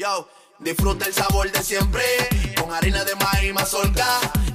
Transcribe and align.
Yo, 0.00 0.28
disfruta 0.60 1.06
el 1.06 1.12
sabor 1.12 1.50
de 1.50 1.60
siempre 1.60 2.04
con 2.56 2.72
harina 2.72 3.02
de 3.02 3.16
maíz 3.16 3.52
mazorca 3.52 4.06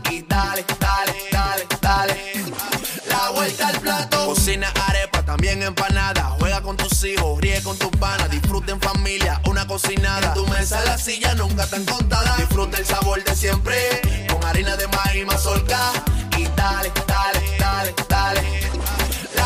y 0.10 0.22
dale, 0.22 0.64
dale, 0.80 1.14
dale, 1.34 1.68
dale. 1.82 2.34
La 3.10 3.30
vuelta 3.32 3.68
al 3.68 3.82
plato. 3.82 4.26
Cocina 4.26 4.72
arepa, 4.88 5.22
también 5.26 5.62
empanada. 5.62 6.38
Juega 6.40 6.62
con 6.62 6.78
tus 6.78 7.04
hijos, 7.04 7.42
ríe 7.42 7.62
con 7.62 7.78
tus 7.78 7.92
panas. 7.98 8.32
Disfruta 8.32 8.72
en 8.72 8.80
familia, 8.80 9.42
una 9.46 9.68
cocinada. 9.68 10.30
En 10.30 10.34
tu 10.34 10.48
mesa, 10.48 10.82
la 10.86 10.98
silla 10.98 11.36
nunca 11.36 11.68
tan 11.68 11.84
contada. 11.84 12.38
Disfruta 12.38 12.78
el 12.78 12.86
sabor 12.86 13.22
de 13.22 13.36
siempre 13.36 14.00
con 14.30 14.42
harina 14.46 14.78
de 14.78 14.88
maíz 14.88 15.26
mazorca 15.26 15.92
y 16.38 16.46
dale, 16.56 16.90
dale, 17.06 17.58
dale, 17.60 17.94
dale. 18.08 18.72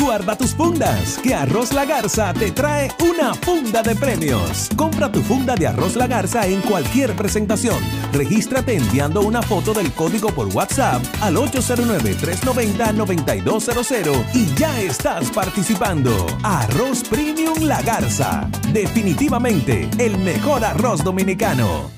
Guarda 0.00 0.36
tus 0.36 0.54
fundas, 0.54 1.18
que 1.18 1.34
Arroz 1.34 1.72
La 1.72 1.84
Garza 1.84 2.32
te 2.32 2.52
trae 2.52 2.88
una 3.00 3.34
funda 3.34 3.82
de 3.82 3.96
premios. 3.96 4.68
Compra 4.76 5.10
tu 5.10 5.20
funda 5.22 5.56
de 5.56 5.66
Arroz 5.66 5.96
La 5.96 6.06
Garza 6.06 6.46
en 6.46 6.60
cualquier 6.60 7.16
presentación. 7.16 7.82
Regístrate 8.12 8.76
enviando 8.76 9.22
una 9.22 9.42
foto 9.42 9.74
del 9.74 9.92
código 9.92 10.30
por 10.30 10.46
WhatsApp 10.54 11.02
al 11.20 11.34
809-390-9200 11.36 14.24
y 14.34 14.54
ya 14.54 14.80
estás 14.80 15.30
participando. 15.30 16.26
Arroz 16.42 17.02
Premium 17.08 17.62
La 17.62 17.80
Garza. 17.82 18.48
Definitivamente 18.72 19.88
el 19.98 20.18
mejor 20.18 20.64
arroz 20.64 21.02
dominicano. 21.02 21.90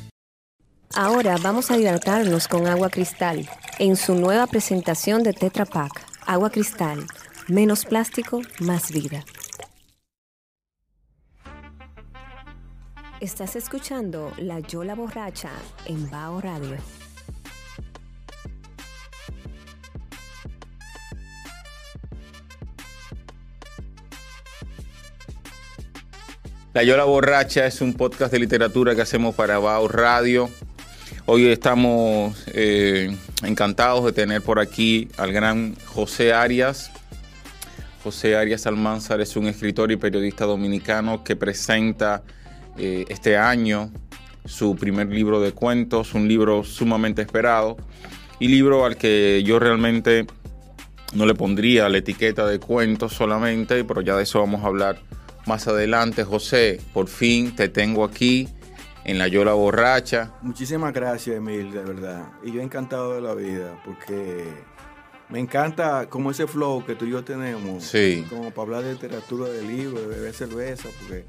Ahora 0.94 1.36
vamos 1.42 1.70
a 1.70 1.76
hidratarnos 1.76 2.48
con 2.48 2.66
agua 2.66 2.90
cristal 2.90 3.48
en 3.78 3.96
su 3.96 4.14
nueva 4.14 4.46
presentación 4.46 5.22
de 5.22 5.32
Tetra 5.32 5.64
Pak. 5.64 6.04
Agua 6.26 6.50
cristal, 6.50 7.06
menos 7.48 7.84
plástico, 7.84 8.42
más 8.60 8.92
vida. 8.92 9.24
Estás 13.20 13.56
escuchando 13.56 14.32
La 14.38 14.60
Yola 14.60 14.94
Borracha 14.94 15.50
en 15.86 16.10
Bao 16.10 16.40
Radio. 16.40 16.76
La 26.72 26.84
Yola 26.84 27.04
Borracha 27.04 27.66
es 27.66 27.80
un 27.80 27.94
podcast 27.94 28.32
de 28.32 28.38
literatura 28.38 28.94
que 28.94 29.02
hacemos 29.02 29.34
para 29.34 29.58
Bao 29.58 29.88
Radio. 29.88 30.48
Hoy 31.26 31.48
estamos 31.48 32.44
eh, 32.54 33.14
encantados 33.42 34.04
de 34.04 34.12
tener 34.12 34.40
por 34.40 34.60
aquí 34.60 35.08
al 35.16 35.32
gran 35.32 35.74
José 35.84 36.32
Arias. 36.32 36.90
José 38.02 38.36
Arias 38.36 38.66
Almanzar 38.66 39.20
es 39.20 39.36
un 39.36 39.46
escritor 39.46 39.92
y 39.92 39.96
periodista 39.96 40.46
dominicano 40.46 41.22
que 41.22 41.36
presenta 41.36 42.22
eh, 42.78 43.04
este 43.08 43.36
año 43.36 43.90
su 44.46 44.74
primer 44.74 45.08
libro 45.08 45.40
de 45.40 45.52
cuentos, 45.52 46.14
un 46.14 46.26
libro 46.26 46.64
sumamente 46.64 47.20
esperado 47.20 47.76
y 48.38 48.48
libro 48.48 48.86
al 48.86 48.96
que 48.96 49.42
yo 49.44 49.58
realmente 49.58 50.26
no 51.12 51.26
le 51.26 51.34
pondría 51.34 51.88
la 51.88 51.98
etiqueta 51.98 52.46
de 52.46 52.58
cuentos 52.58 53.12
solamente, 53.12 53.84
pero 53.84 54.00
ya 54.00 54.16
de 54.16 54.22
eso 54.22 54.40
vamos 54.40 54.64
a 54.64 54.68
hablar 54.68 54.98
más 55.46 55.68
adelante. 55.68 56.24
José, 56.24 56.80
por 56.94 57.08
fin 57.08 57.54
te 57.54 57.68
tengo 57.68 58.04
aquí 58.04 58.48
en 59.04 59.18
la 59.18 59.28
Yola 59.28 59.52
Borracha. 59.52 60.32
Muchísimas 60.40 60.92
gracias, 60.94 61.36
Emil, 61.36 61.70
de 61.72 61.82
verdad. 61.82 62.32
Y 62.44 62.52
yo 62.52 62.62
encantado 62.62 63.14
de 63.14 63.20
la 63.20 63.34
vida, 63.34 63.80
porque 63.84 64.44
me 65.30 65.38
encanta 65.40 66.06
como 66.08 66.30
ese 66.30 66.46
flow 66.46 66.84
que 66.84 66.94
tú 66.94 67.04
y 67.06 67.10
yo 67.10 67.22
tenemos. 67.24 67.84
Sí. 67.84 68.24
Como 68.28 68.50
para 68.50 68.62
hablar 68.62 68.82
de 68.84 68.92
literatura, 68.94 69.48
de 69.48 69.62
libros, 69.62 70.00
de 70.02 70.06
beber 70.08 70.34
cerveza, 70.34 70.88
porque, 71.00 71.24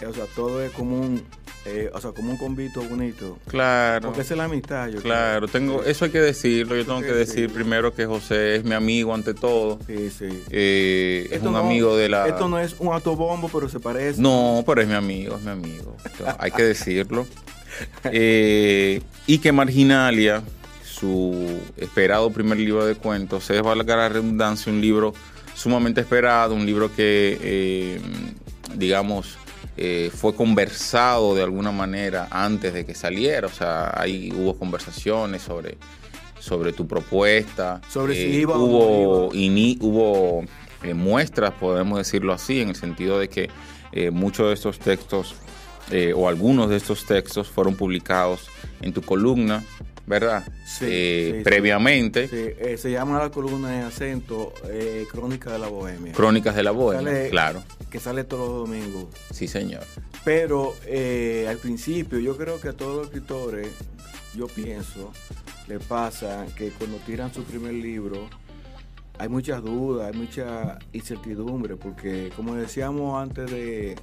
eh, 0.00 0.06
o 0.06 0.12
sea, 0.12 0.24
todo 0.34 0.62
es 0.62 0.70
como 0.72 1.00
un, 1.00 1.24
eh, 1.64 1.90
o 1.94 2.00
sea, 2.00 2.10
como 2.10 2.30
un 2.32 2.36
convito 2.36 2.82
bonito. 2.82 3.38
Claro. 3.46 4.06
Porque 4.08 4.22
esa 4.22 4.34
es 4.34 4.38
la 4.38 4.44
amistad, 4.44 4.88
yo 4.88 5.00
Claro, 5.00 5.46
creo. 5.46 5.52
tengo, 5.52 5.82
eso 5.84 6.04
hay 6.06 6.10
que 6.10 6.20
decirlo. 6.20 6.74
Yo 6.76 6.84
tengo 6.84 6.98
Sí, 7.00 7.04
que 7.06 7.12
decir 7.12 7.48
sí. 7.48 7.54
primero 7.54 7.94
que 7.94 8.04
José 8.04 8.56
es 8.56 8.64
mi 8.64 8.74
amigo 8.74 9.14
ante 9.14 9.32
todo. 9.32 9.78
Sí, 9.86 10.10
sí. 10.10 10.42
Eh, 10.50 11.28
es 11.30 11.40
un 11.42 11.52
no- 11.52 11.58
amigo 11.58 11.96
de 11.96 12.08
la. 12.08 12.26
Esto 12.28 12.48
no 12.48 12.58
es 12.58 12.74
un 12.80 12.92
autobombo, 12.92 13.48
pero 13.48 13.68
se 13.68 13.78
parece. 13.80 14.20
No, 14.20 14.62
pero 14.66 14.82
es 14.82 14.88
mi 14.88 14.94
amigo, 14.94 15.36
es 15.36 15.42
mi 15.42 15.50
amigo. 15.52 15.96
Hay 16.38 16.50
que 16.50 16.62
decirlo. 16.64 17.26
Eh, 18.04 19.00
y 19.26 19.38
que 19.38 19.50
Marginalia, 19.50 20.42
su 21.02 21.58
esperado 21.78 22.30
primer 22.30 22.58
libro 22.58 22.86
de 22.86 22.94
cuentos, 22.94 23.50
es, 23.50 23.60
valga 23.60 23.96
la 23.96 24.08
redundancia, 24.08 24.72
un 24.72 24.80
libro 24.80 25.14
sumamente 25.52 26.00
esperado, 26.00 26.54
un 26.54 26.64
libro 26.64 26.94
que, 26.94 27.36
eh, 27.42 28.00
digamos, 28.76 29.36
eh, 29.76 30.12
fue 30.14 30.32
conversado 30.36 31.34
de 31.34 31.42
alguna 31.42 31.72
manera 31.72 32.28
antes 32.30 32.72
de 32.72 32.86
que 32.86 32.94
saliera. 32.94 33.48
O 33.48 33.50
sea, 33.50 33.92
ahí 34.00 34.32
hubo 34.32 34.56
conversaciones 34.56 35.42
sobre, 35.42 35.76
sobre 36.38 36.72
tu 36.72 36.86
propuesta. 36.86 37.80
Sobre 37.90 38.14
si 38.14 38.20
Eh, 38.22 38.40
iba 38.42 38.54
o 38.54 38.58
no 38.58 38.64
hubo, 38.64 39.32
ini- 39.32 39.78
hubo 39.80 40.44
muestras, 40.94 41.52
podemos 41.54 41.98
decirlo 41.98 42.32
así, 42.32 42.60
en 42.60 42.68
el 42.68 42.76
sentido 42.76 43.18
de 43.18 43.28
que 43.28 43.50
muchos 44.12 44.46
de 44.48 44.54
estos 44.54 44.78
textos 44.78 45.34
eh, 45.90 46.12
o 46.16 46.28
algunos 46.28 46.70
de 46.70 46.76
estos 46.76 47.04
textos 47.06 47.48
fueron 47.48 47.74
publicados 47.74 48.46
en 48.82 48.92
tu 48.92 49.02
columna, 49.02 49.64
¿verdad? 50.06 50.44
Sí, 50.66 50.84
Eh, 50.88 51.32
sí, 51.38 51.44
previamente, 51.44 52.28
Sí, 52.28 52.36
eh, 52.36 52.76
se 52.76 52.90
llama 52.90 53.18
la 53.18 53.30
columna 53.30 53.70
de 53.70 53.82
acento 53.82 54.52
eh, 54.68 55.06
Crónica 55.10 55.52
de 55.52 55.58
la 55.58 55.68
Bohemia. 55.68 56.12
Crónicas 56.12 56.54
de 56.56 56.62
la 56.62 56.70
Bohemia, 56.72 57.06
Sale- 57.12 57.30
claro, 57.30 57.62
Que 57.90 58.00
sale 58.00 58.24
todos 58.24 58.48
los 58.48 58.68
domingos. 58.68 59.06
sí 59.30 59.46
señor. 59.46 59.84
Pero 60.24 60.74
eh, 60.86 61.46
al 61.48 61.58
principio 61.58 62.18
yo 62.18 62.36
creo 62.36 62.60
que 62.60 62.68
a 62.68 62.72
todos 62.72 62.96
los 62.96 63.06
escritores, 63.06 63.68
yo 64.34 64.46
pienso, 64.48 65.12
le 65.68 65.78
pasa 65.78 66.46
que 66.56 66.70
cuando 66.70 66.96
tiran 66.98 67.32
su 67.32 67.42
primer 67.44 67.74
libro 67.74 68.28
hay 69.18 69.28
muchas 69.28 69.62
dudas, 69.62 70.10
hay 70.12 70.18
mucha 70.18 70.78
incertidumbre, 70.92 71.76
porque 71.76 72.30
como 72.34 72.54
decíamos 72.56 73.22
antes 73.22 73.50
de, 73.50 73.94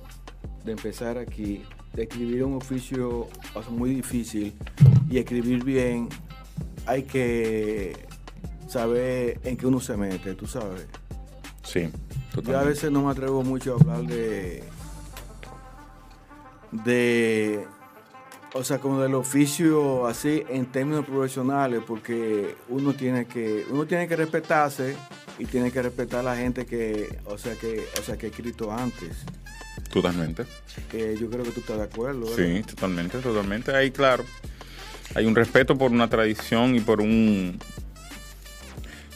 de 0.64 0.72
empezar 0.72 1.18
aquí, 1.18 1.64
de 1.94 2.04
escribir 2.04 2.44
un 2.44 2.56
oficio 2.56 3.28
sea, 3.62 3.72
muy 3.72 3.90
difícil 3.96 4.54
y 5.10 5.18
escribir 5.18 5.64
bien, 5.64 6.10
hay 6.86 7.04
que 7.04 7.98
saber 8.68 9.40
en 9.44 9.58
qué 9.58 9.66
uno 9.68 9.80
se 9.80 9.98
mete, 9.98 10.34
tú 10.36 10.48
sabes. 10.48 10.86
Sí, 11.64 11.82
Yo 11.82 11.88
a 11.88 12.32
totalmente. 12.32 12.70
veces 12.70 12.92
no 12.92 13.04
me 13.04 13.12
atrevo 13.12 13.44
mucho 13.44 13.74
a 13.74 13.80
hablar 13.82 14.04
de. 14.04 14.64
de. 16.72 17.66
O 18.54 18.64
sea, 18.64 18.80
como 18.80 19.00
del 19.02 19.14
oficio 19.14 20.08
así 20.08 20.44
en 20.50 20.66
términos 20.66 21.06
profesionales, 21.06 21.82
porque 21.86 22.56
uno 22.70 22.94
tiene 22.94 23.26
que. 23.26 23.66
Uno 23.70 23.86
tiene 23.86 24.08
que 24.08 24.16
respetarse 24.16 24.96
y 25.38 25.46
tiene 25.46 25.72
que 25.72 25.82
respetar 25.82 26.22
a 26.22 26.24
la 26.24 26.36
gente 26.38 26.66
que. 26.66 27.20
O 27.26 27.38
sea 27.38 27.56
que. 27.56 27.86
O 28.00 28.04
sea 28.04 28.18
que 28.18 28.28
ha 28.28 28.30
escrito 28.30 28.72
antes. 28.72 29.18
Totalmente. 29.92 30.46
Que 30.92 31.18
yo 31.20 31.30
creo 31.30 31.44
que 31.44 31.52
tú 31.52 31.62
estás 31.62 31.78
de 31.78 31.84
acuerdo, 31.84 32.30
¿verdad? 32.30 32.36
Sí, 32.36 32.64
totalmente, 32.64 33.18
totalmente. 33.20 33.76
Ahí, 33.76 33.92
claro, 33.92 34.24
hay 35.16 35.26
un 35.26 35.36
respeto 35.36 35.78
por 35.78 35.92
una 35.92 36.10
tradición 36.10 36.76
y 36.76 36.80
por 36.80 37.02
un 37.02 37.60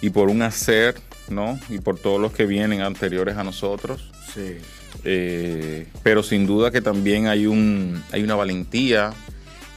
y 0.02 0.10
por 0.10 0.30
un 0.30 0.42
hacer, 0.42 0.96
¿no? 1.30 1.60
Y 1.70 1.80
por 1.80 1.98
todos 1.98 2.20
los 2.20 2.34
que 2.34 2.46
vienen 2.46 2.82
anteriores 2.82 3.38
a 3.38 3.44
nosotros. 3.44 4.12
Sí. 4.34 4.58
Eh, 5.06 5.88
pero 6.04 6.24
sin 6.24 6.46
duda 6.46 6.72
que 6.72 6.82
también 6.82 7.28
hay 7.28 7.46
un 7.46 8.04
hay 8.12 8.24
una 8.24 8.36
valentía 8.36 9.14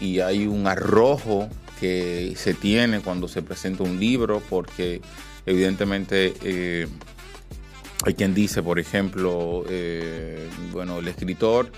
y 0.01 0.21
hay 0.21 0.47
un 0.47 0.67
arrojo 0.67 1.49
que 1.81 2.35
se 2.37 2.55
tiene 2.55 3.01
cuando 3.01 3.29
se 3.29 3.43
presenta 3.43 3.83
un 3.83 4.01
libro, 4.01 4.43
porque 4.49 5.01
evidentemente 5.45 6.35
eh, 6.43 6.89
hay 8.05 8.15
quien 8.15 8.35
dice, 8.35 8.63
por 8.63 8.79
ejemplo, 8.79 9.65
eh, 9.69 10.49
bueno, 10.73 10.99
el 10.99 11.09
escritor 11.09 11.71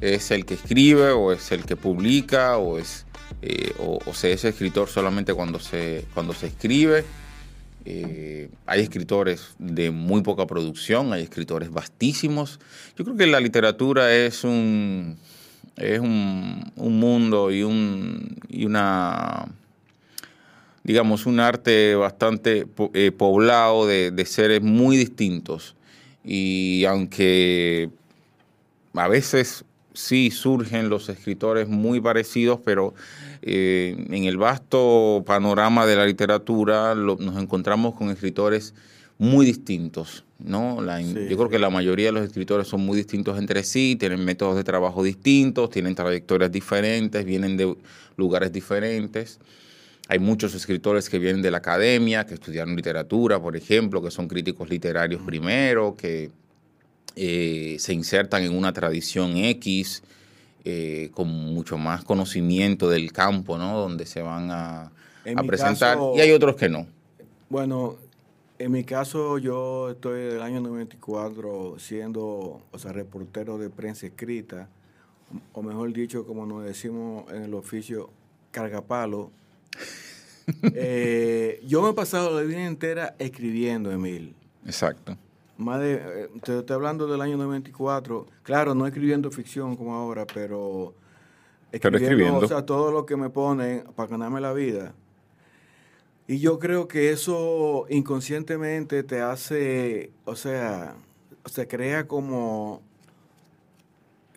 es 0.00 0.30
el 0.30 0.44
que 0.44 0.54
escribe 0.54 1.10
o 1.10 1.32
es 1.32 1.52
el 1.52 1.64
que 1.64 1.76
publica 1.76 2.58
o 2.58 2.78
es 2.78 3.06
eh, 3.42 3.74
o, 3.78 4.00
se 4.14 4.32
es 4.32 4.44
escritor 4.44 4.88
solamente 4.88 5.34
cuando 5.34 5.58
se 5.58 6.04
cuando 6.14 6.32
se 6.32 6.46
escribe. 6.46 7.04
Eh, 7.84 8.50
hay 8.66 8.80
escritores 8.80 9.54
de 9.58 9.90
muy 9.90 10.22
poca 10.22 10.46
producción, 10.46 11.12
hay 11.12 11.22
escritores 11.22 11.70
vastísimos. 11.70 12.58
Yo 12.96 13.04
creo 13.04 13.16
que 13.16 13.26
la 13.26 13.40
literatura 13.40 14.12
es 14.12 14.44
un 14.44 15.18
es 15.76 16.00
un 16.00 16.72
mundo 16.76 17.50
y 17.52 17.62
un 17.62 18.38
y 18.48 18.64
una 18.64 19.46
digamos, 20.86 21.26
un 21.26 21.40
arte 21.40 21.96
bastante 21.96 22.64
eh, 22.94 23.10
poblado 23.10 23.86
de, 23.86 24.12
de 24.12 24.24
seres 24.24 24.62
muy 24.62 24.96
distintos. 24.96 25.74
Y 26.24 26.84
aunque 26.84 27.90
a 28.94 29.08
veces 29.08 29.64
sí 29.96 30.30
surgen 30.30 30.88
los 30.88 31.08
escritores 31.08 31.68
muy 31.68 32.00
parecidos, 32.00 32.60
pero 32.64 32.94
eh, 33.42 33.96
en 34.10 34.24
el 34.24 34.36
vasto 34.36 35.24
panorama 35.26 35.86
de 35.86 35.96
la 35.96 36.06
literatura 36.06 36.94
nos 36.94 37.42
encontramos 37.42 37.94
con 37.94 38.10
escritores 38.10 38.74
muy 39.18 39.44
distintos. 39.44 40.24
¿no? 40.38 40.78
yo 41.00 41.36
creo 41.36 41.48
que 41.48 41.58
la 41.58 41.70
mayoría 41.70 42.06
de 42.06 42.12
los 42.12 42.24
escritores 42.26 42.68
son 42.68 42.82
muy 42.82 42.98
distintos 42.98 43.38
entre 43.38 43.64
sí, 43.64 43.96
tienen 43.98 44.22
métodos 44.22 44.54
de 44.54 44.64
trabajo 44.64 45.02
distintos, 45.02 45.70
tienen 45.70 45.94
trayectorias 45.94 46.52
diferentes, 46.52 47.24
vienen 47.24 47.56
de 47.56 47.74
lugares 48.16 48.52
diferentes. 48.52 49.40
Hay 50.08 50.18
muchos 50.20 50.54
escritores 50.54 51.08
que 51.10 51.18
vienen 51.18 51.42
de 51.42 51.50
la 51.50 51.58
academia, 51.58 52.26
que 52.26 52.34
estudiaron 52.34 52.76
literatura, 52.76 53.40
por 53.40 53.56
ejemplo, 53.56 54.00
que 54.02 54.10
son 54.10 54.28
críticos 54.28 54.70
literarios 54.70 55.20
primero, 55.22 55.96
que 55.96 56.30
eh, 57.16 57.76
se 57.80 57.92
insertan 57.92 58.44
en 58.44 58.56
una 58.56 58.72
tradición 58.72 59.36
X, 59.36 60.04
eh, 60.64 61.10
con 61.12 61.28
mucho 61.28 61.76
más 61.76 62.04
conocimiento 62.04 62.88
del 62.88 63.12
campo, 63.12 63.58
¿no? 63.58 63.78
Donde 63.78 64.06
se 64.06 64.22
van 64.22 64.50
a, 64.50 64.92
presentar. 65.46 65.98
y 66.14 66.20
hay 66.20 66.30
otros 66.30 66.54
que 66.54 66.68
no. 66.68 66.86
Bueno, 67.48 67.96
en 68.58 68.72
mi 68.72 68.84
caso 68.84 69.38
yo 69.38 69.90
estoy 69.90 70.20
del 70.20 70.42
año 70.42 70.60
94 70.60 71.76
siendo, 71.78 72.62
o 72.70 72.78
sea, 72.78 72.92
reportero 72.92 73.58
de 73.58 73.70
prensa 73.70 74.06
escrita, 74.06 74.68
o 75.52 75.62
mejor 75.62 75.92
dicho, 75.92 76.24
como 76.24 76.46
nos 76.46 76.64
decimos 76.64 77.24
en 77.32 77.42
el 77.42 77.54
oficio, 77.54 78.10
cargapalo. 78.52 79.30
Eh, 80.62 81.60
yo 81.66 81.82
me 81.82 81.90
he 81.90 81.92
pasado 81.92 82.38
la 82.38 82.46
vida 82.46 82.64
entera 82.64 83.16
escribiendo, 83.18 83.90
Emil. 83.90 84.34
Exacto. 84.64 85.16
Más 85.58 85.80
de, 85.80 85.94
eh, 85.94 86.28
te 86.42 86.58
estoy 86.58 86.74
hablando 86.74 87.06
del 87.06 87.20
año 87.20 87.36
94. 87.36 88.26
Claro, 88.42 88.74
no 88.74 88.86
escribiendo 88.86 89.30
ficción 89.30 89.76
como 89.76 89.94
ahora, 89.94 90.26
pero 90.26 90.94
escribiendo, 91.72 92.38
O 92.38 92.48
sea, 92.48 92.64
todo 92.64 92.92
lo 92.92 93.06
que 93.06 93.16
me 93.16 93.30
ponen 93.30 93.84
para 93.94 94.08
ganarme 94.08 94.40
la 94.40 94.52
vida. 94.52 94.94
Y 96.28 96.38
yo 96.40 96.58
creo 96.58 96.88
que 96.88 97.10
eso 97.10 97.86
inconscientemente 97.88 99.02
te 99.02 99.20
hace, 99.20 100.10
o 100.24 100.34
sea, 100.34 100.96
se 101.44 101.68
crea 101.68 102.08
como, 102.08 102.82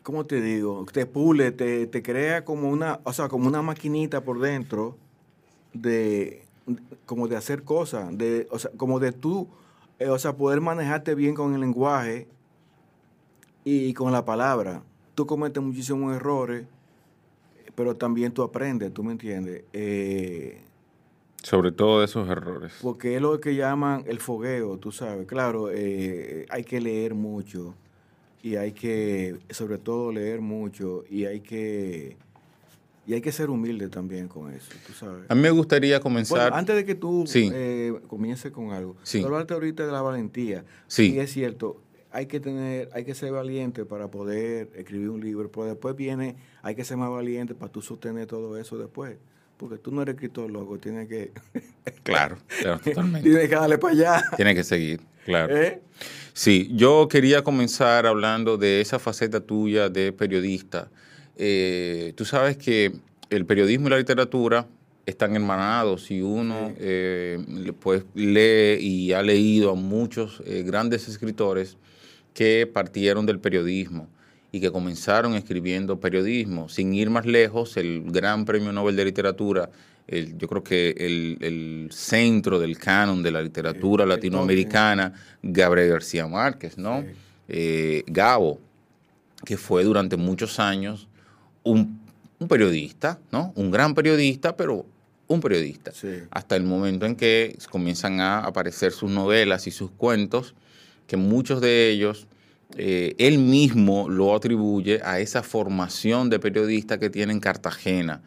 ¿cómo 0.03 0.25
te 0.25 0.39
digo? 0.39 0.85
Te 0.91 1.07
pule, 1.07 1.51
te, 1.51 1.87
te 1.87 2.03
crea 2.03 2.45
como 2.45 2.69
una, 2.69 2.99
o 3.03 3.11
sea, 3.11 3.27
como 3.27 3.47
una 3.47 3.63
maquinita 3.63 4.23
por 4.23 4.39
dentro 4.39 4.97
de, 5.73 6.43
como 7.05 7.27
de 7.27 7.35
hacer 7.35 7.63
cosas, 7.63 8.17
de, 8.17 8.47
o 8.51 8.59
sea, 8.59 8.71
como 8.77 8.99
de 8.99 9.11
tú 9.11 9.47
eh, 9.99 10.07
o 10.07 10.17
sea, 10.17 10.35
poder 10.35 10.61
manejarte 10.61 11.13
bien 11.13 11.35
con 11.35 11.53
el 11.53 11.59
lenguaje 11.59 12.27
y 13.65 13.93
con 13.93 14.13
la 14.13 14.23
palabra. 14.23 14.81
Tú 15.13 15.25
cometes 15.25 15.61
muchísimos 15.61 16.15
errores, 16.15 16.65
pero 17.75 17.95
también 17.95 18.31
tú 18.31 18.41
aprendes, 18.41 18.93
¿tú 18.93 19.03
me 19.03 19.11
entiendes? 19.11 19.65
Eh, 19.73 20.61
sobre 21.43 21.73
todo 21.73 22.01
esos 22.01 22.29
errores. 22.29 22.73
Porque 22.81 23.15
es 23.15 23.21
lo 23.21 23.39
que 23.41 23.55
llaman 23.55 24.05
el 24.07 24.19
fogueo, 24.19 24.77
tú 24.77 24.93
sabes. 24.93 25.27
Claro, 25.27 25.69
eh, 25.69 26.45
hay 26.49 26.63
que 26.63 26.79
leer 26.79 27.13
mucho 27.13 27.75
y 28.41 28.55
hay 28.55 28.71
que, 28.71 29.37
sobre 29.49 29.77
todo, 29.77 30.13
leer 30.13 30.39
mucho 30.39 31.03
y 31.09 31.25
hay 31.25 31.41
que 31.41 32.15
y 33.09 33.15
hay 33.15 33.21
que 33.21 33.31
ser 33.31 33.49
humilde 33.49 33.89
también 33.89 34.27
con 34.27 34.53
eso, 34.53 34.69
tú 34.85 34.93
sabes. 34.93 35.25
A 35.29 35.33
mí 35.33 35.41
me 35.41 35.49
gustaría 35.49 35.99
comenzar... 35.99 36.53
antes 36.53 36.75
de 36.75 36.85
que 36.85 36.93
tú 36.93 37.25
eh, 37.33 37.99
comiences 38.07 38.51
con 38.51 38.71
algo, 38.71 38.97
sí. 39.01 39.23
hablarte 39.23 39.55
ahorita 39.55 39.83
de 39.83 39.91
la 39.91 40.03
valentía. 40.03 40.63
Sí. 40.85 41.15
Y 41.15 41.19
es 41.19 41.33
cierto, 41.33 41.81
hay 42.11 42.27
que 42.27 42.39
tener, 42.39 42.87
hay 42.93 43.05
que 43.05 43.15
ser 43.15 43.31
valiente 43.31 43.83
para 43.83 44.11
poder 44.11 44.69
escribir 44.75 45.09
un 45.09 45.21
libro, 45.21 45.51
pero 45.51 45.65
después 45.65 45.95
viene, 45.95 46.35
hay 46.61 46.75
que 46.75 46.83
ser 46.83 46.97
más 46.97 47.09
valiente 47.09 47.55
para 47.55 47.71
tú 47.71 47.81
sostener 47.81 48.27
todo 48.27 48.55
eso 48.59 48.77
después. 48.77 49.17
Porque 49.57 49.79
tú 49.79 49.89
no 49.91 50.03
eres 50.03 50.13
escritor 50.13 50.51
loco, 50.51 50.77
tienes 50.77 51.07
que... 51.07 51.31
claro, 52.03 52.37
claro, 52.61 52.79
totalmente. 52.83 53.27
tienes 53.27 53.49
que 53.49 53.55
darle 53.55 53.79
para 53.79 53.93
allá. 53.95 54.23
Tienes 54.35 54.53
que 54.53 54.63
seguir, 54.63 55.01
claro. 55.25 55.57
¿Eh? 55.57 55.81
Sí, 56.33 56.69
yo 56.75 57.07
quería 57.07 57.43
comenzar 57.43 58.05
hablando 58.05 58.55
de 58.55 58.81
esa 58.81 58.99
faceta 58.99 59.39
tuya 59.39 59.89
de 59.89 60.13
periodista 60.13 60.91
eh, 61.41 62.11
tú 62.17 62.25
sabes 62.25 62.57
que 62.57 62.91
el 63.29 63.45
periodismo 63.45 63.87
y 63.87 63.91
la 63.91 63.97
literatura 63.97 64.67
están 65.05 65.35
hermanados 65.35 66.11
y 66.11 66.21
uno 66.21 66.73
eh, 66.77 67.39
pues 67.79 68.03
lee 68.13 68.77
y 68.81 69.13
ha 69.13 69.23
leído 69.23 69.71
a 69.71 69.75
muchos 69.75 70.43
eh, 70.45 70.63
grandes 70.63 71.07
escritores 71.07 71.77
que 72.33 72.69
partieron 72.71 73.25
del 73.25 73.39
periodismo 73.39 74.09
y 74.51 74.59
que 74.59 74.69
comenzaron 74.69 75.35
escribiendo 75.35 76.01
periodismo. 76.01 76.67
Sin 76.67 76.93
ir 76.93 77.09
más 77.09 77.25
lejos, 77.25 77.77
el 77.77 78.03
gran 78.11 78.43
premio 78.43 78.73
Nobel 78.73 78.97
de 78.97 79.05
Literatura, 79.05 79.69
yo 80.07 80.47
creo 80.47 80.63
que 80.63 80.89
el, 80.97 81.89
centro 81.91 82.59
del 82.59 82.77
canon 82.79 83.21
de 83.21 83.31
la 83.31 83.41
literatura 83.41 84.07
latinoamericana, 84.07 85.13
Gabriel 85.43 85.89
García 85.89 86.25
Márquez, 86.25 86.79
¿no? 86.79 87.05
Gabo, 88.07 88.59
que 89.45 89.55
fue 89.55 89.83
durante 89.83 90.17
muchos 90.17 90.59
años 90.59 91.08
un, 91.63 91.99
periodista, 92.47 93.19
¿no? 93.31 93.51
Un 93.55 93.71
gran 93.71 93.93
periodista, 93.93 94.55
pero 94.55 94.85
un 95.27 95.41
periodista. 95.41 95.91
Hasta 96.31 96.55
el 96.55 96.63
momento 96.63 97.05
en 97.05 97.15
que 97.15 97.57
comienzan 97.69 98.19
a 98.21 98.39
aparecer 98.39 98.91
sus 98.91 99.11
novelas 99.11 99.67
y 99.67 99.71
sus 99.71 99.91
cuentos, 99.91 100.55
que 101.07 101.17
muchos 101.17 101.61
de 101.61 101.89
ellos 101.89 102.27
eh, 102.77 103.15
él 103.17 103.39
mismo 103.39 104.09
lo 104.09 104.35
atribuye 104.35 105.01
a 105.03 105.19
esa 105.19 105.41
formación 105.41 106.29
de 106.29 106.39
periodista 106.39 106.99
que 106.99 107.09
tiene 107.09 107.33
en 107.33 107.39
Cartagena 107.39 108.21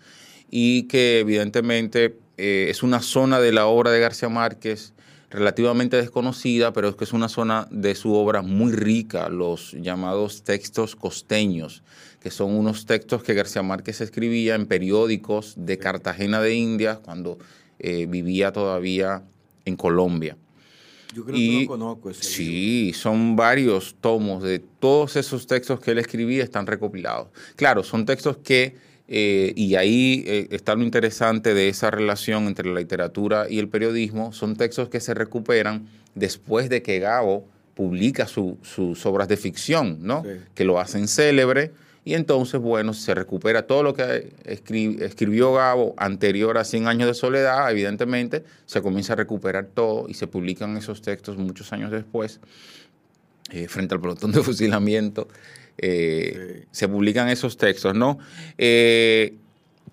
y 0.51 0.85
que 0.85 1.21
evidentemente 1.21 2.19
eh, 2.39 2.67
es 2.69 2.83
una 2.83 3.01
zona 3.01 3.39
de 3.41 3.53
la 3.53 3.67
obra 3.67 3.93
de 3.93 4.01
García 4.01 4.29
Márquez 4.29 4.95
relativamente 5.31 5.97
desconocida, 5.97 6.73
pero 6.73 6.89
es 6.89 6.97
que 6.97 7.05
es 7.05 7.13
una 7.13 7.29
zona 7.29 7.69
de 7.71 7.95
su 7.95 8.13
obra 8.15 8.43
muy 8.43 8.73
rica, 8.73 9.29
los 9.29 9.73
llamados 9.73 10.43
textos 10.43 10.95
costeños, 10.95 11.83
que 12.23 12.31
son 12.31 12.55
unos 12.55 12.87
textos 12.87 13.25
que 13.25 13.35
García 13.35 13.63
Márquez 13.63 14.01
escribía 14.01 14.55
en 14.55 14.67
periódicos 14.67 15.55
de 15.57 15.77
Cartagena 15.79 16.41
de 16.41 16.55
Indias 16.55 16.99
cuando 17.01 17.39
eh, 17.81 18.07
vivía 18.09 18.53
todavía 18.53 19.25
en 19.65 19.77
Colombia. 19.77 20.37
Yo 21.13 21.25
creo 21.25 21.37
que 21.37 21.63
no 21.63 21.67
conozco 21.67 22.11
ese 22.11 22.23
Sí, 22.23 22.93
son 22.95 23.35
varios 23.35 23.97
tomos 24.01 24.45
de 24.45 24.61
todos 24.61 25.17
esos 25.17 25.49
textos 25.49 25.81
que 25.81 25.91
él 25.91 25.99
escribía 25.99 26.45
están 26.45 26.67
recopilados. 26.69 27.27
Claro, 27.57 27.83
son 27.83 28.07
textos 28.07 28.37
que, 28.37 28.77
eh, 29.09 29.53
y 29.57 29.75
ahí 29.75 30.23
eh, 30.25 30.47
está 30.53 30.77
lo 30.77 30.85
interesante 30.85 31.55
de 31.55 31.69
esa 31.69 31.91
relación 31.91 32.47
entre 32.47 32.73
la 32.73 32.79
literatura 32.79 33.47
y 33.51 33.59
el 33.59 33.69
periodismo, 33.69 34.33
son 34.33 34.55
textos 34.55 34.89
que 34.89 35.01
se 35.01 35.13
recuperan 35.13 35.89
después 36.15 36.69
de 36.69 36.83
que 36.83 37.01
Gabo 37.01 37.49
publica 37.75 38.29
sus 38.29 39.07
obras 39.07 39.27
de 39.27 39.37
ficción, 39.37 39.99
¿no? 40.03 40.23
Que 40.55 40.65
lo 40.65 40.79
hacen 40.79 41.09
célebre 41.09 41.73
y 42.05 42.15
entonces, 42.15 42.61
bueno, 42.61 42.95
se 42.95 43.15
recupera 43.15 43.67
todo 43.67 43.85
lo 43.85 43.95
que 43.95 44.33
escribió 44.45 45.53
Gabo 45.53 45.95
anterior 45.97 46.59
a 46.59 46.65
100 46.65 46.89
años 46.89 47.07
de 47.07 47.15
soledad, 47.15 47.71
evidentemente, 47.71 48.43
se 48.67 48.83
comienza 48.83 49.13
a 49.13 49.17
recuperar 49.17 49.67
todo 49.67 50.09
y 50.09 50.15
se 50.15 50.27
publican 50.27 50.77
esos 50.77 51.01
textos 51.01 51.37
muchos 51.37 51.73
años 51.73 51.93
después, 51.93 52.41
eh, 53.53 53.69
frente 53.69 53.95
al 53.95 54.01
pelotón 54.01 54.33
de 54.33 54.43
fusilamiento, 54.43 55.29
eh, 55.79 56.65
se 56.73 56.89
publican 56.89 57.29
esos 57.29 57.57
textos, 57.57 57.95
¿no? 57.95 58.19
Eh, 58.59 59.35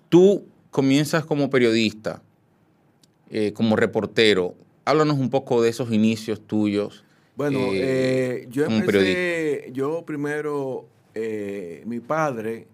tú 0.08 0.44
comienzas 0.70 1.24
como 1.24 1.48
periodista, 1.48 2.22
como 3.54 3.76
reportero, 3.76 4.56
háblanos 4.84 5.16
un 5.16 5.30
poco 5.30 5.62
de 5.62 5.68
esos 5.68 5.92
inicios 5.92 6.44
tuyos. 6.44 7.04
Bueno, 7.36 7.72
yo 8.50 8.66
empecé, 8.66 9.70
yo 9.72 10.02
primero 10.04 10.88
eh, 11.14 11.82
mi 11.86 12.00
padre 12.00 12.66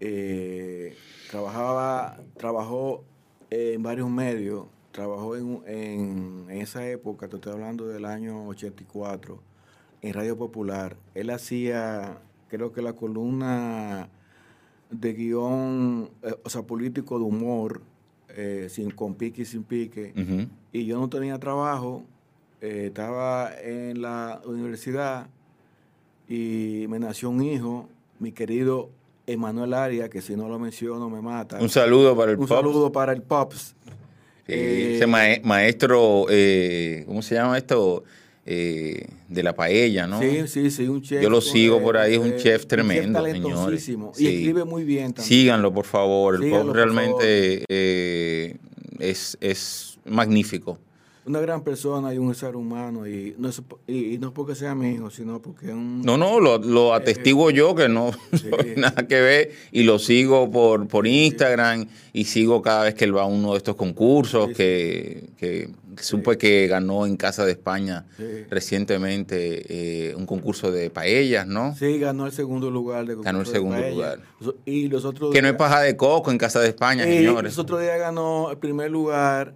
eh, 0.00 0.96
trabajaba, 1.30 2.18
trabajó 2.36 3.04
en 3.50 3.82
varios 3.82 4.10
medios, 4.10 4.66
trabajó 4.92 5.36
en, 5.36 5.62
en, 5.66 6.50
esa 6.50 6.86
época, 6.88 7.28
te 7.28 7.36
estoy 7.36 7.52
hablando 7.52 7.86
del 7.86 8.04
año 8.04 8.46
84, 8.48 9.40
en 10.02 10.12
Radio 10.12 10.36
Popular. 10.36 10.96
Él 11.14 11.30
hacía, 11.30 12.18
creo 12.48 12.72
que 12.72 12.82
la 12.82 12.92
columna 12.92 14.08
de 14.90 15.12
guion, 15.14 16.10
eh, 16.22 16.34
o 16.42 16.50
sea, 16.50 16.62
político 16.62 17.18
de 17.18 17.24
humor, 17.24 17.82
sin, 18.68 18.90
con 18.90 19.14
pique 19.14 19.42
y 19.42 19.44
sin 19.44 19.62
pique, 19.62 20.12
y 20.72 20.86
yo 20.86 20.98
no 20.98 21.08
tenía 21.08 21.38
trabajo, 21.38 22.02
estaba 22.60 23.52
en 23.62 24.02
la 24.02 24.42
universidad 24.44 25.28
y 26.28 26.86
me 26.88 26.98
nació 26.98 27.30
un 27.30 27.42
hijo, 27.42 27.88
mi 28.18 28.32
querido 28.32 28.90
Emanuel 29.26 29.74
Aria, 29.74 30.08
que 30.08 30.20
si 30.22 30.36
no 30.36 30.48
lo 30.48 30.58
menciono 30.58 31.08
me 31.10 31.20
mata. 31.20 31.58
Un 31.60 31.68
saludo 31.68 32.16
para 32.16 32.32
el 32.32 32.38
Un 32.38 32.48
saludo 32.48 32.92
para 32.92 33.12
el 33.12 33.22
Pops. 33.22 33.74
ese 34.46 35.04
eh, 35.04 35.40
maestro, 35.44 36.26
eh, 36.30 37.04
¿cómo 37.06 37.22
se 37.22 37.34
llama 37.34 37.56
esto? 37.58 38.04
eh, 38.46 39.06
de 39.28 39.42
la 39.42 39.54
paella, 39.54 40.06
¿no? 40.06 40.20
Sí, 40.20 40.46
sí, 40.46 40.70
sí, 40.70 40.86
un 40.86 41.00
chef. 41.00 41.22
Yo 41.22 41.30
lo 41.30 41.40
sigo 41.40 41.80
por 41.82 41.96
ahí, 41.96 42.12
es 42.14 42.18
un 42.18 42.32
eh, 42.34 42.36
chef 42.36 42.66
tremendo, 42.66 43.18
talentosísimo. 43.22 44.12
señores. 44.14 44.20
Y 44.20 44.26
Sí. 44.26 44.36
escribe 44.36 44.64
muy 44.64 44.84
bien 44.84 45.14
también. 45.14 45.26
Síganlo, 45.26 45.72
por 45.72 45.86
favor. 45.86 46.34
El 46.34 46.42
Síganlo, 46.42 46.58
pop 46.58 46.66
por 46.68 46.76
realmente 46.76 47.64
eh, 47.68 48.56
es, 48.98 49.38
es 49.40 49.98
magnífico. 50.04 50.78
Una 51.26 51.40
gran 51.40 51.62
persona 51.62 52.12
y 52.12 52.18
un 52.18 52.34
ser 52.34 52.54
humano. 52.56 53.06
Y 53.06 53.34
no 53.38 53.48
es, 53.48 53.62
y, 53.86 54.14
y 54.14 54.18
no 54.18 54.28
es 54.28 54.32
porque 54.34 54.54
sea 54.54 54.74
mi 54.74 54.92
hijo, 54.92 55.10
sino 55.10 55.40
porque 55.40 55.68
un. 55.72 56.02
No, 56.02 56.16
no, 56.18 56.38
lo, 56.40 56.58
lo 56.58 56.92
Eh, 56.92 56.96
atestiguo 56.96 57.50
yo 57.50 57.74
que 57.74 57.88
no 57.88 58.10
nada 58.76 59.06
que 59.06 59.20
ver 59.20 59.50
y 59.72 59.84
lo 59.84 59.98
sigo 59.98 60.50
por, 60.50 60.86
por 60.86 61.06
Instagram 61.06 61.86
y 62.12 62.24
sigo 62.24 62.60
cada 62.62 62.84
vez 62.84 62.94
que 62.94 63.04
él 63.04 63.16
va 63.16 63.22
a 63.22 63.26
uno 63.26 63.52
de 63.52 63.58
estos 63.58 63.74
concursos 63.76 64.48
Sí, 64.48 64.54
que, 64.54 65.30
que 65.38 65.68
supe 66.00 66.36
que 66.36 66.66
ganó 66.66 67.06
en 67.06 67.16
Casa 67.16 67.44
de 67.44 67.52
España 67.52 68.04
recientemente 68.50 70.08
eh, 70.10 70.14
un 70.14 70.26
concurso 70.26 70.70
de 70.72 70.90
paellas, 70.90 71.46
¿no? 71.46 71.74
Sí, 71.76 71.98
ganó 71.98 72.26
el 72.26 72.32
segundo 72.32 72.70
lugar. 72.70 73.06
De 73.06 73.14
Ganó 73.16 73.40
el 73.40 73.46
de 73.46 73.52
segundo 73.52 73.80
lugar. 73.88 74.20
Y 74.64 74.88
los 74.88 75.04
otros 75.04 75.32
Que 75.32 75.40
no 75.42 75.48
es 75.48 75.54
paja 75.54 75.80
de 75.80 75.96
coco 75.96 76.30
en 76.30 76.38
Casa 76.38 76.60
de 76.60 76.68
España, 76.68 77.08
y 77.08 77.18
señores. 77.18 77.52
los 77.52 77.58
otros 77.58 77.80
días 77.80 77.98
ganó 77.98 78.50
el 78.50 78.58
primer 78.58 78.90
lugar 78.90 79.54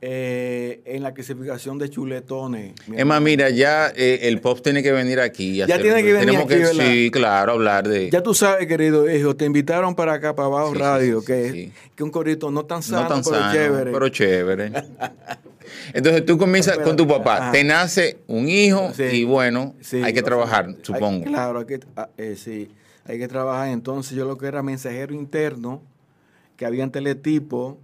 eh, 0.00 0.80
en 0.84 1.02
la 1.02 1.12
clasificación 1.12 1.76
de 1.78 1.90
chuletones. 1.90 2.72
mi 2.86 2.98
hermano. 2.98 3.20
mira, 3.20 3.50
ya 3.50 3.88
eh, 3.96 4.20
el 4.22 4.40
pop 4.40 4.60
tiene 4.62 4.82
que 4.82 4.92
venir 4.92 5.18
aquí. 5.20 5.56
Ya 5.56 5.64
hacer- 5.64 5.82
tiene 5.82 6.02
que 6.04 6.12
venir 6.12 6.20
tenemos 6.26 6.44
aquí, 6.44 6.54
que, 6.54 6.60
¿verdad? 6.60 6.84
Sí, 6.92 7.10
claro, 7.10 7.52
hablar 7.52 7.88
de... 7.88 8.08
Ya 8.10 8.22
tú 8.22 8.32
sabes, 8.32 8.66
querido 8.68 9.10
hijo, 9.10 9.34
te 9.34 9.44
invitaron 9.44 9.94
para 9.96 10.12
acá, 10.14 10.34
para 10.36 10.46
Abajo 10.46 10.72
Sí, 10.72 10.78
Radio, 10.78 11.20
sí, 11.20 11.26
que, 11.26 11.50
sí. 11.52 11.72
que 11.96 12.02
un 12.04 12.10
corito 12.10 12.50
no 12.50 12.64
tan 12.64 12.82
sano, 12.82 13.02
no 13.02 13.08
tan 13.08 13.22
pero 13.24 13.36
sano, 13.40 13.52
chévere. 13.52 13.90
pero 13.92 14.08
chévere. 14.08 14.72
Entonces 15.92 16.24
tú 16.24 16.38
comienzas 16.38 16.78
con 16.78 16.96
tu 16.96 17.06
papá, 17.06 17.36
Ajá. 17.38 17.52
te 17.52 17.64
nace 17.64 18.18
un 18.26 18.48
hijo 18.48 18.90
y 19.12 19.24
bueno, 19.24 19.74
hay 20.02 20.12
que 20.12 20.22
trabajar, 20.22 20.66
sea, 20.66 20.74
hay- 20.76 20.80
supongo. 20.84 21.24
claro, 21.24 21.58
hay 21.60 21.66
que, 21.66 21.80
ah, 21.96 22.08
eh, 22.16 22.36
sí, 22.36 22.70
hay 23.04 23.18
que 23.18 23.28
trabajar. 23.28 23.68
Entonces 23.68 24.16
yo 24.16 24.24
lo 24.24 24.38
que 24.38 24.46
era 24.46 24.62
mensajero 24.62 25.14
interno, 25.14 25.82
que 26.56 26.64
había 26.66 26.84
en 26.84 26.90
teletipo, 26.90 27.78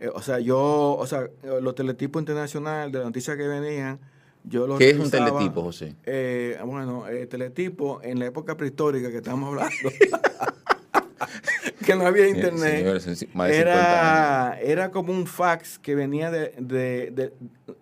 eh, 0.00 0.08
o 0.12 0.22
sea, 0.22 0.38
yo, 0.40 0.96
o 0.98 1.06
sea, 1.06 1.22
eh, 1.42 1.58
los 1.60 1.74
teletipos 1.74 2.20
internacionales 2.22 2.92
de 2.92 2.98
las 2.98 3.06
noticias 3.06 3.36
que 3.36 3.46
venían, 3.48 3.98
yo 4.44 4.66
los 4.66 4.78
¿Qué 4.78 4.90
es 4.90 4.98
un 4.98 5.10
teletipo, 5.10 5.62
José? 5.62 5.94
Eh, 6.06 6.58
bueno, 6.64 7.06
eh, 7.08 7.26
teletipo 7.26 8.00
en 8.02 8.18
la 8.18 8.26
época 8.26 8.56
prehistórica 8.56 9.10
que 9.10 9.18
estamos 9.18 9.48
hablando, 9.48 9.74
que 11.84 11.94
no 11.96 12.06
había 12.06 12.28
internet. 12.28 12.78
señores, 12.78 13.06
en- 13.06 13.28
más 13.34 13.48
de 13.48 13.54
50 13.54 13.60
Era, 13.60 14.58
era 14.60 14.90
como 14.90 15.12
un 15.12 15.26
fax 15.26 15.78
que 15.78 15.94
venía 15.94 16.30
de, 16.30 16.54
de, 16.58 17.10
de, 17.10 17.32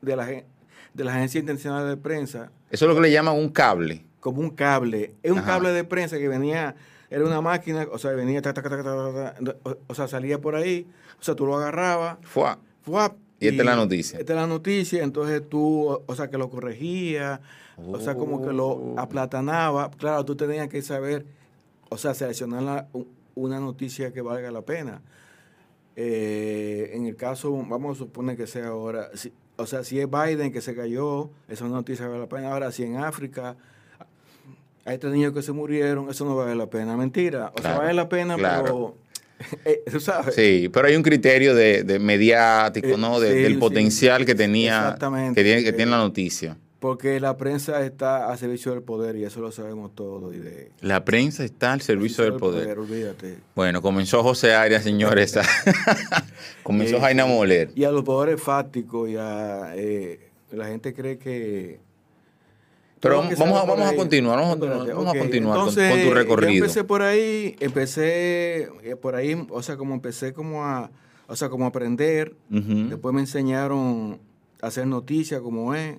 de 0.00 0.16
la, 0.16 0.26
de 0.26 1.04
la 1.04 1.14
Agencia 1.14 1.38
Internacional 1.40 1.88
de 1.88 1.96
Prensa, 1.96 2.50
Eso 2.70 2.84
es 2.84 2.88
lo 2.88 2.94
que 2.94 3.02
le 3.02 3.10
llaman 3.12 3.36
un 3.36 3.48
cable. 3.50 4.04
como 4.20 4.40
un 4.40 4.50
cable. 4.50 5.14
Es 5.22 5.30
un 5.32 5.38
Ajá. 5.38 5.46
cable 5.54 5.70
de 5.72 5.84
prensa 5.84 6.18
que 6.18 6.28
venía, 6.28 6.74
era 7.10 7.24
una 7.24 7.40
máquina, 7.40 7.86
o 7.92 7.98
sea, 7.98 8.12
venía, 8.12 8.42
ta, 8.42 8.52
ta, 8.54 8.62
ta, 8.62 9.34
o, 9.64 9.76
o 9.86 9.94
sea, 9.94 10.08
salía 10.08 10.40
por 10.40 10.56
ahí, 10.56 10.86
o 11.18 11.22
sea, 11.22 11.34
tú 11.34 11.46
lo 11.46 11.56
agarrabas, 11.56 12.18
Fua. 12.22 12.58
¡fuap! 12.82 13.16
Y 13.40 13.48
esta 13.48 13.62
es 13.62 13.66
la 13.66 13.76
noticia. 13.76 14.18
Esta 14.18 14.32
es 14.32 14.36
la 14.38 14.46
noticia, 14.46 15.02
entonces 15.04 15.42
tú, 15.48 16.00
o- 16.06 16.14
sea, 16.14 16.30
que 16.30 16.38
lo 16.38 16.48
corregía, 16.48 17.40
o 17.76 17.98
sea, 18.00 18.14
como 18.14 18.42
que 18.46 18.52
lo 18.52 18.66
Oh. 18.68 18.94
aplatanaba. 18.98 19.90
Claro, 19.90 20.24
tú 20.24 20.34
tenías 20.36 20.68
que 20.68 20.80
saber, 20.82 21.26
o 21.90 21.98
sea, 21.98 22.14
seleccionar 22.14 22.62
la- 22.62 22.88
una 23.34 23.60
noticia 23.60 24.12
que 24.12 24.22
valga 24.22 24.50
la 24.50 24.62
pena. 24.62 25.02
Eh, 25.96 26.90
en 26.94 27.06
el 27.06 27.16
caso, 27.16 27.52
vamos 27.52 27.96
a 27.96 27.98
suponer 27.98 28.36
que 28.36 28.46
sea 28.46 28.68
ahora, 28.68 29.08
si- 29.14 29.32
o 29.56 29.66
sea, 29.66 29.82
si 29.84 29.98
es 30.00 30.06
Biden 30.10 30.52
que 30.52 30.60
se 30.60 30.74
cayó, 30.74 31.30
esa 31.48 31.66
noticia 31.68 32.06
vale 32.06 32.20
la 32.20 32.28
pena. 32.28 32.52
Ahora, 32.52 32.70
si 32.72 32.82
en 32.84 32.96
África 32.98 33.56
hay 34.84 34.98
tres 34.98 35.12
niños 35.12 35.32
que 35.32 35.42
se 35.42 35.52
murieron, 35.52 36.08
eso 36.10 36.24
no 36.24 36.36
vale 36.36 36.54
la 36.54 36.66
pena. 36.68 36.96
Mentira, 36.96 37.52
o 37.58 37.62
sea, 37.62 37.78
vale 37.78 37.94
la 37.94 38.08
pena, 38.08 38.36
claro. 38.36 38.62
pero, 38.64 38.96
tú 39.92 40.00
sabes. 40.00 40.34
Sí, 40.34 40.68
pero 40.72 40.88
hay 40.88 40.96
un 40.96 41.02
criterio 41.02 41.54
de, 41.54 41.82
de 41.82 41.98
mediático, 41.98 42.88
Eh, 42.88 42.96
¿no? 42.98 43.20
De- 43.20 43.32
sí, 43.34 43.42
del 43.42 43.52
sí. 43.54 43.58
potencial 43.58 44.24
que 44.26 44.34
tenía, 44.34 44.96
que 45.34 45.42
tiene, 45.42 45.62
que 45.62 45.68
Eh, 45.70 45.72
tiene 45.72 45.90
la 45.90 45.98
noticia. 45.98 46.56
Porque 46.78 47.18
la 47.20 47.36
prensa 47.36 47.84
está 47.84 48.30
a 48.30 48.36
servicio 48.36 48.70
del 48.72 48.82
poder 48.82 49.16
y 49.16 49.24
eso 49.24 49.40
lo 49.40 49.50
sabemos 49.50 49.94
todos. 49.94 50.34
Y 50.34 50.38
de, 50.38 50.70
La 50.82 51.04
prensa 51.04 51.42
está 51.42 51.72
al 51.72 51.80
servicio 51.80 52.22
del 52.24 52.34
poder. 52.34 52.78
Olvídate. 52.78 53.38
Bueno, 53.54 53.80
comenzó 53.82 54.22
José 54.22 54.54
Arias, 54.54 54.84
señores. 54.84 55.34
comenzó 56.62 56.96
Eh, 56.96 57.00
Jaina 57.00 57.26
Moler. 57.26 57.70
Y 57.74 57.84
a 57.84 57.90
los 57.90 58.04
poderes 58.04 58.40
fácticos 58.40 59.08
y 59.08 59.16
a 59.16 59.72
eh, 59.74 60.20
la 60.52 60.66
gente 60.66 60.92
cree 60.94 61.18
que. 61.18 61.80
Pero 63.00 63.16
vamos 63.18 63.40
a- 63.40 63.64
vamos 63.64 63.92
continuar, 63.94 64.38
vamos 64.38 64.56
a- 64.56 64.94
vamos 64.94 65.16
continuar 65.18 65.58
con- 65.58 65.68
Entonces, 65.68 65.90
con 65.92 66.02
tu 66.02 66.14
recorrido. 66.14 66.50
Yo 66.52 66.56
empecé 66.64 66.84
por 66.84 67.02
ahí, 67.02 67.56
empecé 67.60 68.62
eh, 68.82 68.96
por 69.00 69.14
ahí, 69.14 69.46
o 69.50 69.62
sea, 69.62 69.76
como 69.76 69.94
empecé 69.94 70.32
como 70.32 70.64
a, 70.64 70.90
o 71.26 71.36
sea, 71.36 71.48
como 71.48 71.64
a 71.66 71.68
aprender. 71.68 72.34
Después 72.48 73.14
me 73.14 73.20
enseñaron 73.20 74.18
a 74.62 74.66
hacer 74.68 74.86
noticias 74.86 75.40
como 75.40 75.74
es. 75.74 75.96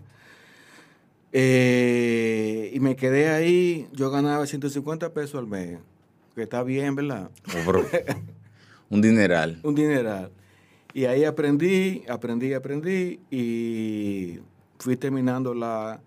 Eh, 1.33 2.71
y 2.73 2.79
me 2.79 2.95
quedé 2.95 3.29
ahí, 3.29 3.87
yo 3.93 4.09
ganaba 4.09 4.45
150 4.47 5.13
pesos 5.13 5.35
al 5.35 5.45
mes, 5.47 5.77
que 6.35 6.43
está 6.43 6.63
bien, 6.63 6.95
¿verdad? 6.95 7.29
Oh. 7.67 7.71
Un 8.89 9.01
dineral. 9.01 9.59
Un 9.63 9.75
dineral. 9.75 10.31
Y 10.93 11.05
ahí 11.05 11.25
aprendí, 11.25 12.03
aprendí, 12.09 12.53
aprendí 12.53 13.19
y 13.29 14.39
fui 14.79 14.95
terminando 14.95 15.53
la 15.53 15.99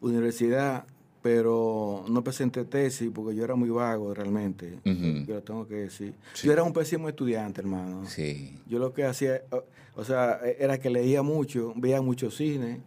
universidad, 0.00 0.84
pero 1.22 2.04
no 2.08 2.24
presenté 2.24 2.64
tesis 2.64 3.10
porque 3.14 3.34
yo 3.36 3.44
era 3.44 3.54
muy 3.54 3.70
vago 3.70 4.14
realmente. 4.14 4.78
Yo 4.84 5.34
lo 5.34 5.42
tengo 5.42 5.66
que 5.66 5.74
decir. 5.74 6.14
Sí. 6.32 6.46
Yo 6.46 6.52
era 6.52 6.62
un 6.62 6.72
pésimo 6.72 7.08
estudiante, 7.08 7.60
hermano. 7.60 8.06
Sí. 8.06 8.58
Yo 8.66 8.78
lo 8.78 8.92
que 8.92 9.04
hacía, 9.04 9.42
o, 9.50 9.64
o 9.96 10.04
sea, 10.04 10.40
era 10.58 10.78
que 10.78 10.88
leía 10.88 11.22
mucho, 11.22 11.74
veía 11.76 12.00
mucho 12.00 12.30
cine, 12.30 12.80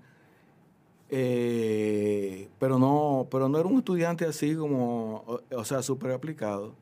eh, 1.10 2.50
pero 2.60 2.80
no, 2.80 3.28
pero 3.30 3.48
no 3.48 3.60
era 3.60 3.68
un 3.68 3.78
estudiante 3.78 4.26
así 4.26 4.56
como, 4.56 5.24
o, 5.28 5.42
o 5.56 5.66
sea, 5.66 5.84
súper 5.84 6.12
aplicado. 6.12 6.74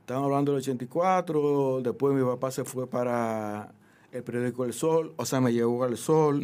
Estamos 0.00 0.24
hablando 0.24 0.50
del 0.50 0.62
84, 0.62 1.80
después 1.82 2.12
mi 2.12 2.24
papá 2.24 2.50
se 2.50 2.64
fue 2.64 2.88
para 2.88 3.72
el 4.10 4.24
periódico 4.24 4.64
El 4.64 4.72
Sol, 4.72 5.14
o 5.16 5.24
sea, 5.24 5.40
me 5.40 5.52
llevó 5.52 5.84
al 5.84 5.96
Sol. 5.96 6.42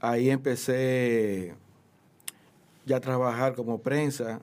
Ahí 0.00 0.28
empecé 0.28 1.54
ya 2.86 3.00
trabajar 3.00 3.54
como 3.54 3.78
prensa. 3.80 4.40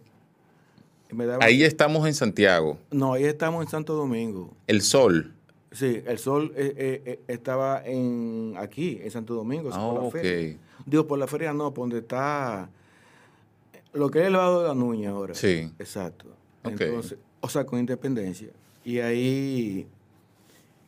Me 1.11 1.25
daba- 1.25 1.43
Ahí 1.43 1.63
estamos 1.63 2.07
en 2.07 2.13
Santiago. 2.13 2.77
No, 2.89 3.13
ahí 3.13 3.25
estamos 3.25 3.63
en 3.65 3.69
Santo 3.69 3.93
Domingo. 3.93 4.53
El 4.67 4.81
sol. 4.81 5.33
Sí, 5.71 6.01
el 6.05 6.17
sol 6.17 6.53
eh, 6.55 6.73
eh, 6.77 7.01
eh, 7.05 7.19
estaba 7.27 7.81
en 7.85 8.55
aquí, 8.57 8.99
en 9.01 9.11
Santo 9.11 9.33
Domingo, 9.35 9.69
Ah, 9.71 9.77
por 9.79 9.93
la 9.95 9.99
ok. 10.07 10.11
feria. 10.13 10.57
Digo, 10.85 11.07
por 11.07 11.19
la 11.19 11.27
feria 11.27 11.53
no, 11.53 11.73
por 11.73 11.83
donde 11.83 11.99
está 11.99 12.69
lo 13.93 14.09
que 14.09 14.19
es 14.19 14.25
el 14.27 14.33
lado 14.33 14.61
de 14.63 14.67
la 14.69 14.73
Nuña 14.75 15.11
ahora. 15.11 15.33
Sí. 15.33 15.71
Exacto. 15.79 16.25
Ok. 16.63 16.79
Entonces, 16.81 17.17
o 17.41 17.49
sea, 17.49 17.65
con 17.65 17.79
independencia. 17.79 18.49
Y 18.83 18.99
ahí 18.99 19.87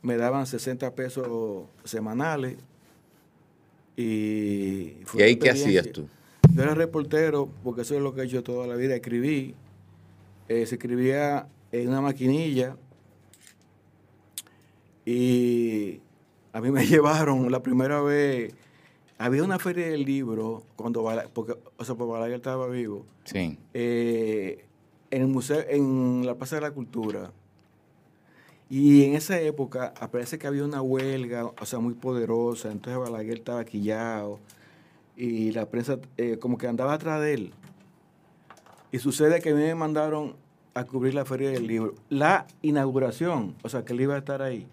me 0.02 0.16
daban 0.16 0.46
60 0.46 0.94
pesos 0.94 1.64
semanales. 1.84 2.56
Y, 3.96 4.96
fue 5.04 5.20
¿Y 5.20 5.24
ahí 5.24 5.36
qué 5.36 5.50
hacías 5.50 5.90
tú? 5.92 6.08
Yo 6.54 6.62
era 6.62 6.74
reportero, 6.74 7.48
porque 7.64 7.82
eso 7.82 7.94
es 7.96 8.00
lo 8.00 8.14
que 8.14 8.22
he 8.22 8.24
hecho 8.24 8.42
toda 8.42 8.66
la 8.66 8.76
vida. 8.76 8.94
Escribí. 8.94 9.54
Eh, 10.48 10.66
se 10.66 10.76
escribía 10.76 11.48
en 11.72 11.88
una 11.88 12.00
maquinilla. 12.00 12.76
Y 15.04 16.00
a 16.52 16.60
mí 16.60 16.70
me 16.70 16.86
llevaron 16.86 17.50
la 17.50 17.62
primera 17.62 18.00
vez. 18.02 18.54
Había 19.18 19.44
una 19.44 19.58
feria 19.58 19.86
del 19.88 20.04
libro, 20.04 20.64
cuando 20.76 21.02
Bala- 21.02 21.28
porque, 21.32 21.54
o 21.76 21.84
sea, 21.84 21.94
pues 21.94 22.10
Balaguer 22.10 22.36
estaba 22.36 22.66
vivo, 22.68 23.04
Sí. 23.24 23.56
eh, 23.72 24.64
en 25.10 25.22
el 25.22 25.28
museo, 25.28 25.64
en 25.68 26.26
la 26.26 26.34
Plaza 26.34 26.56
de 26.56 26.62
la 26.62 26.72
Cultura. 26.72 27.30
Y 28.68 29.04
en 29.04 29.14
esa 29.14 29.40
época 29.40 29.94
aparece 30.00 30.36
que 30.38 30.46
había 30.48 30.64
una 30.64 30.82
huelga, 30.82 31.44
o 31.46 31.64
sea, 31.66 31.78
muy 31.78 31.94
poderosa. 31.94 32.72
Entonces 32.72 32.98
Balaguer 32.98 33.38
estaba 33.38 33.64
quillado 33.64 34.40
y 35.16 35.52
la 35.52 35.66
prensa 35.66 35.98
eh, 36.16 36.38
como 36.40 36.58
que 36.58 36.66
andaba 36.66 36.94
atrás 36.94 37.20
de 37.20 37.34
él. 37.34 37.52
Y 38.92 38.98
sucede 38.98 39.40
que 39.40 39.50
a 39.50 39.54
mí 39.54 39.62
me 39.62 39.74
mandaron 39.74 40.34
a 40.74 40.84
cubrir 40.84 41.14
la 41.14 41.24
feria 41.24 41.50
del 41.50 41.66
libro. 41.66 41.94
La 42.08 42.46
inauguración, 42.62 43.54
o 43.62 43.68
sea, 43.68 43.84
que 43.84 43.92
él 43.92 44.00
iba 44.02 44.14
a 44.14 44.18
estar 44.18 44.42
ahí. 44.42 44.66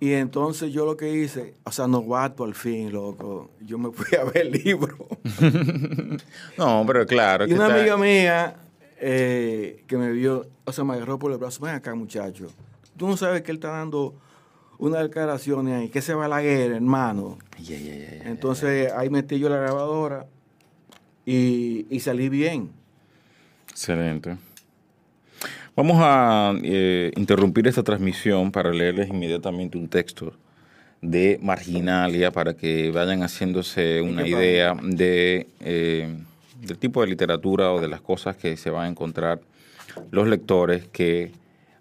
Y 0.00 0.12
entonces 0.12 0.72
yo 0.72 0.84
lo 0.86 0.96
que 0.96 1.12
hice, 1.12 1.54
o 1.64 1.72
sea, 1.72 1.88
novato 1.88 2.44
al 2.44 2.54
fin, 2.54 2.92
loco. 2.92 3.50
Yo 3.60 3.78
me 3.78 3.90
fui 3.90 4.16
a 4.16 4.24
ver 4.24 4.46
el 4.46 4.52
libro. 4.52 5.08
No, 6.56 6.84
pero 6.86 7.06
claro. 7.06 7.44
Y 7.44 7.48
que 7.48 7.54
una 7.54 7.66
está- 7.66 7.78
amiga 7.78 7.96
mía 7.96 8.56
eh, 9.00 9.84
que 9.86 9.96
me 9.96 10.10
vio, 10.12 10.46
o 10.64 10.72
sea, 10.72 10.84
me 10.84 10.94
agarró 10.94 11.18
por 11.18 11.30
el 11.32 11.38
brazo, 11.38 11.62
ven 11.64 11.74
acá, 11.74 11.94
muchacho. 11.94 12.46
Tú 12.96 13.06
no 13.08 13.16
sabes 13.16 13.42
que 13.42 13.50
él 13.52 13.56
está 13.58 13.68
dando 13.70 14.14
una 14.78 15.02
declaración 15.02 15.68
ahí, 15.68 15.88
que 15.88 16.02
se 16.02 16.14
va 16.14 16.26
a 16.26 16.28
la 16.28 16.40
guerra, 16.40 16.76
hermano. 16.76 17.38
Entonces 18.24 18.92
ahí 18.92 19.10
metí 19.10 19.38
yo 19.38 19.48
la 19.48 19.58
grabadora 19.58 20.26
y, 21.26 21.86
y 21.90 22.00
salí 22.00 22.28
bien. 22.28 22.70
Excelente. 23.70 24.36
Vamos 25.78 25.98
a 26.00 26.54
eh, 26.64 27.12
interrumpir 27.14 27.68
esta 27.68 27.84
transmisión 27.84 28.50
para 28.50 28.72
leerles 28.72 29.10
inmediatamente 29.10 29.78
un 29.78 29.86
texto 29.86 30.32
de 31.00 31.38
Marginalia 31.40 32.32
para 32.32 32.54
que 32.54 32.90
vayan 32.90 33.22
haciéndose 33.22 34.02
una 34.02 34.26
idea 34.26 34.74
de, 34.82 35.46
eh, 35.60 36.16
del 36.60 36.78
tipo 36.78 37.00
de 37.00 37.06
literatura 37.06 37.72
o 37.72 37.80
de 37.80 37.86
las 37.86 38.00
cosas 38.00 38.36
que 38.36 38.56
se 38.56 38.70
van 38.70 38.86
a 38.86 38.88
encontrar 38.88 39.40
los 40.10 40.26
lectores 40.26 40.88
que 40.88 41.30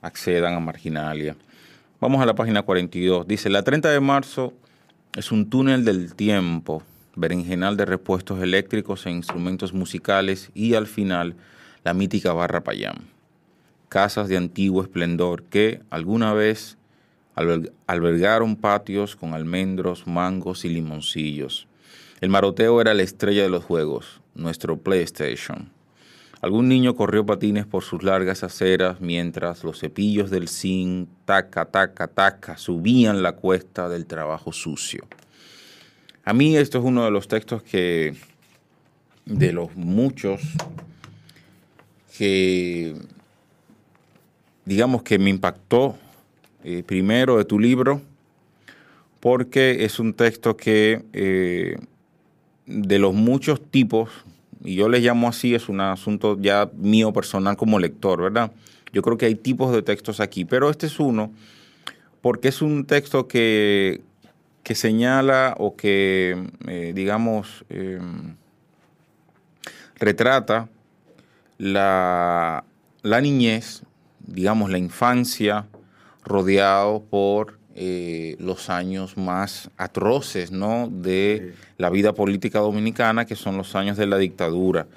accedan 0.04 0.54
a 0.54 0.60
Marginalia. 0.60 1.36
Vamos 2.00 2.22
a 2.22 2.28
la 2.28 2.36
página 2.36 2.62
42. 2.62 3.28
Dice, 3.28 3.50
la 3.50 3.64
30 3.64 3.90
de 3.90 4.00
marzo 4.00 4.54
es 5.16 5.32
un 5.32 5.50
túnel 5.50 5.84
del 5.84 6.14
tiempo, 6.14 6.84
berenjenal 7.16 7.76
de 7.76 7.86
repuestos 7.86 8.40
eléctricos 8.40 9.08
e 9.08 9.10
instrumentos 9.10 9.74
musicales 9.74 10.52
y 10.54 10.76
al 10.76 10.86
final 10.86 11.36
la 11.84 11.96
mítica 11.96 12.34
barra 12.34 12.64
Payam. 12.64 12.98
Casas 13.90 14.28
de 14.28 14.38
antiguo 14.38 14.84
esplendor 14.84 15.42
que 15.46 15.82
alguna 15.90 16.34
vez 16.34 16.78
albergaron 17.88 18.58
patios 18.58 19.16
con 19.16 19.34
almendros, 19.34 20.06
mangos 20.06 20.66
y 20.66 20.70
limoncillos. 20.70 21.68
El 22.22 22.30
maroteo 22.30 22.80
era 22.80 22.94
la 22.94 23.02
estrella 23.02 23.42
de 23.42 23.50
los 23.50 23.64
juegos, 23.64 24.22
nuestro 24.36 24.78
PlayStation. 24.78 25.72
Algún 26.40 26.70
niño 26.70 26.96
corrió 26.96 27.26
patines 27.26 27.66
por 27.66 27.84
sus 27.84 28.04
largas 28.04 28.44
aceras 28.44 29.02
mientras 29.02 29.64
los 29.64 29.80
cepillos 29.80 30.30
del 30.30 30.48
zinc, 30.48 31.10
taca, 31.26 31.66
taca, 31.66 32.08
taca, 32.08 32.58
subían 32.58 33.24
la 33.24 33.32
cuesta 33.32 33.90
del 33.90 34.06
trabajo 34.06 34.54
sucio. 34.54 35.08
A 36.24 36.34
mí 36.34 36.56
esto 36.56 36.78
es 36.78 36.84
uno 36.84 37.06
de 37.06 37.12
los 37.12 37.28
textos 37.28 37.64
que, 37.64 38.16
de 39.26 39.52
los 39.52 39.76
muchos, 39.76 40.42
que 42.16 42.94
digamos 44.66 45.02
que 45.02 45.18
me 45.18 45.32
impactó 45.32 45.98
eh, 46.64 46.84
primero 46.86 47.38
de 47.38 47.46
tu 47.46 47.60
libro, 47.60 48.02
porque 49.20 49.86
es 49.86 50.00
un 50.00 50.14
texto 50.14 50.56
que 50.56 51.04
eh, 51.14 51.78
de 52.68 53.00
los 53.00 53.16
muchos 53.16 53.60
tipos 53.72 54.10
y 54.64 54.76
yo 54.76 54.90
les 54.90 55.04
llamo 55.04 55.28
así, 55.28 55.56
es 55.56 55.70
un 55.70 55.82
asunto 55.82 56.38
ya 56.40 56.70
mío 56.76 57.14
personal 57.14 57.58
como 57.58 57.80
lector, 57.80 58.22
¿verdad? 58.22 58.52
Yo 58.94 59.02
creo 59.02 59.18
que 59.18 59.26
hay 59.26 59.36
tipos 59.36 59.72
de 59.72 59.82
textos 59.82 60.20
aquí, 60.20 60.46
pero 60.46 60.70
este 60.70 60.88
es 60.88 61.00
uno 61.00 61.32
porque 62.22 62.50
es 62.50 62.62
un 62.62 62.86
texto 62.86 63.28
que, 63.28 64.02
que 64.64 64.76
señala 64.76 65.56
o 65.60 65.76
que, 65.76 66.50
eh, 66.68 66.92
digamos, 66.94 67.64
em, 67.70 68.36
retrata 69.96 70.68
la, 71.58 72.64
la 73.02 73.22
niñez, 73.22 73.84
digamos, 74.26 74.70
la 74.70 74.78
infancia, 74.78 75.68
rodeado 76.26 77.04
por 77.04 77.57
eh, 77.80 78.36
los 78.40 78.72
años 78.72 79.18
más 79.18 79.70
atroces 79.78 80.50
¿no? 80.50 80.90
de 80.92 81.54
la 81.78 81.92
vida 81.92 82.12
política 82.12 82.58
dominicana, 82.58 83.26
que 83.26 83.36
son 83.36 83.56
los 83.56 83.76
años 83.76 83.98
de 83.98 84.08
la 84.08 84.18
dictadura. 84.18 84.88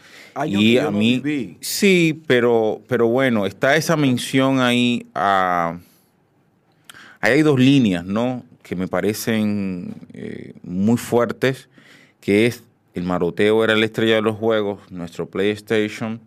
y 0.46 0.78
a 0.78 0.90
mí, 0.90 1.58
sí, 1.60 2.22
pero, 2.26 2.80
pero 2.88 3.06
bueno, 3.08 3.44
está 3.44 3.76
esa 3.76 3.96
mención 3.96 4.60
ahí 4.60 5.06
a... 5.14 5.78
Ahí 7.20 7.32
hay 7.34 7.42
dos 7.42 7.60
líneas, 7.60 8.02
¿no? 8.02 8.44
Que 8.62 8.74
me 8.74 8.88
parecen 8.88 9.94
eh, 10.14 10.54
muy 10.62 10.96
fuertes, 10.96 11.68
que 12.22 12.46
es 12.46 12.62
el 12.94 13.02
maroteo 13.02 13.62
era 13.62 13.76
la 13.76 13.84
estrella 13.84 14.14
de 14.14 14.22
los 14.22 14.36
juegos, 14.36 14.90
nuestro 14.90 15.28
PlayStation, 15.28 16.18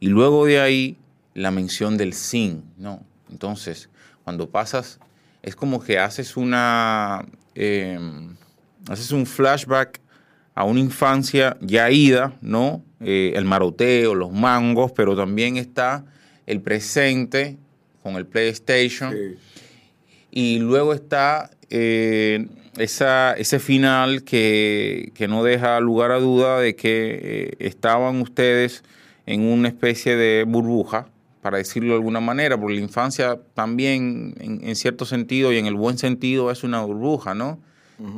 y 0.00 0.08
luego 0.08 0.44
de 0.44 0.60
ahí 0.60 0.98
la 1.32 1.50
mención 1.50 1.96
del 1.96 2.12
sin, 2.12 2.62
¿no? 2.76 3.02
Entonces, 3.30 3.88
cuando 4.22 4.50
pasas 4.50 5.00
es 5.44 5.54
como 5.54 5.82
que 5.82 5.98
haces 5.98 6.36
una. 6.36 7.24
Em, 7.54 8.34
haces 8.88 9.12
un 9.12 9.26
flashback 9.26 10.00
a 10.54 10.64
una 10.64 10.80
infancia 10.80 11.56
ya 11.60 11.90
ida, 11.90 12.36
¿no? 12.40 12.82
Eh, 13.00 13.32
el 13.36 13.44
maroteo, 13.44 14.14
los 14.14 14.32
mangos, 14.32 14.92
pero 14.92 15.14
también 15.16 15.56
está 15.56 16.04
el 16.46 16.60
presente 16.60 17.58
con 18.02 18.16
el 18.16 18.26
PlayStation. 18.26 19.14
Y 20.30 20.58
luego 20.60 20.94
está 20.94 21.50
eh, 21.68 22.46
esa, 22.78 23.34
ese 23.34 23.58
final 23.58 24.24
que, 24.24 25.12
que, 25.14 25.28
no 25.28 25.44
deja 25.44 25.78
lugar 25.80 26.10
a 26.10 26.20
duda 26.20 26.58
de 26.58 26.74
que 26.74 27.20
eh, 27.22 27.56
estaban 27.58 28.20
ustedes 28.20 28.82
en 29.26 29.42
una 29.42 29.68
especie 29.68 30.16
de 30.16 30.44
burbuja, 30.44 31.08
para 31.44 31.58
decirlo 31.58 31.90
de 31.90 31.96
alguna 31.96 32.20
manera, 32.20 32.58
porque 32.58 32.76
la 32.76 32.80
infancia 32.80 33.38
también, 33.52 34.34
en, 34.40 34.74
cierto 34.76 35.04
sentido 35.04 35.52
y 35.52 35.58
en 35.58 35.66
el 35.66 35.74
buen 35.74 35.98
sentido, 35.98 36.50
es 36.50 36.64
una 36.64 36.80
burbuja, 36.80 37.34
¿no? 37.34 37.58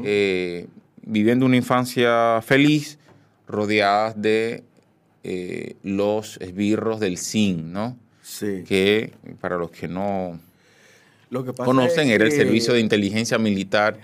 Eh, 0.04 0.68
viviendo 1.02 1.44
una 1.44 1.56
infancia 1.56 2.40
feliz, 2.42 3.00
rodeadas 3.48 4.22
de 4.22 4.62
eh, 5.24 5.74
los 5.82 6.36
esbirros 6.40 7.00
del 7.00 7.18
SIN, 7.18 7.72
¿no? 7.72 7.98
Sí. 8.22 8.62
Que 8.64 9.12
para 9.40 9.56
los 9.56 9.72
que 9.72 9.88
no 9.88 10.38
lo 11.28 11.42
que 11.44 11.52
conocen, 11.52 12.10
era 12.10 12.24
el 12.26 12.30
servicio 12.30 12.74
de 12.74 12.78
inteligencia 12.78 13.38
militar 13.38 13.98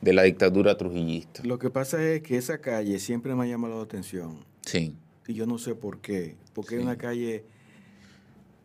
de 0.00 0.14
la 0.14 0.22
dictadura 0.22 0.78
trujillista. 0.78 1.42
Lo 1.44 1.58
que 1.58 1.68
pasa 1.68 2.02
es 2.02 2.22
que 2.22 2.38
esa 2.38 2.56
calle 2.56 2.98
siempre 3.00 3.34
me 3.34 3.44
ha 3.44 3.46
llamado 3.48 3.76
la 3.76 3.84
atención. 3.84 4.46
Sí. 4.64 4.94
Y 5.26 5.34
yo 5.34 5.44
no 5.44 5.58
sé 5.58 5.74
por 5.74 6.00
qué. 6.00 6.36
Porque 6.54 6.76
es 6.76 6.82
una 6.82 6.96
calle 6.96 7.44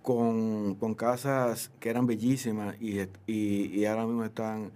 con, 0.08 0.96
casas 0.96 1.70
que 1.82 1.89
eran 1.89 2.08
bellísimas 2.08 2.78
y, 2.80 3.02
y, 3.28 3.84
ahora 3.84 4.06
mismo 4.06 4.24
están 4.24 4.72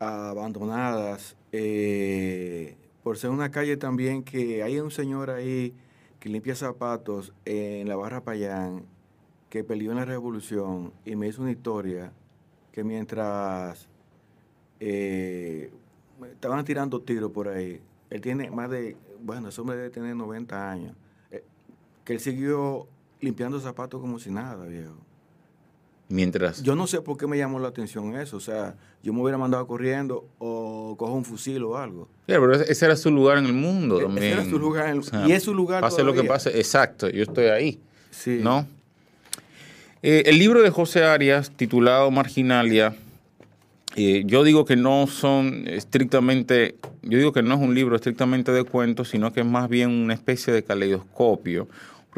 abandonadas. 0.00 1.36
Eh, 1.52 2.76
por 3.04 3.18
ser 3.18 3.30
una 3.30 3.52
calle 3.52 3.76
también 3.76 4.24
que 4.24 4.64
hay 4.64 4.80
un 4.80 4.90
señor 4.90 5.30
ahí 5.30 5.74
que 6.18 6.28
limpia 6.28 6.56
zapatos 6.56 7.32
en 7.44 7.88
la 7.88 7.94
barra 7.94 8.24
Payán, 8.24 8.82
que 9.48 9.62
peleó 9.62 9.92
en 9.92 9.98
la 9.98 10.04
revolución 10.04 10.92
y 11.04 11.14
me 11.14 11.28
hizo 11.28 11.42
una 11.42 11.52
historia 11.52 12.12
que 12.72 12.82
mientras 12.82 13.88
eh, 14.80 15.70
estaban 16.32 16.64
tirando 16.64 17.00
tiros 17.00 17.30
por 17.30 17.46
ahí, 17.46 17.80
él 18.10 18.20
tiene 18.20 18.50
más 18.50 18.68
de, 18.70 18.96
bueno, 19.22 19.50
ese 19.50 19.60
hombre 19.60 19.76
debe 19.76 19.90
tener 19.90 20.16
90 20.16 20.68
años, 20.68 20.96
eh, 21.30 21.44
que 22.04 22.14
él 22.14 22.18
siguió 22.18 22.88
limpiando 23.20 23.60
zapatos 23.60 24.00
como 24.00 24.18
si 24.18 24.30
nada, 24.30 24.64
viejo. 24.66 24.96
Mientras. 26.08 26.62
Yo 26.62 26.74
no 26.74 26.86
sé 26.86 27.02
por 27.02 27.18
qué 27.18 27.26
me 27.26 27.36
llamó 27.36 27.58
la 27.58 27.68
atención 27.68 28.16
eso. 28.16 28.38
O 28.38 28.40
sea, 28.40 28.76
yo 29.02 29.12
me 29.12 29.20
hubiera 29.20 29.36
mandado 29.36 29.66
corriendo 29.66 30.26
o 30.38 30.94
cojo 30.98 31.12
un 31.12 31.24
fusil 31.24 31.62
o 31.64 31.76
algo. 31.76 32.08
pero 32.26 32.54
ese 32.54 32.84
era 32.84 32.96
su 32.96 33.10
lugar 33.10 33.36
en 33.38 33.44
el 33.44 33.52
mundo 33.52 33.98
también. 33.98 34.24
Ese 34.24 34.32
era 34.32 34.44
su 34.48 34.58
lugar 34.58 34.88
en 34.88 35.02
el, 35.02 35.28
y 35.28 35.32
es 35.32 35.42
su 35.42 35.54
lugar. 35.54 35.82
Pase 35.82 36.02
lo 36.02 36.14
que 36.14 36.24
pase, 36.24 36.58
exacto, 36.58 37.10
yo 37.10 37.22
estoy 37.22 37.46
ahí. 37.46 37.78
Sí. 38.10 38.40
¿No? 38.42 38.66
Eh, 40.02 40.22
el 40.26 40.38
libro 40.38 40.62
de 40.62 40.70
José 40.70 41.04
Arias, 41.04 41.50
titulado 41.50 42.10
Marginalia, 42.10 42.94
eh, 43.96 44.22
yo 44.24 44.44
digo 44.44 44.64
que 44.64 44.76
no 44.76 45.08
son 45.08 45.66
estrictamente, 45.66 46.76
yo 47.02 47.18
digo 47.18 47.32
que 47.32 47.42
no 47.42 47.54
es 47.56 47.60
un 47.60 47.74
libro 47.74 47.96
estrictamente 47.96 48.52
de 48.52 48.64
cuentos, 48.64 49.08
sino 49.08 49.32
que 49.32 49.40
es 49.40 49.46
más 49.46 49.68
bien 49.68 49.90
una 49.90 50.14
especie 50.14 50.52
de 50.52 50.62
caleidoscopio 50.62 51.68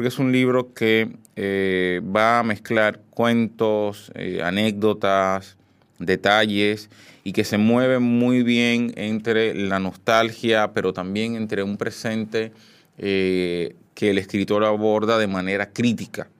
porque 0.01 0.09
es 0.09 0.17
un 0.17 0.31
libro 0.31 0.73
que 0.73 1.11
eh, 1.35 2.01
va 2.03 2.39
a 2.39 2.43
mezclar 2.43 3.01
cuentos, 3.11 4.11
eh, 4.15 4.41
anécdotas, 4.43 5.57
detalles 5.99 6.89
y 7.23 7.33
que 7.33 7.43
se 7.43 7.59
mueve 7.59 7.99
muy 7.99 8.41
bien 8.41 8.93
entre 8.95 9.53
la 9.53 9.77
nostalgia, 9.77 10.71
pero 10.73 10.91
también 10.91 11.35
entre 11.35 11.61
un 11.61 11.77
presente 11.77 12.51
eh, 12.97 13.75
que 13.93 14.09
el 14.09 14.17
escritor 14.17 14.65
aborda 14.65 15.19
de 15.19 15.27
manera 15.27 15.69
crítica, 15.71 16.31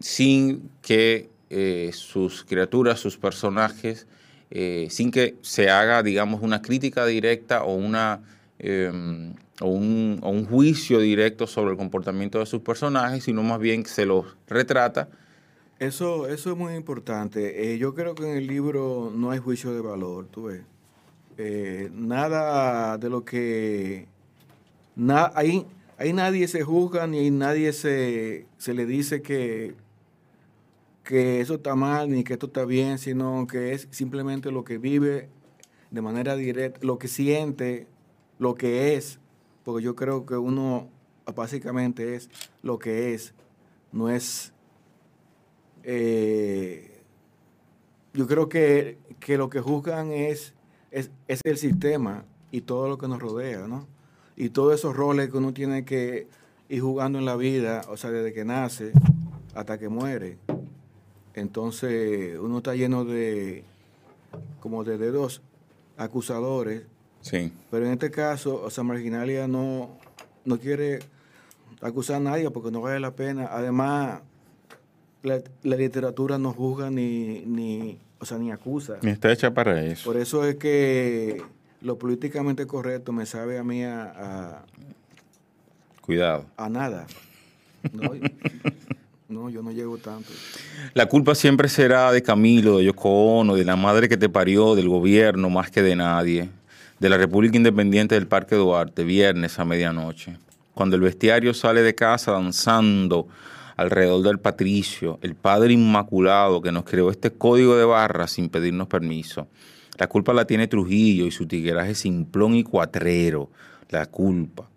sin 0.00 0.68
que 0.82 1.30
sus 1.92 2.42
criaturas, 2.42 2.98
sus 2.98 3.16
personajes, 3.16 4.08
sin 4.88 5.12
que 5.12 5.36
se 5.42 5.70
haga, 5.70 6.02
digamos, 6.02 6.42
una 6.42 6.62
crítica 6.62 7.06
directa 7.06 7.62
o 7.62 7.76
una 7.76 8.22
o 9.60 9.68
un, 9.68 10.46
juicio 10.48 11.00
directo 11.00 11.46
sobre 11.46 11.72
el 11.72 11.76
comportamiento 11.76 12.38
de 12.38 12.46
sus 12.46 12.60
personajes, 12.60 13.24
sino 13.24 13.42
más 13.42 13.58
bien 13.58 13.86
se 13.86 14.06
los 14.06 14.36
retrata. 14.46 15.08
Eso, 15.78 16.26
eso 16.26 16.52
es 16.52 16.56
muy 16.56 16.74
importante. 16.74 17.72
Eh, 17.72 17.78
yo 17.78 17.94
creo 17.94 18.14
que 18.14 18.30
en 18.30 18.36
el 18.36 18.46
libro 18.46 19.12
no 19.14 19.30
hay 19.30 19.38
juicio 19.38 19.72
de 19.72 19.80
valor, 19.80 20.26
tú 20.26 20.44
ves. 20.44 20.62
Eh, 21.38 21.90
nada 21.92 22.96
de 22.98 23.10
lo 23.10 23.24
que... 23.24 24.06
ahí, 25.34 25.66
ahí 25.98 26.12
nadie 26.12 26.48
se 26.48 26.62
juzga 26.62 27.06
ni 27.06 27.30
nadie 27.30 27.72
se, 27.72 28.46
se 28.56 28.72
le 28.72 28.86
dice 28.86 29.20
que, 29.20 29.74
que 31.04 31.40
eso 31.40 31.56
está 31.56 31.74
mal 31.74 32.10
ni 32.10 32.24
que 32.24 32.34
esto 32.34 32.46
está 32.46 32.64
bien, 32.64 32.98
sino 32.98 33.46
que 33.46 33.72
es 33.72 33.86
simplemente 33.90 34.50
lo 34.50 34.64
que 34.64 34.78
vive 34.78 35.28
de 35.90 36.02
manera 36.02 36.36
directa, 36.36 36.80
lo 36.82 36.98
que 36.98 37.08
siente, 37.08 37.86
lo 38.38 38.54
que 38.54 38.94
es, 38.94 39.20
porque 39.66 39.82
yo 39.82 39.96
creo 39.96 40.24
que 40.24 40.36
uno 40.36 40.88
básicamente 41.34 42.14
es 42.14 42.30
lo 42.62 42.78
que 42.78 43.14
es, 43.14 43.34
no 43.90 44.08
es... 44.08 44.52
eh, 45.82 47.02
yo 48.14 48.28
creo 48.28 48.48
que, 48.48 48.96
que 49.18 49.36
lo 49.36 49.50
que 49.50 49.60
juzgan 49.60 50.12
es, 50.12 50.54
es, 50.92 51.10
es 51.26 51.40
el 51.42 51.56
sistema 51.56 52.24
y 52.52 52.60
todo 52.60 52.88
lo 52.88 52.96
que 52.96 53.08
nos 53.08 53.20
rodea, 53.20 53.66
¿no? 53.66 53.88
Y 54.36 54.50
todos 54.50 54.72
esos 54.72 54.94
roles 54.94 55.30
que 55.30 55.36
uno 55.36 55.52
tiene 55.52 55.84
que 55.84 56.28
ir 56.68 56.80
jugando 56.80 57.18
en 57.18 57.24
la 57.24 57.34
vida, 57.34 57.82
o 57.88 57.96
sea, 57.96 58.12
desde 58.12 58.32
que 58.32 58.44
nace 58.44 58.92
hasta 59.52 59.78
que 59.78 59.88
muere. 59.88 60.38
Entonces, 61.34 62.38
uno 62.38 62.58
está 62.58 62.76
lleno 62.76 63.04
de, 63.04 63.64
como 64.60 64.84
de 64.84 64.96
dedos 64.96 65.42
acusadores, 65.96 66.86
Sí. 67.28 67.50
pero 67.72 67.86
en 67.86 67.92
este 67.92 68.10
caso, 68.12 68.62
o 68.62 68.70
sea, 68.70 68.84
Marginalia 68.84 69.48
no, 69.48 69.90
no 70.44 70.58
quiere 70.60 71.00
acusar 71.80 72.16
a 72.16 72.20
nadie 72.20 72.48
porque 72.50 72.70
no 72.70 72.80
vale 72.82 73.00
la 73.00 73.10
pena. 73.16 73.48
Además, 73.50 74.20
la, 75.22 75.40
la 75.64 75.76
literatura 75.76 76.38
no 76.38 76.52
juzga 76.52 76.88
ni, 76.90 77.40
ni, 77.46 77.98
o 78.20 78.24
sea, 78.24 78.38
ni 78.38 78.52
acusa. 78.52 78.98
Y 79.02 79.08
está 79.08 79.32
hecha 79.32 79.52
para 79.52 79.82
eso. 79.84 80.04
Por 80.04 80.16
eso 80.20 80.44
es 80.46 80.54
que 80.54 81.42
lo 81.80 81.98
políticamente 81.98 82.64
correcto 82.66 83.12
me 83.12 83.26
sabe 83.26 83.58
a 83.58 83.64
mí 83.64 83.82
a, 83.82 84.04
a- 84.04 84.64
Cuidado. 86.00 86.46
a 86.56 86.68
nada. 86.68 87.06
No, 87.92 88.10
no, 89.28 89.50
yo 89.50 89.62
no 89.62 89.72
llego 89.72 89.98
tanto. 89.98 90.30
La 90.94 91.06
culpa 91.06 91.34
siempre 91.34 91.68
será 91.68 92.12
de 92.12 92.22
Camilo, 92.22 92.78
de 92.78 92.84
Yoko 92.84 93.38
Ono, 93.40 93.56
de 93.56 93.64
la 93.64 93.74
madre 93.74 94.08
que 94.08 94.16
te 94.16 94.28
parió, 94.28 94.76
del 94.76 94.88
gobierno, 94.88 95.50
más 95.50 95.70
que 95.72 95.82
de 95.82 95.96
nadie. 95.96 96.48
De 96.98 97.10
la 97.10 97.18
República 97.18 97.56
Independiente 97.56 98.14
del 98.14 98.26
Parque 98.26 98.56
Duarte, 98.56 99.04
viernes 99.04 99.58
a 99.58 99.66
medianoche. 99.66 100.38
Cuando 100.72 100.96
el 100.96 101.02
bestiario 101.02 101.52
sale 101.52 101.82
de 101.82 101.94
casa 101.94 102.32
danzando 102.32 103.28
alrededor 103.76 104.22
del 104.22 104.38
patricio, 104.38 105.18
el 105.20 105.34
Padre 105.34 105.74
Inmaculado 105.74 106.62
que 106.62 106.72
nos 106.72 106.84
creó 106.84 107.10
este 107.10 107.30
código 107.30 107.76
de 107.76 107.84
barras 107.84 108.32
sin 108.32 108.48
pedirnos 108.48 108.88
permiso. 108.88 109.46
La 109.98 110.06
culpa 110.06 110.32
la 110.32 110.46
tiene 110.46 110.68
Trujillo 110.68 111.26
y 111.26 111.30
su 111.30 111.46
tigueraje 111.46 111.94
simplón 111.94 112.54
y 112.54 112.62
cuatrero. 112.62 113.50
La 113.90 114.06
culpa, 114.06 114.68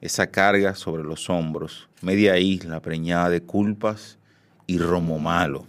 esa 0.00 0.28
carga 0.28 0.74
sobre 0.74 1.02
los 1.02 1.28
hombros, 1.28 1.88
media 2.00 2.38
isla 2.38 2.80
preñada 2.80 3.28
de 3.28 3.42
culpas 3.42 4.18
y 4.66 4.78
romo 4.78 5.18
malo. 5.18 5.66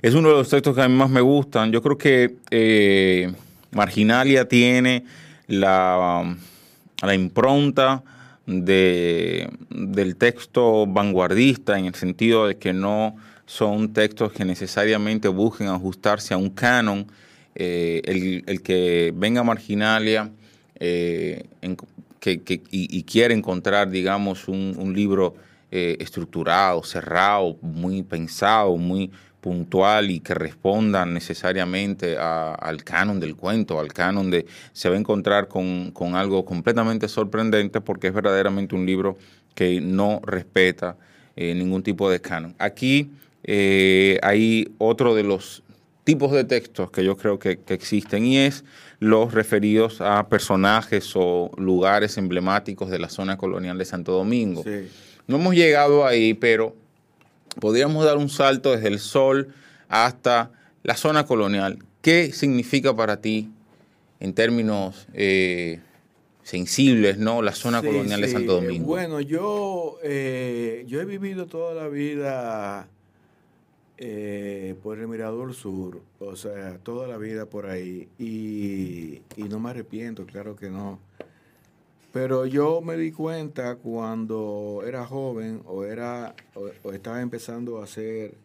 Es 0.00 0.14
uno 0.14 0.28
de 0.28 0.34
los 0.34 0.48
textos 0.48 0.74
que 0.74 0.82
a 0.82 0.88
mí 0.88 0.94
más 0.94 1.10
me 1.10 1.20
gustan. 1.20 1.72
Yo 1.72 1.82
creo 1.82 1.98
que 1.98 2.36
eh, 2.50 3.32
Marginalia 3.76 4.48
tiene 4.48 5.04
la, 5.46 6.34
impronta 7.14 8.02
de, 8.46 9.50
del 9.68 10.16
texto 10.16 10.86
vanguardista 10.86 11.78
en 11.78 11.84
el 11.84 11.94
sentido 11.94 12.46
de 12.46 12.56
que 12.56 12.72
no 12.72 13.16
son 13.44 13.92
textos 13.92 14.32
que 14.32 14.46
necesariamente 14.46 15.28
busquen 15.28 15.68
ajustarse 15.68 16.32
a 16.32 16.38
un 16.38 16.48
canon. 16.50 17.06
Eh, 17.54 18.42
el, 18.46 18.62
que 18.62 19.12
venga 19.14 19.42
Marginalia 19.42 20.30
eh, 20.78 21.44
y, 22.70 23.02
quiere 23.04 23.34
encontrar, 23.34 23.90
digamos, 23.90 24.48
un, 24.48 24.74
un 24.78 24.92
libro 24.94 25.36
eh, 25.70 25.96
estructurado, 26.00 26.82
cerrado, 26.82 27.58
muy 27.60 28.02
pensado, 28.02 28.76
muy 28.76 29.10
puntual 29.46 30.10
y 30.10 30.18
que 30.18 30.34
responda 30.34 31.06
necesariamente 31.06 32.16
a- 32.18 32.52
al 32.54 32.82
canon 32.82 33.20
del 33.20 33.36
cuento, 33.36 33.78
al 33.78 33.92
canon 33.92 34.28
de... 34.28 34.44
Se 34.72 34.88
va 34.88 34.96
a 34.96 34.98
encontrar 34.98 35.46
con, 35.46 35.92
con 35.92 36.16
algo 36.16 36.44
completamente 36.44 37.06
sorprendente 37.06 37.80
porque 37.80 38.08
es 38.08 38.12
verdaderamente 38.12 38.74
un 38.74 38.84
libro 38.84 39.16
que 39.54 39.80
no 39.80 40.20
respeta 40.24 40.96
eh, 41.36 41.54
ningún 41.54 41.84
tipo 41.84 42.10
de 42.10 42.20
canon. 42.20 42.56
Aquí 42.58 43.12
eh, 43.44 44.18
hay 44.22 44.68
otro 44.78 45.14
de 45.14 45.22
los 45.22 45.62
tipos 46.02 46.32
de 46.32 46.42
textos 46.42 46.90
que 46.90 47.04
yo 47.04 47.16
creo 47.16 47.38
que, 47.38 47.58
que 47.60 47.74
existen 47.74 48.26
y 48.26 48.38
es 48.38 48.64
los 48.98 49.32
referidos 49.32 50.00
a 50.00 50.28
personajes 50.28 51.12
o 51.14 51.52
lugares 51.56 52.18
emblemáticos 52.18 52.90
de 52.90 52.98
la 52.98 53.08
zona 53.08 53.36
colonial 53.36 53.78
de 53.78 53.84
Santo 53.84 54.10
Domingo. 54.10 54.64
Sí. 54.64 54.88
No 55.28 55.36
hemos 55.36 55.54
llegado 55.54 56.04
ahí, 56.04 56.34
pero 56.34 56.74
podríamos 57.60 58.04
dar 58.04 58.16
un 58.16 58.28
salto 58.28 58.72
desde 58.72 58.88
el 58.88 58.98
sol 58.98 59.48
hasta 59.88 60.50
la 60.82 60.96
zona 60.96 61.26
colonial. 61.26 61.78
¿Qué 62.02 62.32
significa 62.32 62.94
para 62.94 63.20
ti 63.20 63.50
en 64.20 64.32
términos 64.34 65.06
eh, 65.14 65.80
sensibles, 66.42 67.18
no, 67.18 67.42
la 67.42 67.52
zona 67.52 67.80
Sí, 67.80 67.86
colonial 67.88 68.20
de. 68.20 68.28
Santo 68.28 68.58
Eh, 68.58 68.62
Domingo? 68.62 68.86
Bueno, 68.86 69.20
yo, 69.20 69.98
eh, 70.02 70.84
yo 70.86 71.00
he 71.00 71.04
vivido 71.04 71.46
toda 71.46 71.74
la 71.74 71.88
vida 71.88 72.88
eh, 73.98 74.74
por 74.82 74.98
el 74.98 75.08
Mirador 75.08 75.54
Sur, 75.54 76.00
o 76.20 76.36
sea, 76.36 76.78
toda 76.78 77.08
la 77.08 77.16
vida 77.16 77.46
por 77.46 77.66
ahí, 77.66 78.08
y, 78.18 79.22
y 79.36 79.42
no 79.48 79.58
me 79.58 79.70
arrepiento, 79.70 80.26
claro 80.26 80.54
que 80.54 80.68
no. 80.70 80.98
Pero 82.16 82.46
yo 82.46 82.80
me 82.80 82.96
di 82.96 83.12
cuenta 83.12 83.76
cuando 83.76 84.82
era 84.86 85.04
joven 85.04 85.60
o, 85.66 85.84
era, 85.84 86.34
o, 86.54 86.70
o 86.82 86.92
estaba 86.92 87.20
empezando 87.20 87.82
a 87.82 87.86
ser 87.86 88.38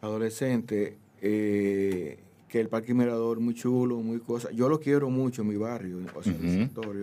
adolescente, 0.00 0.96
eh, 1.20 2.20
que 2.48 2.60
el 2.60 2.68
Parque 2.68 2.94
Mirador 2.94 3.40
muy 3.40 3.54
chulo, 3.54 3.96
muy 3.96 4.20
cosa. 4.20 4.52
Yo 4.52 4.68
lo 4.68 4.78
quiero 4.78 5.10
mucho 5.10 5.42
en 5.42 5.48
mi 5.48 5.56
barrio, 5.56 5.98
o 6.14 6.22
sea, 6.22 6.32
el 6.32 6.44
Ujú. 6.46 6.50
sector, 6.62 6.96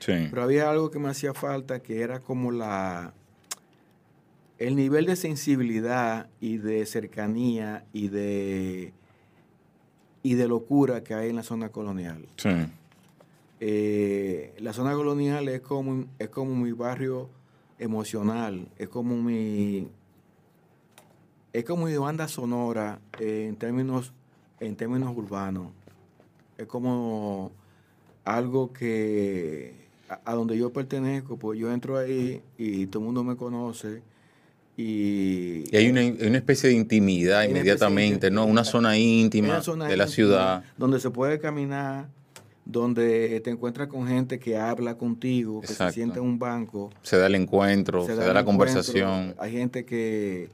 sí. 0.00 0.12
Pero 0.28 0.42
había 0.42 0.68
algo 0.68 0.90
que 0.90 0.98
me 0.98 1.08
hacía 1.08 1.32
falta, 1.32 1.80
que 1.80 2.02
era 2.02 2.20
como 2.20 2.52
la 2.52 3.14
el 4.58 4.76
nivel 4.76 5.06
de 5.06 5.16
sensibilidad 5.16 6.28
y 6.42 6.58
de 6.58 6.84
cercanía 6.84 7.86
y 7.94 8.08
de 8.08 8.92
y 10.22 10.34
de 10.34 10.46
locura 10.46 11.02
que 11.02 11.14
hay 11.14 11.30
en 11.30 11.36
la 11.36 11.42
zona 11.42 11.70
colonial. 11.70 12.26
sí. 12.36 12.50
Eh, 13.60 14.54
la 14.58 14.72
zona 14.72 14.94
colonial 14.94 15.48
es 15.48 15.60
como 15.60 16.06
es 16.18 16.28
como 16.28 16.54
mi 16.54 16.72
barrio 16.72 17.28
emocional, 17.78 18.68
es 18.78 18.88
como 18.88 19.16
mi 19.16 19.88
es 21.52 21.64
como 21.64 21.86
mi 21.86 21.96
banda 21.96 22.28
sonora 22.28 23.00
eh, 23.18 23.46
en 23.48 23.56
términos 23.56 24.12
en 24.60 24.76
términos 24.76 25.16
urbanos. 25.16 25.72
Es 26.56 26.66
como 26.66 27.52
algo 28.24 28.72
que 28.72 29.88
a, 30.08 30.20
a 30.24 30.34
donde 30.34 30.56
yo 30.56 30.72
pertenezco, 30.72 31.36
pues 31.36 31.58
yo 31.58 31.72
entro 31.72 31.98
ahí 31.98 32.42
y 32.56 32.86
todo 32.86 33.00
el 33.00 33.06
mundo 33.06 33.24
me 33.24 33.36
conoce 33.36 34.02
y, 34.78 35.64
Y 35.72 35.76
hay 35.76 35.88
una, 35.90 36.00
hay 36.02 36.16
una 36.24 36.38
especie 36.38 36.70
de 36.70 36.76
intimidad 36.76 37.42
inmediatamente, 37.42 38.28
especie 38.28 38.30
de 38.30 38.34
¿no? 38.36 38.46
Una 38.46 38.62
zona 38.62 38.96
íntima 38.96 39.48
una 39.54 39.60
zona 39.60 39.88
de 39.88 39.96
la 39.96 40.04
íntima 40.04 40.14
ciudad. 40.14 40.64
Donde 40.76 41.00
se 41.00 41.10
puede 41.10 41.40
caminar, 41.40 42.06
donde 42.68 43.40
te 43.40 43.50
encuentras 43.50 43.88
con 43.88 44.06
gente 44.06 44.38
que 44.38 44.56
habla 44.58 44.96
contigo, 44.96 45.60
que 45.62 45.66
Exacto. 45.68 45.90
se 45.90 45.94
sienta 45.94 46.18
en 46.18 46.26
un 46.26 46.38
banco. 46.38 46.90
Se 47.02 47.16
da 47.16 47.26
el 47.26 47.34
encuentro, 47.34 48.04
se, 48.04 48.14
da, 48.14 48.32
la 48.32 48.44
conversación. 48.44 49.34
Hay 49.38 49.52
gente 49.52 49.84
que, 49.86 50.50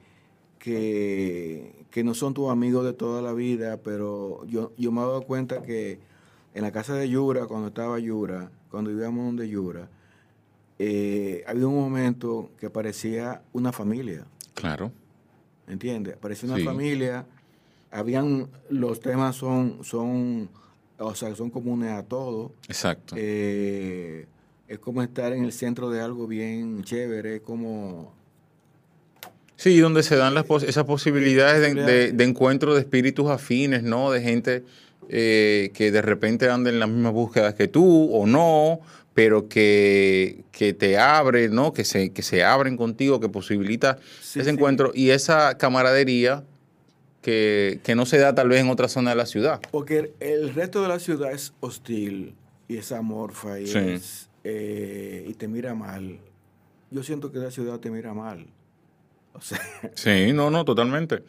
que, 0.59 1.85
que 1.91 2.05
no 2.05 2.15
son 2.15 2.33
tus 2.33 2.49
amigos 2.51 2.85
de 2.85 2.93
toda 2.93 3.21
la 3.21 3.33
vida, 3.33 3.79
pero 3.83 4.47
yo, 4.47 4.73
yo 4.79 4.93
me 4.93 5.01
he 5.01 5.05
dado 5.05 5.23
cuenta 5.23 5.63
que 5.63 5.99
en 6.55 6.63
la 6.63 6.71
casa 6.71 6.95
de 6.95 7.09
Yura, 7.09 7.47
cuando 7.47 7.69
estaba 7.69 7.99
Yura, 7.99 8.49
cuando 8.71 8.91
vivíamos 8.91 9.27
donde 9.27 9.49
Yura, 9.49 9.89
eh, 10.79 11.43
había 11.49 11.67
un 11.67 11.75
momento 11.75 12.51
que 12.59 12.71
parecía 12.71 13.43
una 13.53 13.73
familia. 13.73 14.25
Claro. 14.55 14.93
¿entiendes? 15.67 16.17
Parecía 16.17 16.49
una 16.49 16.59
Sí. 16.59 16.65
familia, 16.65 17.27
habían, 17.91 18.49
los 18.69 19.01
temas 19.01 19.35
son, 19.37 19.79
son, 19.83 20.49
o 20.99 21.15
sea, 21.15 21.35
son 21.35 21.51
comunes 21.51 21.91
a 21.93 22.03
todos. 22.03 22.53
Exacto. 22.69 23.15
Eh, 23.19 24.27
es 24.69 24.79
como 24.79 25.03
estar 25.03 25.33
en 25.33 25.45
el 25.45 25.53
centro 25.53 25.91
de 25.91 26.01
algo 26.01 26.27
bien 26.27 26.83
chévere, 26.85 27.37
es 27.37 27.43
como... 27.43 28.13
Sí, 29.57 29.79
donde 29.79 30.03
se 30.03 30.17
dan 30.17 30.35
las 30.35 30.45
pos- 30.45 30.63
esas 30.65 30.85
posibilidades 30.85 31.61
de, 31.61 31.69
de- 31.69 31.75
Posibilidades. 31.75 32.17
de 32.17 32.25
encuentro 32.25 32.75
de 32.75 32.81
espíritus 32.81 33.31
afines, 33.31 33.83
¿no? 33.83 34.11
De 34.11 34.21
gente 34.21 34.65
eh, 35.09 35.71
que 35.75 35.93
de 35.93 36.03
repente 36.03 36.49
anda 36.51 36.71
en 36.71 36.81
las 36.81 36.89
mismas 36.89 37.13
búsquedas 37.13 37.55
que 37.55 37.69
tú 37.69 38.11
o 38.13 38.27
no, 38.27 38.81
pero 39.15 39.49
que, 39.49 40.45
que 40.51 40.73
te 40.75 40.99
abre, 40.99 41.49
¿no? 41.51 41.73
Que 41.73 41.85
se, 41.85 42.11
que 42.13 42.23
se 42.23 42.43
abren 42.43 42.77
contigo, 42.77 43.21
que 43.21 43.29
posibilita 43.29 43.99
Sí, 44.23 44.41
ese 44.41 44.51
sí. 44.51 44.55
encuentro 44.57 44.91
y 44.93 45.11
esa 45.11 45.57
camaradería 45.57 46.43
que, 47.25 47.81
que 47.83 47.95
no 47.95 48.05
se 48.05 48.19
da 48.19 48.35
tal 48.35 48.51
vez 48.51 48.61
en 48.61 48.69
otra 48.69 48.87
zona 48.87 49.11
de 49.11 49.17
la 49.17 49.25
ciudad. 49.25 49.59
Porque 49.71 50.13
el 50.21 50.53
resto 50.55 50.83
de 50.83 50.89
la 50.89 50.99
ciudad 50.99 51.33
es 51.33 51.55
hostil 51.61 52.35
y 52.69 52.77
es 52.77 52.93
amorfa 52.93 53.59
y, 53.59 53.67
Sí. 53.67 53.79
es, 53.79 54.29
eh, 54.45 55.25
y 55.27 55.33
te 55.33 55.49
mira 55.49 55.75
mal. 55.75 56.19
Yo 56.91 57.03
siento 57.03 57.33
que 57.33 57.39
la 57.39 57.51
ciudad 57.51 57.81
te 57.81 57.91
mira 57.91 58.13
mal. 58.13 58.47
O 59.33 59.41
sea. 59.41 59.59
Sí, 59.95 60.33
no, 60.35 60.51
no, 60.51 60.67
totalmente. 60.67 61.23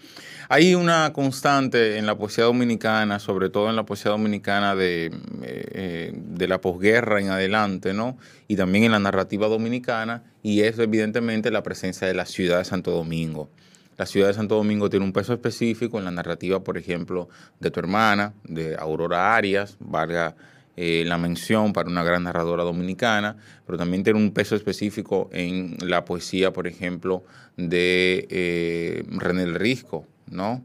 Hay 0.49 0.75
una 0.75 1.13
constante 1.13 1.97
en 1.97 2.05
la 2.05 2.17
poesía 2.17 2.43
dominicana, 2.43 3.17
sobre 3.19 3.49
todo 3.49 3.69
en 3.69 3.77
la 3.77 3.85
poesía 3.85 4.11
dominicana 4.11 4.75
de, 4.75 5.11
eh, 5.43 6.11
de 6.13 6.47
la 6.49 6.59
posguerra 6.59 7.21
en 7.21 7.29
adelante, 7.29 7.93
¿no? 7.93 8.17
Y 8.49 8.57
también 8.57 8.83
en 8.83 8.91
la 8.91 8.99
narrativa 8.99 9.47
dominicana, 9.47 10.23
y 10.43 10.59
es 10.61 10.77
evidentemente 10.77 11.51
la 11.51 11.63
presencia 11.63 12.05
de 12.05 12.13
la 12.13 12.25
ciudad 12.25 12.57
de 12.57 12.65
Santo 12.65 12.91
Domingo. 12.91 13.49
La 13.97 14.05
ciudad 14.05 14.27
de 14.27 14.33
Santo 14.33 14.55
Domingo 14.55 14.89
tiene 14.89 15.05
un 15.05 15.13
peso 15.13 15.33
específico 15.33 15.97
en 15.97 16.05
la 16.05 16.11
narrativa, 16.11 16.63
por 16.63 16.77
ejemplo, 16.77 17.29
de 17.59 17.71
tu 17.71 17.79
hermana, 17.79 18.33
de 18.43 18.75
Aurora 18.77 19.35
Arias, 19.35 19.77
valga 19.79 20.35
eh, 20.77 21.03
la 21.05 21.17
mención 21.17 21.71
para 21.71 21.89
una 21.89 22.03
gran 22.03 22.23
narradora 22.23 22.63
dominicana, 22.63 23.37
pero 23.65 23.77
también 23.77 24.03
tiene 24.03 24.19
un 24.19 24.31
peso 24.31 24.55
específico 24.55 25.29
en 25.31 25.77
la 25.79 26.03
poesía, 26.03 26.51
por 26.51 26.67
ejemplo, 26.67 27.23
de 27.55 28.27
eh, 28.29 29.03
René 29.07 29.43
el 29.43 29.55
Risco, 29.55 30.05
¿no? 30.29 30.61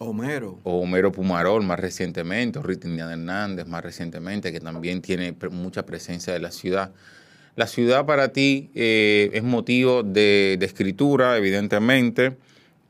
Homero. 0.00 0.58
O 0.64 0.80
Homero 0.80 1.12
Pumarol 1.12 1.62
más 1.62 1.78
recientemente, 1.78 2.58
o 2.58 2.62
Rita 2.62 2.88
Hernández 2.88 3.66
más 3.66 3.84
recientemente, 3.84 4.50
que 4.50 4.58
también 4.58 5.00
tiene 5.00 5.36
mucha 5.50 5.86
presencia 5.86 6.32
de 6.32 6.40
la 6.40 6.50
ciudad. 6.50 6.92
La 7.54 7.66
ciudad 7.66 8.06
para 8.06 8.32
ti 8.32 8.70
eh, 8.74 9.30
es 9.32 9.42
motivo 9.42 10.02
de, 10.02 10.58
escritura, 10.60 11.36
evidentemente, 11.36 12.36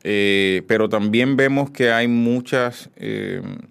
pero 0.03 0.89
también 0.89 1.37
vemos 1.37 1.71
que 1.71 1.91
hay 1.91 2.07
muchos 2.09 2.89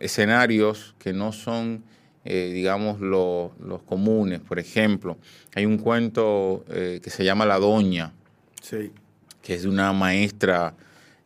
escenarios 0.00 0.94
que 0.98 1.12
no 1.12 1.30
son 1.30 1.84
eh, 2.24 2.52
digamos, 2.54 3.00
los 3.00 3.82
comunes. 3.84 4.38
Por 4.40 4.60
ejemplo, 4.60 5.16
hay 5.56 5.66
un 5.66 5.78
cuento 5.78 6.64
eh, 6.68 7.00
que 7.02 7.10
se 7.10 7.24
llama 7.24 7.44
La 7.44 7.58
Doña, 7.58 8.12
que 9.42 9.54
es 9.54 9.62
de 9.62 9.68
una 9.68 9.92
maestra 9.92 10.74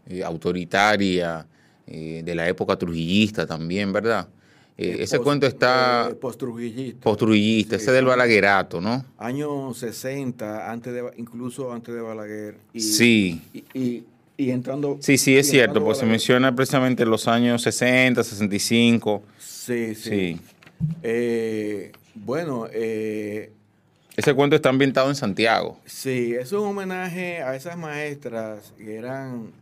eh, 0.07 0.25
autoritaria 0.25 1.47
de 1.87 2.35
la 2.35 2.49
época 2.49 2.77
trujillista 2.77 3.47
también, 3.47 3.93
¿verdad? 3.93 4.29
ese 4.77 5.21
cuento 5.21 5.47
está... 5.47 6.11
post-trujillista. 6.21 7.01
Post-trujillista, 7.01 7.77
ese 7.77 7.93
del 7.93 8.07
Balaguerato, 8.07 8.81
¿no? 8.81 9.05
Años 9.19 9.79
60, 9.79 10.69
antes 10.69 10.93
de, 10.93 11.05
incluso 11.17 11.73
antes 11.73 11.95
de 11.95 12.01
Balaguer. 12.01 12.59
Y, 12.73 12.81
sí. 12.81 13.41
Y, 13.55 13.65
y, 13.73 14.05
entrando... 14.39 14.99
Sí, 15.01 15.19
sí, 15.19 15.37
es 15.37 15.49
cierto, 15.49 15.83
pues 15.83 15.99
se 15.99 16.07
menciona 16.07 16.55
precisamente 16.55 17.07
los 17.07 17.27
años 17.29 17.63
60, 17.63 18.23
65. 18.23 19.23
Sí, 19.39 19.95
sí. 19.95 20.11
sí. 20.11 20.41
Eh, 21.03 21.93
bueno, 22.15 22.67
eh, 22.73 23.53
ese 24.17 24.35
cuento 24.35 24.57
está 24.57 24.71
ambientado 24.71 25.09
en 25.09 25.15
Santiago. 25.15 25.79
Sí, 25.85 26.35
es 26.35 26.53
un 26.53 26.67
homenaje 26.67 27.43
a 27.43 27.55
esas 27.55 27.77
maestras 27.77 28.73
que 28.79 28.97
eran 28.97 29.53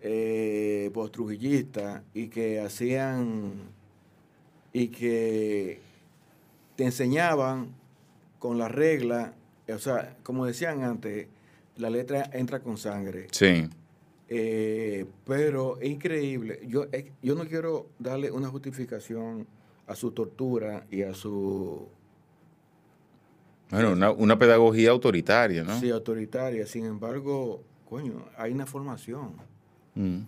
eh, 0.00 0.90
postrujillistas 0.94 2.02
y 2.14 2.28
que 2.28 2.60
hacían 2.60 3.52
y 4.72 4.88
que 4.88 5.80
te 6.76 6.84
enseñaban 6.84 7.74
con 8.38 8.58
la 8.58 8.68
regla, 8.68 9.34
o 9.68 9.78
sea, 9.78 10.16
como 10.22 10.46
decían 10.46 10.84
antes, 10.84 11.26
la 11.76 11.90
letra 11.90 12.30
entra 12.32 12.60
con 12.60 12.78
sangre. 12.78 13.26
Sí. 13.32 13.68
Eh, 14.32 15.06
pero 15.26 15.78
es 15.80 15.90
increíble. 15.90 16.60
Yo, 16.68 16.86
yo 17.20 17.34
no 17.34 17.44
quiero 17.46 17.88
darle 17.98 18.30
una 18.30 18.48
justificación 18.48 19.46
a 19.88 19.96
su 19.96 20.12
tortura 20.12 20.86
y 20.88 21.02
a 21.02 21.12
su... 21.14 21.88
Bueno, 23.70 24.14
una, 24.16 24.38
pedagogía 24.38 24.90
autoritaria, 24.90 25.64
¿no? 25.64 25.78
Sí, 25.78 25.90
autoritaria. 25.90 26.64
Sin 26.66 26.86
embargo, 26.86 27.62
coño, 27.88 28.24
hay 28.36 28.52
una 28.52 28.66
formación. 28.66 29.32
Mm. 29.96 30.20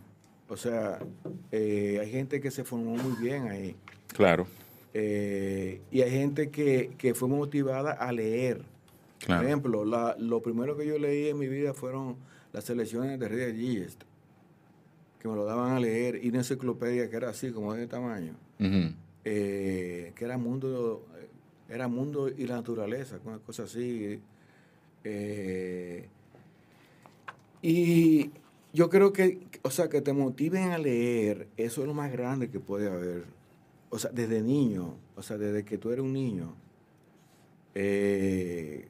O 0.49 0.57
sea, 0.57 0.99
eh, 1.53 1.99
hay 2.01 2.11
gente 2.11 2.41
que 2.41 2.51
se 2.51 2.65
formó 2.65 2.97
muy 2.97 3.17
bien 3.21 3.49
ahí. 3.49 3.77
Claro. 4.15 4.47
Eh, 4.95 5.81
y 5.91 6.03
hay 6.03 6.11
gente 6.11 6.51
que, 6.51 7.15
fue 7.15 7.29
motivada 7.29 7.93
a 7.93 8.11
leer. 8.13 8.63
Por 9.27 9.45
ejemplo, 9.45 9.85
la, 9.85 10.17
lo 10.19 10.43
primero 10.43 10.77
que 10.77 10.87
yo 10.87 10.99
leí 10.99 11.29
en 11.29 11.39
mi 11.39 11.47
vida 11.47 11.73
fueron 11.73 12.17
las 12.53 12.65
selecciones 12.65 13.19
de 13.19 13.29
Río 13.29 13.55
Gist, 13.55 14.03
que 15.19 15.29
me 15.29 15.35
lo 15.35 15.45
daban 15.45 15.73
a 15.73 15.81
leer, 15.81 16.25
y 16.25 16.29
una 16.29 16.39
enciclopedia 16.39 17.09
que 17.09 17.17
era 17.17 17.31
así, 17.31 17.51
como 17.51 17.75
de 17.75 17.87
tamaño. 17.87 18.35
Eh, 19.25 20.13
que 20.15 20.25
era 20.25 20.37
mundo, 20.37 21.07
era 21.69 21.89
mundo 21.89 22.29
y 22.29 22.47
la 22.47 22.57
naturaleza, 22.57 23.19
una 23.25 23.39
cosa 23.39 23.65
así. 23.65 24.21
Eh, 25.05 26.09
y 27.63 28.31
yo 28.73 28.91
creo 28.91 29.13
que, 29.13 29.47
o 29.63 29.71
sea, 29.71 29.89
que 29.89 30.01
te 30.01 30.13
motiven 30.13 30.71
a 30.73 30.79
leer, 30.79 31.49
eso 31.57 31.83
es 31.83 31.87
lo 31.87 31.95
más 31.95 32.11
grande 32.11 32.51
que 32.51 32.61
puede 32.61 32.91
haber. 32.91 33.25
O 33.91 33.99
sea, 33.99 34.11
desde 34.11 34.43
niño, 34.43 34.97
o 35.17 35.23
sea, 35.23 35.39
desde 35.39 35.65
que 35.65 35.79
tú 35.79 35.91
eres 35.91 36.05
un 36.05 36.13
niño. 36.13 36.55
Eh, 37.75 38.89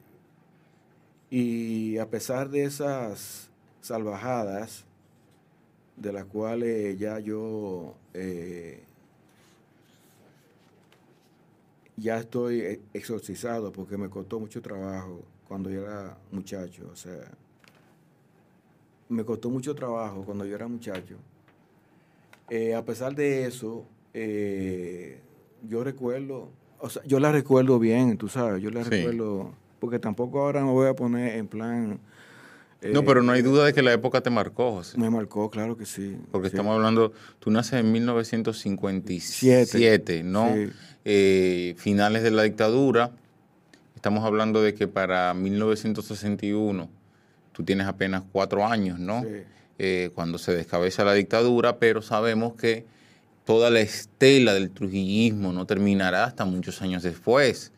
y 1.29 1.97
a 1.97 2.09
pesar 2.09 2.49
de 2.49 2.63
esas 2.63 3.49
salvajadas, 3.83 4.85
de 5.97 6.11
las 6.11 6.25
cuales 6.25 6.97
ya 6.97 7.19
yo 7.19 7.95
ya 11.97 12.17
estoy 12.17 12.59
e, 12.61 12.81
exorcizado 12.93 13.71
porque 13.71 13.97
me 13.97 14.09
costó 14.09 14.39
mucho 14.39 14.61
trabajo 14.61 15.21
cuando 15.47 15.69
yo 15.69 15.83
era 15.83 16.17
muchacho. 16.31 16.89
O 16.91 16.95
sea, 16.95 17.31
me 19.09 19.23
costó 19.23 19.49
mucho 19.49 19.75
trabajo 19.75 20.23
cuando 20.23 20.45
yo 20.45 20.55
era 20.55 20.67
muchacho. 20.67 21.15
Eh, 22.49 22.75
a 22.75 22.83
pesar 22.83 23.15
de 23.15 23.45
eso, 23.45 23.85
eh, 24.13 25.19
yo 25.67 25.83
recuerdo, 25.83 26.49
o 26.79 26.89
sea, 26.89 27.03
yo 27.05 27.19
la 27.19 27.31
recuerdo 27.31 27.79
bien, 27.79 28.17
tú 28.17 28.27
sabes, 28.27 28.61
yo 28.61 28.69
la 28.69 28.83
recuerdo, 28.83 29.53
porque 29.79 29.97
tampoco 29.97 30.41
ahora 30.41 30.63
me 30.63 30.71
voy 30.71 30.87
a 30.87 30.93
poner 30.93 31.37
en 31.37 31.47
plan 31.47 31.99
no, 32.91 33.05
pero 33.05 33.23
no 33.23 33.31
hay 33.31 33.41
duda 33.41 33.65
de 33.65 33.73
que 33.73 33.81
la 33.81 33.93
época 33.93 34.21
te 34.21 34.29
marcó, 34.29 34.73
José. 34.73 34.97
Me 34.97 35.09
marcó, 35.09 35.49
claro 35.49 35.77
que 35.77 35.85
sí. 35.85 36.17
Porque 36.31 36.47
estamos 36.47 36.75
hablando, 36.75 37.13
tú 37.39 37.51
naces 37.51 37.79
en 37.79 37.91
1957, 37.91 40.23
¿no? 40.23 40.53
Eh, 41.05 41.75
finales 41.77 42.23
de 42.23 42.31
la 42.31 42.43
dictadura. 42.43 43.11
Estamos 43.95 44.25
hablando 44.25 44.61
de 44.61 44.73
que 44.73 44.87
para 44.87 45.33
1961 45.33 46.89
tú 47.51 47.63
tienes 47.63 47.87
apenas 47.87 48.23
cuatro 48.31 48.65
años, 48.65 48.99
¿no? 48.99 49.23
Eh, 49.79 50.11
cuando 50.13 50.37
se 50.37 50.53
descabeza 50.53 51.03
la 51.03 51.13
dictadura, 51.13 51.79
pero 51.79 52.01
sabemos 52.01 52.53
que 52.55 52.85
toda 53.45 53.69
la 53.69 53.81
estela 53.81 54.53
del 54.53 54.71
trujillismo 54.71 55.51
no 55.51 55.65
terminará 55.65 56.23
hasta 56.25 56.45
muchos 56.45 56.81
años 56.81 57.03
después 57.03 57.73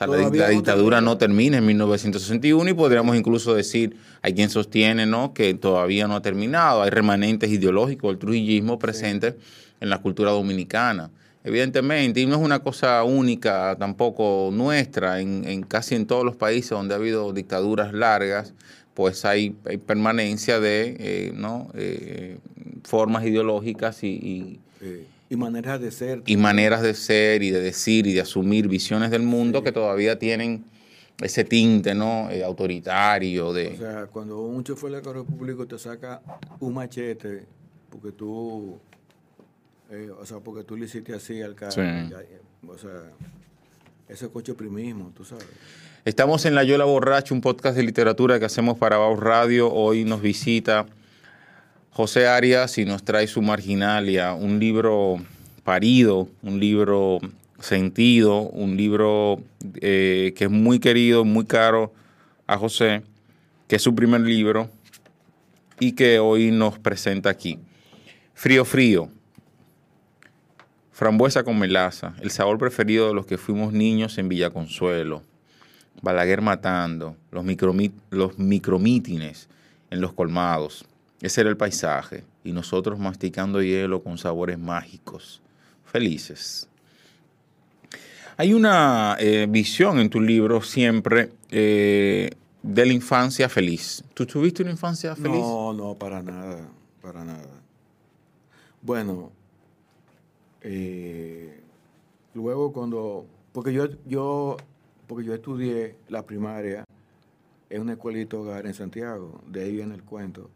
la, 0.00 0.48
dictadura 0.48 1.00
no 1.00 1.16
termina 1.16 1.58
en 1.58 1.66
1961 1.66 2.70
y 2.70 2.74
podríamos 2.74 3.16
incluso 3.16 3.54
decir, 3.54 3.96
hay 4.22 4.34
quien 4.34 4.50
sostiene 4.50 5.06
¿no? 5.06 5.32
que 5.32 5.54
todavía 5.54 6.06
no 6.06 6.16
ha 6.16 6.22
terminado, 6.22 6.82
hay 6.82 6.90
remanentes 6.90 7.50
ideológicos 7.50 8.10
del 8.10 8.18
trujillismo 8.18 8.78
presentes 8.78 9.34
en 9.80 9.88
la 9.88 9.98
cultura 9.98 10.30
dominicana. 10.32 11.10
Evidentemente, 11.44 12.20
y 12.20 12.26
no 12.26 12.34
es 12.34 12.42
una 12.42 12.58
cosa 12.58 13.04
única 13.04 13.76
tampoco 13.78 14.50
nuestra, 14.52 15.20
en, 15.20 15.62
casi 15.62 15.94
en 15.94 16.06
todos 16.06 16.24
los 16.24 16.34
países 16.36 16.70
donde 16.70 16.94
ha 16.94 16.96
habido 16.98 17.32
dictaduras 17.32 17.92
largas, 17.92 18.52
pues 18.94 19.24
hay, 19.24 19.50
permanencia 19.86 20.58
de 20.58 20.96
eh, 20.98 21.32
¿no? 21.34 21.68
Eh, 21.74 22.38
formas 22.82 23.24
ideológicas 23.24 24.02
y 24.02 24.58
y 24.80 25.04
maneras 25.34 25.80
de 25.80 25.90
ser. 25.90 26.22
Y 26.26 26.36
maneras 26.36 26.82
de 26.82 26.94
ser 26.94 27.42
y 27.42 27.50
de 27.50 27.60
decir 27.60 28.06
y 28.06 28.12
de 28.12 28.20
asumir 28.20 28.68
visiones 28.68 29.10
del 29.10 29.22
mundo 29.22 29.64
que 29.64 29.72
todavía 29.72 30.20
tienen 30.20 30.64
ese 31.20 31.44
tinte 31.44 31.94
no 31.94 32.30
eh, 32.30 32.44
autoritario 32.44 33.52
de 33.52 33.68
o 33.68 33.76
sea 33.76 34.06
cuando 34.06 34.42
un 34.42 34.62
chofer 34.62 34.92
de 34.92 35.00
carro 35.00 35.24
público 35.24 35.66
te 35.66 35.78
saca 35.78 36.20
un 36.60 36.74
machete 36.74 37.46
porque 37.88 38.12
tú 38.12 38.78
eh, 39.90 40.10
o 40.10 40.26
sea 40.26 40.40
porque 40.40 40.62
tú 40.62 40.76
le 40.76 40.84
hiciste 40.84 41.14
así 41.14 41.40
al 41.40 41.54
carro 41.54 41.82
o 42.68 42.76
sea 42.76 42.90
ese 44.08 44.28
coche 44.28 44.54
primismo 44.54 45.10
tú 45.16 45.24
sabes. 45.24 45.46
Estamos 46.04 46.44
en 46.44 46.54
la 46.54 46.62
Yola 46.62 46.84
Borracho 46.84 47.34
un 47.34 47.40
podcast 47.40 47.76
de 47.76 47.82
literatura 47.82 48.38
que 48.38 48.44
hacemos 48.44 48.78
para 48.78 48.96
Baus 48.96 49.18
Radio. 49.18 49.72
Hoy 49.72 50.04
nos 50.04 50.22
visita 50.22 50.86
José 51.96 52.26
Arias 52.26 52.76
y 52.76 52.84
nos 52.84 53.02
trae 53.04 53.26
su 53.26 53.40
marginalia, 53.40 54.34
un 54.34 54.58
libro 54.58 55.16
parido, 55.64 56.28
un 56.42 56.60
libro 56.60 57.20
sentido, 57.58 58.42
un 58.42 58.76
libro 58.76 59.40
eh, 59.80 60.34
que 60.36 60.44
es 60.44 60.50
muy 60.50 60.78
querido, 60.78 61.24
muy 61.24 61.46
caro 61.46 61.94
a 62.46 62.58
José, 62.58 63.02
que 63.66 63.76
es 63.76 63.82
su 63.82 63.94
primer 63.94 64.20
libro 64.20 64.68
y 65.80 65.92
que 65.92 66.18
hoy 66.18 66.50
nos 66.50 66.78
presenta 66.78 67.30
aquí. 67.30 67.58
Frío 68.34 68.66
Frío, 68.66 69.08
frambuesa 70.92 71.44
con 71.44 71.58
melaza, 71.58 72.14
el 72.20 72.30
sabor 72.30 72.58
preferido 72.58 73.08
de 73.08 73.14
los 73.14 73.24
que 73.24 73.38
fuimos 73.38 73.72
niños 73.72 74.18
en 74.18 74.28
Villa 74.28 74.50
Consuelo, 74.50 75.22
Balaguer 76.02 76.42
matando, 76.42 77.16
los, 77.30 77.42
los 78.10 78.38
micromítines 78.38 79.48
en 79.90 80.02
los 80.02 80.12
colmados 80.12 80.84
Ese 81.26 81.40
era 81.40 81.50
el 81.50 81.56
paisaje. 81.56 82.22
Y 82.44 82.52
nosotros 82.52 83.00
masticando 83.00 83.60
hielo 83.60 84.00
con 84.00 84.16
sabores 84.16 84.60
mágicos. 84.60 85.42
Felices. 85.84 86.68
Hay 88.36 88.54
una 88.54 89.16
eh, 89.18 89.48
visión 89.48 89.98
en 89.98 90.08
tu 90.08 90.20
libro 90.20 90.62
siempre 90.62 91.32
eh, 91.50 92.30
de 92.62 92.86
la 92.86 92.92
infancia 92.92 93.48
feliz. 93.48 94.04
¿Tú 94.14 94.24
tuviste 94.24 94.62
una 94.62 94.70
infancia 94.70 95.16
feliz? 95.16 95.40
No, 95.40 95.72
no, 95.72 95.94
para 95.96 96.22
nada, 96.22 96.68
para 97.02 97.24
nada. 97.24 97.60
Bueno, 98.80 99.32
eh, 100.60 101.60
luego 102.34 102.72
cuando, 102.72 103.26
porque 103.52 103.72
yo, 103.72 103.88
yo, 104.06 104.58
porque 105.08 105.24
yo 105.24 105.34
estudié 105.34 105.96
la 106.08 106.24
primaria 106.24 106.84
en 107.68 107.82
una 107.82 107.94
escuelita 107.94 108.36
hogar 108.36 108.64
en 108.66 108.74
Santiago, 108.74 109.40
de 109.48 109.64
ahí 109.64 109.72
viene 109.72 109.96
el 109.96 110.04
cuento. 110.04 110.50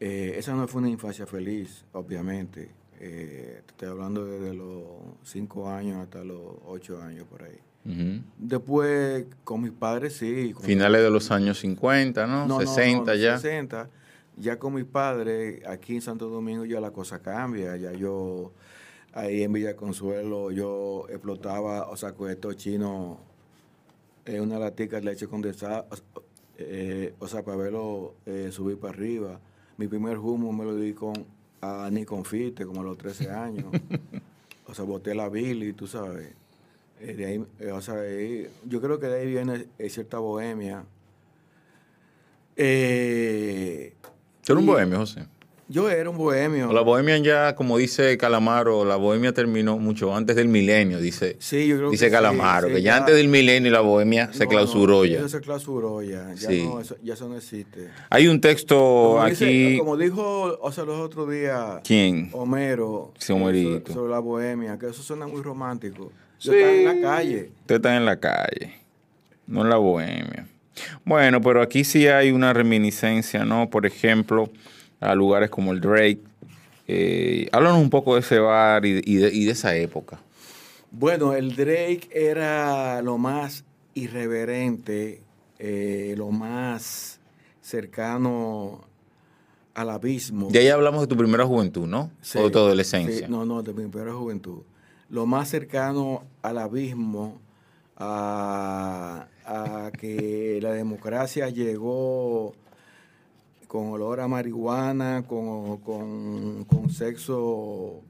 Esa 0.00 0.54
no 0.54 0.68
fue 0.68 0.80
una 0.80 0.90
infancia 0.90 1.26
feliz, 1.26 1.84
obviamente. 1.92 2.70
Eh, 2.98 3.62
estoy 3.66 3.88
hablando 3.88 4.24
desde 4.24 4.54
los 4.54 4.84
5 5.24 5.68
años 5.68 5.98
hasta 5.98 6.24
los 6.24 6.40
8 6.66 7.02
años 7.02 7.26
por 7.28 7.42
ahí. 7.42 7.58
Después, 8.36 9.26
con 9.44 9.62
mis 9.62 9.70
padres, 9.70 10.16
sí. 10.16 10.52
Finales 10.60 11.02
de 11.02 11.10
los 11.10 11.30
años 11.30 11.60
50, 11.60 12.26
¿no? 12.26 12.58
60 12.58 13.14
ya. 13.14 13.38
60. 13.38 13.88
Ya 14.38 14.58
con 14.58 14.74
mis 14.74 14.84
padres, 14.84 15.64
aquí 15.66 15.94
en 15.94 16.02
Santo 16.02 16.28
Domingo 16.28 16.64
ya 16.64 16.80
la 16.80 16.90
cosa 16.90 17.20
cambia. 17.20 17.76
Ya 17.76 17.92
yo, 17.92 18.52
ahí 19.12 19.44
en 19.44 19.52
Villa 19.52 19.76
Consuelo, 19.76 20.50
yo 20.50 21.06
explotaba, 21.08 21.88
o 21.88 21.96
sea, 21.96 22.12
con 22.12 22.28
estos 22.28 22.56
chinos, 22.56 23.18
eh, 24.24 24.40
una 24.40 24.58
latica 24.58 24.96
de 24.96 25.02
leche 25.02 25.28
condensada, 25.28 25.86
eh, 26.58 27.14
o 27.20 27.28
sea, 27.28 27.44
para 27.44 27.56
verlo 27.56 28.14
eh, 28.26 28.48
subir 28.50 28.78
para 28.78 28.94
arriba. 28.94 29.40
Mi 29.76 29.88
primer 29.88 30.18
humo 30.18 30.52
me 30.52 30.64
lo 30.64 30.76
di 30.76 30.92
con 30.92 31.14
ni 31.90 32.04
confite 32.04 32.64
como 32.64 32.80
a 32.80 32.84
los 32.84 32.98
13 32.98 33.30
años. 33.30 33.66
o 34.66 34.74
sea, 34.74 34.84
boté 34.84 35.14
la 35.14 35.28
Billy, 35.28 35.72
tú 35.72 35.86
sabes. 35.86 36.32
Eh, 37.00 37.14
de 37.14 37.26
ahí, 37.26 37.44
eh, 37.60 37.72
o 37.72 37.80
sea, 37.80 37.96
yo 38.64 38.80
creo 38.80 38.98
que 38.98 39.06
de 39.06 39.20
ahí 39.20 39.26
viene 39.26 39.66
eh, 39.78 39.88
cierta 39.90 40.18
bohemia. 40.18 40.84
Eh, 42.56 43.94
¿Tú 44.44 44.52
eres 44.52 44.60
un 44.60 44.66
bohemio, 44.66 44.98
José? 44.98 45.26
Yo 45.68 45.90
era 45.90 46.08
un 46.08 46.16
bohemio. 46.16 46.72
La 46.72 46.82
bohemia 46.82 47.18
ya, 47.18 47.56
como 47.56 47.76
dice 47.76 48.16
Calamaro, 48.16 48.84
la 48.84 48.94
bohemia 48.94 49.32
terminó 49.32 49.78
mucho 49.78 50.14
antes 50.14 50.36
del 50.36 50.46
milenio, 50.46 51.00
dice, 51.00 51.36
sí, 51.40 51.66
yo 51.66 51.76
creo 51.76 51.90
dice 51.90 52.08
Calamaro, 52.08 52.68
que 52.68 52.82
ya, 52.82 52.96
antes 52.96 53.16
del 53.16 53.26
milenio 53.26 53.72
la 53.72 53.80
bohemia 53.80 54.32
se 54.32 54.46
clausuró 54.46 55.04
ya. 55.04 55.22
ya. 55.22 55.28
Se 55.28 55.40
clausuró 55.40 56.02
ya, 56.02 56.32
ya, 56.34 56.50
no, 56.50 56.80
eso, 56.80 56.96
ya 57.02 57.14
eso 57.14 57.28
no 57.28 57.36
existe. 57.36 57.88
Hay 58.10 58.28
un 58.28 58.40
texto 58.40 59.20
aquí... 59.20 59.78
como 59.78 59.96
dijo 59.96 60.56
o 60.60 60.70
sea, 60.70 60.84
los 60.84 61.00
otros 61.00 61.28
días... 61.28 61.80
¿Quién? 61.82 62.30
Homero. 62.32 63.12
Sí, 63.18 63.32
Homerito. 63.32 63.92
Sobre, 63.92 64.12
la 64.12 64.20
bohemia, 64.20 64.78
que 64.78 64.88
eso 64.88 65.02
suena 65.02 65.26
muy 65.26 65.42
romántico. 65.42 66.12
Yo 66.38 66.52
sí. 66.52 66.58
en 66.60 66.84
la 66.84 67.08
calle. 67.08 67.50
Usted 67.62 67.74
está 67.76 67.96
en 67.96 68.04
la 68.04 68.20
calle, 68.20 68.72
no 69.48 69.62
en 69.62 69.70
la 69.70 69.78
bohemia. 69.78 70.46
Bueno, 71.04 71.40
pero 71.40 71.60
aquí 71.60 71.82
sí 71.82 72.06
hay 72.06 72.30
una 72.30 72.52
reminiscencia, 72.52 73.44
¿no? 73.44 73.68
Por 73.68 73.84
ejemplo 73.84 74.48
a 75.00 75.14
lugares 75.14 75.50
como 75.50 75.72
el 75.72 75.80
Drake. 75.80 76.20
Eh, 76.88 77.48
háblanos 77.52 77.80
un 77.80 77.90
poco 77.90 78.14
de 78.14 78.20
ese 78.20 78.38
bar 78.38 78.84
y 78.86 79.16
de, 79.16 79.50
esa 79.50 79.74
época. 79.76 80.20
Bueno, 80.90 81.34
el 81.34 81.56
Drake 81.56 82.08
era 82.12 83.02
lo 83.02 83.18
más 83.18 83.64
irreverente, 83.94 85.20
eh, 85.58 86.14
lo 86.16 86.30
más 86.30 87.18
cercano 87.60 88.84
al 89.74 89.90
abismo. 89.90 90.48
De 90.50 90.60
ahí 90.60 90.68
hablamos 90.68 91.02
de 91.02 91.06
tu 91.08 91.16
primera 91.16 91.44
juventud, 91.44 91.86
¿no? 91.86 92.10
Sí, 92.22 92.38
o 92.38 92.44
de 92.44 92.50
tu 92.50 92.58
adolescencia. 92.58 93.28
no, 93.28 93.44
no, 93.44 93.62
de 93.62 93.72
mi 93.74 93.88
primera 93.88 94.14
juventud. 94.14 94.62
Lo 95.10 95.26
más 95.26 95.48
cercano 95.48 96.24
al 96.42 96.58
abismo, 96.58 97.40
a, 97.96 99.26
a 99.44 99.90
que 99.98 100.58
la 100.62 100.72
democracia 100.72 101.48
llegó 101.48 102.54
con 103.66 103.88
olor 103.88 104.20
a 104.20 104.28
marihuana, 104.28 105.24
con, 105.26 105.78
con, 105.78 106.90
sexo 106.90 108.02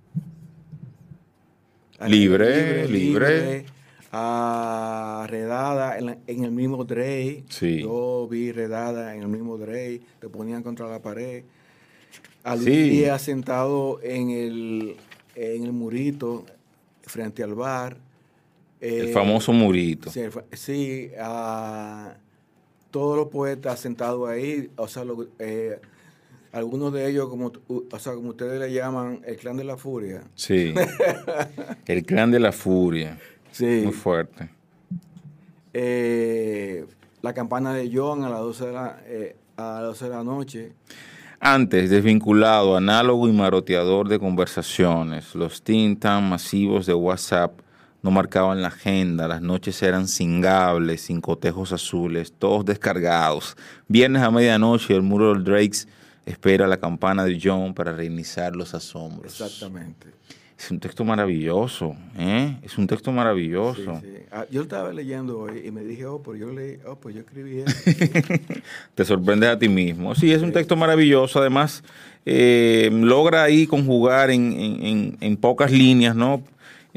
libre, 2.06 2.86
libre, 2.88 3.64
a 4.12 5.26
redada 5.28 5.98
en, 5.98 6.44
el 6.44 6.50
mismo 6.50 6.84
Dre. 6.84 7.44
Yo 7.60 8.28
vi 8.30 8.52
redada 8.52 9.14
en 9.14 9.22
el 9.22 9.28
mismo 9.28 9.56
Dre, 9.56 10.00
te 10.20 10.28
ponían 10.28 10.62
contra 10.62 10.88
la 10.88 11.00
pared. 11.00 11.44
Al 12.44 12.64
día 12.64 13.18
sentado 13.18 14.00
en 14.02 14.30
el, 14.30 14.96
en 15.34 15.64
el 15.64 15.72
murito 15.72 16.44
frente 17.02 17.42
al 17.42 17.54
bar. 17.54 17.96
el 18.80 19.12
famoso 19.12 19.52
murito. 19.52 20.10
Sí, 20.10 20.20
sí 20.52 21.10
todos 22.96 23.14
los 23.14 23.28
poetas 23.28 23.78
sentados 23.78 24.26
ahí, 24.26 24.70
o 24.76 24.88
sea, 24.88 25.04
eh, 25.38 25.78
algunos 26.50 26.94
de 26.94 27.10
ellos, 27.10 27.28
como, 27.28 27.52
o 27.68 27.98
sea, 27.98 28.14
como 28.14 28.30
ustedes 28.30 28.58
le 28.58 28.72
llaman, 28.72 29.20
el 29.26 29.36
clan 29.36 29.58
de 29.58 29.64
la 29.64 29.76
furia. 29.76 30.22
Sí. 30.34 30.72
el 31.86 32.06
clan 32.06 32.30
de 32.30 32.40
la 32.40 32.52
furia. 32.52 33.18
Sí. 33.50 33.82
Muy 33.84 33.92
fuerte. 33.92 34.48
Eh, 35.74 36.86
la 37.20 37.34
campana 37.34 37.74
de 37.74 37.90
John 37.92 38.24
a 38.24 38.30
las 38.30 38.40
12 38.40 38.66
de 38.66 38.72
la, 38.72 38.98
eh, 39.04 39.36
a 39.58 39.80
las 39.82 39.82
12 39.82 40.04
de 40.06 40.10
la 40.10 40.24
noche. 40.24 40.72
Antes, 41.38 41.90
desvinculado, 41.90 42.78
análogo 42.78 43.28
y 43.28 43.32
maroteador 43.32 44.08
de 44.08 44.18
conversaciones, 44.18 45.34
los 45.34 45.60
tintan 45.60 46.26
masivos 46.26 46.86
de 46.86 46.94
WhatsApp 46.94 47.60
no 48.06 48.12
marcaban 48.12 48.62
la 48.62 48.68
agenda, 48.68 49.26
las 49.26 49.42
noches 49.42 49.82
eran 49.82 50.06
cingables, 50.06 51.00
sin 51.00 51.20
cotejos 51.20 51.72
azules, 51.72 52.32
todos 52.38 52.64
descargados. 52.64 53.56
Viernes 53.88 54.22
a 54.22 54.30
medianoche 54.30 54.94
el 54.94 55.02
muro 55.02 55.34
del 55.34 55.42
Drakes 55.42 55.88
espera 56.24 56.68
la 56.68 56.76
campana 56.76 57.24
de 57.24 57.36
John 57.42 57.74
para 57.74 57.96
reiniciar 57.96 58.54
los 58.54 58.74
asombros. 58.74 59.32
Exactamente. 59.32 60.06
Es 60.56 60.70
un 60.70 60.78
texto 60.78 61.02
maravilloso, 61.04 61.96
¿eh? 62.16 62.56
Es 62.62 62.78
un 62.78 62.86
texto 62.86 63.10
maravilloso. 63.10 63.96
Sí, 63.96 64.06
sí. 64.06 64.22
Ah, 64.30 64.46
yo 64.52 64.62
estaba 64.62 64.92
leyendo 64.92 65.40
hoy 65.40 65.62
y 65.66 65.72
me 65.72 65.82
dije, 65.82 66.06
oh, 66.06 66.22
pues 66.22 66.38
yo 66.38 66.52
leí, 66.52 66.78
oh, 66.86 66.94
pues 66.94 67.12
yo 67.16 67.22
escribí 67.22 67.64
Te 68.94 69.04
sorprendes 69.04 69.48
a 69.48 69.58
ti 69.58 69.68
mismo. 69.68 70.14
Sí, 70.14 70.32
es 70.32 70.42
un 70.42 70.52
texto 70.52 70.76
maravilloso. 70.76 71.40
Además, 71.40 71.82
eh, 72.24 72.88
logra 72.92 73.42
ahí 73.42 73.66
conjugar 73.66 74.30
en, 74.30 74.52
en, 74.52 75.16
en 75.20 75.36
pocas 75.36 75.72
líneas, 75.72 76.14
¿no? 76.14 76.44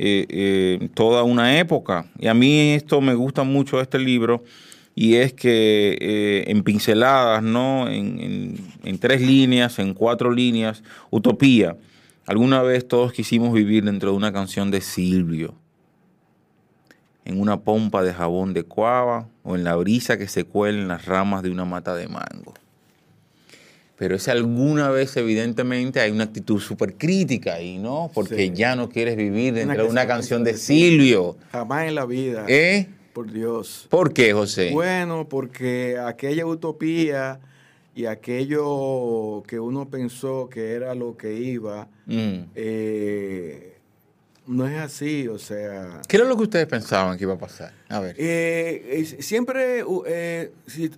Eh, 0.02 0.26
eh, 0.30 0.90
toda 0.94 1.24
una 1.24 1.60
época. 1.60 2.06
Y 2.18 2.28
a 2.28 2.34
mí 2.34 2.72
esto 2.72 3.02
me 3.02 3.16
gusta 3.16 3.44
mucho 3.44 3.82
este 3.82 4.00
libro 4.00 4.46
y 4.96 5.16
es 5.16 5.34
que 5.34 5.98
eh, 6.00 6.46
en 6.48 6.64
pinceladas, 6.64 7.44
¿no? 7.44 7.90
En, 7.90 8.58
tres 9.02 9.20
líneas, 9.20 9.78
en 9.78 9.94
cuatro 9.94 10.32
líneas, 10.32 10.84
utopía. 11.10 11.76
Alguna 12.26 12.62
vez 12.62 12.88
todos 12.88 13.12
quisimos 13.12 13.54
vivir 13.54 13.84
dentro 13.84 14.12
de 14.12 14.16
una 14.16 14.32
canción 14.32 14.72
de 14.72 14.80
Silvio, 14.80 15.54
en 17.26 17.42
una 17.42 17.60
pompa 17.60 18.02
de 18.02 18.14
jabón 18.14 18.54
de 18.54 18.64
cuava 18.64 19.28
o 19.44 19.58
en 19.58 19.66
la 19.66 19.76
brisa 19.76 20.18
que 20.18 20.30
se 20.30 20.46
cuela 20.46 20.80
en 20.80 20.88
las 20.88 21.08
ramas 21.08 21.44
de 21.44 21.52
una 21.52 21.66
mata 21.66 21.94
de 21.96 22.08
mango 22.08 22.54
pero 24.00 24.16
es 24.16 24.30
alguna 24.30 24.90
vez 24.90 25.18
evidentemente 25.18 26.00
hay 26.00 26.10
una 26.12 26.24
actitud 26.24 26.62
súper 26.62 26.94
crítica 26.94 27.56
ahí, 27.56 27.78
¿no? 27.78 28.10
Porque 28.14 28.52
ya 28.52 28.78
no 28.78 28.88
quieres 28.88 29.18
vivir 29.18 29.54
dentro 29.54 29.84
de 29.84 29.90
una 29.90 30.08
canción 30.08 30.42
de 30.42 30.54
Silvio. 30.54 31.36
Jamás 31.52 31.86
en 31.86 31.96
la 31.96 32.06
vida. 32.06 32.46
¿Eh? 32.48 32.88
Por 33.12 33.30
Dios. 33.30 33.88
¿Por 33.90 34.14
qué, 34.14 34.32
José? 34.32 34.72
Bueno, 34.72 35.28
porque 35.28 35.98
aquella 35.98 36.46
utopía 36.46 37.42
y 37.94 38.06
aquello 38.06 39.44
que 39.46 39.60
uno 39.60 39.90
pensó 39.90 40.48
que 40.50 40.72
era 40.72 40.96
lo 40.96 41.18
que 41.18 41.34
iba, 41.34 41.90
mm. 42.06 42.52
eh, 42.56 43.79
no 44.50 44.68
es 44.68 44.80
así, 44.80 45.28
o 45.28 45.38
sea... 45.38 46.02
¿Qué 46.08 46.18
era 46.18 46.26
lo 46.26 46.36
que 46.36 46.44
ustedes 46.44 46.66
pensaban 46.66 47.16
que 47.20 47.24
iba 47.24 47.36
a 47.36 47.38
pasar? 47.38 47.72
A 47.88 48.00
ver. 48.00 48.16
Eh, 48.18 49.06
siempre, 49.20 49.84
eh, 50.08 50.52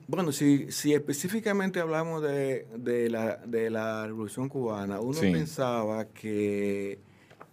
bueno, 0.07 0.31
si, 0.31 0.71
si 0.71 0.93
específicamente 0.93 1.81
hablamos 1.81 2.23
de, 2.23 2.65
la, 3.09 3.35
de 3.45 3.69
la 3.69 4.07
Revolución 4.07 4.47
Cubana, 4.47 5.01
uno 5.01 5.19
pensaba 5.19 6.05
que, 6.05 6.99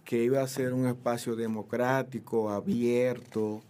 que 0.05 0.23
iba 0.23 0.41
a 0.41 0.47
ser 0.47 0.73
un 0.73 0.87
espacio 0.87 1.35
democrático, 1.35 2.49
abierto, 2.49 3.61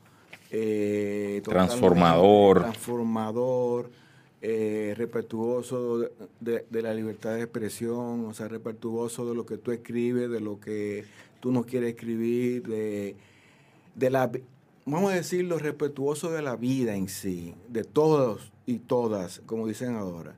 eh, 0.51 1.41
transformador. 1.43 2.59
Transformador, 2.59 3.89
respetuoso 4.39 6.11
de, 6.39 6.63
de 6.69 6.81
la 6.83 6.93
libertad 6.93 7.33
de 7.33 7.41
expresión, 7.41 8.25
o 8.25 8.33
sea, 8.35 8.47
respetuoso 8.47 9.27
de 9.27 9.33
lo 9.33 9.47
que 9.47 9.57
tú 9.57 9.71
escribes, 9.71 10.29
de 10.29 10.39
lo 10.41 10.59
que 10.59 11.05
tú 11.39 11.51
no 11.51 11.63
quieres 11.63 11.93
escribir, 11.93 12.63
de, 12.67 13.15
de 13.95 14.09
la, 14.09 14.31
vamos 14.85 15.11
a 15.11 15.15
decirlo, 15.15 15.57
respetuoso 15.57 16.31
de 16.31 16.41
la 16.41 16.55
vida 16.55 16.95
en 16.95 17.07
sí, 17.09 17.53
de 17.67 17.83
todos 17.83 18.51
y 18.65 18.79
todas, 18.79 19.41
como 19.45 19.67
dicen 19.67 19.95
ahora. 19.95 20.35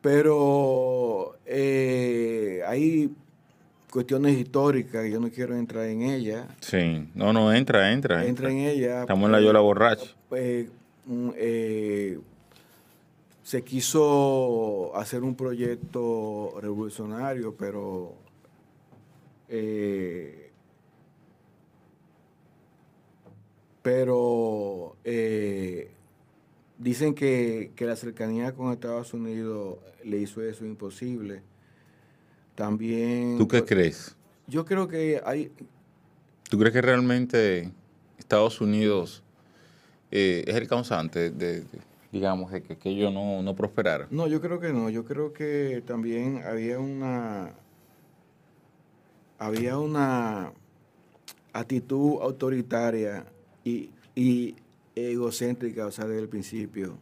Pero 0.00 1.36
eh, 1.46 2.62
hay 2.66 3.10
cuestiones 3.90 4.36
históricas, 4.36 5.08
yo 5.08 5.20
no 5.20 5.30
quiero 5.30 5.56
entrar 5.56 5.86
en 5.86 6.02
ellas. 6.02 6.46
Sí, 6.60 7.08
no, 7.14 7.32
no, 7.32 7.52
entra, 7.54 7.92
entra. 7.92 8.26
Entra 8.26 8.50
en 8.50 8.58
ella. 8.58 9.02
Estamos 9.02 9.26
en 9.26 9.32
la 9.32 9.40
yola 9.40 9.60
borracha. 9.60 10.14
Eh, 10.32 10.68
eh, 11.36 12.18
se 13.44 13.62
quiso 13.62 14.94
hacer 14.96 15.22
un 15.22 15.34
proyecto 15.34 16.54
revolucionario, 16.60 17.54
pero 17.54 18.14
eh, 19.56 20.50
pero 23.82 24.96
eh, 25.04 25.90
dicen 26.78 27.14
que, 27.14 27.72
que 27.76 27.84
la 27.84 27.96
cercanía 27.96 28.52
con 28.54 28.72
Estados 28.72 29.12
Unidos 29.14 29.78
le 30.04 30.18
hizo 30.18 30.42
eso 30.42 30.64
imposible. 30.64 31.42
También. 32.54 33.36
¿Tú 33.38 33.48
qué 33.48 33.64
crees? 33.64 34.16
Yo 34.46 34.64
creo 34.64 34.88
que 34.88 35.20
hay. 35.24 35.50
¿Tú 36.48 36.58
crees 36.58 36.72
que 36.72 36.82
realmente 36.82 37.72
Estados 38.18 38.60
Unidos 38.60 39.22
eh, 40.10 40.44
es 40.46 40.54
el 40.54 40.68
causante 40.68 41.30
de, 41.30 41.60
de- 41.62 41.66
digamos, 42.12 42.52
de 42.52 42.62
que 42.62 42.74
aquello 42.74 43.10
no, 43.10 43.42
no 43.42 43.56
prosperara? 43.56 44.06
No, 44.10 44.28
yo 44.28 44.40
creo 44.40 44.60
que 44.60 44.72
no. 44.72 44.88
Yo 44.88 45.04
creo 45.04 45.32
que 45.32 45.82
también 45.86 46.42
había 46.46 46.78
una. 46.78 47.54
Había 49.38 49.78
una 49.78 50.52
actitud 51.52 52.20
autoritaria 52.22 53.26
y, 53.64 53.90
y 54.14 54.54
egocéntrica, 54.94 55.86
o 55.86 55.90
sea, 55.90 56.06
desde 56.06 56.22
el 56.22 56.28
principio. 56.28 56.96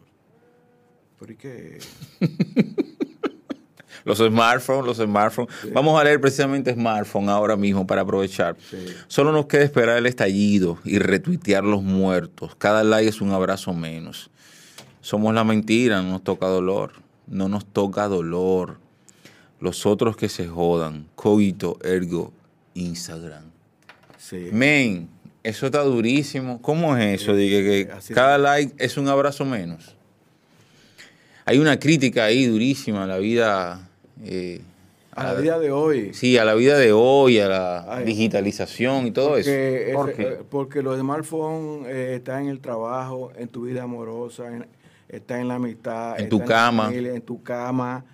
¿Por 1.18 1.36
qué? 1.36 1.78
Los 4.04 4.18
smartphones, 4.18 4.84
los 4.84 4.96
smartphones. 4.96 5.54
Vamos 5.72 6.00
a 6.00 6.04
leer 6.04 6.20
precisamente 6.20 6.72
smartphone 6.72 7.28
ahora 7.28 7.56
mismo 7.56 7.86
para 7.86 8.02
aprovechar. 8.02 8.56
Sí. 8.68 8.86
Solo 9.06 9.32
nos 9.32 9.46
queda 9.46 9.62
esperar 9.62 9.96
el 9.96 10.06
estallido 10.06 10.78
y 10.84 10.98
retuitear 10.98 11.62
los 11.62 11.82
muertos. 11.82 12.56
Cada 12.56 12.82
like 12.82 13.08
es 13.08 13.20
un 13.20 13.30
abrazo 13.30 13.72
menos. 13.72 14.30
Somos 15.00 15.34
la 15.34 15.44
mentira, 15.44 16.02
no 16.02 16.10
nos 16.10 16.24
toca 16.24 16.46
dolor. 16.46 16.92
No 17.28 17.48
nos 17.48 17.64
toca 17.64 18.08
dolor. 18.08 18.78
Los 19.62 19.86
otros 19.86 20.16
que 20.16 20.28
se 20.28 20.46
jodan. 20.48 21.06
Cogito, 21.14 21.78
ergo, 21.84 22.32
Instagram. 22.74 23.44
Sí. 24.18 24.48
Men, 24.52 25.08
eso 25.44 25.66
está 25.66 25.82
durísimo. 25.82 26.60
¿Cómo 26.60 26.96
es 26.96 27.22
eso? 27.22 27.34
Dije 27.36 27.62
que 27.86 27.92
Así 27.92 28.12
cada 28.12 28.38
like 28.38 28.74
es 28.84 28.96
un 28.96 29.06
abrazo 29.08 29.44
menos. 29.44 29.94
Hay 31.44 31.58
una 31.58 31.78
crítica 31.78 32.24
ahí 32.24 32.46
durísima 32.46 33.04
a 33.04 33.06
la 33.06 33.18
vida. 33.18 33.88
eh, 34.24 34.60
A 35.14 35.24
la 35.24 35.34
vida 35.34 35.58
de 35.58 35.70
hoy. 35.70 36.12
Sí, 36.14 36.38
a 36.38 36.44
la 36.44 36.54
vida 36.54 36.76
de 36.78 36.92
hoy, 36.92 37.38
a 37.38 37.48
la 37.48 37.96
Ay. 37.96 38.04
digitalización 38.04 39.06
y 39.06 39.10
todo 39.12 39.30
Porque, 39.30 39.90
eso. 39.90 39.98
¿Por 39.98 40.12
qué? 40.14 40.22
eh, 40.22 40.38
porque 40.50 40.82
los 40.82 40.98
smartphones 40.98 41.86
eh, 41.88 42.14
están 42.16 42.44
en 42.44 42.48
el 42.48 42.60
trabajo, 42.60 43.30
en 43.36 43.46
tu 43.48 43.62
vida 43.66 43.82
amorosa, 43.84 44.46
en- 44.48 44.66
está 45.08 45.38
en 45.40 45.48
la 45.48 45.56
amistad, 45.56 46.16
En 46.18 46.24
está 46.24 46.28
tu 46.30 46.44
cama. 46.44 46.84
familia, 46.86 47.14
en 47.14 47.22
tu 47.22 47.42
cama. 47.42 48.04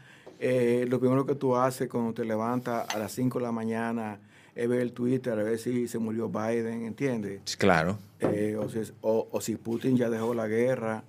Eh, 0.41 0.87
lo 0.89 1.01
primero 1.01 1.27
que 1.27 1.35
tú 1.35 1.57
haces 1.57 1.89
cuando 1.89 2.13
te 2.15 2.25
levantas 2.25 2.89
a 2.95 2.99
las 2.99 3.13
5 3.13 3.39
de 3.39 3.45
la 3.45 3.53
mañana 3.53 4.21
es 4.55 4.69
ver 4.69 4.81
el 4.81 4.93
Twitter 4.93 5.33
a 5.39 5.43
ver 5.43 5.59
si 5.59 5.89
se 5.89 5.99
murió 5.99 6.29
Biden, 6.29 6.85
¿entiendes? 6.85 7.57
Claro, 7.57 7.99
Eh, 8.21 8.57
o, 8.57 8.69
si, 8.69 8.81
o- 9.03 9.29
o 9.31 9.41
si 9.41 9.57
Putin 9.57 9.97
ya 9.97 10.09
dejó 10.11 10.35
la 10.35 10.47
guerra, 10.49 11.05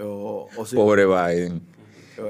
o, 0.00 0.48
o 0.56 0.66
si, 0.66 0.76
pobre 0.76 1.04
Biden. 1.06 1.60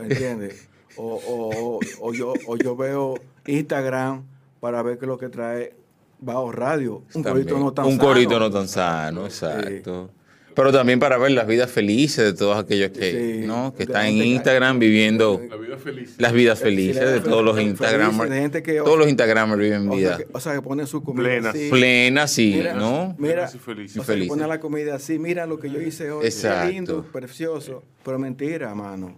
¿entiendes? 0.03 0.69
O, 0.97 1.81
yo, 2.13 2.35
o 2.47 2.57
yo 2.57 2.77
veo 2.77 3.15
Instagram 3.47 4.23
para 4.61 4.83
ver 4.83 4.99
qué 4.99 5.05
es 5.05 5.09
lo 5.09 5.19
que 5.19 5.29
trae 5.29 5.75
bajo 6.21 6.53
radio. 6.53 7.03
Un 7.15 7.23
También. 7.23 7.47
corito 7.47 7.59
no 7.59 7.73
tan 7.73 7.87
Un 7.87 7.93
sano. 7.97 8.03
corito 8.09 8.39
no 8.39 8.51
tan 8.51 8.69
sano, 8.69 9.25
exacto. 9.27 10.11
Pero 10.55 10.71
también 10.73 11.01
para 11.01 11.17
ver 11.17 11.31
las 11.33 11.47
vidas 11.47 11.71
felices 11.71 12.25
de 12.25 12.33
todos 12.35 12.59
aquellos 12.59 12.91
que, 12.91 13.41
Sí. 13.41 13.47
¿no? 13.47 13.73
que 13.75 13.85
están 13.85 14.07
en 14.07 14.17
Instagram 14.23 14.79
viviendo 14.79 15.41
La 15.49 15.57
vida 15.57 15.79
feliz. 15.79 16.15
las 16.19 16.33
vidas 16.33 16.59
felices 16.61 17.11
de 17.11 17.21
todos 17.21 17.43
los 17.43 17.57
feliz, 17.57 17.71
Instagramers. 17.71 18.31
de 18.31 18.41
gente 18.41 18.63
que- 18.63 18.75
todos 18.77 18.99
los 18.99 19.09
Instagramers 19.09 19.59
viven 19.61 19.89
O 19.89 19.93
sea, 19.93 19.97
vida 19.99 20.17
que, 20.19 20.27
o 20.31 20.41
sea, 20.41 20.55
que 20.55 20.63
pone 20.63 20.87
su 20.87 21.03
comida 21.03 21.25
Plenas. 21.25 21.55
así. 21.55 21.69
plena, 21.71 22.27
sí, 22.29 22.53
Mira, 22.57 22.75
¿no? 22.75 23.15
Mira, 23.19 23.49
felices. 23.49 23.97
o 23.99 24.05
sea, 24.05 24.15
que 24.15 24.27
la 24.27 24.61
comida 24.61 24.95
así, 24.97 25.19
mira 25.19 25.47
lo 25.47 25.59
que 25.59 25.71
yo 25.71 25.81
hice 25.81 26.11
hoy. 26.11 26.27
Exacto. 26.27 26.67
Qué 26.67 26.73
lindo, 26.75 27.03
precioso. 27.11 27.83
Pero 28.05 28.19
mentira, 28.19 28.75
mano. 28.75 29.17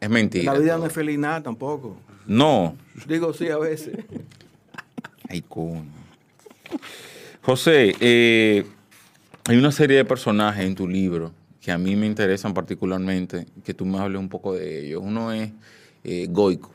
Es 0.00 0.08
mentira. 0.08 0.52
La 0.52 0.58
vida 0.58 0.78
no 0.78 0.86
es 0.86 0.92
feliz 0.92 1.18
nada 1.18 1.42
tampoco. 1.42 1.96
No. 2.26 2.74
Digo 3.06 3.32
sí 3.34 3.48
a 3.50 3.58
veces. 3.58 3.96
Ay, 5.28 5.42
coño. 5.48 5.84
José, 7.42 7.94
eh, 8.00 8.64
hay 9.48 9.56
una 9.56 9.72
serie 9.72 9.96
de 9.96 10.04
personajes 10.04 10.64
en 10.64 10.74
tu 10.74 10.86
libro 10.88 11.32
que 11.60 11.70
a 11.72 11.78
mí 11.78 11.94
me 11.96 12.06
interesan 12.06 12.54
particularmente, 12.54 13.46
que 13.64 13.72
tú 13.74 13.84
me 13.86 13.98
hables 13.98 14.18
un 14.20 14.28
poco 14.28 14.54
de 14.54 14.86
ellos. 14.86 15.00
Uno 15.04 15.30
es 15.32 15.50
eh, 16.02 16.26
Goico, 16.28 16.72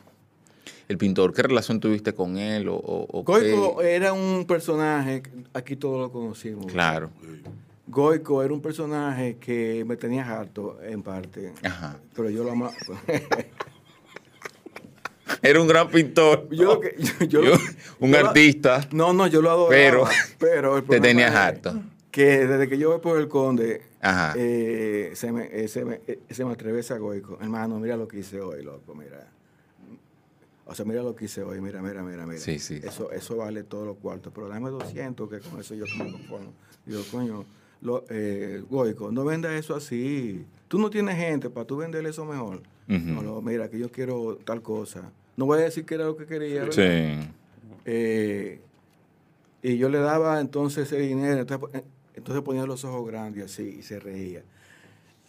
el 0.88 0.97
pintor. 0.97 1.34
¿Qué 1.34 1.41
relación 1.43 1.80
tuviste 1.80 2.13
con 2.13 2.38
él? 2.38 2.70
O, 2.70 2.76
o- 2.78 3.24
Goico 3.24 3.78
qué? 3.80 3.95
era 3.95 4.13
un 4.13 4.45
personaje, 4.47 5.24
aquí 5.53 5.76
todos 5.76 5.99
lo 5.99 6.11
conocimos. 6.11 6.68
Claro. 6.72 7.09
Goico 7.88 8.41
era 8.43 8.53
un 8.53 8.61
personaje 8.61 9.38
que 9.39 9.84
me 9.86 9.95
tenía 9.97 10.30
harto 10.30 10.78
en 10.84 11.03
parte. 11.03 11.53
Ajá. 11.63 11.97
Pero 12.15 12.30
yo 12.30 12.43
lo 12.43 12.51
amaba. 12.51 12.74
Era 15.41 15.61
un 15.61 15.68
gran 15.68 15.89
pintor. 15.89 16.47
yo 16.51 16.76
lo 16.76 16.80
que, 16.80 16.95
yo, 17.28 17.41
yo 17.41 17.53
un 17.99 18.15
artista. 18.15 18.88
No, 18.91 19.11
no, 19.13 19.28
yo 19.28 19.41
lo 19.41 19.51
adoraba. 19.51 19.70
Pero 19.70 20.05
pero 20.39 20.78
el 20.78 20.84
te 20.88 20.99
tenías 21.01 21.36
harto. 21.36 21.80
Que 22.12 22.47
desde 22.47 22.68
que 22.68 22.78
yo 22.78 22.89
voy 22.91 22.99
por 22.99 23.20
el 23.20 23.28
conde, 23.28 23.82
eh, 24.36 25.12
se, 25.14 25.32
me, 25.32 25.49
eh, 25.51 25.68
se, 25.68 25.86
me, 25.86 26.01
eh, 26.08 26.20
se 26.30 26.45
me 26.45 26.53
atrevesa 26.53 26.95
a 26.95 26.97
Goico. 26.97 27.38
Hermano, 27.41 27.80
mira 27.80 27.97
lo 27.97 28.08
que 28.08 28.20
hice 28.20 28.39
hoy, 28.41 28.64
loco, 28.64 28.95
mira. 28.95 29.28
O 30.66 30.76
sea, 30.76 30.86
mira 30.86 31.01
lo 31.01 31.16
que 31.16 31.26
hice 31.26 31.43
hoy, 31.43 31.62
mira, 31.62 31.82
mira, 31.82 32.03
mira, 32.03 32.26
mira. 32.26 32.39
Sí, 32.39 32.60
sí. 32.60 32.80
Eso, 32.84 33.12
eso 33.12 33.38
vale 33.38 33.64
todos 33.64 33.86
los 33.86 33.97
cuartos, 33.97 34.34
pero 34.34 34.47
dame 34.47 34.70
200, 34.70 35.30
que 35.30 35.39
con 35.39 35.60
eso 35.60 35.76
yo 35.76 35.86
me 35.97 36.12
conformo. 36.12 36.53
Digo, 36.86 37.01
coño, 37.12 37.45
lo, 37.82 38.03
Goico, 38.70 39.12
no 39.12 39.24
vendas 39.24 39.53
eso 39.53 39.76
así. 39.76 40.45
Tú 40.68 40.80
no 40.80 40.89
tienes 40.89 41.18
gente 41.18 41.49
para 41.49 41.66
tú 41.66 41.78
venderle 41.78 42.10
eso 42.10 42.26
mejor. 42.26 42.62
No, 42.88 43.41
mira, 43.41 43.70
que 43.70 43.80
yo 43.80 43.91
quiero 43.91 44.38
tal 44.43 44.62
cosa. 44.62 45.12
No 45.36 45.45
voy 45.45 45.60
a 45.60 45.64
decir 45.64 45.86
que 45.86 45.95
era 45.95 46.05
lo 46.05 46.18
que 46.18 46.26
quería, 46.26 46.64
¿verdad? 46.64 47.32
Sí. 47.86 48.60
Y 49.62 49.78
yo 49.78 49.89
le 49.89 49.99
daba 49.99 50.39
entonces 50.39 50.86
ese 50.86 51.01
dinero, 51.01 51.41
entonces, 51.41 51.84
entonces 52.28 52.43
ponía 52.43 52.65
los 52.65 52.84
ojos 52.84 53.07
grandes 53.07 53.45
así 53.45 53.78
y 53.80 53.84
se 53.84 54.01
reía. 54.01 54.43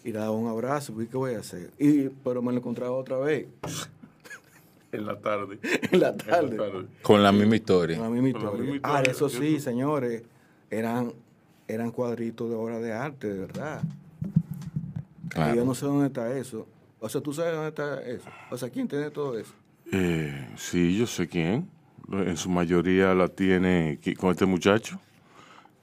Y 0.03 0.11
le 0.11 0.19
daba 0.19 0.33
un 0.33 0.49
abrazo, 0.49 1.01
¿y 1.01 1.07
qué 1.07 1.17
voy 1.17 1.35
a 1.35 1.39
hacer? 1.39 1.71
Y, 1.79 2.09
pero 2.09 2.43
me 2.43 2.51
lo 2.51 2.59
encontraba 2.59 2.91
otra 2.91 3.19
vez, 3.19 3.47
En 4.91 5.07
la 5.07 5.21
tarde. 5.21 5.61
en 5.93 6.01
la 6.01 6.09
En 6.09 6.17
tarde. 6.17 6.57
la 6.57 6.65
tarde. 6.65 6.87
Con 7.03 7.23
la 7.23 7.31
misma 7.31 7.55
historia. 7.55 7.99
Con 7.99 8.07
la 8.07 8.11
misma 8.11 8.41
la 8.41 8.47
historia. 8.49 8.81
Ah, 8.83 9.03
eso 9.03 9.29
sí, 9.29 9.61
señores, 9.61 10.25
eran, 10.71 11.13
eran 11.69 11.93
cuadritos 11.93 12.51
de 12.51 12.57
obra 12.57 12.81
de 12.81 12.93
arte, 12.93 13.29
de 13.33 13.39
verdad. 13.39 13.81
Claro. 15.29 15.55
Y 15.55 15.57
yo 15.59 15.65
no 15.65 15.77
sé 15.77 15.87
dónde 15.87 16.09
está 16.09 16.37
eso. 16.37 16.67
O 16.99 17.09
sea, 17.09 17.21
¿tú 17.21 17.33
sabes 17.33 17.53
dónde 17.53 17.69
está 17.69 18.03
eso? 18.03 18.29
O 18.51 18.59
sea, 18.59 18.71
¿quién 18.71 18.89
tiene 18.89 19.11
todo 19.13 19.39
eso? 19.39 19.53
Eh, 19.93 20.49
sí, 20.57 20.99
yo 20.99 21.07
sé 21.07 21.29
quién. 21.29 21.69
En 22.11 22.37
su 22.37 22.51
mayoría 22.51 23.15
la 23.15 23.29
tiene 23.29 24.01
con 24.19 24.33
este 24.33 24.47
muchacho, 24.47 24.99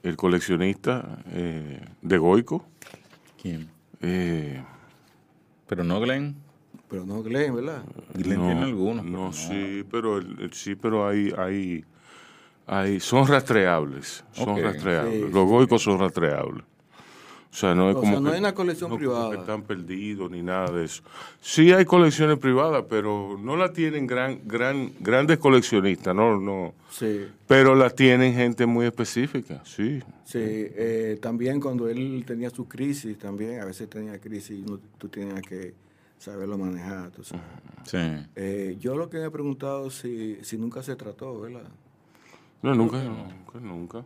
el 0.05 0.15
coleccionista 0.17 1.17
eh, 1.31 1.81
de 2.01 2.17
Goico. 2.17 2.65
¿Quién? 3.41 3.67
Eh, 4.01 4.63
Pero 5.67 5.83
no 5.83 5.99
Glenn. 5.99 6.35
Pero 6.89 7.05
no 7.05 7.23
Glenn, 7.23 7.55
¿verdad? 7.55 7.83
Glenn 8.13 8.45
tiene 8.45 8.61
algunos. 8.61 9.03
pero 9.03 9.17
No, 9.17 9.33
sí, 9.33 9.83
pero 9.89 10.17
el- 10.19 10.39
el- 10.39 10.53
sí, 10.53 10.75
pero 10.75 11.07
hay, 11.07 11.33
hay, 11.37 11.83
hay, 12.67 12.99
son 12.99 13.27
rastreables, 13.27 14.23
son 14.31 14.61
rastreables. 14.61 15.25
Sí, 15.27 15.33
Los 15.33 15.47
goicos 15.47 15.81
son 15.81 15.99
rastreables. 15.99 16.63
O 17.55 17.57
sea, 17.57 17.73
no 17.73 17.89
es 17.89 17.95
O 17.95 17.99
como 18.01 18.11
sea, 18.11 18.19
no 18.19 18.27
que- 18.29 18.33
hay 18.33 18.39
una 18.41 18.53
colección 18.53 18.89
no 18.89 18.97
que 18.97 19.05
privada. 19.05 19.33
están 19.33 19.61
perdidos 19.61 20.29
ni 20.29 20.41
nada 20.41 20.69
de 20.71 20.83
eso. 20.83 21.01
Sí 21.39 21.71
hay 21.71 21.85
colecciones 21.85 22.37
privadas, 22.37 22.83
pero 22.89 23.37
no 23.41 23.55
la 23.55 23.71
tienen 23.71 24.05
gran, 24.05 24.41
gran, 24.43 24.91
grandes 24.99 25.37
coleccionistas, 25.37 26.13
no, 26.13 26.37
no. 26.37 26.73
Sí. 26.91 27.25
Pero 27.47 27.73
la 27.73 27.89
tienen 27.89 28.33
gente 28.33 28.65
muy 28.65 28.85
específica, 28.87 29.61
sí. 29.63 30.01
Sí, 30.25 30.37
eh, 30.41 31.17
también 31.21 31.61
cuando 31.61 31.87
él 31.87 32.25
tenía 32.27 32.49
su 32.49 32.67
crisis, 32.67 33.17
también 33.17 33.61
a 33.61 33.65
veces 33.65 33.89
tenía 33.89 34.19
crisis 34.19 34.59
y 34.59 34.65
tú 34.97 35.07
tenías 35.07 35.41
que 35.41 35.73
saberlo 36.17 36.57
manejar. 36.57 37.09
tú 37.11 37.23
sabes. 37.23 37.45
Sí. 37.85 37.97
Eh, 38.35 38.75
yo 38.81 38.97
lo 38.97 39.09
que 39.09 39.17
me 39.19 39.27
he 39.27 39.31
preguntado 39.31 39.89
si, 39.89 40.39
si 40.41 40.57
nunca 40.57 40.83
se 40.83 40.97
trató, 40.97 41.39
¿verdad? 41.39 41.69
No, 42.61 42.75
nunca, 42.75 43.01
nunca, 43.01 43.59
nunca. 43.61 44.05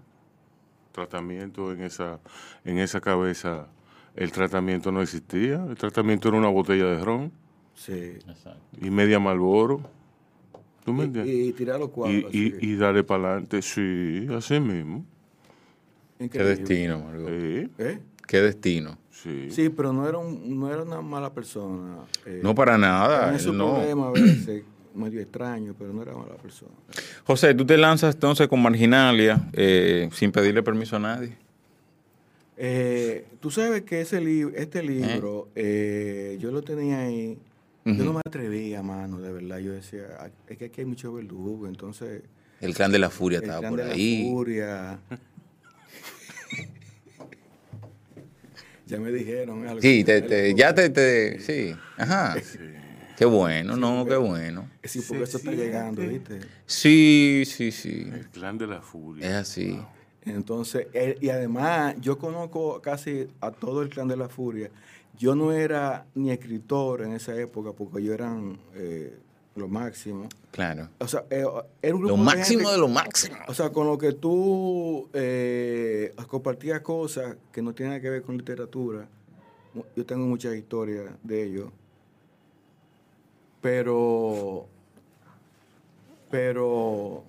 Tratamiento 0.91 1.71
en 1.71 1.81
esa, 1.81 2.19
en 2.65 2.77
esa 2.79 2.99
cabeza, 3.01 3.67
el 4.15 4.31
tratamiento 4.31 4.91
no 4.91 5.01
existía. 5.01 5.63
El 5.69 5.75
tratamiento 5.75 6.29
era 6.29 6.37
una 6.37 6.49
botella 6.49 6.85
de 6.85 7.03
ron. 7.03 7.31
Sí. 7.75 8.17
y 8.81 8.89
media 8.89 9.19
Malboro. 9.19 9.81
¿Tú 10.83 10.91
me 10.93 11.03
Y, 11.03 11.05
entiendes? 11.07 11.35
y 11.35 11.53
tirar 11.53 11.79
los 11.79 11.89
cuadros. 11.89 12.33
Y, 12.33 12.55
y, 12.59 12.71
y 12.71 12.75
darle 12.75 13.03
para 13.03 13.29
adelante, 13.33 13.61
sí, 13.61 14.27
así 14.35 14.59
mismo. 14.59 15.05
Qué 16.17 16.25
Increíble. 16.25 16.55
destino, 16.55 16.99
Margot. 16.99 17.29
Sí, 17.29 17.69
¿Eh? 17.77 17.99
Qué 18.27 18.41
destino. 18.41 18.97
sí. 19.11 19.47
Sí, 19.51 19.69
pero 19.69 19.93
no 19.93 20.07
era, 20.09 20.17
un- 20.17 20.59
no 20.59 20.69
era 20.73 20.83
una 20.83 21.01
mala 21.01 21.31
persona. 21.33 21.99
eh, 22.25 22.41
No 22.43 22.53
para 22.55 22.77
nada. 22.77 23.25
tenía 23.25 23.39
su 23.39 23.53
no. 23.53 23.75
problema 23.75 24.07
a 24.09 24.11
veces, 24.11 24.63
medio 24.95 25.19
extraño, 25.21 25.75
pero 25.77 25.93
no 25.93 26.01
era 26.01 26.13
mala 26.13 26.35
persona. 26.35 26.71
José, 27.25 27.53
tú 27.53 27.65
te 27.65 27.77
lanzas 27.77 28.15
entonces 28.15 28.47
con 28.47 28.61
Marginalia 28.61 29.49
eh, 29.53 30.09
sin 30.13 30.31
pedirle 30.31 30.63
permiso 30.63 30.95
a 30.95 30.99
nadie. 30.99 31.37
Eh, 32.57 33.25
tú 33.39 33.51
sabes 33.51 33.83
que 33.83 34.01
ese 34.01 34.19
libro, 34.19 34.53
este 34.55 34.83
libro, 34.83 35.47
eh, 35.55 36.37
yo 36.41 36.51
lo 36.51 36.61
tenía 36.61 36.99
ahí. 36.99 37.37
Yo 37.85 38.03
no 38.05 38.13
me 38.13 38.19
atrevía, 38.23 38.83
mano, 38.83 39.19
de 39.19 39.31
verdad. 39.31 39.57
Yo 39.59 39.71
decía, 39.71 40.03
"Ah, 40.19 40.29
es 40.47 40.57
que 40.57 40.65
aquí 40.65 40.81
hay 40.81 40.85
mucho 40.85 41.11
verdugo, 41.13 41.65
entonces. 41.67 42.21
El 42.61 42.75
clan 42.75 42.91
de 42.91 42.99
la 42.99 43.09
furia 43.09 43.39
El 43.39 43.45
estaba 43.45 43.61
clan 43.61 43.71
por 43.71 43.79
de 43.79 43.85
la 43.87 43.95
furia. 44.29 44.99
ya 48.85 48.99
me 48.99 49.11
dijeron 49.11 49.67
algo. 49.67 49.81
Sí, 49.81 50.03
te, 50.03 50.21
te- 50.21 50.53
ya 50.53 50.75
te, 50.75 50.89
te- 50.89 51.39
sí, 51.39 51.75
ajá. 51.97 52.35
Qué 53.19 53.25
bueno, 53.25 53.75
no, 53.75 54.05
qué 54.05 54.15
bueno. 54.15 54.69
Sí, 54.81 55.01
porque 55.05 55.23
eso 55.25 55.37
está 55.39 55.51
llegando, 55.51 56.01
¿viste? 56.01 56.39
Sí, 56.65 57.43
sí, 57.45 57.69
sí, 57.71 58.07
El 58.13 58.29
clan 58.29 58.57
de 58.57 58.65
la 58.65 58.81
furia. 58.81 59.27
es 59.27 59.33
así. 59.35 59.77
Entonces, 60.23 60.87
y 61.19 61.29
además, 61.29 61.95
yo 61.99 62.17
conozco 62.17 62.81
casi 62.81 63.27
a 63.41 63.51
todo 63.51 63.81
el 63.81 63.89
clan 63.89 64.07
de 64.07 64.15
la 64.15 64.29
furia. 64.29 64.69
Yo 65.17 65.35
no 65.35 65.51
era 65.51 66.05
ni 66.15 66.31
escritor 66.31 67.01
en 67.01 67.11
esa 67.11 67.35
época, 67.35 67.73
porque 67.73 68.01
yo 68.01 68.13
eran 68.13 68.57
eh, 68.75 69.17
lo 69.57 69.67
máximo. 69.67 70.29
Claro. 70.51 70.87
O 70.99 71.07
sea, 71.07 71.25
eh, 71.29 71.43
era 71.81 71.93
un 71.95 71.99
grupo 72.01 72.15
Lo 72.15 72.17
de 72.17 72.23
máximo 72.23 72.59
gente- 72.59 72.71
de 72.71 72.77
lo 72.77 72.87
máximo. 72.87 73.35
O 73.49 73.53
sea, 73.53 73.69
con 73.69 73.85
lo 73.85 73.97
que 73.97 74.13
tú 74.13 75.09
eh, 75.11 76.13
compartías 76.27 76.79
cosas 76.79 77.35
que 77.51 77.61
no 77.61 77.73
tienen 77.73 78.01
que 78.01 78.09
ver 78.09 78.21
con 78.21 78.37
literatura. 78.37 79.09
Yo 79.95 80.05
tengo 80.05 80.25
muchas 80.25 80.55
historias 80.55 81.11
de 81.21 81.43
ello. 81.43 81.73
Pero. 83.61 84.67
Pero. 86.31 87.23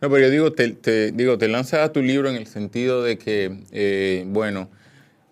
No, 0.00 0.10
pero 0.10 0.18
yo 0.26 0.30
digo, 0.30 0.52
te, 0.52 0.68
te- 0.70 1.10
digo, 1.12 1.38
te 1.38 1.48
lanzas 1.48 1.80
a 1.80 1.92
tu 1.92 2.02
libro 2.02 2.28
en 2.28 2.36
el 2.36 2.46
sentido 2.46 3.02
de 3.02 3.16
que, 3.16 3.60
eh, 3.72 4.24
bueno, 4.26 4.68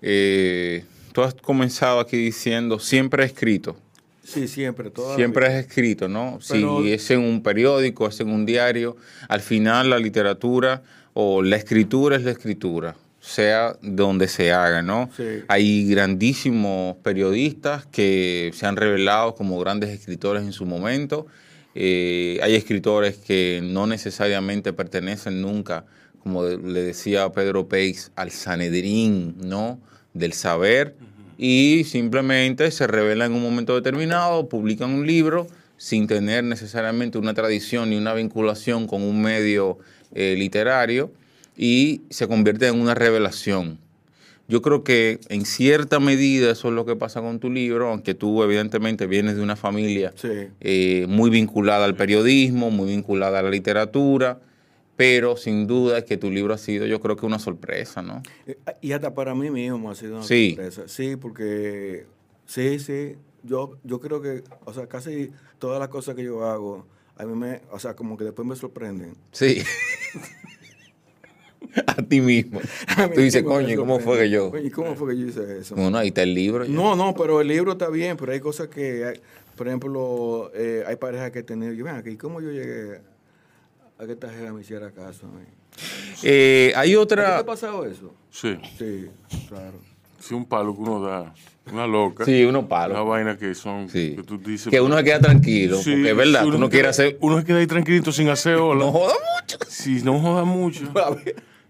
eh, 0.00 0.84
tú 1.12 1.22
has 1.22 1.34
comenzado 1.34 2.00
aquí 2.00 2.16
diciendo, 2.16 2.78
siempre 2.78 3.22
he 3.22 3.26
escrito, 3.26 3.76
Sí, 4.24 4.48
siempre. 4.48 4.88
Toda 4.88 5.16
siempre 5.16 5.46
has 5.46 5.52
escrito, 5.52 6.08
¿no? 6.08 6.38
Pero- 6.48 6.80
si 6.82 6.92
es 6.92 7.10
en 7.10 7.20
un 7.20 7.42
periódico, 7.42 8.08
es 8.08 8.18
en 8.20 8.30
un 8.30 8.46
diario, 8.46 8.96
al 9.28 9.42
final 9.42 9.90
la 9.90 9.98
literatura 9.98 10.82
o 11.12 11.42
la 11.42 11.56
escritura 11.56 12.16
es 12.16 12.22
la 12.24 12.30
escritura, 12.30 12.96
sea 13.26 13.76
donde 13.80 14.28
se 14.28 14.52
haga, 14.52 14.82
¿no? 14.82 15.08
Sí. 15.16 15.24
Hay 15.48 15.88
grandísimos 15.88 16.96
periodistas 16.98 17.86
que 17.86 18.50
se 18.54 18.66
han 18.66 18.76
revelado 18.76 19.34
como 19.34 19.58
grandes 19.58 19.88
escritores 19.90 20.42
en 20.42 20.52
su 20.52 20.66
momento. 20.66 21.26
Eh, 21.74 22.38
hay 22.42 22.54
escritores 22.54 23.16
que 23.16 23.60
no 23.62 23.86
necesariamente 23.86 24.74
pertenecen 24.74 25.40
nunca, 25.40 25.86
como 26.22 26.44
de- 26.44 26.58
le 26.58 26.82
decía 26.82 27.32
Pedro 27.32 27.66
Peix, 27.66 28.10
al 28.14 28.30
Sanedrín, 28.30 29.36
¿no? 29.42 29.80
Del 30.12 30.34
saber. 30.34 30.94
Y 31.38 31.84
simplemente 31.84 32.70
se 32.70 32.86
revelan 32.86 33.30
en 33.32 33.38
un 33.38 33.42
momento 33.42 33.74
determinado, 33.74 34.48
publican 34.50 34.90
un 34.90 35.06
libro 35.06 35.46
sin 35.78 36.06
tener 36.06 36.44
necesariamente 36.44 37.18
una 37.18 37.32
tradición 37.34 37.90
ni 37.90 37.96
una 37.96 38.12
vinculación 38.14 38.86
con 38.86 39.02
un 39.02 39.20
medio 39.22 39.78
eh, 40.14 40.36
literario 40.38 41.10
y 41.56 42.02
se 42.10 42.26
convierte 42.28 42.66
en 42.68 42.80
una 42.80 42.94
revelación. 42.94 43.78
Yo 44.46 44.60
creo 44.60 44.84
que 44.84 45.20
en 45.30 45.46
cierta 45.46 46.00
medida 46.00 46.50
eso 46.52 46.68
es 46.68 46.74
lo 46.74 46.84
que 46.84 46.96
pasa 46.96 47.22
con 47.22 47.40
tu 47.40 47.50
libro, 47.50 47.88
aunque 47.88 48.14
tú 48.14 48.42
evidentemente 48.42 49.06
vienes 49.06 49.36
de 49.36 49.42
una 49.42 49.56
familia 49.56 50.12
Sí. 50.16 50.28
eh, 50.60 51.06
muy 51.08 51.30
vinculada 51.30 51.86
al 51.86 51.96
periodismo, 51.96 52.70
muy 52.70 52.90
vinculada 52.90 53.38
a 53.38 53.42
la 53.42 53.48
literatura, 53.50 54.40
pero 54.96 55.36
sin 55.38 55.66
duda 55.66 55.98
es 55.98 56.04
que 56.04 56.18
tu 56.18 56.30
libro 56.30 56.52
ha 56.52 56.58
sido 56.58 56.84
yo 56.86 57.00
creo 57.00 57.16
que 57.16 57.24
una 57.24 57.38
sorpresa, 57.38 58.02
¿no? 58.02 58.22
Y 58.82 58.92
hasta 58.92 59.14
para 59.14 59.34
mí 59.34 59.50
mismo 59.50 59.90
ha 59.90 59.94
sido 59.94 60.16
una 60.16 60.24
Sí. 60.24 60.50
sorpresa. 60.54 60.82
Sí, 60.88 61.16
porque 61.16 62.04
sí, 62.46 62.78
sí. 62.78 63.14
Yo, 63.44 63.78
yo 63.82 63.98
creo 64.00 64.20
que, 64.22 64.42
o 64.66 64.72
sea, 64.74 64.86
casi 64.88 65.30
todas 65.58 65.78
las 65.80 65.88
cosas 65.88 66.14
que 66.14 66.24
yo 66.24 66.44
hago, 66.44 66.86
a 67.16 67.24
mí 67.24 67.34
me, 67.34 67.60
o 67.70 67.78
sea, 67.78 67.94
como 67.96 68.16
que 68.16 68.24
después 68.24 68.46
me 68.46 68.56
sorprenden. 68.56 69.14
Sí. 69.32 69.62
a 71.86 71.94
ti 72.02 72.20
mismo. 72.20 72.60
A 72.96 73.08
Tú 73.08 73.20
dices, 73.20 73.42
coño, 73.42 73.76
¿cómo 73.76 73.98
fue 74.00 74.18
que 74.18 74.30
yo? 74.30 74.52
¿y 74.62 74.70
cómo 74.70 74.94
fue 74.94 75.14
que 75.14 75.20
yo 75.20 75.26
hice 75.28 75.58
eso? 75.58 75.74
Bueno, 75.74 75.98
ahí 75.98 76.08
está 76.08 76.22
el 76.22 76.34
libro. 76.34 76.64
ya. 76.64 76.72
No, 76.72 76.94
no, 76.96 77.14
pero 77.14 77.40
el 77.40 77.48
libro 77.48 77.72
está 77.72 77.88
bien, 77.88 78.16
pero 78.16 78.32
hay 78.32 78.40
cosas 78.40 78.68
que, 78.68 79.04
hay- 79.04 79.20
por 79.56 79.68
ejemplo, 79.68 80.50
eh, 80.54 80.82
hay 80.86 80.96
parejas 80.96 81.30
que 81.30 81.40
he 81.40 81.42
tenido. 81.42 81.72
Yo, 81.72 81.84
ven 81.84 81.94
aquí, 81.96 82.16
¿cómo 82.16 82.40
yo 82.40 82.50
llegué 82.50 83.00
a 83.98 84.06
que 84.06 84.12
esta 84.12 84.28
jeva 84.30 84.52
me 84.52 84.60
hiciera 84.62 84.90
caso? 84.90 85.26
a 85.26 85.30
mí? 85.30 85.44
Eh, 86.22 86.72
hay 86.76 86.80
¿A 86.80 86.82
ti 86.84 86.90
te 86.92 86.96
otra... 86.96 87.38
ha 87.38 87.46
pasado 87.46 87.84
eso? 87.86 88.12
Sí, 88.30 88.56
Sí, 88.78 89.08
claro. 89.48 89.78
sí, 90.18 90.34
un 90.34 90.44
palo 90.44 90.74
que 90.74 90.80
uno 90.80 91.00
da, 91.00 91.32
una 91.72 91.86
loca. 91.86 92.24
Sí, 92.24 92.42
unos 92.44 92.60
Una 92.62 92.68
palos. 92.68 93.06
vaina 93.08 93.36
que 93.38 93.54
son, 93.54 93.88
Sí. 93.88 94.14
que 94.16 94.22
tú 94.24 94.38
dices. 94.38 94.68
Que 94.70 94.80
uno 94.80 94.96
se 94.98 95.04
queda 95.04 95.20
tranquilo, 95.20 95.76
Sí, 95.78 95.92
porque 95.92 96.10
es 96.10 96.16
verdad, 96.16 96.46
uno 96.46 96.68
queda- 96.68 96.90
hacer... 96.90 97.16
Uno 97.20 97.38
se 97.40 97.44
queda 97.44 97.58
ahí 97.58 97.66
tranquilito 97.66 98.10
sin 98.12 98.28
hacer 98.28 98.56
ola. 98.56 98.84
No 98.84 98.92
joda 98.92 99.14
mucho. 99.40 99.58
Sí, 99.68 100.00
no 100.04 100.18
joda 100.20 100.44
mucho. 100.44 100.84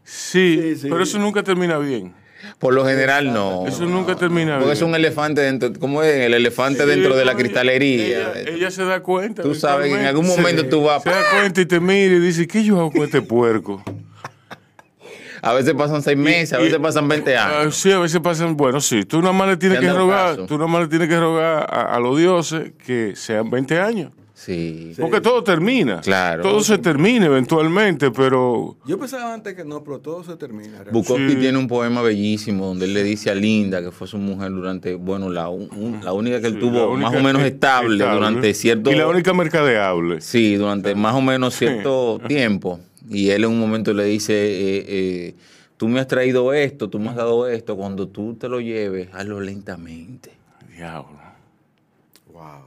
Sí, 0.04 0.58
Sí, 0.62 0.76
sí. 0.76 0.88
pero 0.90 1.02
eso 1.02 1.18
nunca 1.18 1.42
termina 1.42 1.78
bien. 1.78 2.12
Por 2.58 2.74
lo 2.74 2.84
general 2.84 3.32
no. 3.32 3.66
Eso 3.66 3.86
nunca 3.86 4.14
termina 4.16 4.52
Porque 4.58 4.64
bien. 4.66 4.76
es 4.76 4.82
un 4.82 4.94
elefante 4.94 5.40
dentro, 5.40 5.72
¿cómo 5.80 6.02
es? 6.02 6.14
El 6.14 6.34
elefante 6.34 6.84
dentro 6.84 7.16
de 7.16 7.24
la 7.24 7.34
cristalería. 7.34 8.32
Ella, 8.36 8.50
ella 8.50 8.70
se 8.70 8.84
da 8.84 9.00
cuenta. 9.00 9.42
Tú 9.42 9.54
sabes 9.54 9.90
que 9.90 9.98
en 9.98 10.04
algún 10.06 10.26
momento 10.26 10.66
tú 10.68 10.82
vas- 10.82 11.02
Se 11.02 11.08
da 11.10 11.22
cuenta 11.38 11.62
y 11.62 11.66
te 11.66 11.80
mira 11.80 12.14
y 12.14 12.20
dice, 12.20 12.46
¿qué 12.46 12.62
yo 12.62 12.78
hago 12.80 12.92
con 12.92 13.02
este 13.04 13.22
puerco? 13.22 13.82
A 15.40 15.52
veces 15.52 15.74
pasan 15.74 16.02
seis 16.02 16.16
meses, 16.16 16.52
a 16.54 16.60
Y- 16.60 16.64
veces 16.64 16.78
pasan 16.78 17.06
20 17.08 17.36
Ah, 17.36 17.60
años. 17.60 17.76
sí, 17.76 17.90
a 17.92 17.98
veces 17.98 18.20
pasan, 18.20 18.56
bueno, 18.56 18.80
sí, 18.80 19.04
tú 19.04 19.20
nada 19.20 19.32
más 19.32 19.48
le 19.48 19.56
tienes 19.58 19.78
que 19.80 19.92
rogar, 19.92 20.30
caso. 20.36 20.46
tú 20.46 20.56
nada 20.56 20.68
más 20.68 20.82
le 20.82 20.88
tienes 20.88 21.08
que 21.08 21.18
rogar 21.18 21.66
a, 21.70 21.94
a 21.94 22.00
los 22.00 22.16
dioses 22.18 22.72
que 22.86 23.12
sean 23.14 23.50
20 23.50 23.78
años. 23.78 24.10
Sí. 24.44 24.92
Porque 25.00 25.22
todo 25.22 25.42
termina. 25.42 26.00
Claro. 26.02 26.42
Todo 26.42 26.60
se 26.60 26.76
termina 26.76 27.26
eventualmente, 27.26 28.10
pero 28.10 28.76
Yo 28.86 28.98
pensaba 28.98 29.32
antes 29.32 29.54
que 29.54 29.64
no, 29.64 29.82
pero 29.82 30.00
todo 30.00 30.22
se 30.22 30.36
termina. 30.36 30.82
realmente. 30.82 30.90
Bukowski 30.92 31.30
Sí. 31.30 31.36
tiene 31.36 31.56
un 31.56 31.66
poema 31.66 32.02
bellísimo 32.02 32.66
donde 32.66 32.84
él 32.84 32.92
le 32.92 33.02
dice 33.02 33.30
a 33.30 33.34
Linda, 33.34 33.80
que 33.82 33.90
fue 33.90 34.06
su 34.06 34.18
mujer 34.18 34.50
durante, 34.50 34.94
bueno, 34.96 35.30
la, 35.30 35.48
un- 35.48 36.00
la 36.02 36.12
única 36.12 36.40
que 36.42 36.48
él 36.48 36.54
sí, 36.54 36.58
tuvo 36.60 36.94
más 36.96 37.14
o 37.14 37.20
menos 37.22 37.42
estable, 37.42 37.96
durante 38.04 38.52
cierto... 38.52 38.92
Y 38.92 38.96
la 38.96 39.08
única 39.08 39.32
mercadeable. 39.32 40.20
Sí, 40.20 40.56
durante 40.56 40.94
más 40.94 41.14
o 41.14 41.22
menos 41.22 41.54
cierto 41.54 42.20
tiempo. 42.28 42.80
Y 43.08 43.30
él 43.30 43.44
en 43.44 43.50
un 43.50 43.58
momento 43.60 43.94
le 43.94 44.04
dice, 44.04 44.34
eh, 44.34 44.84
eh, 44.88 45.34
tú 45.78 45.88
me 45.88 46.00
has 46.00 46.06
traído 46.06 46.52
esto, 46.52 46.90
tú 46.90 46.98
me 46.98 47.08
has 47.08 47.16
dado 47.16 47.48
esto, 47.48 47.76
cuando 47.76 48.08
tú 48.08 48.34
te 48.34 48.48
lo 48.48 48.60
lleves, 48.60 49.08
hazlo 49.14 49.40
lentamente. 49.40 50.32
Diablo. 50.76 51.18
Wow. 52.32 52.64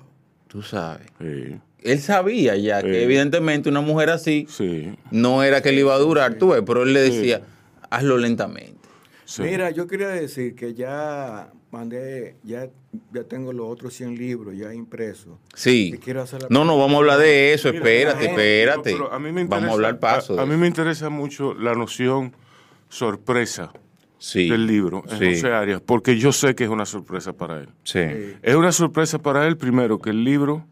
Tú 0.48 0.62
sabes. 0.62 1.06
Sí, 1.20 1.56
Él 1.84 2.00
sabía 2.00 2.56
ya 2.56 2.82
Sí. 2.82 2.88
que 2.88 3.04
evidentemente 3.04 3.70
una 3.70 3.82
mujer 3.82 4.10
así 4.10 4.46
sí. 4.50 4.94
no 5.12 5.44
era 5.44 5.62
que 5.62 5.72
le 5.72 5.82
iba 5.82 5.94
a 5.94 5.98
durar, 6.00 6.36
tú 6.36 6.50
ves, 6.50 6.64
pero 6.66 6.84
él 6.84 6.94
le 6.94 7.02
decía, 7.02 7.42
hazlo 7.90 8.18
lentamente. 8.18 8.76
sí. 9.26 9.44
Mira, 9.44 9.70
yo 9.72 9.88
quería 9.88 10.08
decir 10.10 10.56
que 10.56 10.74
ya 10.74 11.50
mandé, 11.72 12.36
ya, 12.44 12.70
ya 13.14 13.24
tengo 13.26 13.52
los 13.54 13.68
otros 13.70 13.94
100 13.94 14.16
libros 14.18 14.58
ya 14.58 14.74
impresos. 14.74 15.38
Sí. 15.54 15.94
Quiero 16.04 16.22
hacer 16.22 16.42
la- 16.44 16.48
No, 16.50 16.64
no, 16.66 16.78
vamos 16.78 16.96
a 16.96 16.98
hablar 17.00 17.20
de 17.20 17.54
eso, 17.54 17.68
Mira, 17.70 17.78
espérate, 17.80 18.26
gente- 18.28 18.62
espérate. 18.62 18.92
Pero 18.94 19.12
a 19.14 19.20
mí 19.20 19.32
me 19.32 19.44
vamos 19.46 19.70
a 19.70 19.74
hablar 19.74 20.00
paso. 20.00 20.40
A, 20.40 20.44
a 20.44 20.46
mí 20.46 20.56
me 20.56 20.66
interesa 20.68 21.10
mucho 21.10 21.54
la 21.54 21.74
noción 21.76 22.34
sorpresa 22.90 23.72
sí. 24.18 24.50
del 24.50 24.66
libro 24.66 25.04
en 25.10 25.20
Sí. 25.20 25.36
José 25.36 25.52
Arias, 25.54 25.82
porque 25.86 26.18
yo 26.18 26.32
sé 26.32 26.56
que 26.56 26.64
es 26.64 26.70
una 26.70 26.86
sorpresa 26.86 27.34
para 27.34 27.60
él. 27.60 27.70
Sí. 27.84 28.00
Es 28.42 28.56
una 28.56 28.72
sorpresa 28.72 29.20
para 29.20 29.46
él, 29.48 29.58
primero, 29.58 30.00
que 30.00 30.10
el 30.10 30.24
libro 30.24 30.66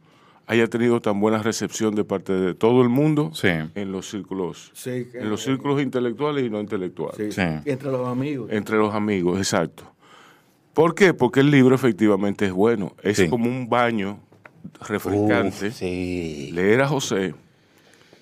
haya 0.47 0.67
tenido 0.67 1.01
tan 1.01 1.19
buena 1.19 1.41
recepción 1.41 1.95
de 1.95 2.03
parte 2.03 2.31
de 2.33 2.53
todo 2.53 2.81
el 2.83 2.89
mundo 2.89 3.31
Sí. 3.33 3.47
en 3.47 3.91
los 3.91 4.09
círculos, 4.09 4.71
Sí, 4.73 5.07
en 5.13 5.29
los 5.29 5.41
círculos 5.43 5.81
intelectuales 5.81 6.45
y 6.45 6.49
no 6.49 6.59
intelectuales. 6.61 7.33
Sí, 7.33 7.41
Sí. 7.41 7.69
Entre 7.69 7.91
los 7.91 8.07
amigos. 8.07 8.49
Entre 8.51 8.77
los 8.77 8.93
amigos, 8.93 9.37
exacto. 9.39 9.91
¿Por 10.73 10.93
qué? 10.93 11.13
Porque 11.13 11.39
el 11.39 11.49
libro 11.51 11.73
efectivamente 11.73 12.45
es 12.45 12.51
bueno. 12.51 12.93
Es 13.01 13.17
Sí. 13.17 13.27
como 13.29 13.45
un 13.47 13.69
baño 13.69 14.19
refrescante. 14.87 15.67
Uf, 15.67 15.73
sí. 15.73 16.49
Leer 16.53 16.81
a 16.81 16.87
José 16.87 17.33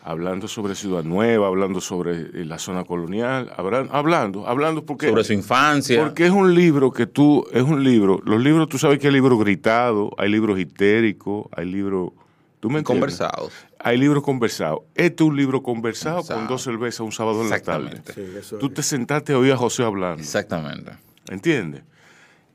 hablando 0.04 0.48
sobre 0.48 0.76
Ciudad 0.76 1.04
Nueva, 1.04 1.48
hablando 1.48 1.80
sobre 1.82 2.22
eh, 2.22 2.46
la 2.46 2.60
zona 2.60 2.84
colonial, 2.84 3.52
hablan- 3.58 3.88
hablando, 3.92 4.48
hablando 4.48 4.86
porque 4.86 5.08
Sobre 5.08 5.24
su 5.24 5.34
infancia. 5.34 6.02
porque 6.04 6.26
es 6.26 6.32
un 6.32 6.54
libro 6.54 6.92
que 6.92 7.08
tú, 7.08 7.46
es 7.54 7.64
un 7.64 7.84
libro, 7.84 8.20
los 8.26 8.42
libros, 8.44 8.68
tú 8.70 8.78
sabes 8.78 9.00
que 9.00 9.08
hay 9.08 9.14
libros 9.14 9.40
gritados, 9.40 10.10
hay 10.18 10.30
libros 10.30 10.60
histéricos, 10.60 11.48
hay 11.56 11.66
libros, 11.72 12.12
tú 12.60 12.70
me 12.70 12.80
entiendes? 12.80 12.86
conversados. 13.18 13.54
Hay 13.80 13.98
libros 13.98 14.24
conversados. 14.24 14.80
Este 14.96 15.24
es 15.24 15.30
un 15.30 15.36
libro 15.36 15.62
conversado 15.64 16.24
con 16.24 16.48
dos 16.48 16.62
cervezas 16.64 17.02
un 17.02 17.12
sábado 17.12 17.42
en 17.42 17.50
la 17.50 17.60
tarde. 17.62 17.98
Exactamente. 17.98 18.14
Sí, 18.14 18.38
eso 18.40 18.58
Tú 18.58 18.68
es. 18.68 18.74
te 18.76 18.84
sentaste 18.84 19.34
a 19.34 19.38
oír 19.38 19.52
a 19.54 19.58
José 19.58 19.84
hablando. 19.84 20.22
Exactamente. 20.22 20.92
¿Entiendes? 21.30 21.84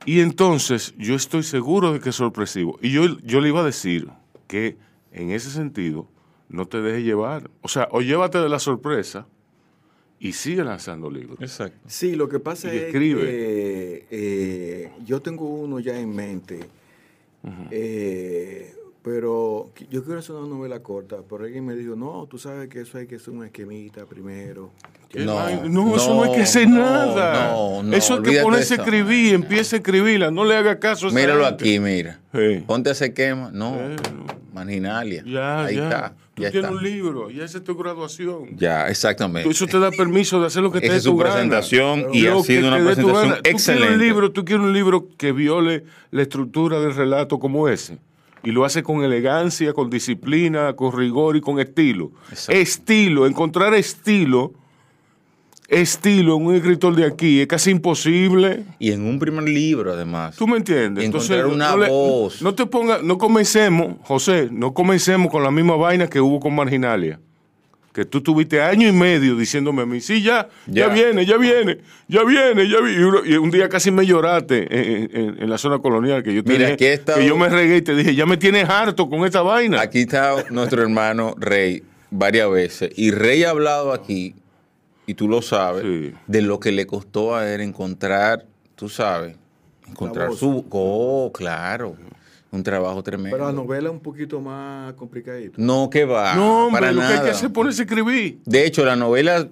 Y 0.07 0.21
entonces 0.21 0.95
yo 0.97 1.15
estoy 1.15 1.43
seguro 1.43 1.93
de 1.93 2.01
que 2.01 2.11
es 2.11 2.15
sorpresivo. 2.17 2.79
Y 2.81 2.93
yo, 2.93 3.19
yo 3.25 3.41
le 3.43 3.49
iba 3.49 3.61
a 3.61 3.65
decir 3.65 4.09
que 4.47 4.79
en 5.13 5.31
ese 5.33 5.51
sentido 5.51 6.09
no 6.49 6.67
te 6.67 6.81
dejes 6.81 7.05
llevar. 7.05 7.51
O 7.63 7.69
sea, 7.69 7.89
o 7.91 8.01
llévate 8.01 8.39
de 8.39 8.49
la 8.49 8.59
sorpresa 8.59 9.27
y 10.21 10.33
sigue 10.33 10.65
lanzando 10.65 11.11
libros. 11.11 11.39
Exacto. 11.41 11.79
Sí, 11.87 12.17
lo 12.17 12.29
que 12.29 12.41
pasa 12.41 12.73
Y 12.73 12.77
es 12.77 12.83
escribe. 12.85 13.21
que 13.23 14.07
eh, 14.11 14.91
yo 15.05 15.21
tengo 15.23 15.47
uno 15.49 15.79
ya 15.81 15.99
en 15.99 16.15
mente, 16.15 16.61
eh, 17.71 18.75
pero 19.11 19.71
yo 19.91 20.05
quiero 20.05 20.19
hacer 20.21 20.35
una 20.35 20.47
novela 20.55 20.81
corta, 20.83 21.17
pero 21.27 21.45
alguien 21.45 21.65
me 21.65 21.75
dijo, 21.75 21.97
no, 21.97 22.27
tú 22.31 22.37
sabes 22.39 22.69
que 22.69 22.83
eso 22.83 22.99
hay 22.99 23.07
que 23.07 23.17
hacer 23.17 23.33
una 23.33 23.47
esquemita 23.47 24.05
primero. 24.05 24.71
¿Qué 25.09 25.25
No, 25.25 25.65
no, 25.67 25.97
eso 25.97 26.15
no 26.15 26.25
hay 26.25 26.33
que 26.35 26.43
hacer 26.43 26.69
no, 26.69 26.77
nada. 26.79 27.53
no, 27.53 27.83
no, 27.85 27.97
eso 27.97 28.17
es 28.23 28.29
que 28.29 28.43
ponerse 28.43 28.75
a 28.75 28.77
escribir, 28.77 29.33
empieza 29.33 29.77
a 29.77 29.79
escribirla, 29.79 30.31
no 30.31 30.45
le 30.45 30.55
haga 30.57 30.79
caso 30.79 31.07
a 31.07 31.09
esa 31.09 31.19
Míralo 31.19 31.47
gente. 31.47 31.65
aquí, 31.65 31.81
mira. 31.81 32.21
Sí. 32.35 32.63
Ponte 32.67 32.91
ese 32.91 33.15
quema. 33.15 33.51
No. 33.51 33.77
Eh, 33.77 33.97
Marginalia. 34.53 35.23
Ya, 35.27 35.65
Ahí 35.65 35.77
ya. 35.77 35.85
está. 35.85 36.15
Tú 36.35 36.43
ya 36.43 36.51
tienes 36.51 36.71
está. 36.71 36.79
un 36.79 36.85
libro, 36.85 37.31
ya 37.31 37.45
esa 37.45 37.59
es 37.59 37.65
tu 37.65 37.77
graduación. 37.79 38.57
Ya, 38.59 38.89
exactamente. 38.89 39.49
Eso 39.49 39.67
te 39.67 39.79
da 39.79 39.91
permiso 39.91 40.39
de 40.39 40.49
hacer 40.49 40.63
lo 40.63 40.71
que 40.71 40.81
te 40.81 40.87
Esa 40.87 40.93
dé 40.93 40.99
es 40.99 41.05
su 41.05 41.13
tu 41.13 41.17
gana. 41.17 41.33
presentación 41.33 42.07
y 42.13 42.27
ha 42.27 42.39
sido 42.43 42.69
una 42.69 42.77
presentación 42.77 43.15
gana. 43.15 43.37
Tú 43.37 43.43
quieres 43.43 43.53
excelente. 43.55 43.95
un 43.95 43.99
libro, 44.01 44.33
tú 44.33 44.45
quieres 44.45 44.65
un 44.67 44.73
libro 44.75 45.09
que 45.17 45.33
viole 45.33 45.85
la 46.11 46.21
estructura 46.23 46.79
del 46.79 46.95
relato 46.95 47.39
como 47.39 47.69
ese. 47.69 47.99
Y 48.43 48.51
lo 48.53 48.65
hace 48.65 48.83
con 48.83 49.03
elegancia, 49.03 49.73
con 49.73 49.91
disciplina, 49.91 50.75
con 50.75 50.97
rigor 50.97 51.37
y 51.37 51.41
con 51.41 51.59
estilo. 51.61 52.13
Exacto. 52.31 52.53
Estilo, 52.53 53.27
encontrar 53.27 53.75
estilo, 53.75 54.53
estilo 55.69 56.37
en 56.37 56.47
un 56.47 56.55
escritor 56.55 56.95
de 56.97 57.05
aquí 57.05 57.41
es 57.41 57.47
casi 57.47 57.71
imposible. 57.71 58.65
Y 58.79 58.93
en 58.93 59.07
un 59.07 59.19
primer 59.19 59.45
libro, 59.49 59.93
además. 59.93 60.37
¿Tú 60.37 60.47
me 60.47 60.57
entiendes? 60.57 61.05
Encontrar 61.05 61.47
una 61.47 61.77
le- 61.77 61.89
voz. 61.89 62.41
No 62.43 62.55
te 62.55 62.65
ponga, 62.67 63.01
no 63.03 63.19
comencemos, 63.19 63.97
José, 64.05 64.49
no 64.51 64.73
comencemos 64.73 65.31
con 65.31 65.43
la 65.43 65.51
misma 65.51 65.77
vaina 65.77 66.07
que 66.09 66.21
hubo 66.21 66.41
con 66.41 66.55
Marginalia. 66.55 67.21
Que 67.93 68.05
tú 68.05 68.21
tuviste 68.21 68.61
año 68.63 68.87
y 68.87 68.93
medio 68.93 69.35
diciéndome 69.35 69.83
a 69.83 69.87
mí, 69.87 70.01
sí, 70.01 70.23
ya, 70.23 70.49
ya, 70.67 70.87
Ya. 70.87 70.93
viene, 70.95 71.27
ya 71.27 71.37
viene, 71.37 71.79
ya 72.07 72.23
viene, 72.23 72.69
ya 72.69 72.81
viene. 72.81 73.01
Y, 73.01 73.03
uno- 73.03 73.25
y 73.25 73.35
un 73.37 73.51
día 73.51 73.69
casi 73.69 73.91
me 73.91 74.07
lloraste 74.07 74.67
en, 74.71 75.11
en- 75.17 75.43
en 75.43 75.51
la 75.51 75.59
zona 75.59 75.79
colonial, 75.81 76.23
que 76.23 76.33
yo 76.35 76.45
te 76.45 76.53
Mira, 76.53 76.71
dije, 76.71 76.95
aquí 76.95 77.13
que 77.15 77.27
yo 77.27 77.37
me 77.37 77.49
regué 77.49 77.79
y 77.79 77.83
te 77.83 77.95
dije, 77.97 78.15
ya 78.15 78.25
me 78.27 78.37
tienes 78.37 78.69
harto 78.69 79.09
con 79.09 79.25
esta 79.25 79.43
vaina. 79.43 79.81
Aquí 79.81 80.01
está 80.01 80.45
nuestro 80.51 80.83
hermano 80.83 81.35
Rey 81.39 81.83
varias 82.11 82.51
veces. 82.51 82.91
Y 82.97 83.11
Rey 83.11 83.43
ha 83.45 83.51
hablado 83.51 83.93
aquí, 83.93 84.35
y 85.07 85.15
tú 85.15 85.27
lo 85.27 85.43
sabes, 85.43 85.83
Sí. 85.83 86.15
de 86.27 86.43
lo 86.43 86.61
que 86.61 86.71
le 86.71 86.87
costó 86.87 87.35
a 87.35 87.51
él 87.53 87.63
encontrar, 87.63 88.45
tú 88.77 88.89
sabes, 88.89 89.35
encontrar 89.89 90.29
voz. 90.29 90.39
su... 90.39 90.67
Oh, 90.71 91.33
claro. 91.35 91.97
Un 92.51 92.63
trabajo 92.63 93.03
tremendo. 93.03 93.37
Pero 93.37 93.47
la 93.47 93.53
novela 93.53 93.89
es 93.89 93.93
un 93.95 94.01
poquito 94.01 94.41
más 94.41 94.95
complicadita. 94.95 95.57
No, 95.59 95.91
que 95.91 96.05
va. 96.07 96.35
no, 96.35 96.67
hombre, 96.67 96.81
para 96.81 96.93
lo 96.93 97.01
que 97.01 97.07
hay 97.07 97.13
que 97.13 97.19
nada. 97.19 97.31
hacer 97.33 97.47
es 97.47 97.53
ponerse 97.53 97.83
a 97.83 97.85
escribir. 97.85 98.39
De 98.47 98.65
hecho, 98.67 98.85
la 98.87 98.97
novela, 98.97 99.47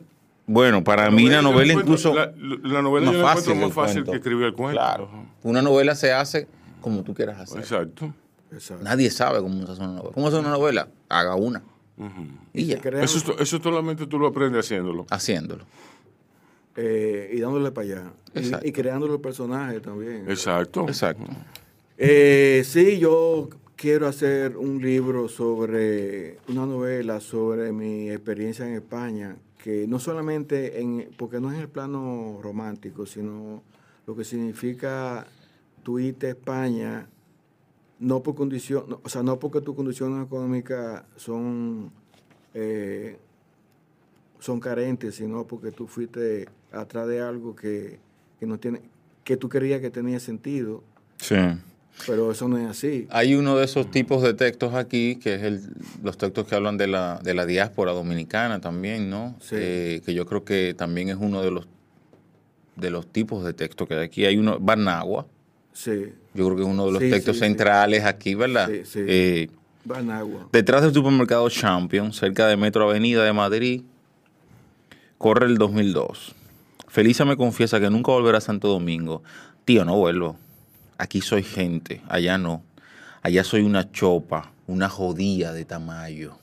bueno, 0.47 0.83
para 0.83 1.11
mí 1.11 1.29
la 1.29 1.43
novela 1.43 1.75
incluso 1.75 2.15
La, 2.15 2.33
la 2.63 2.81
novela 2.83 3.07
más 3.07 3.15
yo 3.15 3.23
la 3.23 3.35
fácil, 3.35 3.55
más 3.57 3.73
fácil 3.73 4.05
que 4.05 4.13
escribir 4.17 4.47
el 4.47 4.55
cuento. 4.55 4.79
Claro. 4.81 5.11
Una 5.43 5.61
novela 5.61 5.95
se 5.95 6.13
hace 6.13 6.49
como 6.81 7.03
tú 7.03 7.13
quieras 7.13 7.39
hacer. 7.41 7.59
Exacto. 7.59 8.15
Exacto. 8.51 8.83
Nadie 8.85 9.11
sabe 9.11 9.41
cómo 9.41 9.67
se 9.67 9.73
hace 9.73 9.83
una 9.83 9.93
novela. 9.93 10.11
¿Cómo 10.15 10.29
hacer 10.29 10.41
una 10.41 10.51
novela? 10.51 10.89
Haga 11.09 11.35
una. 11.35 11.63
Y 12.55 12.65
ya, 12.67 12.81
Se 12.81 13.03
Eso, 13.03 13.33
es- 13.35 13.41
eso 13.41 13.59
solamente 13.63 14.07
tú 14.07 14.19
lo 14.19 14.29
aprendes 14.29 14.65
haciéndolo. 14.65 15.05
haciéndolo. 15.11 15.65
eh, 16.77 17.31
y 17.35 17.41
dándole 17.41 17.71
para 17.73 17.87
allá. 17.87 18.03
Exacto. 18.35 18.67
Y, 18.67 18.71
y 18.71 18.73
creando 18.73 19.07
los 19.07 19.21
personajes 19.21 19.81
también. 19.83 20.25
Exacto. 20.29 20.87
Exacto. 20.89 21.25
Eh, 21.99 22.63
sí, 22.65 22.99
yo 22.99 23.49
quiero 23.75 24.07
hacer 24.07 24.57
un 24.57 24.81
libro 24.83 25.29
sobre, 25.29 26.39
una 26.49 26.67
novela 26.67 27.21
sobre 27.21 27.73
mi 27.73 28.11
experiencia 28.11 28.67
en 28.67 28.75
España, 28.75 29.37
que 29.63 29.87
no 29.87 29.99
solamente, 29.99 30.81
en, 30.81 31.09
porque 31.17 31.41
no 31.41 31.51
es 31.51 31.57
en 31.57 31.63
el 31.63 31.69
plano 31.69 32.39
romántico, 32.43 33.07
sino 33.07 33.63
lo 34.07 34.15
que 34.15 34.25
significa 34.25 35.27
tu 35.83 35.99
irte 35.99 36.27
a 36.27 36.31
España, 36.31 37.09
no 37.99 38.23
por 38.23 38.35
condición, 38.35 38.99
o 39.03 39.09
sea, 39.09 39.23
no 39.23 39.39
porque 39.39 39.63
tus 39.63 39.75
condiciones 39.75 40.27
económicas 40.27 41.03
son, 41.17 41.91
eh, 42.53 43.17
son 44.39 44.61
carentes, 44.61 45.15
sino 45.15 45.47
porque 45.47 45.73
tú 45.73 45.87
fuiste 45.87 46.47
atrás 46.73 47.09
de 47.09 47.23
algo 47.23 47.57
que, 47.57 47.99
que 48.39 48.47
no 48.47 48.59
tiene, 48.59 48.83
que 49.25 49.39
tú 49.39 49.49
querías 49.49 49.81
que 49.81 49.91
tenía 49.91 50.21
sentido, 50.21 50.83
Sí. 51.19 51.35
Pero 52.07 52.31
eso 52.33 52.49
no 52.49 52.59
es 52.59 52.67
así. 52.67 53.07
Hay 53.11 53.35
uno 53.35 53.57
de 53.57 53.65
esos 53.65 53.91
tipos 53.91 54.23
de 54.23 54.35
textos 54.35 54.75
aquí, 54.75 55.17
que 55.17 55.35
es 55.37 55.43
el, 55.43 55.61
los 56.03 56.19
textos 56.19 56.47
que 56.47 56.55
hablan 56.55 56.77
de 56.77 56.87
la, 56.89 57.21
de 57.23 57.35
la 57.35 57.47
diáspora 57.47 57.93
dominicana 57.93 58.61
también, 58.61 59.09
¿no? 59.09 59.37
Sí. 59.41 59.57
Eh, 59.59 60.03
que 60.05 60.15
yo 60.15 60.27
creo 60.27 60.45
que 60.45 60.75
también 60.77 61.09
es 61.09 61.17
uno 61.19 61.43
de 61.43 61.51
los 61.51 61.67
de 62.77 62.91
los 62.91 63.07
tipos 63.07 63.43
de 63.43 63.55
textos 63.55 63.89
que 63.89 63.95
hay 63.95 64.05
aquí. 64.05 64.27
Hay 64.27 64.37
uno, 64.37 64.59
Banagua, 64.61 65.27
Sí, 65.73 66.13
yo 66.33 66.47
creo 66.47 66.57
que 66.57 66.63
es 66.63 66.69
uno 66.69 66.87
de 66.87 66.93
los 66.93 67.03
Sí, 67.03 67.11
textos 67.11 67.37
sí, 67.37 67.41
centrales 67.41 68.05
aquí, 68.05 68.35
¿verdad? 68.35 68.69
Sí, 68.69 68.81
sí. 68.85 69.01
Eh. 69.07 69.51
Detrás 70.51 70.83
del 70.83 70.95
supermercado 70.95 71.49
Champion, 71.51 72.13
cerca 72.13 72.49
de 72.49 72.57
Metro 72.57 72.89
Avenida 72.89 73.25
de 73.25 73.33
Madrid, 73.33 73.83
corre 75.19 75.47
el 75.47 75.59
2002. 75.59 76.35
Felisa 76.89 77.25
me 77.25 77.37
confiesa 77.37 77.79
que 77.79 77.91
nunca 77.91 78.11
volverá 78.11 78.39
a 78.39 78.41
Santo 78.41 78.69
Domingo. 78.69 79.23
Tío, 79.65 79.85
no 79.85 79.97
vuelvo. 79.97 80.39
Aquí 80.99 81.21
soy 81.21 81.43
gente, 81.43 82.03
allá 82.09 82.39
no. 82.39 82.63
Allá 83.23 83.45
soy 83.45 83.63
una 83.63 83.91
chopa, 83.91 84.53
una 84.67 84.89
jodía 84.89 85.53
de 85.53 85.65
Tamayo. 85.65 86.39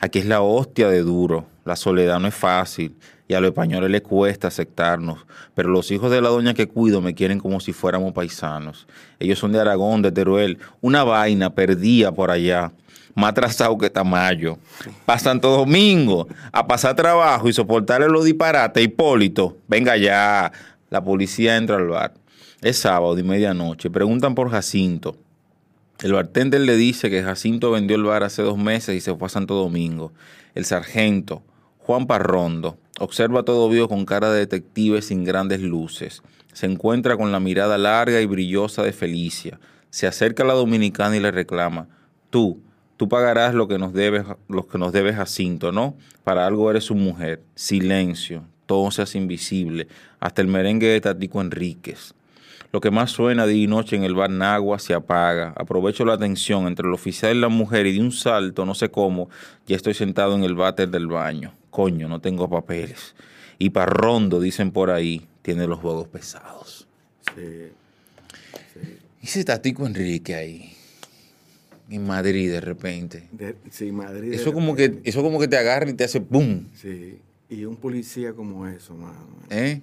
Aquí 0.00 0.18
es 0.18 0.26
la 0.26 0.42
hostia 0.42 0.88
de 0.88 1.02
duro. 1.02 1.46
La 1.64 1.76
soledad 1.76 2.20
no 2.20 2.28
es 2.28 2.34
fácil 2.34 2.96
y 3.28 3.34
a 3.34 3.40
los 3.40 3.48
españoles 3.48 3.90
les 3.90 4.02
cuesta 4.02 4.48
aceptarnos. 4.48 5.26
Pero 5.54 5.70
los 5.70 5.90
hijos 5.90 6.10
de 6.10 6.20
la 6.20 6.28
doña 6.28 6.54
que 6.54 6.68
cuido 6.68 7.00
me 7.00 7.14
quieren 7.14 7.40
como 7.40 7.58
si 7.60 7.72
fuéramos 7.72 8.12
paisanos. 8.12 8.86
Ellos 9.18 9.38
son 9.38 9.52
de 9.52 9.60
Aragón, 9.60 10.02
de 10.02 10.12
Teruel. 10.12 10.58
Una 10.80 11.02
vaina 11.02 11.54
perdida 11.54 12.12
por 12.12 12.30
allá. 12.30 12.72
Más 13.14 13.30
atrasado 13.30 13.76
que 13.78 13.88
Tamayo. 13.90 14.58
Para 15.06 15.18
Santo 15.18 15.50
Domingo, 15.50 16.28
a 16.52 16.66
pasar 16.66 16.94
trabajo 16.94 17.48
y 17.48 17.52
soportarle 17.52 18.08
los 18.08 18.24
disparates. 18.24 18.84
Hipólito, 18.84 19.56
venga 19.66 19.96
ya. 19.96 20.52
La 20.90 21.02
policía 21.02 21.56
entra 21.56 21.76
al 21.76 21.88
bar. 21.88 22.12
Es 22.62 22.78
sábado 22.78 23.18
y 23.18 23.22
medianoche. 23.22 23.90
Preguntan 23.90 24.34
por 24.34 24.50
Jacinto. 24.50 25.16
El 26.02 26.14
bartender 26.14 26.62
le 26.62 26.76
dice 26.76 27.10
que 27.10 27.22
Jacinto 27.22 27.70
vendió 27.70 27.96
el 27.96 28.04
bar 28.04 28.22
hace 28.22 28.42
dos 28.42 28.56
meses 28.56 28.96
y 28.96 29.00
se 29.00 29.14
fue 29.14 29.26
a 29.26 29.28
Santo 29.28 29.54
Domingo. 29.54 30.12
El 30.54 30.64
sargento, 30.64 31.42
Juan 31.78 32.06
Parrondo, 32.06 32.78
observa 32.98 33.42
todo 33.42 33.68
vivo 33.68 33.88
con 33.88 34.06
cara 34.06 34.32
de 34.32 34.40
detective 34.40 35.02
sin 35.02 35.24
grandes 35.24 35.60
luces. 35.60 36.22
Se 36.54 36.64
encuentra 36.64 37.18
con 37.18 37.30
la 37.30 37.40
mirada 37.40 37.76
larga 37.76 38.22
y 38.22 38.26
brillosa 38.26 38.82
de 38.82 38.92
Felicia. 38.92 39.60
Se 39.90 40.06
acerca 40.06 40.42
a 40.42 40.46
la 40.46 40.54
dominicana 40.54 41.14
y 41.14 41.20
le 41.20 41.30
reclama, 41.30 41.88
tú, 42.30 42.62
tú 42.96 43.06
pagarás 43.06 43.54
lo 43.54 43.68
que 43.68 43.78
nos 43.78 43.92
debes, 43.92 44.24
lo 44.48 44.66
que 44.66 44.78
nos 44.78 44.92
debes 44.92 45.16
Jacinto, 45.16 45.72
¿no? 45.72 45.94
Para 46.24 46.46
algo 46.46 46.70
eres 46.70 46.84
su 46.84 46.94
mujer. 46.94 47.42
Silencio, 47.54 48.44
todo 48.64 48.90
se 48.90 49.18
invisible, 49.18 49.88
hasta 50.20 50.40
el 50.40 50.48
merengue 50.48 50.88
de 50.88 51.02
Tatico 51.02 51.42
Enríquez. 51.42 52.14
Lo 52.72 52.80
que 52.80 52.90
más 52.90 53.10
suena 53.10 53.46
día 53.46 53.64
y 53.64 53.66
noche 53.66 53.96
en 53.96 54.04
el 54.04 54.14
bar 54.14 54.30
Nagua 54.30 54.78
se 54.78 54.92
apaga. 54.94 55.52
Aprovecho 55.56 56.04
la 56.04 56.18
tensión 56.18 56.66
entre 56.66 56.86
el 56.86 56.92
oficial 56.94 57.36
y 57.36 57.40
la 57.40 57.48
mujer 57.48 57.86
y 57.86 57.92
de 57.94 58.00
un 58.00 58.12
salto, 58.12 58.66
no 58.66 58.74
sé 58.74 58.90
cómo, 58.90 59.28
ya 59.66 59.76
estoy 59.76 59.94
sentado 59.94 60.34
en 60.36 60.44
el 60.44 60.54
váter 60.54 60.88
del 60.90 61.06
baño. 61.06 61.54
Coño, 61.70 62.08
no 62.08 62.20
tengo 62.20 62.48
papeles. 62.50 63.14
Y 63.58 63.70
Parrondo, 63.70 64.40
dicen 64.40 64.70
por 64.70 64.90
ahí, 64.90 65.26
tiene 65.42 65.66
los 65.66 65.78
juegos 65.78 66.08
pesados. 66.08 66.86
Sí. 67.34 67.70
¿Y 69.22 69.26
ese 69.26 69.44
Tatico 69.44 69.86
Enrique 69.86 70.34
ahí? 70.34 70.72
En 71.88 72.06
Madrid 72.06 72.50
de 72.50 72.60
repente. 72.60 73.28
De- 73.32 73.56
sí, 73.70 73.92
Madrid. 73.92 74.32
Eso 74.34 74.52
como 74.52 74.74
que, 74.74 75.00
eso 75.04 75.22
como 75.22 75.38
que 75.38 75.48
te 75.48 75.56
agarra 75.56 75.88
y 75.88 75.94
te 75.94 76.04
hace 76.04 76.20
¡pum! 76.20 76.64
Sí. 76.74 77.18
Y 77.48 77.64
un 77.64 77.76
policía 77.76 78.32
como 78.32 78.66
eso, 78.66 78.94
mano. 78.94 79.28
¿Eh? 79.50 79.80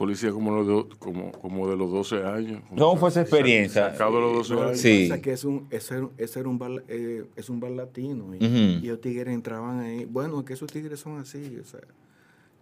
Policía 0.00 0.32
como, 0.32 0.50
los 0.50 0.66
do- 0.66 0.88
como, 0.98 1.30
como 1.30 1.68
de 1.68 1.76
los 1.76 1.92
12 1.92 2.24
años. 2.24 2.62
¿Cómo 2.70 2.96
fue 2.96 3.10
esa 3.10 3.20
experiencia? 3.20 3.90
Sacado 3.90 4.14
de 4.16 4.20
los 4.22 4.48
12 4.48 4.54
Lo 4.54 4.60
que 4.60 4.66
años. 4.68 4.80
Sí. 4.80 5.06
pasa 5.10 5.20
que 5.20 5.32
es 5.34 5.44
un, 5.44 5.66
ese, 5.70 5.94
era- 5.98 6.08
ese 6.16 6.40
era 6.40 6.48
un 6.48 6.58
bar, 6.58 6.70
eh, 6.88 7.26
es 7.36 7.50
un 7.50 7.60
bar 7.60 7.70
latino 7.72 8.34
y, 8.34 8.80
los 8.86 8.98
tigres 9.02 9.34
entraban 9.34 9.80
ahí. 9.80 10.06
Bueno, 10.06 10.42
que 10.42 10.54
esos 10.54 10.72
tigres 10.72 11.00
son 11.00 11.18
así, 11.18 11.58
o 11.60 11.64
sea, 11.66 11.80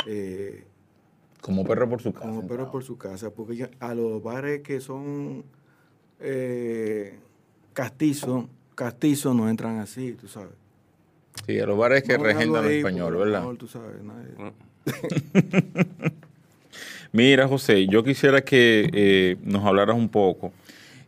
eh, 0.07 0.64
Como 1.41 1.64
perro 1.64 1.89
por 1.89 2.03
su 2.03 2.12
casa. 2.12 2.26
como 2.26 2.45
perros 2.49 2.70
por 2.70 2.82
su 2.82 2.99
casa, 2.99 3.30
porque 3.30 3.55
ya- 3.55 3.70
a 3.78 3.95
los 3.95 4.20
bares 4.20 4.62
que 4.62 4.80
son 4.80 5.45
eh, 6.18 7.20
castizos, 7.72 8.47
castizos 8.74 9.36
no 9.36 9.49
entran 9.49 9.78
así, 9.78 10.14
tú 10.20 10.26
sabes. 10.26 10.55
Sí, 11.47 11.61
a 11.61 11.66
los 11.66 11.78
bares 11.78 12.03
que 12.03 12.14
dejarlo 12.14 12.26
regentan 12.34 12.64
el 12.64 12.70
ahí, 12.70 12.76
español, 12.78 13.12
por 13.14 13.24
¿verdad? 13.26 13.41
favor, 13.43 13.57
tú 13.57 13.68
sabes, 13.68 14.03
nadie- 14.03 14.53
Mira, 17.12 17.48
José, 17.48 17.86
yo 17.86 18.04
quisiera 18.04 18.42
que 18.42 18.90
eh, 18.92 19.36
nos 19.42 19.64
hablaras 19.64 19.96
un 19.96 20.11
poco 20.11 20.52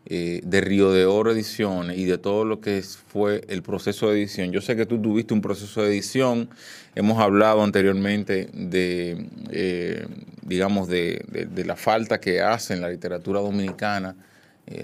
eh, 0.06 0.40
de 0.42 0.62
Río 0.62 0.92
de 0.92 1.04
Oro 1.04 1.30
Ediciones 1.30 1.98
y 1.98 2.06
de 2.06 2.16
todo 2.16 2.46
lo 2.46 2.62
que 2.62 2.82
fue 2.82 3.42
el 3.48 3.62
proceso 3.62 4.08
de 4.08 4.18
edición. 4.18 4.50
Yo 4.50 4.62
sé 4.62 4.76
que 4.76 4.86
tú 4.86 5.00
tuviste 5.00 5.34
un 5.34 5.42
proceso 5.42 5.82
de 5.82 5.90
edición, 5.90 6.48
hemos 6.94 7.18
hablado 7.18 7.62
anteriormente 7.62 8.48
de, 8.54 9.26
eh, 9.50 10.06
digamos, 10.40 10.88
de, 10.88 11.22
la 11.66 11.76
falta 11.76 12.18
que 12.18 12.40
hace 12.40 12.72
en 12.72 12.80
la 12.80 12.88
literatura 12.88 13.40
dominicana, 13.40 14.16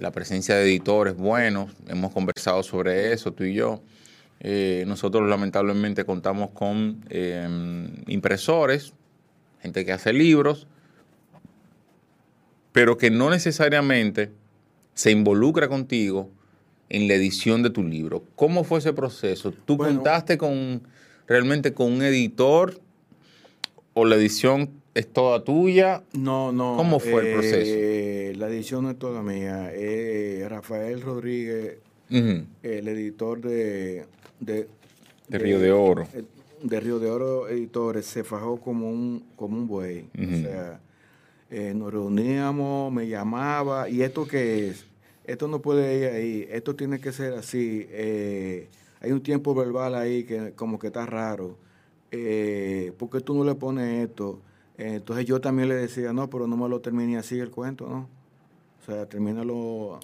la 0.00 0.10
presencia 0.10 0.56
de 0.56 0.64
editores 0.64 1.16
buenos, 1.16 1.72
hemos 1.88 2.12
conversado 2.12 2.62
sobre 2.62 3.12
eso, 3.12 3.32
tú 3.32 3.44
y 3.44 3.54
yo. 3.54 3.82
Nosotros 4.84 5.28
lamentablemente 5.28 6.04
contamos 6.04 6.50
con 6.50 7.04
impresores, 8.08 8.92
gente 9.62 9.84
que 9.84 9.92
hace 9.92 10.12
libros, 10.12 10.66
pero 12.76 12.98
que 12.98 13.10
no 13.10 13.30
necesariamente 13.30 14.28
se 14.92 15.10
involucra 15.10 15.66
contigo 15.66 16.28
en 16.90 17.08
la 17.08 17.14
edición 17.14 17.62
de 17.62 17.70
tu 17.70 17.82
libro. 17.82 18.22
¿Cómo 18.34 18.64
fue 18.64 18.80
ese 18.80 18.92
proceso? 18.92 19.50
¿Tú 19.64 19.78
Bueno. 19.78 19.94
contaste 19.94 20.36
con 20.36 20.82
realmente 21.26 21.72
con 21.72 21.90
un 21.90 22.02
editor 22.02 22.78
o 23.94 24.04
la 24.04 24.16
edición 24.16 24.68
es 24.92 25.10
toda 25.10 25.42
tuya? 25.42 26.02
No, 26.12 26.52
no. 26.52 26.76
¿Cómo 26.76 27.00
fue 27.00 27.32
el 27.32 27.40
eh, 27.44 28.34
La 28.36 28.48
edición 28.48 28.84
no 28.84 28.90
es 28.90 28.98
toda 28.98 29.22
mía. 29.22 29.70
Eh, 29.72 30.44
Rafael 30.46 31.00
Rodríguez, 31.00 31.78
el 32.10 32.88
editor 32.88 33.40
de... 33.40 34.04
De, 34.38 34.68
De 35.28 35.38
Río 35.38 35.58
de 35.60 35.72
Oro. 35.72 36.06
eh, 36.12 36.24
De 36.62 36.78
Río 36.78 36.98
de 36.98 37.08
Oro 37.08 37.48
Editores, 37.48 38.04
se 38.04 38.22
fajó 38.22 38.60
como 38.60 38.90
un, 38.90 39.24
como 39.34 39.56
un 39.56 39.66
buey. 39.66 40.10
O 40.14 40.42
sea, 40.42 40.78
eh, 41.50 41.72
nos 41.74 41.92
reuníamos, 41.92 42.92
me 42.92 43.08
llamaba, 43.08 43.88
¿y 43.88 44.02
esto 44.02 44.26
qué 44.26 44.68
es? 44.68 44.86
Esto 45.24 45.48
no 45.48 45.60
puede 45.60 45.98
ir 45.98 46.06
ahí, 46.08 46.48
esto 46.50 46.74
tiene 46.76 47.00
que 47.00 47.12
ser 47.12 47.34
así. 47.34 47.86
eh, 47.90 48.68
hay 49.00 49.12
un 49.12 49.22
tiempo 49.22 49.54
verbal 49.54 49.94
ahí 49.94 50.24
que 50.24 50.52
como 50.54 50.78
que 50.78 50.88
está 50.88 51.06
raro. 51.06 51.56
Eh, 52.10 52.92
¿Por 52.98 53.10
qué 53.10 53.20
tú 53.20 53.34
no 53.34 53.44
le 53.44 53.54
pones 53.54 54.08
esto? 54.08 54.40
Eh, 54.78 54.94
entonces 54.96 55.26
yo 55.26 55.40
también 55.40 55.68
le 55.68 55.74
decía, 55.76 56.12
no, 56.12 56.28
pero 56.30 56.46
no 56.46 56.56
me 56.56 56.68
lo 56.68 56.80
termine 56.80 57.18
así 57.18 57.38
el 57.38 57.50
cuento, 57.50 57.88
¿no? 57.88 58.08
O 58.82 58.84
sea, 58.86 59.06
termínalo, 59.06 60.00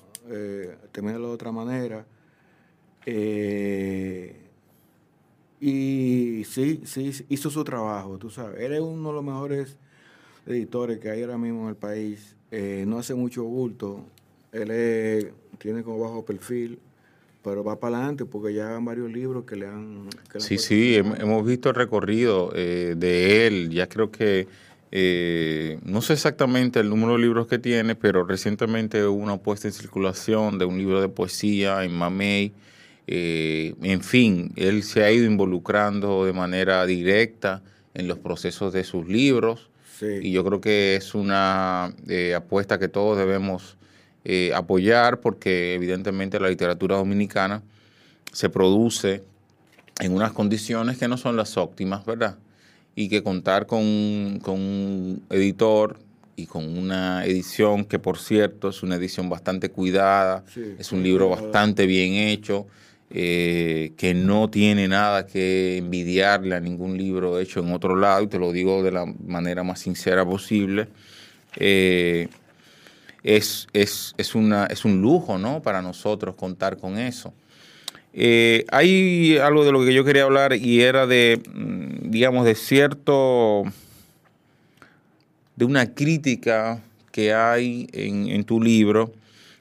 termínalo 0.93 1.29
de 1.29 1.35
otra 1.35 1.53
manera. 1.53 2.05
Y 5.61 6.45
sí, 6.45 6.83
sí, 6.85 7.25
hizo 7.29 7.49
su 7.49 7.63
trabajo, 7.63 8.19
tú 8.19 8.31
sabes. 8.31 8.61
Él 8.61 8.73
es 8.73 8.81
uno 8.81 9.11
de 9.11 9.15
los 9.15 9.25
mejores 9.25 9.77
editores 10.47 10.99
que 10.99 11.11
hay 11.11 11.23
ahora 11.23 11.39
mismo 11.39 11.63
en 11.65 11.69
el 11.71 11.77
país. 11.77 12.37
Eh, 12.51 12.85
no 12.87 12.99
hace 12.99 13.15
mucho 13.15 13.45
bulto. 13.45 14.05
Él 14.53 14.71
es- 14.71 15.27
tiene 15.59 15.83
como 15.83 15.99
bajo 16.01 16.25
perfil, 16.25 16.79
pero 17.43 17.65
va 17.65 17.79
para 17.81 17.97
adelante 17.99 18.25
porque 18.25 18.53
ya 18.55 18.77
han 18.77 18.85
varios 18.85 19.11
libros 19.11 19.45
que 19.45 19.57
le 19.57 19.67
han... 19.67 20.09
que 20.31 20.39
han 20.39 20.41
Sí, 20.41 20.59
sí, 20.59 20.95
hemos 20.97 21.47
visto 21.47 21.69
el 21.71 21.75
recorrido 21.75 22.53
eh, 22.55 22.95
de 22.97 23.47
él. 23.47 23.71
Ya 23.71 23.89
creo 23.89 24.11
que, 24.11 24.47
eh, 24.91 25.79
no 25.85 26.03
sé 26.03 26.13
exactamente 26.13 26.81
el 26.81 26.89
número 26.91 27.15
de 27.15 27.21
libros 27.21 27.47
que 27.47 27.59
tiene, 27.59 27.95
pero 27.95 28.25
recientemente 28.25 29.05
hubo 29.07 29.23
una 29.23 29.39
puesta 29.39 29.69
en 29.69 29.73
circulación 29.73 30.59
de 30.59 30.67
un 30.67 30.77
libro 30.79 31.01
de 31.01 31.09
poesía 31.09 31.83
en 31.85 31.95
Mamey. 31.95 32.53
Eh, 33.07 33.75
en 33.83 34.03
fin, 34.03 34.53
él 34.57 34.83
se 34.83 35.03
ha 35.05 35.11
ido 35.11 35.25
involucrando 35.27 36.25
de 36.25 36.33
manera 36.33 36.85
directa 36.87 37.63
en 37.95 38.07
los 38.09 38.19
procesos 38.19 38.73
de 38.73 38.85
sus 38.85 39.09
libros. 39.09 39.71
Sí. 40.03 40.19
Y 40.23 40.33
yo 40.33 40.45
creo 40.45 40.61
que 40.61 40.97
es 40.97 41.15
una 41.15 41.95
eh, 42.09 42.35
apuesta 42.35 42.79
que 42.79 42.89
todos 42.89 43.17
debemos 43.17 43.77
eh, 44.25 44.53
apoyar 44.55 45.21
porque 45.21 45.75
evidentemente 45.75 46.41
la 46.41 46.49
literatura 46.49 46.97
dominicana 46.97 47.63
se 48.33 48.49
produce 48.51 49.23
en 50.01 50.13
unas 50.13 50.33
condiciones 50.33 50.99
que 50.99 51.07
no 51.07 51.17
son 51.17 51.37
las 51.37 51.57
óptimas, 51.57 52.05
¿verdad? 52.05 52.37
Y 52.97 53.09
que 53.09 53.23
contar 53.23 53.67
con, 53.67 54.41
con 54.43 54.55
un 54.61 55.23
editor 55.31 55.99
y 56.37 56.47
con 56.47 56.77
una 56.77 57.25
edición 57.25 57.85
que, 57.85 57.99
por 57.99 58.19
cierto, 58.19 58.71
es 58.71 58.83
una 58.83 58.97
edición 58.97 59.29
bastante 59.29 59.71
cuidada, 59.71 60.45
Sí, 60.53 60.75
es 60.79 60.91
un 60.93 61.03
libro 61.03 61.29
bastante 61.29 61.87
bien 61.87 62.15
hecho, 62.15 62.67
eh, 63.15 63.93
que 63.99 64.15
no 64.15 64.49
tiene 64.49 64.89
nada 64.89 65.27
que 65.27 65.77
envidiarle 65.77 66.55
a 66.55 66.61
ningún 66.61 66.97
libro 66.97 67.39
hecho 67.39 67.61
en 67.61 67.71
otro 67.71 67.95
lado, 67.95 68.23
y 68.23 68.27
te 68.27 68.39
lo 68.39 68.53
digo 68.53 68.83
de 68.83 68.91
la 68.91 69.05
manera 69.05 69.63
más 69.63 69.81
sincera 69.81 70.25
posible. 70.25 70.89
Eh, 71.57 72.29
es, 73.23 73.69
es, 73.75 74.15
es, 74.17 74.35
una, 74.35 74.65
es 74.65 74.87
un 74.87 75.03
lujo, 75.03 75.37
¿no? 75.37 75.61
Para 75.61 75.83
nosotros 75.83 76.37
contar 76.37 76.79
con 76.79 76.97
eso. 76.97 77.35
Eh, 78.15 78.65
hay 78.71 79.37
algo 79.37 79.65
de 79.67 79.73
lo 79.73 79.85
que 79.85 79.93
yo 79.93 80.05
quería 80.05 80.23
hablar 80.23 80.55
y 80.55 80.81
era 80.81 81.07
de, 81.07 81.43
mm, 81.53 82.11
digamos, 82.11 82.47
de 82.47 82.55
cierto, 82.55 83.65
de 85.57 85.65
una 85.67 85.93
crítica 85.95 86.83
que 87.11 87.35
hay 87.35 87.89
en, 87.93 88.29
en 88.29 88.45
tu 88.45 88.59
libro. 88.59 89.13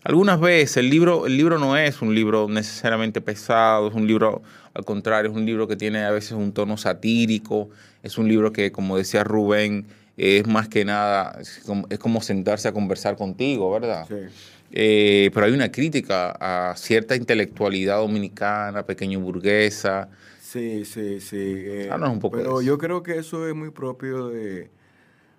Algunas 0.04 0.40
veces 0.40 0.78
el 0.78 0.90
libro, 0.90 1.28
el 1.28 1.38
libro 1.38 1.60
no 1.60 1.78
es 1.78 2.02
un 2.02 2.16
libro 2.16 2.48
necesariamente 2.50 3.22
pesado, 3.22 3.88
es 3.88 3.94
un 3.94 4.08
libro, 4.08 4.42
al 4.74 4.84
contrario, 4.84 5.30
es 5.30 5.38
un 5.38 5.46
libro 5.46 5.68
que 5.68 5.76
tiene 5.76 6.04
a 6.04 6.12
veces 6.12 6.32
un 6.32 6.54
tono 6.54 6.76
satírico, 6.76 7.70
es 8.02 8.18
un 8.18 8.28
libro 8.28 8.52
que, 8.52 8.72
como 8.72 8.98
decía 8.98 9.24
Rubén, 9.24 9.86
es 10.18 10.48
más 10.48 10.68
que 10.68 10.86
nada, 10.86 11.38
es 11.40 11.62
como, 11.66 11.86
es 11.90 12.00
como 12.00 12.22
sentarse 12.22 12.68
a 12.68 12.74
conversar 12.74 13.16
contigo, 13.16 13.72
¿verdad? 13.72 14.06
Sí. 14.08 14.16
Eh, 14.72 15.30
pero 15.34 15.46
hay 15.46 15.52
una 15.52 15.72
crítica 15.72 16.32
a 16.40 16.76
cierta 16.76 17.16
intelectualidad 17.16 17.98
dominicana, 17.98 18.84
pequeño 18.84 19.20
burguesa. 19.20 20.10
Sí, 20.42 20.84
sí, 20.86 21.20
sí. 21.20 21.38
eh, 21.38 21.90
un 21.94 22.20
poco 22.20 22.38
pero 22.38 22.62
yo 22.62 22.78
creo 22.78 23.04
que 23.04 23.18
eso 23.18 23.48
es 23.48 23.54
muy 23.54 23.70
propio 23.70 24.30
de, 24.30 24.70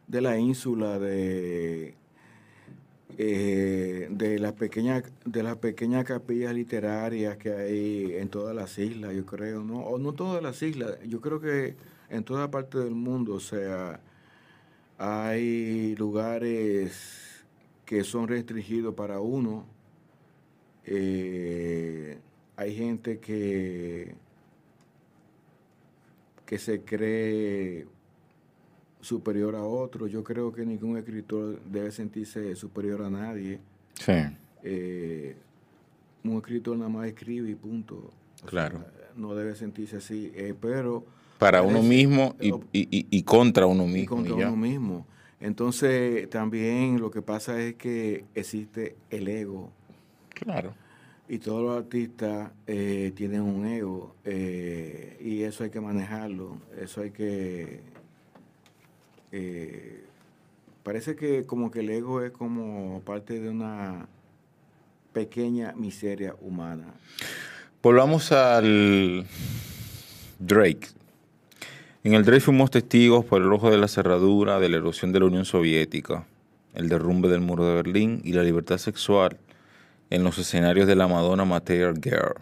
de 0.07 0.21
la 0.21 0.39
ínsula, 0.39 0.99
de, 0.99 1.95
eh, 3.19 4.09
de 4.11 4.39
las 4.39 4.53
pequeñas 4.55 5.05
de 5.25 5.43
las 5.43 5.57
pequeñas 5.57 6.05
capillas 6.05 6.55
literarias 6.55 7.37
que 7.37 7.53
hay 7.53 8.15
en 8.17 8.29
todas 8.29 8.55
las 8.55 8.79
islas, 8.79 9.15
yo 9.15 9.27
creo, 9.27 9.63
¿no? 9.65 9.81
O 9.81 9.99
no 9.99 10.13
todas 10.15 10.43
las 10.43 10.63
islas, 10.63 10.99
yo 11.07 11.21
creo 11.21 11.41
que 11.41 11.77
en 12.11 12.25
toda 12.25 12.51
parte 12.51 12.79
del 12.79 12.95
mundo, 12.95 13.35
o 13.35 13.41
sea, 13.41 14.01
hay 14.99 15.95
lugares 15.97 17.45
que 17.85 18.05
son 18.05 18.29
restringidos 18.29 18.95
para 18.95 19.21
uno. 19.21 19.67
eh, 20.85 22.19
hay 22.57 22.75
gente 22.77 23.19
que 23.21 24.15
que 26.47 26.59
se 26.59 26.83
cree 26.83 27.87
superior 29.03 29.55
a 29.57 29.63
otro. 29.65 30.07
Yo 30.07 30.25
creo 30.25 30.51
que 30.53 30.65
ningún 30.65 30.97
escritor 30.97 31.61
debe 31.65 31.91
sentirse 31.93 32.57
superior 32.57 33.03
a 33.03 33.11
nadie. 33.11 33.59
Sí, 33.95 34.13
Eh, 34.65 35.37
un 36.25 36.37
escritor 36.39 36.77
nada 36.79 36.89
más 36.89 37.07
escribe 37.09 37.51
y 37.51 37.55
punto. 37.57 38.11
O 38.43 38.47
Claro. 38.47 38.79
sea, 38.79 39.11
no 39.17 39.35
debe 39.35 39.55
sentirse 39.57 39.97
así, 39.99 40.33
eh, 40.35 40.55
pero... 40.59 41.05
para 41.39 41.61
uno 41.63 41.83
mismo 41.83 42.35
y, 42.41 42.51
y- 42.73 42.89
y- 42.91 43.07
y 43.11 43.23
contra 43.25 43.67
uno 43.67 43.85
y 43.85 43.93
mismo. 43.93 44.17
contra 44.17 44.35
y 44.37 44.39
ya. 44.39 44.47
uno 44.49 44.57
mismo. 44.57 45.07
Entonces, 45.41 46.31
también 46.31 47.01
lo 47.01 47.11
que 47.11 47.21
pasa 47.21 47.61
es 47.61 47.75
que 47.75 48.25
existe 48.37 48.95
el 49.11 49.27
ego. 49.27 49.73
Claro. 50.29 50.73
Y 51.29 51.39
todos 51.39 51.63
los 51.63 51.77
artistas 51.77 52.53
eh, 52.69 53.13
tienen 53.17 53.41
un 53.43 53.67
ego 53.67 54.15
eh, 54.25 55.19
y 55.21 55.43
eso 55.43 55.65
hay 55.65 55.71
que 55.71 55.81
manejarlo, 55.81 56.59
eso 56.81 57.01
hay 57.01 57.11
que... 57.11 57.81
eh, 59.33 60.05
parece 60.83 61.17
que 61.17 61.45
como 61.47 61.71
que 61.71 61.81
el 61.81 61.91
ego 61.91 62.23
es 62.23 62.31
como 62.31 63.01
parte 63.01 63.41
de 63.41 63.49
una 63.49 64.07
pequeña 65.13 65.73
miseria 65.73 66.35
humana. 66.41 66.95
Volvamos 67.83 68.31
al 68.33 69.27
Drake. 70.39 70.89
En 72.05 72.15
el 72.15 72.25
Drake 72.25 72.41
fuimos 72.41 72.71
testigos 72.71 73.25
por 73.25 73.43
el 73.43 73.53
ojo 73.53 73.71
de 73.71 73.79
la 73.79 73.89
cerradura 73.89 74.59
de 74.59 74.69
la 74.69 74.77
erosión 74.77 75.13
de 75.13 75.21
la 75.21 75.27
Unión 75.27 75.45
Soviética. 75.45 76.27
el 76.75 76.89
derrumbe 76.89 77.29
del 77.29 77.41
muro 77.41 77.67
de 77.67 77.75
Berlín 77.75 78.23
y 78.25 78.33
la 78.33 78.43
libertad 78.43 78.79
sexual 78.79 79.37
en 80.09 80.25
los 80.25 80.39
escenarios 80.39 80.87
de 80.87 80.97
la 80.97 81.07
Madonna 81.07 81.45
Material 81.45 82.01
Girl, 82.03 82.35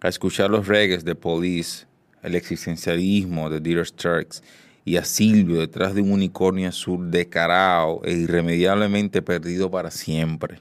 a 0.00 0.08
escuchar 0.08 0.50
los 0.50 0.66
reggaes 0.66 1.04
de 1.04 1.14
Police, 1.14 1.86
el 2.22 2.34
existencialismo 2.34 3.50
de 3.50 3.60
Dear 3.60 3.86
Starks 3.86 4.42
y 4.84 4.96
a 4.96 5.04
Silvio 5.04 5.60
detrás 5.60 5.94
de 5.94 6.02
un 6.02 6.12
unicornio 6.12 6.68
azul 6.68 7.10
decarado 7.10 8.00
e 8.04 8.12
irremediablemente 8.12 9.22
perdido 9.22 9.70
para 9.70 9.90
siempre. 9.90 10.58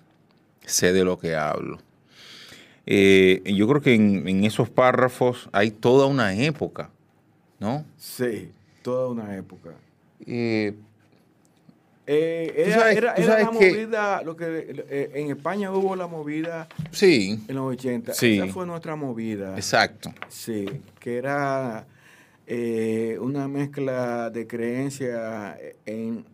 Sé 0.66 0.94
de 0.94 1.04
lo 1.04 1.18
que 1.20 1.36
hablo. 1.36 1.80
Eh, 2.86 3.42
yo 3.46 3.68
creo 3.68 3.82
que 3.82 3.96
en, 3.96 4.28
en 4.28 4.44
esos 4.46 4.70
párrafos 4.70 5.50
hay 5.52 5.72
toda 5.72 6.06
una 6.06 6.34
época, 6.36 6.90
¿no? 7.60 7.86
Sí, 7.98 8.50
toda 8.82 9.10
una 9.10 9.36
época. 9.36 9.72
Eh, 10.26 10.74
Eh, 12.06 12.54
era 12.68 12.80
sabes- 12.80 12.98
era- 12.98 13.14
era 13.14 13.40
la 13.40 13.50
que- 13.52 13.72
movida, 13.72 14.22
lo 14.24 14.36
que 14.36 15.10
en 15.14 15.30
España 15.32 15.72
hubo 15.72 15.96
la 15.96 16.06
movida 16.08 16.68
sí, 16.92 17.42
en 17.48 17.56
los 17.56 17.72
80. 17.72 18.14
Sí. 18.14 18.40
Esa 18.40 18.48
fue 18.52 18.66
nuestra 18.66 18.98
movida. 18.98 19.56
exacto. 19.56 20.14
Sí, 20.28 20.66
que 21.00 21.16
era 21.16 21.86
eh, 22.48 23.18
una 23.22 23.48
mezcla 23.48 24.30
de 24.30 24.46
creencia 24.48 25.58
en, 25.86 26.26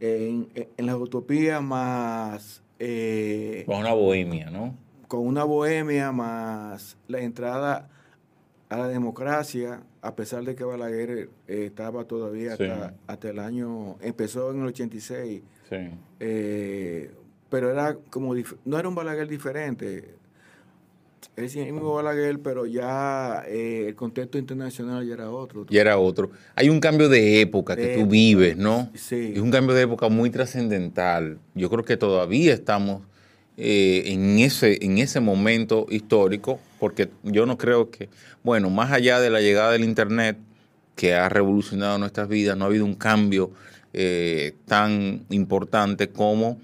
en, 0.00 0.48
en 0.76 0.86
la 0.86 0.96
utopía 0.96 1.60
más 1.60 2.62
eh, 2.78 3.62
Con 3.66 3.78
una 3.78 3.92
bohemia, 3.94 4.50
¿no? 4.50 4.74
con 5.08 5.24
una 5.26 5.44
bohemia 5.44 6.10
más 6.12 6.96
la 7.08 7.20
entrada 7.20 7.88
a 8.68 8.76
la 8.76 8.88
democracia, 8.88 9.82
a 10.02 10.16
pesar 10.16 10.42
de 10.44 10.56
que 10.56 10.64
Balaguer 10.64 11.30
eh, 11.46 11.66
estaba 11.66 12.04
todavía 12.04 12.56
Sí. 12.56 12.64
hasta, 12.64 12.94
hasta 13.06 13.30
el 13.30 13.38
año, 13.38 13.96
empezó 14.00 14.50
en 14.50 14.60
el 14.62 14.66
86, 14.66 15.42
Sí. 15.70 15.76
eh, 16.20 17.12
pero 17.48 17.70
era 17.70 17.94
como, 18.10 18.34
no 18.64 18.78
era 18.78 18.88
un 18.88 18.94
Balaguer 18.96 19.28
diferente, 19.28 20.16
es 21.36 21.56
el 21.56 21.72
mismo 21.72 21.94
Balaguer, 21.94 22.38
pero 22.40 22.64
ya 22.66 23.44
eh, 23.46 23.86
el 23.88 23.94
contexto 23.94 24.38
internacional 24.38 25.06
ya 25.06 25.14
era 25.14 25.30
otro. 25.30 25.66
Y 25.68 25.76
era 25.76 25.98
otro. 25.98 26.30
Hay 26.54 26.70
un 26.70 26.80
cambio 26.80 27.08
de 27.08 27.40
época 27.40 27.76
que 27.76 27.88
tú 27.88 28.00
época, 28.00 28.10
vives, 28.10 28.56
¿no? 28.56 28.90
sí. 28.94 29.32
Es 29.34 29.40
un 29.40 29.50
cambio 29.50 29.74
de 29.74 29.82
época 29.82 30.08
muy 30.08 30.30
trascendental. 30.30 31.38
Yo 31.54 31.68
creo 31.68 31.84
que 31.84 31.96
todavía 31.96 32.54
estamos 32.54 33.02
eh, 33.58 34.04
en, 34.06 34.38
ese, 34.38 34.84
en 34.84 34.98
ese 34.98 35.20
momento 35.20 35.86
histórico, 35.90 36.58
porque 36.80 37.10
yo 37.22 37.44
no 37.44 37.58
creo 37.58 37.90
que, 37.90 38.08
bueno, 38.42 38.70
más 38.70 38.92
allá 38.92 39.20
de 39.20 39.30
la 39.30 39.40
llegada 39.40 39.72
del 39.72 39.84
Internet, 39.84 40.38
que 40.94 41.14
ha 41.14 41.28
revolucionado 41.28 41.98
nuestras 41.98 42.28
vidas, 42.28 42.56
no 42.56 42.64
ha 42.64 42.68
habido 42.68 42.86
un 42.86 42.94
cambio 42.94 43.50
eh, 43.92 44.54
tan 44.66 45.24
importante 45.28 46.08
como 46.08 46.58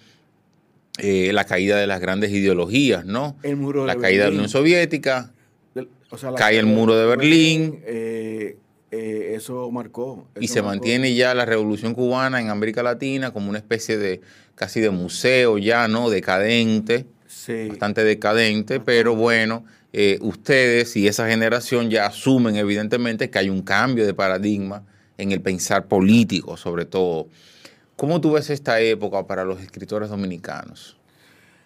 eh, 0.99 1.31
la 1.33 1.45
caída 1.45 1.79
de 1.79 1.87
las 1.87 2.01
grandes 2.01 2.31
ideologías, 2.33 3.05
¿no? 3.05 3.37
El 3.43 3.57
muro 3.57 3.87
la 3.87 3.95
de 3.95 4.01
caída 4.01 4.25
de 4.25 4.31
la. 4.31 4.35
Unión 4.37 4.49
Soviética, 4.49 5.33
Del- 5.75 5.89
o 6.11 6.19
sea, 6.19 6.31
la 6.33 6.37
Cae 6.39 6.59
el 6.59 6.67
muro 6.67 6.97
de 6.97 7.07
Berlín. 7.07 7.81
eh, 7.87 8.57
eh, 8.91 9.33
eso 9.37 9.71
marcó. 9.71 10.29
y 10.39 10.49
se 10.49 10.61
marcó. 10.61 10.77
mantiene 10.77 11.15
ya 11.15 11.35
la 11.35 11.47
revolución 11.47 11.95
cubana 11.95 12.41
en 12.41 12.51
América 12.51 12.83
Latina 12.83 13.31
como 13.31 13.49
una 13.49 13.59
especie 13.59 13.97
de 13.97 14.21
casi 14.55 14.81
de 14.81 14.91
museo 14.91 15.57
ya, 15.57 15.89
¿no? 15.89 16.11
Decadente, 16.11 17.07
Sí. 17.27 17.69
bastante 17.69 18.05
decadente, 18.05 18.79
pero 18.81 19.17
bueno, 19.17 19.65
ustedes 20.21 20.95
y 20.97 21.07
esa 21.09 21.27
generación 21.29 21.91
ya 21.91 22.07
asumen 22.07 22.57
evidentemente 22.57 23.31
que 23.31 23.39
hay 23.39 23.49
un 23.51 23.63
cambio 23.63 24.07
de 24.07 24.15
paradigma 24.15 24.85
en 25.19 25.33
el 25.33 25.41
pensar 25.41 25.87
político, 25.87 26.57
sobre 26.57 26.85
todo. 26.85 27.29
¿Cómo 28.03 28.21
tú 28.21 28.33
ves 28.33 28.51
esta 28.51 28.81
época 28.81 29.25
para 29.29 29.45
los 29.45 29.61
escritores 29.61 30.09
dominicanos? 30.09 30.97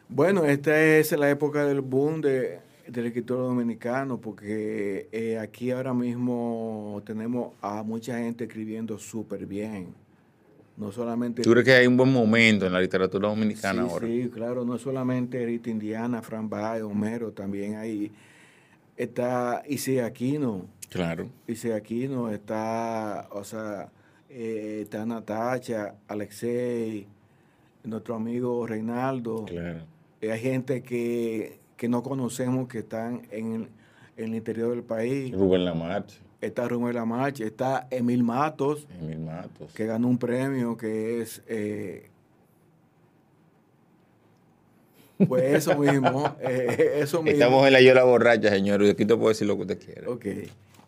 Bueno, 0.06 0.44
esta 0.44 0.78
es 0.78 1.10
la 1.12 1.30
época 1.30 1.64
del 1.64 1.80
boom 1.80 2.20
de, 2.20 2.58
del 2.86 3.06
escritor 3.06 3.38
dominicano, 3.38 4.20
porque 4.20 5.08
eh, 5.12 5.38
aquí 5.38 5.70
ahora 5.70 5.94
mismo 5.94 7.02
tenemos 7.06 7.54
a 7.62 7.82
mucha 7.82 8.18
gente 8.18 8.44
escribiendo 8.44 8.98
súper 8.98 9.46
bien. 9.46 9.94
No 10.76 10.92
solamente... 10.92 11.40
¿Tú 11.40 11.52
crees 11.52 11.64
que 11.64 11.72
hay 11.72 11.86
un 11.86 11.96
buen 11.96 12.12
momento 12.12 12.66
en 12.66 12.74
la 12.74 12.82
literatura 12.82 13.30
dominicana 13.30 13.84
sí, 13.84 13.88
ahora? 13.90 14.06
sí, 14.06 14.30
claro, 14.30 14.62
no 14.66 14.76
solamente 14.76 15.42
Rita 15.42 15.70
Indiana, 15.70 16.20
Fran 16.20 16.50
Bay, 16.50 16.82
Homero, 16.82 17.32
también 17.32 17.76
hay... 17.76 18.12
Está 18.94 19.62
Ise 19.66 20.02
Aquino, 20.02 20.66
Claro. 20.90 21.30
Ise 21.46 21.72
Aquino, 21.72 22.30
está, 22.30 23.26
o 23.32 23.42
sea, 23.42 23.90
eh, 24.28 24.80
está 24.82 25.04
Natacha, 25.06 25.94
Alexei, 26.08 27.06
nuestro 27.84 28.14
amigo 28.16 28.66
Reinaldo. 28.66 29.44
Claro. 29.44 29.80
Eh, 30.20 30.32
Hay 30.32 30.40
gente 30.40 30.82
que, 30.82 31.58
que 31.76 31.88
no 31.88 32.02
conocemos 32.02 32.68
que 32.68 32.78
están 32.78 33.22
en 33.30 33.52
el, 33.54 33.68
en 34.16 34.24
el 34.30 34.34
interior 34.34 34.70
del 34.70 34.82
país. 34.82 35.32
Rubén 35.34 35.64
Lamarche, 35.64 36.18
Está 36.40 36.68
Rubén 36.68 36.94
Lamarche, 36.94 37.44
está 37.46 37.86
Emil 37.90 38.22
Matos, 38.22 38.86
Emil 39.00 39.20
Matos. 39.20 39.72
que 39.72 39.86
ganó 39.86 40.08
un 40.08 40.18
premio 40.18 40.76
que 40.76 41.20
es... 41.22 41.42
eh, 41.48 42.08
pues 45.28 45.54
eso 45.54 45.78
mismo, 45.78 46.36
eh, 46.40 46.98
eso 47.00 47.22
mismo. 47.22 47.32
Estamos 47.38 47.66
en 47.66 47.72
la 47.72 47.80
yola 47.80 48.04
borracha, 48.04 48.50
señor, 48.50 48.82
y 48.82 48.90
aquí 48.90 49.06
te 49.06 49.14
puedo 49.16 49.28
decir 49.30 49.46
lo 49.46 49.56
que 49.56 49.62
usted 49.62 49.78
quiera. 49.78 50.10
Ok. 50.10 50.26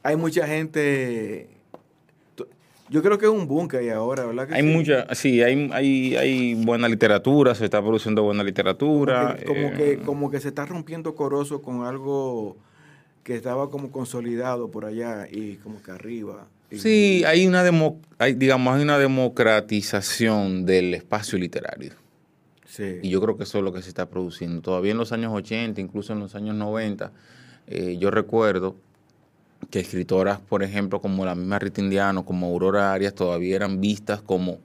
Hay 0.03 0.17
mucha 0.17 0.47
gente... 0.47 1.49
Yo 2.91 3.03
creo 3.03 3.19
que 3.19 3.27
es 3.27 3.31
un 3.33 3.47
boom 3.47 3.69
que 3.69 3.77
hay 3.79 3.89
ahora, 3.91 4.25
¿verdad? 4.25 4.49
que 4.49 4.55
Hay 4.55 4.63
sí? 4.63 4.69
mucha, 4.69 5.15
sí, 5.15 5.43
hay, 5.43 5.69
hay, 5.73 6.17
hay 6.17 6.55
buena 6.55 6.89
literatura, 6.89 7.55
se 7.55 7.65
está 7.65 7.81
produciendo 7.83 8.23
buena 8.23 8.43
literatura. 8.43 9.37
Como 9.47 9.57
que, 9.59 9.63
como, 9.63 9.77
que, 9.77 9.93
eh, 9.93 9.99
como 9.99 10.31
que 10.31 10.41
se 10.41 10.49
está 10.49 10.65
rompiendo 10.67 11.15
corozo 11.15 11.61
con 11.63 11.85
algo 11.85 12.57
que 13.25 13.35
estaba 13.37 13.71
como 13.71 13.91
consolidado 13.93 14.71
por 14.71 14.85
allá 14.87 15.27
y 15.31 15.57
como 15.57 15.83
que 15.83 15.91
arriba. 15.91 16.47
Sí, 16.71 17.23
hay 17.27 17.47
una 17.47 17.63
demo, 17.63 18.01
hay, 18.19 18.35
digamos, 18.35 18.75
hay 18.77 18.83
una 18.83 18.99
democratización 18.99 20.65
del 20.67 20.95
espacio 20.95 21.39
literario. 21.39 21.93
sí. 22.67 22.99
Y 23.03 23.11
yo 23.11 23.21
creo 23.21 23.37
que 23.37 23.45
eso 23.45 23.59
es 23.59 23.65
lo 23.65 23.73
que 23.73 23.83
se 23.83 23.89
está 23.89 24.07
produciendo. 24.09 24.61
Todavía 24.63 24.93
en 24.93 24.99
los 24.99 25.13
años 25.13 25.33
80, 25.35 25.81
incluso 25.81 26.13
en 26.13 26.21
los 26.21 26.35
años 26.35 26.55
90, 26.57 27.13
eh, 27.67 27.97
yo 27.99 28.11
recuerdo 28.11 28.77
que 29.71 29.81
escritoras, 29.81 30.41
por 30.41 30.63
ejemplo, 30.63 31.01
como 31.01 31.25
la 31.25 31.35
misma 31.35 31.59
Rita 31.59 31.81
Indiano, 31.81 32.25
como 32.25 32.47
Aurora 32.49 32.93
Arias, 32.93 33.15
todavía 33.15 33.57
eran 33.57 33.81
vistas 33.81 34.23
como 34.23 34.59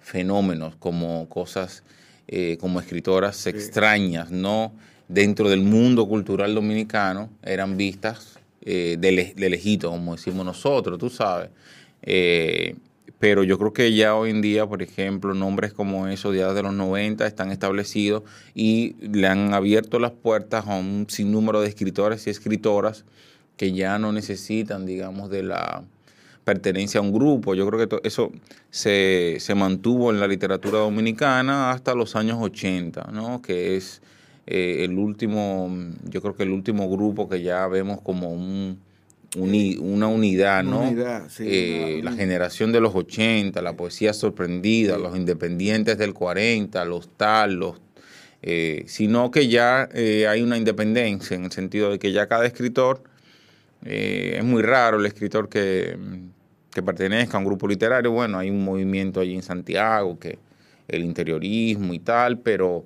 fenómenos, 0.00 0.74
como 0.76 1.28
cosas, 1.28 1.82
eh, 2.28 2.56
como 2.60 2.80
escritoras 2.80 3.46
extrañas, 3.46 4.30
¿no? 4.30 4.72
Dentro 5.08 5.48
del 5.50 5.62
mundo 5.62 6.08
cultural 6.08 6.54
dominicano, 6.54 7.30
eran 7.42 7.76
vistas 7.76 8.38
eh, 8.62 8.96
de, 8.98 9.12
le- 9.12 9.34
de 9.36 9.50
lejito, 9.50 9.90
como 9.90 10.16
decimos 10.16 10.44
nosotros, 10.46 10.98
tú 10.98 11.10
sabes. 11.10 11.50
Eh, 12.02 12.76
pero 13.18 13.44
yo 13.44 13.58
creo 13.58 13.72
que 13.72 13.94
ya 13.94 14.16
hoy 14.16 14.30
en 14.30 14.42
día, 14.42 14.66
por 14.66 14.82
ejemplo, 14.82 15.32
nombres 15.34 15.72
como 15.72 16.08
esos 16.08 16.34
ya 16.36 16.52
de 16.52 16.62
los 16.62 16.72
90 16.74 17.26
están 17.26 17.52
establecidos 17.52 18.24
y 18.54 18.96
le 19.00 19.28
han 19.28 19.54
abierto 19.54 20.00
las 20.00 20.10
puertas 20.12 20.66
a 20.66 20.74
un 20.76 21.06
sinnúmero 21.08 21.60
de 21.60 21.68
escritores 21.68 22.26
y 22.26 22.30
escritoras 22.30 23.04
que 23.56 23.72
ya 23.72 23.98
no 23.98 24.12
necesitan, 24.12 24.86
digamos, 24.86 25.30
de 25.30 25.42
la 25.42 25.82
pertenencia 26.44 26.98
a 27.00 27.02
un 27.02 27.12
grupo. 27.12 27.54
Yo 27.54 27.68
creo 27.68 27.86
que 27.88 28.00
eso 28.08 28.32
se, 28.70 29.36
se 29.38 29.54
mantuvo 29.54 30.10
en 30.10 30.18
la 30.20 30.26
literatura 30.26 30.78
dominicana 30.78 31.70
hasta 31.70 31.94
los 31.94 32.16
años 32.16 32.38
80, 32.40 33.10
¿no? 33.12 33.40
Que 33.42 33.76
es 33.76 34.02
eh, 34.46 34.78
el 34.84 34.98
último, 34.98 35.70
yo 36.10 36.20
creo 36.20 36.34
que 36.34 36.42
el 36.42 36.50
último 36.50 36.90
grupo 36.90 37.28
que 37.28 37.42
ya 37.42 37.68
vemos 37.68 38.00
como 38.00 38.30
un, 38.32 38.80
uni- 39.36 39.76
una 39.78 40.08
unidad, 40.08 40.62
Una 40.66 40.70
¿no? 40.70 40.80
unidad, 40.88 41.28
sí, 41.28 41.44
Eh, 41.46 41.98
una- 42.00 42.10
la 42.10 42.16
generación 42.16 42.72
de 42.72 42.80
los 42.80 42.92
80, 42.96 43.62
la 43.62 43.74
poesía 43.76 44.12
sorprendida, 44.12 44.98
los 44.98 45.16
independientes 45.16 45.96
del 45.96 46.12
40, 46.12 46.84
los 46.84 47.08
tal, 47.16 47.54
los 47.54 47.80
eh, 48.44 48.82
sino 48.88 49.30
que 49.30 49.46
ya 49.46 49.88
hay 49.94 50.42
una 50.42 50.56
independencia 50.56 51.36
en 51.36 51.44
el 51.44 51.52
sentido 51.52 51.92
de 51.92 52.00
que 52.00 52.10
ya 52.10 52.26
cada 52.26 52.44
escritor 52.44 53.04
eh, 53.84 54.36
es 54.38 54.44
muy 54.44 54.62
raro 54.62 54.98
el 54.98 55.06
escritor 55.06 55.48
que, 55.48 55.96
que 56.72 56.82
pertenezca 56.82 57.36
a 57.36 57.40
un 57.40 57.46
grupo 57.46 57.66
literario. 57.68 58.10
Bueno, 58.10 58.38
hay 58.38 58.50
un 58.50 58.64
movimiento 58.64 59.20
allí 59.20 59.34
en 59.34 59.42
Santiago, 59.42 60.18
que 60.18 60.38
el 60.88 61.04
interiorismo 61.04 61.94
y 61.94 61.98
tal, 61.98 62.38
pero 62.38 62.84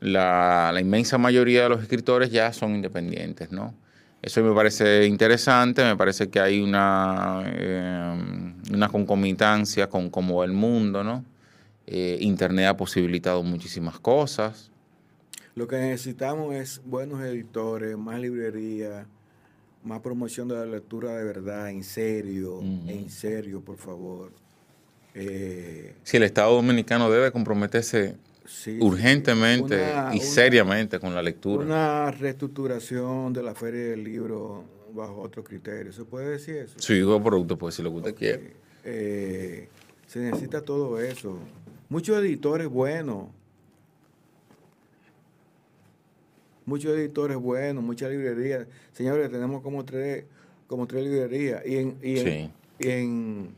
la, 0.00 0.70
la 0.72 0.80
inmensa 0.80 1.18
mayoría 1.18 1.64
de 1.64 1.68
los 1.68 1.82
escritores 1.82 2.30
ya 2.30 2.52
son 2.52 2.74
independientes, 2.74 3.50
¿no? 3.50 3.74
Eso 4.22 4.42
me 4.42 4.54
parece 4.54 5.06
interesante, 5.06 5.84
me 5.84 5.96
parece 5.96 6.28
que 6.28 6.40
hay 6.40 6.60
una, 6.60 7.44
eh, 7.46 8.52
una 8.72 8.88
concomitancia 8.88 9.88
con 9.88 10.10
cómo 10.10 10.36
va 10.36 10.44
el 10.44 10.52
mundo, 10.52 11.04
¿no? 11.04 11.24
Eh, 11.86 12.18
Internet 12.20 12.66
ha 12.66 12.76
posibilitado 12.76 13.42
muchísimas 13.44 14.00
cosas. 14.00 14.72
Lo 15.54 15.68
que 15.68 15.76
necesitamos 15.76 16.54
es 16.54 16.82
buenos 16.84 17.22
editores, 17.22 17.96
más 17.96 18.18
librería, 18.18 19.06
más 19.86 20.00
promoción 20.00 20.48
de 20.48 20.56
la 20.56 20.66
lectura 20.66 21.16
de 21.16 21.24
verdad, 21.24 21.70
en 21.70 21.84
serio, 21.84 22.60
en 22.60 23.08
serio, 23.08 23.60
por 23.60 23.76
favor. 23.78 24.32
Eh, 25.14 25.94
Si 26.02 26.16
el 26.16 26.24
Estado 26.24 26.52
Dominicano 26.54 27.08
debe 27.08 27.30
comprometerse 27.30 28.16
sí, 28.44 28.78
urgentemente 28.80 29.76
una- 29.76 30.10
y 30.12 30.16
una- 30.18 30.24
seriamente 30.24 30.98
con 30.98 31.14
la 31.14 31.22
lectura. 31.22 31.64
Una 31.64 32.10
reestructuración 32.10 33.32
de 33.32 33.42
la 33.44 33.54
Feria 33.54 33.90
del 33.90 34.02
Libro 34.04 34.64
bajo 34.92 35.20
otros 35.20 35.46
criterios. 35.46 35.94
¿Se 35.94 36.04
puede 36.04 36.30
decir 36.30 36.56
eso? 36.56 36.74
Su 36.78 36.92
hijo 36.92 37.22
producto, 37.22 37.56
pues 37.56 37.76
si 37.76 37.82
lo 37.82 37.90
que 37.92 37.96
usted 37.98 38.14
quiere. 38.14 38.52
Eh, 38.84 39.68
se 40.08 40.18
necesita 40.18 40.60
todo 40.62 41.00
eso. 41.00 41.38
Muchos 41.88 42.18
editores 42.18 42.66
buenos. 42.68 43.28
Muchos 46.66 46.96
editores 46.96 47.36
buenos, 47.36 47.82
muchas 47.82 48.10
librerías. 48.10 48.66
Señores, 48.92 49.30
tenemos 49.30 49.62
como 49.62 49.84
tres, 49.84 50.24
como 50.66 50.86
tres 50.86 51.04
librerías. 51.04 51.64
Y 51.64 51.76
en, 51.76 51.96
y 52.02 52.18
en, 52.18 52.24
Sí. 52.26 52.50
y 52.80 52.88
en, 52.90 53.48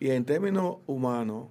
y 0.00 0.10
en 0.10 0.24
términos 0.24 0.76
humanos, 0.86 1.46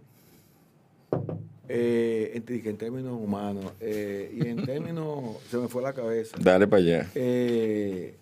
eh, 1.67 2.32
en, 2.36 2.78
términos 2.78 3.19
humanos, 3.19 3.65
eh, 3.82 4.32
y 4.34 4.47
en 4.47 4.63
términos, 4.65 5.38
se 5.49 5.57
me 5.57 5.67
fue 5.67 5.82
la 5.82 5.93
cabeza. 5.93 6.38
Dale 6.39 6.67
para 6.67 6.82
allá. 6.82 7.09
Eh, 7.15 8.15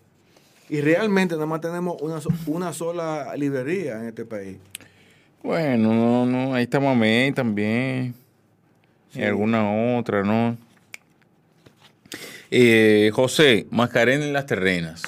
y 0.69 0.81
realmente 0.81 1.35
nada 1.35 1.45
más 1.45 1.61
tenemos 1.61 2.01
una, 2.01 2.19
una 2.47 2.73
sola 2.73 3.35
librería 3.35 3.99
en 3.99 4.07
este 4.07 4.25
país. 4.25 4.57
Bueno, 5.43 5.93
no, 5.93 6.25
no, 6.25 6.53
ahí 6.55 6.63
está 6.63 6.79
Mamey 6.79 7.31
también. 7.33 8.15
Sí. 9.15 9.21
Y 9.21 9.23
alguna 9.23 9.97
otra, 9.97 10.23
¿no? 10.23 10.57
Eh, 12.51 13.11
José, 13.13 13.65
Mascarena 13.71 14.25
en 14.25 14.33
las 14.33 14.45
terrenas. 14.45 15.01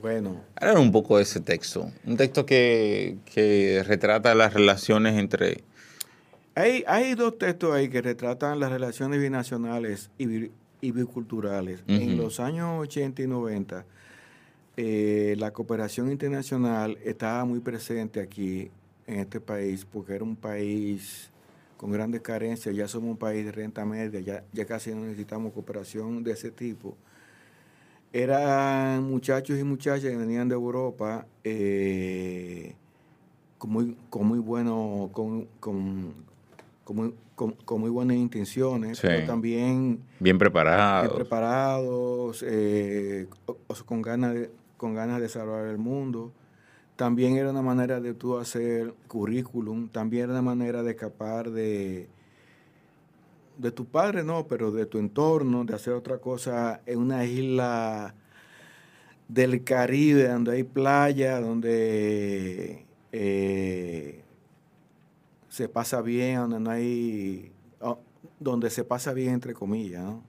Bueno, 0.00 0.40
Háblanos 0.56 0.82
un 0.82 0.92
poco 0.92 1.16
de 1.16 1.22
ese 1.24 1.40
texto. 1.40 1.90
Un 2.06 2.16
texto 2.16 2.46
que, 2.46 3.16
que 3.32 3.82
retrata 3.86 4.34
las 4.34 4.54
relaciones 4.54 5.18
entre... 5.18 5.62
hay, 6.54 6.84
hay 6.86 7.14
dos 7.14 7.38
textos 7.38 7.74
ahí 7.74 7.88
que 7.88 8.00
retratan 8.02 8.60
las 8.60 8.70
relaciones 8.70 9.20
binacionales 9.20 10.10
y, 10.18 10.26
bi- 10.26 10.50
y 10.80 10.90
biculturales. 10.92 11.82
En 11.88 12.16
los 12.16 12.38
años 12.40 12.80
80 12.80 13.22
y 13.22 13.26
90, 13.26 13.84
eh, 14.76 15.34
la 15.38 15.50
cooperación 15.52 16.10
internacional 16.12 16.96
estaba 17.04 17.44
muy 17.44 17.58
presente 17.60 18.20
aquí 18.20 18.70
en 19.08 19.18
este 19.20 19.40
país 19.40 19.84
porque 19.90 20.14
era 20.14 20.22
un 20.24 20.36
país 20.36 21.30
con 21.78 21.92
grandes 21.92 22.20
carencias, 22.20 22.74
ya 22.74 22.88
somos 22.88 23.10
un 23.12 23.16
país 23.16 23.46
de 23.46 23.52
renta 23.52 23.84
media, 23.86 24.18
ya, 24.20 24.44
ya 24.52 24.66
casi 24.66 24.90
no 24.90 25.02
necesitamos 25.02 25.52
cooperación 25.54 26.22
de 26.24 26.32
ese 26.32 26.50
tipo. 26.50 26.96
Eran 28.12 29.04
muchachos 29.04 29.58
y 29.58 29.64
muchachas 29.64 30.10
que 30.10 30.16
venían 30.16 30.48
de 30.48 30.54
Europa 30.54 31.26
eh, 31.44 32.74
con, 33.58 33.70
muy, 33.70 33.96
con 34.10 34.26
muy 34.26 34.38
bueno, 34.40 35.08
con, 35.12 35.46
con, 35.60 36.14
con 36.84 36.96
muy, 36.96 37.14
con- 37.36 37.52
con 37.52 37.80
muy 37.80 37.90
buenas 37.90 38.16
intenciones, 38.16 38.98
Sí. 38.98 39.06
pero 39.06 39.26
también 39.26 40.00
Bien 40.18 40.36
preparados. 40.36 41.06
bien 41.08 41.16
preparados, 41.16 42.44
eh, 42.46 43.28
o- 43.46 43.56
o 43.68 43.74
sea, 43.74 43.86
con 43.86 44.02
ganas 44.02 44.34
de, 44.34 44.50
con 44.76 44.94
ganas 44.94 45.20
de 45.20 45.28
salvar 45.28 45.66
el 45.66 45.78
mundo. 45.78 46.32
También 46.98 47.36
era 47.36 47.50
una 47.50 47.62
manera 47.62 48.00
de 48.00 48.12
tú 48.12 48.38
hacer 48.38 48.92
currículum, 49.06 49.88
también 49.88 50.24
era 50.24 50.32
una 50.32 50.42
manera 50.42 50.82
de 50.82 50.90
escapar 50.90 51.48
de, 51.48 52.08
de 53.56 53.70
tu 53.70 53.84
padre, 53.84 54.24
no, 54.24 54.48
pero 54.48 54.72
de 54.72 54.84
tu 54.84 54.98
entorno, 54.98 55.64
de 55.64 55.76
hacer 55.76 55.92
otra 55.92 56.18
cosa 56.18 56.80
en 56.86 56.98
una 56.98 57.24
isla 57.24 58.16
del 59.28 59.62
Caribe, 59.62 60.26
donde 60.26 60.56
hay 60.56 60.64
playa, 60.64 61.40
donde 61.40 62.84
eh, 63.12 64.24
se 65.48 65.68
pasa 65.68 66.02
bien, 66.02 66.40
donde 66.40 66.58
no 66.58 66.70
hay, 66.72 67.52
oh, 67.80 68.00
donde 68.40 68.70
se 68.70 68.82
pasa 68.82 69.12
bien 69.12 69.34
entre 69.34 69.54
comillas, 69.54 70.02
¿no? 70.02 70.24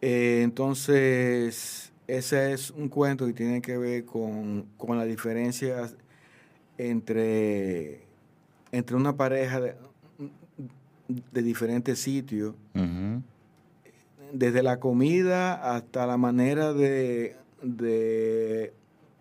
Eh, 0.00 0.40
entonces, 0.42 1.87
ese 2.08 2.52
es 2.52 2.70
un 2.70 2.88
cuento 2.88 3.26
que 3.26 3.34
tiene 3.34 3.62
que 3.62 3.76
ver 3.76 4.04
con, 4.04 4.66
con 4.76 4.96
las 4.98 5.06
diferencias 5.06 5.94
entre, 6.78 8.00
entre 8.72 8.96
una 8.96 9.16
pareja 9.16 9.60
de, 9.60 9.76
de 11.08 11.42
diferentes 11.42 11.98
sitios, 11.98 12.54
desde 14.32 14.62
la 14.62 14.80
comida 14.80 15.74
hasta 15.74 16.06
la 16.06 16.16
manera 16.16 16.72
de, 16.72 17.36
de 17.62 18.72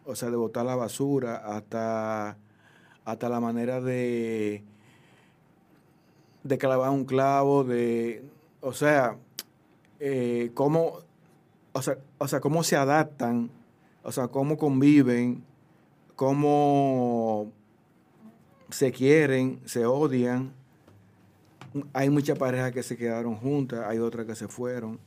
o 0.06 0.16
sea, 0.16 0.30
de 0.30 0.38
botar 0.38 0.66
la 0.66 0.76
basura, 0.76 1.36
hasta, 1.36 2.38
hasta 3.04 3.30
la 3.30 3.40
manera 3.42 3.82
de, 3.82 4.64
de 6.44 6.58
clavar 6.58 6.90
un 6.92 7.04
clavo, 7.04 7.66
de, 7.66 8.24
o 8.62 8.72
sea, 8.72 9.18
eh, 10.00 10.52
cómo, 10.54 11.00
o 11.78 11.82
sea, 11.82 11.98
o 12.18 12.28
sea, 12.28 12.40
cómo 12.40 12.64
se 12.64 12.76
adaptan, 12.76 13.50
o 14.04 14.12
sea, 14.12 14.28
cómo 14.28 14.58
conviven, 14.58 15.44
cómo 16.16 17.52
se 18.70 18.92
quieren, 18.92 19.60
se 19.66 19.86
odian. 19.86 20.52
Hay 21.94 22.10
muchas 22.10 22.38
parejas 22.38 22.72
que 22.72 22.84
se 22.84 22.98
quedaron 22.98 23.36
juntas, 23.36 23.86
hay 23.88 24.00
otras 24.00 24.26
que 24.26 24.36
se 24.36 24.48
fueron. 24.48 25.00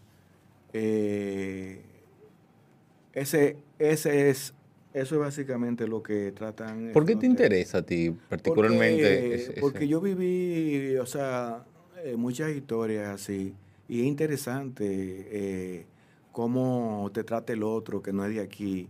Eh, 0.73 1.83
ese, 3.13 3.57
ese 3.79 4.31
es, 4.31 4.55
eso 4.95 5.15
es 5.17 5.21
básicamente 5.21 5.87
lo 5.89 6.03
que 6.03 6.33
tratan. 6.33 6.91
¿Por 6.93 7.05
qué 7.05 7.17
te 7.17 7.27
interesa 7.27 7.79
a 7.79 7.83
ti 7.83 8.17
particularmente? 8.29 9.03
Porque, 9.03 9.35
ese- 9.35 9.51
ese- 9.53 9.61
porque 9.61 9.89
yo 9.89 10.01
viví, 10.01 10.97
o 10.97 11.07
sea, 11.07 11.65
eh, 12.05 12.17
muchas 12.17 12.51
historias 12.51 13.09
así. 13.09 13.55
Y 13.89 14.01
es 14.01 14.07
interesante 14.07 14.87
eh, 14.87 15.87
cómo 16.41 17.11
te 17.13 17.23
trata 17.23 17.53
el 17.53 17.63
otro, 17.63 18.01
que 18.01 18.15
no 18.15 18.25
es 18.25 18.35
de 18.35 18.41
aquí, 18.41 18.89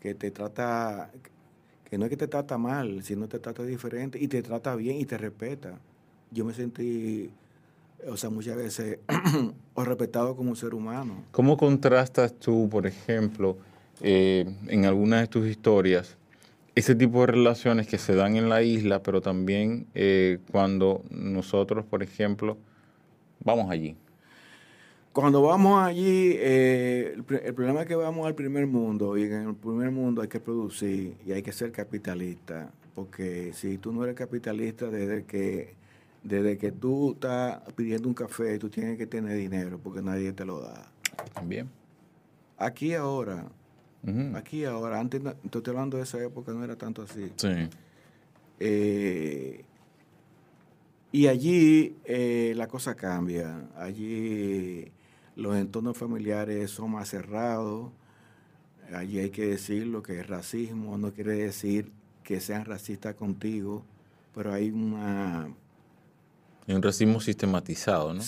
que 0.00 0.14
te 0.14 0.30
trata, 0.30 1.10
que 1.84 1.98
no 1.98 2.06
es 2.06 2.10
que 2.10 2.16
te 2.16 2.26
trata 2.26 2.56
mal, 2.56 3.02
sino 3.02 3.28
te 3.28 3.38
trata 3.38 3.64
diferente 3.64 4.18
y 4.18 4.28
te 4.28 4.42
trata 4.42 4.74
bien 4.76 4.96
y 4.96 5.04
te 5.04 5.18
respeta. 5.18 5.78
Yo 6.30 6.46
me 6.46 6.54
sentí, 6.54 7.28
o 8.08 8.16
sea, 8.16 8.30
muchas 8.30 8.56
veces 8.56 8.98
o 9.74 9.84
respetado 9.84 10.34
como 10.34 10.54
ser 10.56 10.72
humano. 10.74 11.22
¿Cómo 11.32 11.58
contrastas 11.58 12.32
tú, 12.32 12.66
por 12.70 12.86
ejemplo, 12.86 13.58
eh, 14.00 14.50
en 14.68 14.86
algunas 14.86 15.20
de 15.20 15.26
tus 15.26 15.48
historias, 15.48 16.16
ese 16.74 16.94
tipo 16.94 17.20
de 17.20 17.26
relaciones 17.26 17.88
que 17.88 17.98
se 17.98 18.14
dan 18.14 18.36
en 18.36 18.48
la 18.48 18.62
isla, 18.62 19.02
pero 19.02 19.20
también 19.20 19.86
eh, 19.94 20.38
cuando 20.50 21.02
nosotros, 21.10 21.84
por 21.84 22.02
ejemplo, 22.02 22.56
vamos 23.44 23.70
allí? 23.70 23.96
Cuando 25.12 25.42
vamos 25.42 25.82
allí, 25.84 26.34
eh, 26.36 27.12
el, 27.16 27.26
pr- 27.26 27.42
el 27.44 27.52
problema 27.54 27.82
es 27.82 27.88
que 27.88 27.96
vamos 27.96 28.26
al 28.26 28.34
primer 28.36 28.66
mundo 28.68 29.16
y 29.18 29.24
en 29.24 29.48
el 29.48 29.54
primer 29.56 29.90
mundo 29.90 30.22
hay 30.22 30.28
que 30.28 30.38
producir 30.38 31.16
y 31.26 31.32
hay 31.32 31.42
que 31.42 31.50
ser 31.50 31.72
capitalista, 31.72 32.70
porque 32.94 33.52
si 33.52 33.76
tú 33.78 33.92
no 33.92 34.04
eres 34.04 34.14
capitalista 34.14 34.88
desde 34.88 35.24
que 35.24 35.74
desde 36.22 36.58
que 36.58 36.70
tú 36.70 37.12
estás 37.14 37.60
pidiendo 37.74 38.06
un 38.06 38.14
café, 38.14 38.58
tú 38.58 38.68
tienes 38.68 38.98
que 38.98 39.06
tener 39.06 39.36
dinero 39.36 39.80
porque 39.82 40.02
nadie 40.02 40.32
te 40.32 40.44
lo 40.44 40.60
da. 40.60 40.86
También. 41.34 41.68
Aquí 42.58 42.94
ahora, 42.94 43.46
aquí 44.36 44.64
ahora, 44.64 45.00
antes, 45.00 45.20
no- 45.22 45.34
estoy 45.42 45.62
hablando 45.68 45.96
de 45.96 46.02
esa 46.04 46.22
época, 46.22 46.52
no 46.52 46.62
era 46.62 46.76
tanto 46.76 47.02
así. 47.02 47.32
Sí. 47.36 47.48
Eh, 48.60 49.64
y 51.12 51.26
allí 51.26 51.96
eh, 52.04 52.52
la 52.54 52.68
cosa 52.68 52.94
cambia. 52.94 53.66
Allí 53.76 54.92
los 55.36 55.56
entornos 55.56 55.96
familiares 55.96 56.70
son 56.70 56.92
más 56.92 57.08
cerrados. 57.08 57.90
Allí 58.92 59.18
hay 59.20 59.30
que 59.30 59.46
decirlo 59.46 60.02
que 60.02 60.18
el 60.20 60.26
racismo 60.26 60.98
no 60.98 61.12
quiere 61.12 61.32
decir 61.34 61.92
que 62.24 62.40
sean 62.40 62.64
racistas 62.64 63.14
contigo, 63.14 63.84
pero 64.34 64.52
hay 64.52 64.70
una... 64.70 65.48
Y 66.66 66.72
un 66.72 66.82
racismo 66.82 67.20
sistematizado, 67.20 68.12
¿no? 68.14 68.22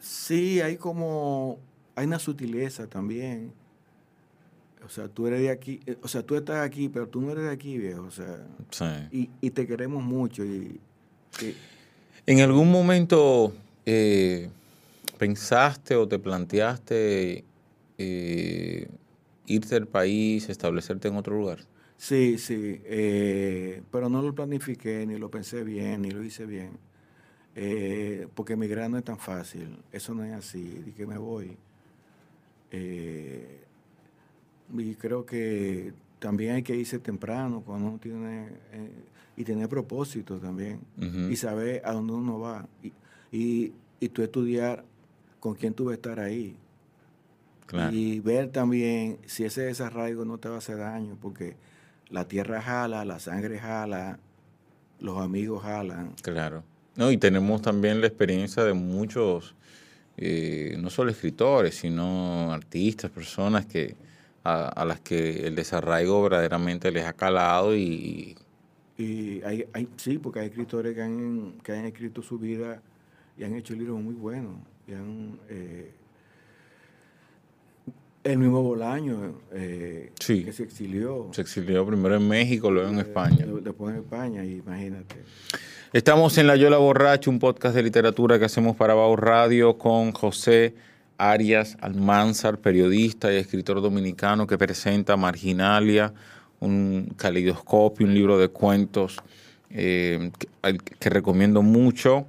Sí, 0.00 0.60
hay 0.60 0.76
como... 0.76 1.58
Hay 1.94 2.06
una 2.06 2.18
sutileza 2.18 2.86
también. 2.86 3.52
O 4.84 4.88
sea, 4.88 5.08
tú 5.08 5.26
eres 5.26 5.40
de 5.40 5.50
aquí, 5.50 5.80
eh, 5.86 5.96
o 6.02 6.08
sea, 6.08 6.22
tú 6.22 6.36
estás 6.36 6.64
aquí, 6.64 6.88
pero 6.88 7.08
tú 7.08 7.20
no 7.20 7.32
eres 7.32 7.44
de 7.44 7.50
aquí, 7.50 7.78
viejo. 7.78 8.02
O 8.02 8.10
sea, 8.10 8.46
Sí. 8.70 8.84
y, 9.10 9.30
y 9.40 9.50
te 9.50 9.66
queremos 9.66 10.02
mucho. 10.02 10.44
Y, 10.44 10.78
y- 11.42 11.56
¿En 12.26 12.40
algún 12.40 12.70
momento 12.70 13.52
eh, 13.86 14.50
pensaste 15.16 15.96
o 15.96 16.06
te 16.06 16.18
planteaste 16.18 17.44
eh, 17.98 18.88
irte 19.46 19.74
del 19.74 19.86
país, 19.86 20.48
establecerte 20.48 21.08
en 21.08 21.16
otro 21.16 21.36
lugar? 21.36 21.60
Sí, 21.96 22.36
sí, 22.38 22.80
eh, 22.84 23.82
pero 23.90 24.08
no 24.08 24.20
lo 24.20 24.34
planifiqué, 24.34 25.06
ni 25.06 25.16
lo 25.16 25.30
pensé 25.30 25.64
bien, 25.64 26.02
ni 26.02 26.10
lo 26.10 26.22
hice 26.22 26.44
bien, 26.44 26.72
eh, 27.54 28.28
porque 28.34 28.52
emigrar 28.52 28.90
no 28.90 28.98
es 28.98 29.04
tan 29.04 29.18
fácil, 29.18 29.78
eso 29.92 30.14
no 30.14 30.22
es 30.24 30.34
así, 30.34 30.62
de 30.62 30.92
que 30.92 31.06
me 31.06 31.16
voy. 31.16 31.56
Eh, 32.70 33.60
y 34.76 34.94
creo 34.96 35.24
que 35.24 35.94
también 36.18 36.56
hay 36.56 36.62
que 36.62 36.76
irse 36.76 36.98
temprano 36.98 37.62
cuando 37.64 37.88
uno 37.88 37.98
tiene 37.98 38.48
y 39.36 39.44
tener 39.44 39.68
propósito 39.68 40.38
también 40.38 40.80
y 41.30 41.36
saber 41.36 41.82
a 41.84 41.92
dónde 41.92 42.14
uno 42.14 42.40
va 42.40 42.66
y, 42.82 42.92
y, 43.30 43.72
y 44.00 44.08
tú 44.08 44.22
estudiar 44.22 44.84
con 45.46 45.54
quién 45.54 45.74
tú 45.74 45.84
vas 45.86 45.92
a 45.92 45.94
estar 45.96 46.20
ahí 46.20 46.56
Claro. 47.66 47.92
y 47.94 48.20
ver 48.20 48.50
también 48.50 49.18
si 49.26 49.44
ese 49.44 49.62
desarraigo 49.62 50.24
no 50.24 50.38
te 50.38 50.48
va 50.48 50.56
a 50.56 50.58
hacer 50.58 50.78
daño 50.78 51.16
porque 51.20 51.56
la 52.10 52.28
tierra 52.28 52.62
jala, 52.62 53.04
la 53.04 53.18
sangre 53.18 53.58
jala, 53.58 54.18
los 55.00 55.18
amigos 55.18 55.62
jalan. 55.62 56.12
Claro. 56.22 56.62
No, 56.94 57.10
y 57.10 57.16
tenemos 57.16 57.62
también 57.62 58.00
la 58.00 58.06
experiencia 58.06 58.62
de 58.62 58.72
muchos, 58.72 59.54
eh, 60.16 60.76
no 60.78 60.90
solo 60.90 61.10
escritores, 61.10 61.74
sino 61.76 62.52
artistas, 62.52 63.10
personas 63.10 63.66
que 63.66 63.96
a, 64.44 64.68
a 64.68 64.84
las 64.84 65.00
que 65.00 65.46
el 65.48 65.56
desarraigo 65.56 66.22
verdaderamente 66.22 66.92
les 66.92 67.04
ha 67.04 67.12
calado 67.14 67.74
y, 67.76 68.36
Y 68.96 69.42
hay, 69.42 69.66
hay, 69.74 69.88
sí, 69.96 70.18
porque 70.18 70.38
hay 70.40 70.46
escritores 70.46 70.94
que 70.94 71.02
han, 71.02 71.54
que 71.64 71.72
han 71.72 71.84
escrito 71.84 72.22
su 72.22 72.38
vida 72.38 72.80
y 73.36 73.42
han 73.44 73.54
hecho 73.54 73.74
libros 73.74 74.00
muy 74.00 74.14
buenos. 74.14 74.54
Eh, 74.88 75.90
el 78.24 78.38
mismo 78.38 78.62
Bolaño, 78.62 79.40
eh, 79.52 80.12
Sí. 80.18 80.44
que 80.44 80.52
se 80.52 80.62
exilió. 80.64 81.28
se 81.32 81.40
exilió 81.42 81.86
primero 81.86 82.16
en 82.16 82.26
México, 82.28 82.70
luego 82.70 82.90
en 82.90 82.98
España. 82.98 83.46
de- 83.46 83.60
Después 83.60 83.94
en 83.94 84.00
España, 84.02 84.44
imagínate. 84.44 85.16
Estamos 85.92 86.36
en 86.38 86.46
La 86.48 86.56
Yola 86.56 86.78
Borracho, 86.78 87.30
un 87.30 87.38
podcast 87.38 87.74
de 87.74 87.82
literatura 87.82 88.38
que 88.38 88.44
hacemos 88.44 88.76
para 88.76 88.94
Bau 88.94 89.16
Radio 89.16 89.78
con 89.78 90.12
José 90.12 90.74
Arias 91.18 91.76
Almanzar, 91.80 92.58
periodista 92.58 93.32
y 93.32 93.36
escritor 93.36 93.80
dominicano 93.80 94.46
que 94.46 94.58
presenta 94.58 95.16
Marginalia, 95.16 96.12
un 96.60 97.12
caleidoscopio, 97.16 98.06
un 98.06 98.14
libro 98.14 98.38
de 98.38 98.48
cuentos 98.48 99.16
eh, 99.70 100.30
que 100.98 101.10
recomiendo 101.10 101.62
mucho, 101.62 102.26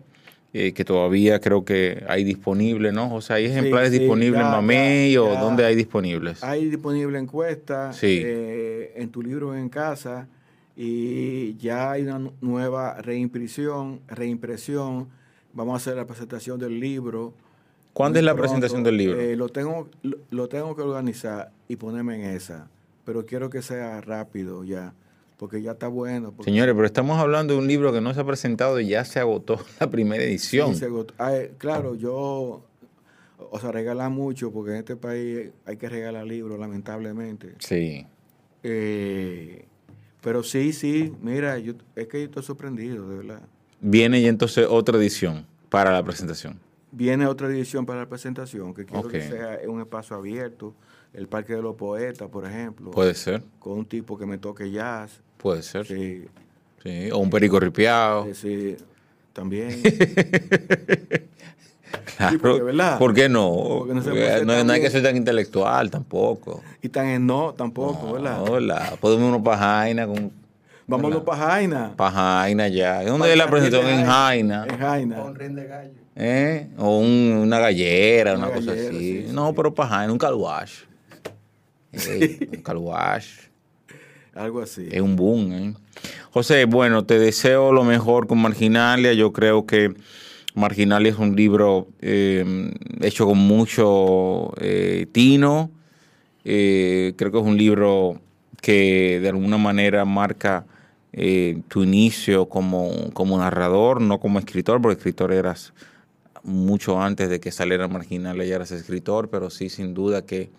eh, 0.60 0.74
que 0.74 0.84
todavía 0.86 1.40
creo 1.40 1.64
que 1.66 2.04
hay 2.08 2.24
disponible, 2.24 2.92
¿no? 2.92 3.10
José, 3.10 3.34
¿hay 3.34 3.46
ejemplares 3.46 3.92
sí, 3.92 4.00
disponibles 4.00 4.40
en 4.42 4.48
ya, 4.48 4.52
Mamey 4.52 5.14
ya, 5.14 5.22
o 5.22 5.34
ya. 5.34 5.40
dónde 5.42 5.66
hay 5.66 5.76
disponibles? 5.76 6.44
Hay 6.44 6.66
disponible 6.70 7.20
encuesta 7.20 7.94
Sí. 7.94 8.22
eh, 8.24 8.94
en 8.96 9.10
tu 9.10 9.22
libro 9.22 9.56
en 9.56 9.70
casa 9.70 10.28
y 10.76 11.56
ya 11.58 11.92
hay 11.92 12.04
una 12.04 12.20
nu- 12.20 12.34
nueva 12.42 12.96
reimpresión, 13.02 14.00
reimpresión. 14.08 15.08
Vamos 15.54 15.74
a 15.74 15.78
hacer 15.78 15.96
la 15.96 16.06
presentación 16.06 16.60
del 16.60 16.80
libro. 16.80 17.34
¿Cuándo 17.94 18.20
es 18.20 18.26
la 18.26 18.34
pronto. 18.34 18.44
presentación 18.44 18.84
del 18.84 18.98
libro? 18.98 19.20
Eh, 19.20 19.36
lo, 19.36 19.50
tengo, 19.50 19.90
lo, 20.04 20.18
lo 20.30 20.48
tengo 20.48 20.76
que 20.76 20.84
organizar 20.84 21.52
y 21.68 21.76
ponerme 21.78 22.16
en 22.16 22.36
esa, 22.36 22.68
pero 23.06 23.26
quiero 23.26 23.50
que 23.50 23.62
sea 23.64 24.02
rápido 24.02 24.64
ya, 24.64 24.94
porque 25.38 25.62
ya 25.62 25.72
está 25.72 25.88
bueno. 25.88 26.32
porque- 26.32 26.52
Señores, 26.52 26.74
pero 26.76 26.86
estamos 26.86 27.20
hablando 27.20 27.54
de 27.54 27.60
un 27.60 27.68
libro 27.68 27.94
que 27.94 28.02
no 28.02 28.14
se 28.14 28.20
ha 28.20 28.26
presentado 28.26 28.80
y 28.80 28.88
ya 28.90 29.06
se 29.06 29.20
agotó 29.20 29.60
la 29.80 29.90
primera 29.90 30.24
edición. 30.24 30.74
Sí, 30.74 30.80
se 30.80 30.86
agotó. 30.86 31.14
Ah, 31.18 31.36
eh, 31.36 31.54
claro, 31.58 31.96
yo, 31.96 32.64
o 33.52 33.60
sea, 33.60 33.72
regalar 33.72 34.10
mucho, 34.10 34.52
porque 34.52 34.72
en 34.72 34.78
este 34.78 34.96
país 34.96 35.50
hay 35.66 35.78
que 35.78 35.88
regalar 35.90 36.26
libros, 36.26 36.60
lamentablemente. 36.60 37.54
Sí. 37.60 38.06
Eh, 38.64 39.66
pero 40.22 40.44
sí, 40.44 40.74
sí, 40.74 41.14
mira, 41.22 41.58
yo, 41.60 41.74
es 41.96 42.08
que 42.08 42.20
yo 42.20 42.26
estoy 42.26 42.44
sorprendido, 42.44 43.08
de 43.08 43.18
verdad. 43.18 43.42
Viene 43.80 44.20
y 44.20 44.26
entonces 44.28 44.66
otra 44.70 44.98
edición 44.98 45.46
para 45.70 45.92
la 45.92 46.04
presentación. 46.04 46.60
Viene 46.92 47.28
otra 47.28 47.48
edición 47.48 47.86
para 47.86 48.00
la 48.00 48.10
presentación, 48.10 48.74
que 48.74 48.86
quiero 48.86 49.08
que 49.08 49.22
sea 49.22 49.60
un 49.68 49.80
espacio 49.82 50.16
abierto, 50.16 50.74
el 51.14 51.28
Parque 51.28 51.54
de 51.56 51.62
los 51.62 51.76
Poetas, 51.76 52.28
por 52.30 52.46
ejemplo, 52.46 52.92
Puede 52.92 53.14
ser, 53.14 53.44
con 53.60 53.74
un 53.78 53.86
tipo 53.86 54.18
que 54.18 54.26
me 54.26 54.38
toque 54.38 54.72
jazz. 54.72 55.22
Puede 55.38 55.64
ser. 55.64 55.86
Sí. 55.86 56.26
Sí, 56.84 57.10
O 57.12 57.18
un 57.20 57.30
perico 57.30 57.60
ripiado. 57.60 58.28
sí, 58.34 58.76
también. 59.34 59.82
Claro. 62.18 62.38
porque, 62.42 62.64
¿verdad? 62.64 62.98
¿Por 63.00 63.14
qué 63.14 63.30
no? 63.30 63.50
Porque 63.80 63.94
no 63.94 64.02
se 64.02 64.10
Porque 64.10 64.42
no, 64.46 64.64
no 64.64 64.74
hay 64.74 64.82
que 64.82 64.90
ser 64.90 65.04
tan 65.04 65.16
intelectual 65.16 65.90
tampoco. 65.92 66.62
y 66.82 66.90
tan 66.90 67.08
en 67.08 67.26
no 67.26 67.54
tampoco, 67.54 68.14
¿verdad? 68.14 68.42
Hola, 68.50 68.94
podemos 69.00 69.26
irnos 69.28 69.42
para 69.44 69.58
Jaina 69.58 70.08
con 70.08 70.32
Vámonos 70.88 71.22
para 71.24 71.38
Jaina. 71.46 71.94
para 71.96 72.12
Jaina 72.12 72.68
ya. 72.70 73.04
¿Dónde 73.04 73.32
es 73.32 73.38
la 73.38 73.48
presentación? 73.50 73.90
En 74.00 74.06
Jaina. 74.06 74.66
En 74.70 74.78
Jaina. 74.80 75.24
¿Eh? 76.16 76.68
O 76.78 76.98
un- 77.00 77.40
una 77.44 77.60
gallera, 77.60 78.36
una, 78.36 78.48
Una 78.48 78.56
cosa 78.56 78.72
así. 78.72 78.88
sí, 78.90 79.26
no, 79.32 79.50
sí. 79.50 79.54
pero 79.56 79.74
para 79.74 79.90
Jaina, 79.90 80.12
un 80.14 80.18
calwash. 80.20 80.80
Ey, 81.92 82.50
un 82.54 82.62
calwash. 82.64 83.28
Algo 84.38 84.62
así. 84.62 84.88
Es 84.92 85.02
un 85.02 85.16
boom, 85.16 85.52
¿eh? 85.52 85.74
José, 86.32 86.66
bueno, 86.66 87.06
te 87.06 87.18
deseo 87.18 87.72
lo 87.72 87.84
mejor 87.84 88.28
con 88.28 88.40
Marginalia. 88.40 89.14
Yo 89.14 89.34
creo 89.34 89.66
que 89.66 89.96
Marginalia 90.54 91.12
es 91.12 91.18
un 91.18 91.36
libro 91.36 91.88
eh, 92.02 92.72
hecho 93.02 93.26
con 93.26 93.40
mucho 93.40 94.54
eh, 94.62 95.08
tino. 95.12 95.72
Eh, 96.46 97.14
creo 97.18 97.32
que 97.32 97.40
es 97.40 97.44
un 97.44 97.58
libro 97.58 98.22
que 98.62 99.20
de 99.22 99.30
alguna 99.30 99.58
manera 99.58 100.06
marca 100.06 100.66
tu 101.68 101.82
inicio 101.82 102.48
como, 102.48 103.12
como 103.14 103.40
narrador, 103.40 104.02
no 104.02 104.20
como 104.20 104.38
escritor, 104.38 104.80
porque 104.80 104.98
escritor 104.98 105.34
eras 105.34 105.74
mucho 106.44 107.02
antes 107.02 107.30
de 107.30 107.40
que 107.40 107.52
saliera 107.52 107.88
Marginalia 107.88 108.46
ya 108.46 108.56
eras 108.56 108.72
escritor, 108.72 109.30
pero 109.32 109.50
sí, 109.50 109.70
sin 109.70 109.96
duda 109.96 110.28
que 110.28 110.52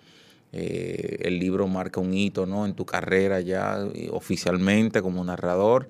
eh, 0.53 1.18
el 1.20 1.38
libro 1.38 1.68
marca 1.68 2.01
un 2.01 2.14
hito 2.14 2.46
¿no? 2.46 2.64
en 2.64 2.74
tu 2.74 2.86
carrera 2.86 3.40
ya 3.40 3.78
eh, 3.94 4.09
oficialmente 4.11 5.03
como 5.03 5.24
narrador. 5.24 5.88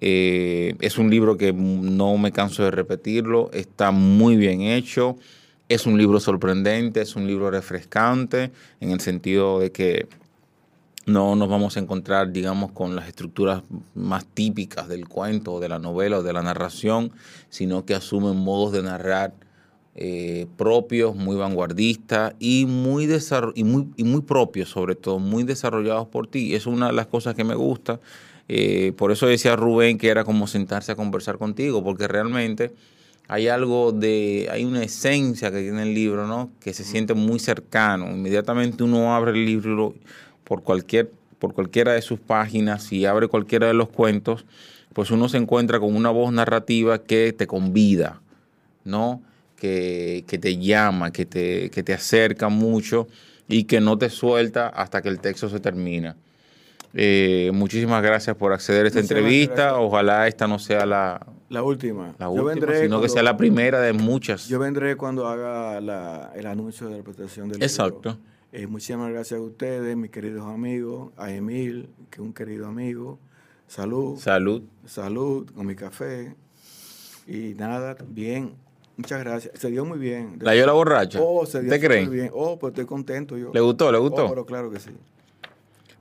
Eh, 0.00 0.76
es 0.80 0.98
un 0.98 1.10
libro 1.10 1.36
que 1.36 1.52
no 1.52 2.16
me 2.18 2.30
canso 2.30 2.62
de 2.62 2.70
repetirlo, 2.70 3.50
está 3.52 3.90
muy 3.90 4.36
bien 4.36 4.60
hecho, 4.60 5.16
es 5.68 5.86
un 5.86 5.98
libro 5.98 6.20
sorprendente, 6.20 7.00
es 7.00 7.16
un 7.16 7.26
libro 7.26 7.50
refrescante, 7.50 8.52
en 8.80 8.90
el 8.90 9.00
sentido 9.00 9.58
de 9.58 9.72
que 9.72 10.06
no 11.06 11.34
nos 11.34 11.48
vamos 11.48 11.76
a 11.76 11.80
encontrar, 11.80 12.32
digamos, 12.32 12.70
con 12.72 12.94
las 12.94 13.08
estructuras 13.08 13.62
más 13.94 14.24
típicas 14.26 14.88
del 14.88 15.08
cuento, 15.08 15.58
de 15.58 15.68
la 15.68 15.78
novela 15.78 16.18
o 16.18 16.22
de 16.22 16.34
la 16.34 16.42
narración, 16.42 17.12
sino 17.48 17.84
que 17.84 17.94
asumen 17.94 18.36
modos 18.36 18.72
de 18.72 18.82
narrar 18.82 19.32
eh, 20.00 20.46
propios, 20.56 21.16
muy 21.16 21.34
vanguardistas 21.34 22.32
y 22.38 22.66
muy, 22.66 23.08
y, 23.56 23.64
muy, 23.64 23.88
y 23.96 24.04
muy 24.04 24.20
propios, 24.20 24.68
sobre 24.68 24.94
todo, 24.94 25.18
muy 25.18 25.42
desarrollados 25.42 26.06
por 26.06 26.28
ti. 26.28 26.54
Es 26.54 26.68
una 26.68 26.86
de 26.86 26.92
las 26.92 27.08
cosas 27.08 27.34
que 27.34 27.42
me 27.42 27.56
gusta. 27.56 27.98
Eh, 28.46 28.92
por 28.96 29.10
eso 29.10 29.26
decía 29.26 29.56
Rubén 29.56 29.98
que 29.98 30.08
era 30.08 30.22
como 30.22 30.46
sentarse 30.46 30.92
a 30.92 30.94
conversar 30.94 31.36
contigo, 31.36 31.82
porque 31.82 32.06
realmente 32.06 32.70
hay 33.26 33.48
algo 33.48 33.90
de, 33.90 34.48
hay 34.52 34.64
una 34.64 34.84
esencia 34.84 35.50
que 35.50 35.62
tiene 35.62 35.82
el 35.82 35.94
libro, 35.94 36.28
¿no? 36.28 36.52
Que 36.60 36.72
se 36.74 36.84
siente 36.84 37.14
muy 37.14 37.40
cercano. 37.40 38.08
Inmediatamente 38.08 38.84
uno 38.84 39.16
abre 39.16 39.32
el 39.32 39.44
libro 39.44 39.96
por 40.44 40.62
cualquier, 40.62 41.10
por 41.40 41.54
cualquiera 41.54 41.94
de 41.94 42.02
sus 42.02 42.20
páginas 42.20 42.92
y 42.92 43.04
abre 43.04 43.26
cualquiera 43.26 43.66
de 43.66 43.74
los 43.74 43.88
cuentos, 43.88 44.46
pues 44.92 45.10
uno 45.10 45.28
se 45.28 45.38
encuentra 45.38 45.80
con 45.80 45.96
una 45.96 46.10
voz 46.10 46.32
narrativa 46.32 47.02
que 47.02 47.32
te 47.32 47.48
convida, 47.48 48.20
¿no? 48.84 49.22
Que, 49.58 50.24
que 50.28 50.38
te 50.38 50.56
llama, 50.56 51.10
que 51.10 51.26
te, 51.26 51.68
que 51.70 51.82
te 51.82 51.92
acerca 51.92 52.48
mucho 52.48 53.08
y 53.48 53.64
que 53.64 53.80
no 53.80 53.98
te 53.98 54.08
suelta 54.08 54.68
hasta 54.68 55.02
que 55.02 55.08
el 55.08 55.18
texto 55.18 55.48
se 55.48 55.58
termina. 55.58 56.14
Eh, 56.94 57.50
muchísimas 57.52 58.02
gracias 58.02 58.36
por 58.36 58.52
acceder 58.52 58.84
a 58.84 58.88
esta 58.88 59.00
Muchísimas 59.00 59.20
entrevista. 59.22 59.54
gracias. 59.54 59.80
Ojalá 59.80 60.28
esta 60.28 60.46
no 60.46 60.58
sea 60.58 60.86
la, 60.86 61.26
La 61.48 61.62
última. 61.62 62.14
la 62.18 62.28
última, 62.28 62.72
sino 62.76 63.00
que 63.00 63.08
sea 63.08 63.22
la 63.22 63.36
primera 63.36 63.80
de 63.80 63.92
muchas. 63.92 64.46
Yo 64.48 64.58
vendré 64.60 64.96
cuando 64.96 65.26
haga 65.26 65.80
la- 65.80 66.30
el 66.36 66.46
anuncio 66.46 66.88
de 66.88 66.98
la 66.98 67.02
presentación 67.02 67.48
del 67.48 67.62
Exacto. 67.62 68.10
libro. 68.10 68.18
Eh, 68.52 68.66
muchísimas 68.66 69.10
gracias 69.10 69.38
a 69.40 69.42
ustedes, 69.42 69.96
mis 69.96 70.10
queridos 70.10 70.46
amigos, 70.46 71.12
a 71.16 71.30
Emil, 71.32 71.88
que 72.10 72.20
es 72.20 72.26
un 72.26 72.32
querido 72.32 72.66
amigo. 72.66 73.18
Salud, 73.66 74.18
Salud. 74.18 74.62
salud 74.86 75.50
con 75.54 75.66
mi 75.66 75.74
café. 75.74 76.34
Y 77.26 77.54
nada, 77.54 77.96
bien. 78.08 78.52
Muchas 78.98 79.20
gracias. 79.20 79.58
Se 79.58 79.70
dio 79.70 79.84
muy 79.84 79.98
bien. 79.98 80.36
¿La 80.40 80.54
Yola 80.54 80.72
borracha? 80.72 81.20
Oh, 81.22 81.46
se 81.46 81.62
dio 81.62 81.70
¿Te 81.70 81.80
creen? 81.80 82.10
bien. 82.10 82.30
Oh, 82.34 82.58
pues 82.58 82.72
estoy 82.72 82.84
contento 82.84 83.38
yo. 83.38 83.50
¿Le 83.54 83.60
gustó? 83.60 83.90
¿Le 83.90 83.98
Oh, 83.98 84.02
gustó? 84.02 84.28
pero 84.28 84.44
claro 84.44 84.70
que 84.70 84.80
sí. 84.80 84.90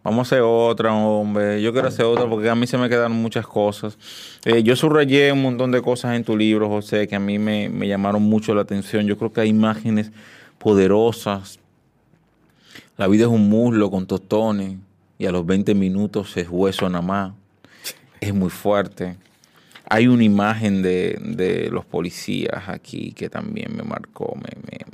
Vamos 0.03 0.19
a 0.19 0.35
hacer 0.35 0.41
otra, 0.43 0.93
hombre. 0.95 1.61
Yo 1.61 1.71
quiero 1.73 1.89
hacer 1.89 2.05
otra 2.05 2.27
porque 2.27 2.49
a 2.49 2.55
mí 2.55 2.65
se 2.65 2.77
me 2.77 2.89
quedaron 2.89 3.11
muchas 3.11 3.45
cosas. 3.45 3.97
Eh, 4.45 4.63
yo 4.63 4.75
subrayé 4.75 5.31
un 5.31 5.41
montón 5.43 5.71
de 5.71 5.81
cosas 5.81 6.15
en 6.15 6.23
tu 6.23 6.35
libro, 6.35 6.67
José, 6.69 7.07
que 7.07 7.15
a 7.15 7.19
mí 7.19 7.37
me, 7.37 7.69
me 7.69 7.87
llamaron 7.87 8.23
mucho 8.23 8.55
la 8.55 8.61
atención. 8.61 9.05
Yo 9.05 9.17
creo 9.17 9.31
que 9.31 9.41
hay 9.41 9.49
imágenes 9.49 10.11
poderosas. 10.57 11.59
La 12.97 13.07
vida 13.07 13.23
es 13.25 13.29
un 13.29 13.47
muslo 13.49 13.91
con 13.91 14.07
tostones 14.07 14.77
y 15.19 15.25
a 15.27 15.31
los 15.31 15.45
20 15.45 15.75
minutos 15.75 16.35
es 16.37 16.47
hueso 16.49 16.89
nada 16.89 17.01
más. 17.03 17.33
Es 18.21 18.33
muy 18.33 18.49
fuerte. 18.49 19.17
Hay 19.89 20.07
una 20.07 20.23
imagen 20.23 20.81
de, 20.81 21.17
de 21.21 21.69
los 21.71 21.85
policías 21.85 22.67
aquí 22.67 23.13
que 23.13 23.29
también 23.29 23.75
me 23.75 23.83
marcó, 23.83 24.37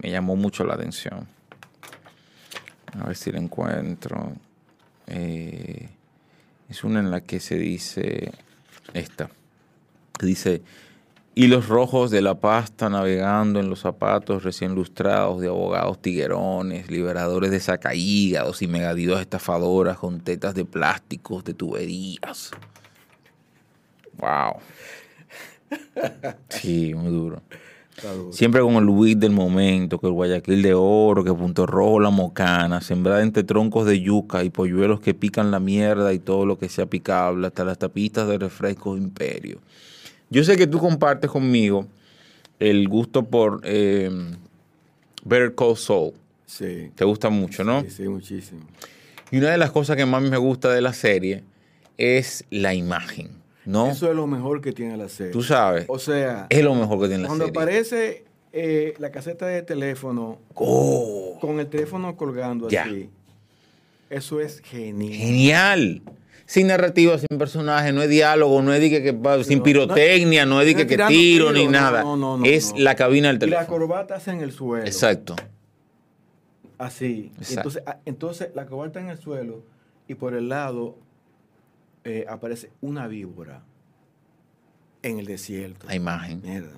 me, 0.02 0.10
llamó 0.10 0.36
mucho 0.36 0.64
la 0.64 0.76
atención. 0.76 1.28
A 3.00 3.08
ver 3.08 3.16
si 3.16 3.32
la 3.32 3.40
encuentro. 3.40 4.34
eh, 5.08 5.90
es 6.70 6.84
una 6.84 7.00
en 7.00 7.12
la 7.12 7.22
que 7.22 7.40
se 7.40 7.58
dice 7.58 8.32
esta. 8.94 9.30
Dice, 10.22 10.62
y 11.36 11.48
los 11.48 11.68
rojos 11.68 12.12
de 12.12 12.22
la 12.22 12.40
pasta 12.40 12.90
navegando 12.90 13.60
en 13.60 13.70
los 13.70 13.80
zapatos 13.80 14.44
recién 14.44 14.76
lustrados 14.76 15.42
de 15.42 15.48
abogados 15.48 16.00
tiguerones, 16.02 16.92
liberadores 16.92 17.50
de 17.50 17.60
sacaígados 17.60 18.62
y 18.62 18.68
megadivas 18.68 19.22
estafadoras 19.22 19.98
con 19.98 20.20
tetas 20.22 20.54
de 20.54 20.66
plásticos 20.66 21.44
de 21.44 21.56
tuberías. 21.56 22.52
Wow. 24.18 24.58
Sí, 26.50 26.94
muy 26.94 27.12
duro. 27.12 27.42
Siempre 28.32 28.62
con 28.62 28.76
el 28.76 28.86
Luis 28.86 29.20
del 29.20 29.32
momento, 29.32 30.00
que 30.00 30.08
el 30.08 30.14
Guayaquil 30.14 30.62
de 30.62 30.74
oro, 30.74 31.24
que 31.24 31.34
Punto 31.34 31.66
Rojo 31.66 32.00
la 32.00 32.10
Mocana, 32.10 32.82
sembrada 32.82 33.22
entre 33.22 33.44
troncos 33.44 33.86
de 33.86 34.02
yuca 34.02 34.44
y 34.44 34.50
polluelos 34.50 35.00
que 35.00 35.14
pican 35.14 35.52
la 35.52 35.60
mierda 35.60 36.12
y 36.12 36.20
todo 36.20 36.46
lo 36.46 36.58
que 36.58 36.70
sea 36.70 36.86
picable, 36.86 37.48
hasta 37.48 37.64
las 37.64 37.78
tapitas 37.78 38.28
de 38.28 38.38
refrescos 38.38 38.98
imperio. 39.00 39.60
Yo 40.30 40.44
sé 40.44 40.58
que 40.58 40.68
tú 40.68 40.80
compartes 40.80 41.30
conmigo 41.30 41.88
el 42.60 42.88
gusto 42.90 43.24
por 43.24 43.62
eh, 43.64 44.10
Better 45.24 45.54
Call 45.56 45.78
Saul. 45.78 46.14
Sí. 46.46 46.92
Te 46.96 47.06
gusta 47.06 47.30
mucho, 47.30 47.64
¿no? 47.64 47.82
Sí, 47.82 47.90
sí, 47.90 48.08
muchísimo. 48.08 48.62
Y 49.32 49.38
una 49.38 49.50
de 49.52 49.58
las 49.58 49.72
cosas 49.72 49.96
que 49.96 50.06
más 50.06 50.22
me 50.22 50.38
gusta 50.38 50.72
de 50.72 50.82
la 50.82 50.94
serie 50.94 51.44
es 51.98 52.46
la 52.50 52.74
imagen, 52.74 53.30
¿no? 53.66 53.90
Eso 53.90 54.10
es 54.10 54.16
lo 54.16 54.28
mejor 54.28 54.62
que 54.62 54.72
tiene 54.72 54.98
la 54.98 55.10
serie. 55.10 55.32
Tú 55.32 55.44
sabes, 55.44 55.86
O 55.88 56.00
sea, 56.00 56.48
es 56.50 56.64
lo 56.64 56.76
mejor 56.76 57.00
que 57.02 57.08
tiene 57.08 57.24
la 57.24 57.28
cuando 57.30 57.46
serie. 57.46 57.60
aparece 57.60 58.26
eh, 58.52 58.94
la 59.00 59.10
caseta 59.12 59.46
de 59.48 59.62
teléfono 59.64 60.40
Oh, 60.56 61.38
con 61.42 61.60
el 61.60 61.68
teléfono 61.68 62.16
colgando 62.16 62.70
Ya. 62.70 62.84
así, 62.84 63.10
eso 64.10 64.40
es 64.40 64.60
genial. 64.62 65.14
Genial. 65.18 66.02
Sin 66.46 66.68
narrativa, 66.68 67.18
sin 67.18 67.38
personaje, 67.40 67.94
no 67.94 68.02
es 68.04 68.10
diálogo, 68.10 68.62
no 68.62 68.74
es 68.74 68.82
de 68.82 68.90
que, 68.90 69.02
que 69.02 69.44
sin 69.46 69.64
pirotecnia, 69.64 70.46
no 70.46 70.60
es 70.62 70.68
de 70.76 70.86
que, 70.86 70.98
tiro 71.08 71.52
ni 71.54 71.68
nada. 71.68 72.04
no, 72.04 72.18
no, 72.18 72.38
no, 72.38 72.46
es 72.46 72.74
la 72.78 72.96
cabina 72.96 73.30
del 73.30 73.38
Y 73.38 73.52
las 73.52 73.66
teléfono. 73.66 73.88
corbatas 73.88 74.28
en 74.28 74.42
el 74.42 74.52
suelo. 74.52 74.86
Exacto. 74.86 75.36
Así. 76.78 77.32
Exacto. 77.38 77.70
Entonces, 77.70 77.84
ah, 77.88 77.98
entonces 78.06 78.50
la 78.56 78.66
corbata 78.66 79.00
en 79.00 79.10
el 79.10 79.18
suelo 79.18 79.64
y 80.08 80.16
por 80.16 80.34
el 80.34 80.50
lado 80.50 80.98
eh, 82.04 82.26
aparece 82.28 82.70
una 82.82 83.08
víbora 83.08 83.62
en 85.02 85.20
el 85.20 85.26
desierto. 85.26 85.86
La 85.88 85.96
imagen. 85.96 86.42
Mierda. 86.44 86.70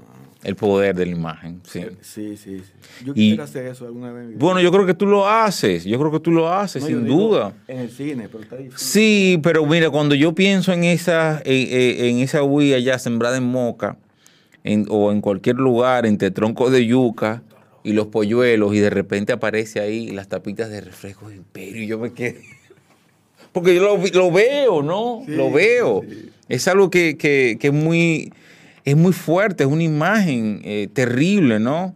El 0.44 0.56
poder 0.56 0.96
de 0.96 1.06
la 1.08 1.12
imagen. 1.12 1.62
Sí. 1.64 1.80
Eh, 1.80 1.98
Sí, 2.02 2.38
sí, 2.38 2.60
sí. 2.60 2.72
Yo 3.06 3.14
Y- 3.14 3.16
quisiera 3.16 3.44
hacer 3.46 3.66
eso 3.66 3.86
alguna 3.86 4.12
vez. 4.12 4.22
en 4.24 4.28
mi 4.30 4.34
vida. 4.36 4.46
Bueno, 4.46 4.62
yo 4.62 4.72
creo 4.72 4.86
que 4.86 4.94
tú 4.94 5.06
lo 5.08 5.28
haces. 5.28 5.84
Yo 5.86 5.98
creo 6.00 6.12
que 6.12 6.20
tú 6.20 6.32
lo 6.32 6.52
haces, 6.52 6.84
No, 6.84 6.88
sin 6.88 7.04
digo 7.06 7.18
duda. 7.18 7.54
En 7.68 7.80
el 7.80 7.90
cine, 7.90 8.28
pero 8.30 8.44
está 8.44 8.56
difícil. 8.58 8.78
Sí, 8.80 9.40
pero 9.42 9.66
mira, 9.66 9.90
cuando 9.90 10.14
yo 10.14 10.34
pienso 10.36 10.72
en 10.74 10.84
esa, 10.84 11.42
en, 11.46 12.06
en- 12.06 12.20
esa 12.20 12.44
huilla 12.44 12.78
ya 12.80 13.00
sembrada 13.00 13.38
en 13.38 13.44
moca, 13.46 13.98
en- 14.64 14.86
o 14.90 15.12
en 15.12 15.22
cualquier 15.22 15.56
lugar, 15.56 16.06
entre 16.06 16.30
troncos 16.32 16.72
de 16.72 16.86
yuca 16.86 17.42
y 17.84 17.94
los 17.94 18.08
polluelos, 18.08 18.74
y 18.76 18.80
de 18.80 18.90
repente 18.92 19.34
aparece 19.34 19.80
ahí 19.80 20.10
las 20.12 20.28
tapitas 20.28 20.70
de 20.70 20.82
refrescos 20.82 21.34
imperio, 21.34 21.82
y 21.84 21.88
yo 21.88 21.98
me 22.00 22.12
quedé. 22.14 22.42
Porque 23.56 23.74
yo 23.74 23.82
lo, 23.82 24.06
lo 24.06 24.32
veo, 24.32 24.84
¿no? 24.84 25.24
Sí, 25.26 25.32
lo 25.32 25.50
veo. 25.52 26.04
sí. 26.08 26.30
Es 26.48 26.68
algo 26.68 26.92
que, 26.92 27.18
que- 27.18 27.58
que 27.60 27.68
es 27.68 27.74
muy. 27.74 28.32
Es 28.84 28.96
muy 28.96 29.14
fuerte, 29.14 29.64
es 29.64 29.70
una 29.72 29.82
imagen 29.82 30.62
eh, 30.64 30.88
terrible, 30.94 31.60
¿no? 31.60 31.96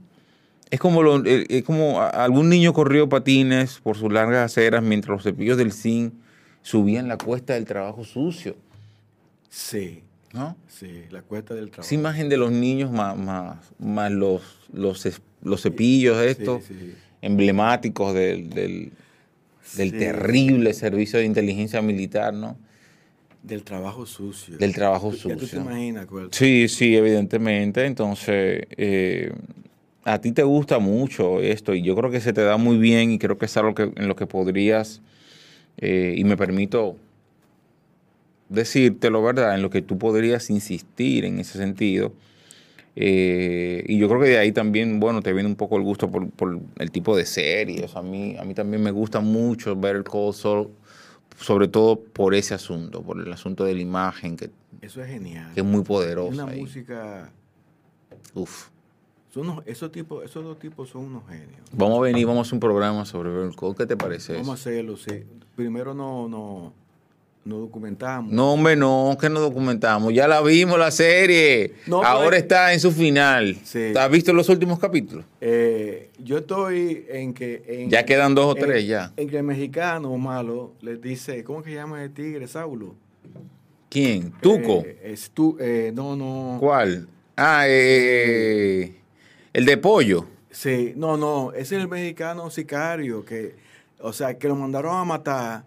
Es 0.72 0.80
como, 0.80 1.04
lo- 1.04 1.24
eh, 1.24 1.46
es 1.50 1.64
como 1.64 2.02
algún 2.02 2.50
niño 2.50 2.74
corrió 2.74 3.08
patines 3.10 3.80
por 3.84 3.96
sus 3.96 4.12
largas 4.12 4.46
aceras 4.52 4.82
mientras 4.82 5.10
los 5.18 5.24
cepillos 5.24 5.58
del 5.58 5.72
zinc 5.72 6.14
subían 6.64 7.08
la 7.08 7.18
cuesta 7.18 7.54
del 7.54 7.66
trabajo 7.66 8.04
sucio, 8.04 8.56
Sí, 9.50 10.02
¿no? 10.34 10.56
sí, 10.68 11.04
la 11.12 11.22
cuesta 11.22 11.54
del 11.56 11.70
trabajo. 11.72 11.86
Esa 11.86 11.96
imagen 11.96 12.30
de 12.30 12.38
los 12.38 12.52
niños 12.52 12.92
más, 12.92 13.18
más, 13.18 13.58
más 13.80 14.12
los, 14.12 14.42
los, 14.74 15.08
los 15.44 15.62
cepillos 15.62 16.18
estos 16.24 16.64
Sí, 16.66 16.74
sí. 16.80 16.94
emblemáticos 17.22 18.14
del, 18.14 18.50
del, 18.50 18.92
del 19.78 19.92
Sí. 19.92 19.98
terrible 19.98 20.74
servicio 20.74 21.20
de 21.20 21.26
inteligencia 21.26 21.82
militar, 21.82 22.34
¿no? 22.34 22.58
Del 23.44 23.64
trabajo 23.64 24.06
sucio. 24.06 24.58
Del 24.58 24.74
trabajo 24.74 25.12
Ya 25.14 25.24
tú 25.24 25.30
te 25.36 25.40
sucio. 25.42 25.62
imaginas, 25.62 26.06
cuál- 26.08 26.30
Sí, 26.32 26.68
sí, 26.68 26.96
evidentemente. 26.96 27.86
Entonces, 27.86 28.64
eh, 28.78 29.32
a 30.04 30.20
ti 30.20 30.32
te 30.32 30.44
gusta 30.44 30.80
mucho 30.80 31.40
esto 31.42 31.74
y 31.74 31.82
yo 31.82 31.96
creo 31.96 32.12
que 32.12 32.20
se 32.20 32.34
te 32.34 32.42
da 32.42 32.58
muy 32.58 32.78
bien 32.78 33.12
y 33.12 33.20
creo 33.20 33.38
que 33.38 33.46
es 33.46 33.56
algo 33.58 33.74
que, 33.76 33.84
en 33.96 34.08
lo 34.08 34.16
que 34.16 34.26
podrías, 34.28 35.02
eh, 35.78 36.16
y 36.18 36.24
me 36.26 36.36
permito 36.36 36.98
decírtelo, 38.50 39.22
¿verdad? 39.24 39.56
En 39.56 39.62
lo 39.62 39.70
que 39.70 39.82
tú 39.82 39.98
podrías 39.98 40.50
insistir 40.50 41.26
en 41.26 41.40
ese 41.40 41.58
sentido. 41.58 42.14
Eh, 42.96 43.84
y 43.88 43.98
yo 43.98 44.08
creo 44.10 44.20
que 44.22 44.28
de 44.28 44.38
ahí 44.38 44.52
también, 44.52 45.00
bueno, 45.00 45.22
te 45.22 45.32
viene 45.34 45.48
un 45.48 45.56
poco 45.56 45.78
el 45.78 45.84
gusto 45.84 46.10
por, 46.10 46.30
por 46.32 46.60
el 46.78 46.92
tipo 46.92 47.16
de 47.16 47.26
series. 47.26 47.96
A 47.96 48.02
mí, 48.02 48.36
a 48.38 48.44
mí 48.44 48.54
también 48.54 48.84
me 48.84 48.92
gusta 48.92 49.20
mucho 49.20 49.76
ver 49.76 49.96
el 49.96 50.04
Call 50.04 50.34
Saul, 50.34 50.70
sobre 51.38 51.68
todo 51.68 52.00
por 52.00 52.34
ese 52.36 52.54
asunto, 52.54 53.02
por 53.02 53.20
el 53.26 53.32
asunto 53.32 53.64
de 53.64 53.74
la 53.76 53.82
imagen, 53.82 54.36
que, 54.36 54.50
Eso 54.82 55.02
es 55.02 55.08
genial. 55.10 55.54
que 55.54 55.62
es 55.62 55.66
muy 55.66 55.84
poderosa. 55.84 56.44
una 56.44 56.52
ahí. 56.52 56.60
música. 56.62 57.32
Uf. 58.34 58.68
Son 59.34 59.48
unos- 59.48 59.64
esos, 59.68 59.92
tipos, 59.92 60.26
esos 60.26 60.44
dos 60.44 60.58
tipos 60.58 60.90
son 60.90 61.06
unos 61.06 61.24
genios. 61.30 61.62
Vamos 61.72 62.00
a 62.00 62.02
venir, 62.02 62.26
vamos 62.26 62.40
a 62.40 62.42
hacer 62.48 62.56
un 62.56 62.60
programa 62.60 63.06
sobre 63.06 63.30
Better 63.30 63.56
Call. 63.56 63.76
¿Qué 63.76 63.86
te 63.86 63.96
parece 63.96 64.34
Vamos 64.34 64.50
a 64.50 64.54
hacerlo, 64.54 64.98
sí. 64.98 65.24
Primero 65.56 65.94
no, 65.94 66.28
no, 66.28 66.74
no 67.50 67.58
documentamos. 67.58 68.32
No, 68.32 68.54
hombre, 68.54 68.76
no, 68.76 69.18
que 69.20 69.30
no 69.30 69.40
documentamos. 69.42 70.14
Ya 70.14 70.28
la 70.28 70.42
vimos 70.42 70.80
la 70.80 70.92
serie. 70.92 71.74
No, 71.88 72.00
pero 72.00 72.08
Ahora 72.12 72.38
es- 72.38 72.44
está 72.44 72.72
en 72.74 72.80
su 72.80 72.92
final. 72.92 73.58
Sí. 73.64 73.92
¿Has 73.98 74.10
visto 74.10 74.32
los 74.32 74.48
últimos 74.50 74.80
capítulos? 74.80 75.26
Eh, 75.42 76.10
yo 76.20 76.38
estoy 76.38 77.06
en 77.10 77.34
que... 77.34 77.64
en- 77.68 77.90
Ya 77.90 78.06
quedan 78.06 78.36
dos 78.36 78.54
o 78.54 78.58
en- 78.58 78.64
tres, 78.64 78.88
ya. 78.88 79.12
En 79.18 79.28
que 79.30 79.38
el 79.38 79.44
mexicano 79.44 80.16
malo 80.18 80.74
les 80.82 81.02
dice, 81.02 81.44
¿cómo 81.44 81.62
que 81.64 81.72
se 81.72 81.76
llama 81.76 82.04
el 82.04 82.14
tigre, 82.14 82.48
Saulo? 82.48 82.96
¿Quién? 83.90 84.32
¿Tuco? 84.42 84.84
Eh, 84.86 85.00
es 85.14 85.32
tú, 85.32 85.58
eh, 85.60 85.92
no, 85.94 86.16
no. 86.16 86.58
¿Cuál? 86.60 87.08
Ah, 87.36 87.64
eh, 87.68 88.94
el 89.54 89.66
de 89.66 89.78
pollo. 89.78 90.26
Sí, 90.52 90.94
no, 90.96 91.18
no, 91.18 91.52
ese 91.54 91.76
es 91.78 91.82
el 91.84 91.88
mexicano 91.88 92.50
sicario 92.50 93.24
que, 93.26 93.56
o 94.00 94.14
sea, 94.14 94.38
que 94.38 94.48
lo 94.48 94.56
mandaron 94.56 94.96
a 94.96 95.06
matar, 95.06 95.64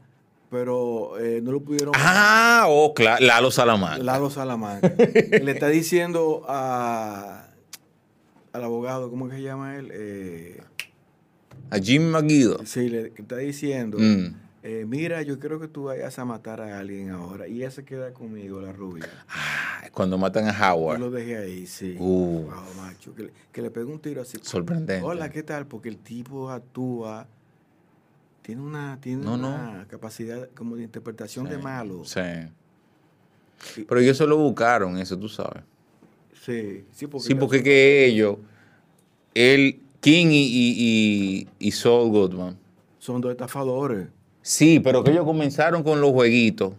pero 0.53 1.19
eh, 1.19 1.41
no 1.43 1.51
lo 1.51 1.61
pudieron. 1.63 1.95
Ah, 1.97 2.67
oh, 2.69 2.93
claro, 2.93 3.25
Lalo 3.25 3.51
Salamanca. 3.51 4.03
Lalo 4.05 4.29
Salamanca. 4.29 4.93
le 5.43 5.51
está 5.51 5.69
diciendo 5.69 6.45
a, 6.47 7.47
al 8.53 8.63
abogado, 8.63 9.09
¿cómo 9.09 9.29
que 9.31 9.37
se 9.37 9.43
llama 9.43 9.77
él? 9.77 9.89
Eh, 9.95 10.61
A 11.71 11.79
Jim 11.79 12.11
McGill. 12.11 12.57
sí, 12.67 12.91
le 12.91 13.13
está 13.17 13.39
diciendo, 13.39 13.97
Mm. 13.99 14.37
eh, 14.63 14.85
mira, 14.87 15.23
yo 15.23 15.39
quiero 15.39 15.59
que 15.59 15.69
tú 15.69 15.85
vayas 15.85 16.19
a 16.19 16.27
matar 16.27 16.61
a 16.61 16.79
alguien 16.79 17.09
ahora. 17.11 17.49
Y 17.49 17.57
ella 17.63 17.71
se 17.71 17.85
queda 17.87 18.13
conmigo, 18.13 18.61
la 18.61 18.73
rubia. 18.73 19.09
Ah, 19.31 19.89
Cuando 19.91 20.19
matan 20.19 20.47
a 20.49 20.53
Yo 20.53 20.75
Howard. 20.75 21.01
lo 21.01 21.11
dejé 21.11 21.39
ahí, 21.39 21.67
sí. 21.67 21.97
Uh. 21.99 22.43
Wow, 22.45 22.75
macho. 22.77 23.15
Que 23.15 23.23
le, 23.23 23.33
que 23.51 23.63
le 23.63 23.71
pegue 23.71 23.87
un 23.87 24.01
tiro 24.01 24.21
así. 24.21 24.37
Sorprendente. 24.43 25.03
Hola, 25.03 25.31
¿qué 25.31 25.43
tal? 25.43 25.67
Porque 25.67 25.89
el 25.89 25.97
tipo 25.97 26.51
actúa, 26.51 27.27
tiene 28.43 28.61
una, 28.61 28.99
tiene 29.01 29.25
No, 29.25 29.35
una 29.35 29.87
capacidad 29.89 30.49
como 30.55 30.77
de 30.77 30.83
interpretación 30.85 31.49
de 31.49 31.59
malo. 31.59 32.05
Sí. 32.05 32.21
Pero 33.89 34.01
ellos 34.01 34.17
solo 34.17 34.37
buscaron 34.37 34.99
eso, 34.99 35.17
tú 35.19 35.29
sabes. 35.29 35.63
Sí, 36.45 36.85
sí, 36.93 37.07
porque, 37.07 37.27
Sí, 37.29 37.35
porque 37.37 37.63
que 37.63 38.05
ellos, 38.07 38.37
él, 39.35 39.81
King 40.01 40.27
y, 40.31 40.43
y, 40.43 40.75
y, 40.79 41.49
y 41.69 41.71
Saul 41.71 42.11
Goodman. 42.11 42.59
son 42.99 43.21
dos 43.21 43.31
estafadores. 43.31 44.09
Sí, 44.43 44.81
pero 44.81 45.05
que 45.05 45.13
ellos 45.13 45.25
comenzaron 45.25 45.85
con 45.85 46.01
los 46.01 46.11
jueguitos 46.11 46.75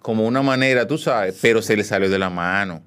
como 0.00 0.26
una 0.26 0.42
manera, 0.42 0.84
tú 0.88 0.98
sabes, 0.98 1.38
pero 1.40 1.62
se 1.62 1.76
les 1.76 1.86
salió 1.86 2.10
de 2.10 2.18
la 2.18 2.28
mano. 2.28 2.82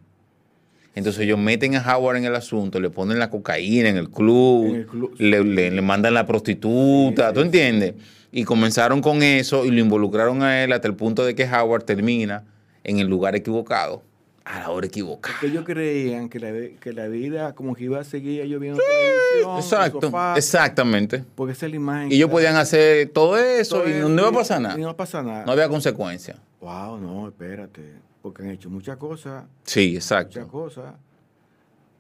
Entonces 0.96 1.22
ellos 1.24 1.38
meten 1.38 1.76
a 1.76 1.82
Howard 1.98 2.18
en 2.18 2.26
el 2.26 2.36
asunto, 2.36 2.80
le 2.80 2.90
ponen 2.90 3.20
la 3.20 3.30
cocaína 3.30 3.90
en 3.90 3.98
el 3.98 4.10
club, 4.10 4.68
En 4.68 4.76
el 4.76 4.86
club. 4.88 5.14
Le, 5.18 5.44
le- 5.44 5.72
le 5.72 5.82
mandan 5.82 6.14
la 6.14 6.26
prostituta, 6.26 7.24
Sí, 7.24 7.28
sí, 7.30 7.34
¿tú 7.36 7.42
entiendes? 7.42 7.94
Y 8.32 8.44
comenzaron 8.46 9.02
con 9.02 9.22
eso 9.22 9.66
y 9.66 9.72
lo 9.72 9.80
involucraron 9.82 10.42
a 10.42 10.64
él 10.64 10.72
hasta 10.74 10.88
el 10.88 10.96
punto 10.96 11.26
de 11.26 11.36
que 11.36 11.44
Howard 11.46 11.84
termina 11.84 12.44
en 12.84 13.00
el 13.00 13.08
lugar 13.08 13.36
equivocado, 13.36 14.04
a 14.46 14.60
la 14.60 14.70
hora 14.70 14.88
equivocada. 14.88 15.36
Que 15.42 15.48
ellos 15.48 15.64
creían 15.66 16.30
que 16.30 16.40
la, 16.40 16.52
que 16.80 16.94
la 16.94 17.08
vida 17.08 17.54
como 17.56 17.76
que 17.76 17.86
iba 17.86 18.00
a 18.00 18.04
seguir 18.04 18.42
ellos 18.42 18.60
viendo 18.62 18.80
televisión, 18.82 19.52
en 19.52 19.58
el 19.58 19.64
Exacto, 19.64 20.02
sofá, 20.02 20.34
exactamente. 20.38 21.24
porque 21.36 21.54
esa 21.54 21.66
es 21.66 21.72
la 21.72 21.76
imagen. 21.78 22.12
Y 22.12 22.16
ellos 22.16 22.30
podían 22.30 22.56
hacer 22.56 23.10
todo 23.10 23.38
eso 23.38 23.80
todo 23.82 23.90
y 23.90 23.94
no, 24.00 24.08
no 24.10 24.22
iba 24.22 24.30
a 24.30 24.32
y- 24.32 24.36
pasar 24.36 24.60
y 24.60 24.64
nada. 24.64 24.78
No 24.78 24.96
pasa 24.96 25.24
nada. 25.24 25.46
No 25.46 25.52
había 25.52 25.68
consecuencia. 25.68 26.36
Wow, 26.62 27.00
no, 27.00 27.28
espérate. 27.28 27.82
Porque 28.26 28.42
han 28.42 28.50
hecho 28.50 28.72
muchas 28.72 28.98
cosas, 28.98 29.44
Sí, 29.66 29.90
muchas 29.94 30.12
exacto. 30.12 30.48
cosas. 30.48 30.96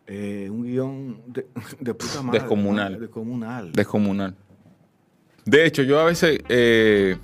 Eh, 0.07 0.47
un 0.49 0.63
guion 0.63 1.21
de, 1.27 1.45
de 1.79 1.93
puta 1.93 2.23
madre. 2.23 2.39
Descomunal. 2.39 2.99
Descomunal. 2.99 3.71
Descomunal. 3.71 4.35
De 5.45 5.65
hecho, 5.67 5.83
yo 5.83 5.99
a 5.99 6.05
veces, 6.05 6.39
eh, 6.49 7.15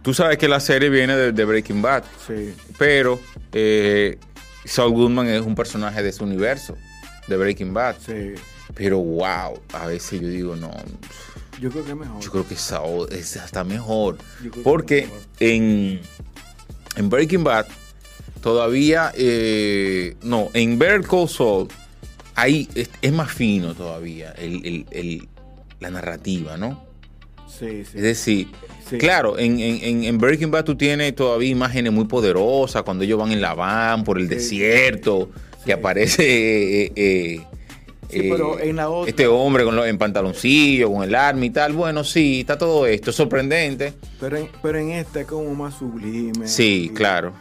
Tú 0.00 0.14
sabes 0.14 0.38
que 0.38 0.46
la 0.46 0.60
serie 0.60 0.88
viene 0.90 1.16
de, 1.16 1.32
de 1.32 1.44
Breaking 1.44 1.82
Bad, 1.82 2.04
Sí. 2.24 2.54
pero 2.78 3.18
eh, 3.52 4.16
Saul 4.64 4.92
Goodman 4.92 5.26
es 5.26 5.42
un 5.42 5.56
personaje 5.56 6.04
de 6.04 6.10
ese 6.10 6.22
universo, 6.22 6.76
de 7.26 7.36
Breaking 7.36 7.74
Bad. 7.74 7.96
Sí. 7.98 8.34
Pero 8.76 8.98
wow, 9.00 9.60
a 9.72 9.86
veces 9.88 10.20
yo 10.20 10.28
digo, 10.28 10.54
no, 10.54 10.70
Yo 11.60 11.68
creo 11.70 11.84
que 11.84 11.90
es 11.90 11.96
mejor. 11.96 12.20
yo 12.22 12.30
creo 12.30 12.46
que 12.46 12.54
Saul 12.54 13.08
es 13.10 13.36
hasta 13.38 13.64
mejor. 13.64 14.18
Porque 14.62 15.02
mejor. 15.02 15.18
en, 15.40 16.00
en 16.98 17.08
Breaking 17.08 17.44
Bad 17.44 17.66
todavía, 18.42 19.12
eh, 19.16 20.14
no, 20.22 20.48
en 20.54 20.78
Better 20.78 21.02
Call 21.02 21.28
Saul 21.28 21.68
ahí 22.34 22.68
es, 22.74 22.90
es 23.02 23.12
más 23.12 23.32
fino 23.32 23.74
todavía 23.74 24.32
el- 24.32 24.64
el- 24.66 24.86
el- 24.90 25.28
la 25.80 25.90
narrativa, 25.90 26.56
¿no? 26.56 26.86
Sí, 27.48 27.84
sí. 27.84 27.96
Es 27.96 28.02
decir, 28.02 28.46
Sí. 28.88 28.98
claro, 28.98 29.38
en, 29.38 29.58
en- 29.58 30.04
en- 30.04 30.18
Breaking 30.18 30.50
Bad 30.50 30.64
tú 30.64 30.76
tienes 30.76 31.14
todavía 31.14 31.48
imágenes 31.50 31.92
muy 31.92 32.04
poderosas 32.04 32.82
cuando 32.82 33.04
ellos 33.04 33.18
van 33.18 33.32
en 33.32 33.40
la 33.40 33.54
van 33.54 34.04
por 34.04 34.18
el 34.18 34.28
Sí. 34.28 34.34
desierto, 34.34 35.30
Sí. 35.58 35.62
que 35.66 35.72
aparece 35.72 36.24
eh, 36.84 36.92
eh, 36.94 37.40
Sí, 38.08 38.20
eh, 38.20 38.28
pero 38.30 38.58
en 38.58 38.76
la 38.76 38.88
otra- 38.88 39.10
este 39.10 39.26
hombre 39.26 39.64
con 39.64 39.76
los, 39.76 39.86
en 39.86 39.98
pantaloncillo, 39.98 40.90
con 40.92 41.02
el 41.04 41.14
arma 41.14 41.44
y 41.44 41.50
tal. 41.50 41.72
Bueno, 41.74 42.04
sí, 42.04 42.40
está 42.40 42.56
todo 42.58 42.86
esto, 42.86 43.10
es 43.10 43.16
sorprendente. 43.16 43.94
Pero 44.20 44.36
en, 44.36 44.48
pero 44.62 44.78
en 44.78 44.90
esta 44.90 45.20
es 45.20 45.26
como 45.26 45.54
más 45.54 45.74
sublime. 45.74 46.46
Sí, 46.48 46.88
y- 46.90 46.94
claro, 46.94 47.32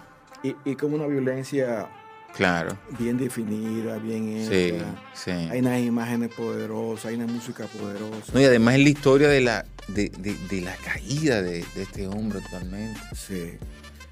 Y, 0.44 0.56
y 0.66 0.76
como 0.76 0.96
una 0.96 1.08
violencia 1.08 1.88
claro. 2.36 2.78
bien 3.00 3.18
definida, 3.18 3.98
bien 3.98 4.46
Sí, 4.48 4.56
hecha. 4.56 4.86
sí. 5.14 5.32
Hay 5.32 5.60
unas 5.60 5.80
imágenes 5.82 6.30
poderosas, 6.34 7.06
hay 7.08 7.16
una 7.16 7.28
música 7.28 7.66
poderosa. 7.66 8.32
No, 8.34 8.40
y 8.42 8.46
además 8.46 8.76
es 8.76 8.82
la 8.84 8.90
historia 8.90 9.28
de 9.30 9.42
la, 9.42 9.66
de, 9.88 10.10
de- 10.18 10.36
de 10.50 10.62
la 10.62 10.76
caída 10.76 11.42
de, 11.42 11.64
de 11.76 11.82
este 11.82 12.08
hombre 12.08 12.40
totalmente. 12.42 13.00
Sí. 13.16 13.54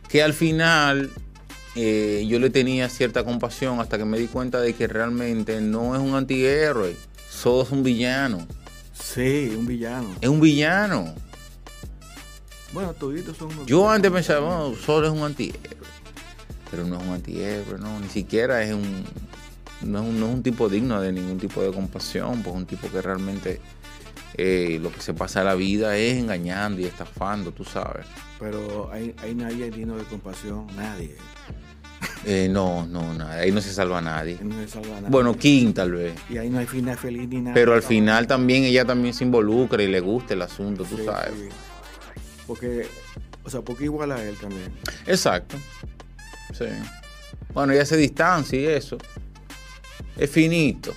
que 0.09 0.23
al 0.23 0.33
final 0.33 1.11
eh, 1.75 2.25
yo 2.27 2.39
le 2.39 2.49
tenía 2.49 2.89
cierta 2.89 3.23
compasión 3.23 3.79
hasta 3.79 3.97
que 3.97 4.05
me 4.05 4.17
di 4.17 4.27
cuenta 4.27 4.61
de 4.61 4.73
que 4.73 4.87
realmente 4.87 5.59
no 5.61 5.95
es 5.95 6.01
un 6.01 6.15
antihéroe, 6.15 6.95
solo 7.29 7.63
es 7.63 7.71
un 7.71 7.83
villano. 7.83 8.47
Sí, 8.93 9.53
un 9.57 9.65
villano. 9.67 10.09
Es 10.21 10.29
un 10.29 10.39
villano. 10.39 11.13
Bueno, 12.71 12.93
toditos 12.93 13.37
son 13.37 13.53
unos 13.53 13.65
Yo 13.65 13.89
antes 13.89 14.11
pensaba, 14.11 14.65
"Oh, 14.65 14.75
solo 14.75 15.07
es 15.07 15.13
un 15.13 15.23
antihéroe. 15.23 15.59
Pero 16.71 16.85
no 16.85 16.97
es 16.97 17.03
un 17.03 17.13
antihéroe, 17.13 17.79
no, 17.79 17.99
ni 17.99 18.09
siquiera 18.09 18.63
es 18.63 18.73
un 18.73 19.03
no 19.81 19.99
es 19.99 20.05
un, 20.05 20.19
no 20.19 20.27
es 20.27 20.33
un 20.33 20.43
tipo 20.43 20.67
digno 20.69 20.99
de 21.01 21.11
ningún 21.11 21.37
tipo 21.37 21.61
de 21.61 21.71
compasión, 21.71 22.41
pues 22.41 22.55
un 22.55 22.65
tipo 22.65 22.89
que 22.89 23.01
realmente 23.01 23.59
eh, 24.35 24.79
lo 24.81 24.91
que 24.91 24.99
se 25.01 25.13
pasa 25.13 25.43
la 25.43 25.55
vida 25.55 25.95
es 25.97 26.17
engañando 26.17 26.81
y 26.81 26.85
estafando, 26.85 27.51
tú 27.51 27.63
sabes. 27.63 28.05
Pero 28.39 28.89
hay, 28.91 29.13
hay 29.21 29.35
nadie 29.35 29.69
digno 29.69 29.95
de 29.95 30.03
compasión, 30.05 30.67
nadie. 30.75 31.15
Eh, 32.27 32.47
no, 32.49 32.87
no, 32.87 33.13
nada, 33.13 33.35
ahí 33.35 33.51
no 33.51 33.61
se 33.61 33.71
salva 33.71 33.99
a 33.99 34.01
nadie. 34.01 34.39
No 34.41 34.55
se 34.61 34.67
salva 34.67 34.97
a 34.97 35.01
nadie. 35.01 35.09
Bueno, 35.09 35.35
King 35.37 35.73
tal 35.73 35.91
vez. 35.91 36.13
Y 36.29 36.37
ahí 36.37 36.49
no 36.49 36.57
hay 36.59 36.65
final 36.65 36.97
feliz 36.97 37.27
ni 37.29 37.39
nada. 37.41 37.53
Pero 37.53 37.73
al 37.73 37.83
final 37.83 38.25
también 38.25 38.63
ella 38.63 38.83
también 38.83 39.13
se 39.13 39.23
involucra 39.23 39.83
y 39.83 39.87
le 39.87 39.99
gusta 39.99 40.33
el 40.33 40.41
asunto, 40.41 40.83
tú 40.85 40.97
Sí, 40.97 41.05
sabes. 41.05 41.31
sí. 41.39 41.49
Porque, 42.47 42.87
o 43.43 43.49
sea, 43.49 43.61
porque 43.61 43.83
igual 43.85 44.11
a 44.11 44.23
él 44.23 44.35
también. 44.41 44.73
Exacto. 45.05 45.55
Sí. 46.57 46.65
Bueno, 47.53 47.73
ella 47.73 47.85
se 47.85 47.95
distancia 47.97 48.59
y 48.59 48.65
eso. 48.65 48.97
Es 50.17 50.29
finito. 50.29 50.93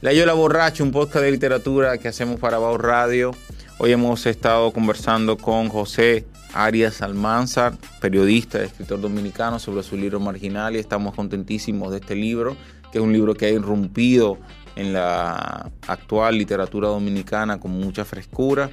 La 0.00 0.12
Yola 0.12 0.32
Borracho, 0.32 0.84
un 0.84 0.92
podcast 0.92 1.24
de 1.24 1.30
literatura 1.30 1.98
que 1.98 2.08
hacemos 2.08 2.38
para 2.40 2.58
Bao 2.58 2.78
Radio. 2.78 3.32
Hoy 3.78 3.92
hemos 3.92 4.26
estado 4.26 4.72
conversando 4.72 5.36
con 5.36 5.68
José 5.68 6.26
Arias 6.54 7.02
Almanzar, 7.02 7.76
periodista, 8.00 8.62
escritor 8.62 9.00
dominicano, 9.00 9.58
sobre 9.58 9.82
su 9.82 9.96
libro 9.96 10.20
Marginal 10.20 10.76
y 10.76 10.78
estamos 10.78 11.14
contentísimos 11.14 11.90
de 11.90 11.98
este 11.98 12.14
libro, 12.14 12.56
que 12.90 12.98
es 12.98 13.04
un 13.04 13.12
libro 13.12 13.34
que 13.34 13.46
ha 13.46 13.50
irrumpido 13.50 14.38
en 14.76 14.92
la 14.92 15.70
actual 15.86 16.38
literatura 16.38 16.88
dominicana 16.88 17.58
con 17.58 17.72
mucha 17.72 18.04
frescura. 18.04 18.70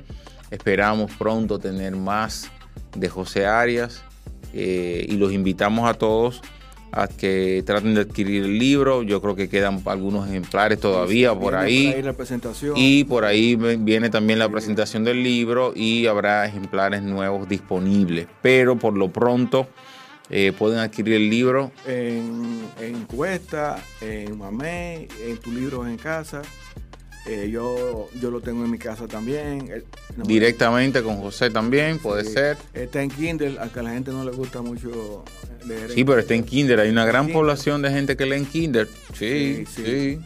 Esperamos 0.52 1.12
pronto 1.18 1.60
tener 1.60 1.96
más 1.96 2.50
de 2.96 3.10
José 3.10 3.46
Arias 3.46 4.04
eh, 4.54 5.06
y 5.10 5.18
los 5.18 5.34
invitamos 5.34 5.90
a 5.90 5.94
todos 5.96 6.42
a 6.96 7.08
que 7.10 7.62
traten 7.66 7.94
de 7.94 8.02
adquirir 8.02 8.44
el 8.44 8.58
libro. 8.58 9.04
Yo 9.04 9.22
creo 9.22 9.36
que 9.36 9.50
quedan 9.50 9.82
algunos 9.86 10.28
ejemplares 10.28 10.80
todavía 10.80 11.38
por 11.38 11.56
ahí. 11.56 12.02
la 12.02 12.14
presentación. 12.14 12.74
Y 12.76 13.04
por 13.04 13.26
ahí 13.26 13.56
viene 13.56 14.10
también 14.10 14.40
la 14.40 14.50
presentación 14.50 15.04
del 15.04 15.22
libro 15.22 15.74
y 15.76 16.08
habrá 16.08 16.46
ejemplares 16.46 17.04
nuevos 17.04 17.48
disponibles. 17.50 18.28
Pero 18.42 18.78
por 18.80 18.98
lo 18.98 19.12
pronto 19.12 19.68
eh, 20.30 20.54
pueden 20.58 20.80
adquirir 20.80 21.16
el 21.16 21.30
libro 21.30 21.72
en, 21.86 22.62
en 22.80 23.04
Cuesta, 23.04 23.78
en 24.00 24.38
Mamé, 24.38 25.10
en 25.22 25.38
tu 25.38 25.52
libro 25.52 25.86
en 25.86 25.98
casa. 25.98 26.42
Eh, 27.28 27.50
yo, 27.52 28.10
yo 28.22 28.30
lo 28.30 28.40
tengo 28.42 28.64
en 28.64 28.70
mi 28.72 28.78
casa 28.78 29.08
también. 29.08 29.84
No 30.16 30.26
me- 30.26 30.28
directamente 30.28 31.02
con 31.02 31.18
José 31.18 31.50
también, 31.50 31.98
puede 32.00 32.24
Sí. 32.24 32.34
ser. 32.34 32.58
Está 32.74 33.02
en 33.02 33.10
Kindle, 33.10 33.58
aunque 33.60 33.80
a 33.80 33.84
la 33.84 33.92
gente 33.92 34.12
no 34.12 34.24
le 34.24 34.32
gusta 34.32 34.62
mucho 34.62 35.24
leer. 35.66 35.92
Sí, 35.92 36.04
pero 36.04 36.20
está 36.20 36.36
en 36.36 36.44
Kinder. 36.44 36.80
Hay 36.80 36.90
una 36.90 37.06
gran 37.06 37.26
Kindle. 37.26 37.34
población 37.42 37.82
de 37.82 37.90
gente 37.90 38.16
que 38.16 38.26
lee 38.28 38.36
en 38.38 38.46
Kinder. 38.46 38.88
Sí, 39.14 39.66
Sí, 39.66 39.66
sí. 39.76 39.84
sí. 39.86 40.20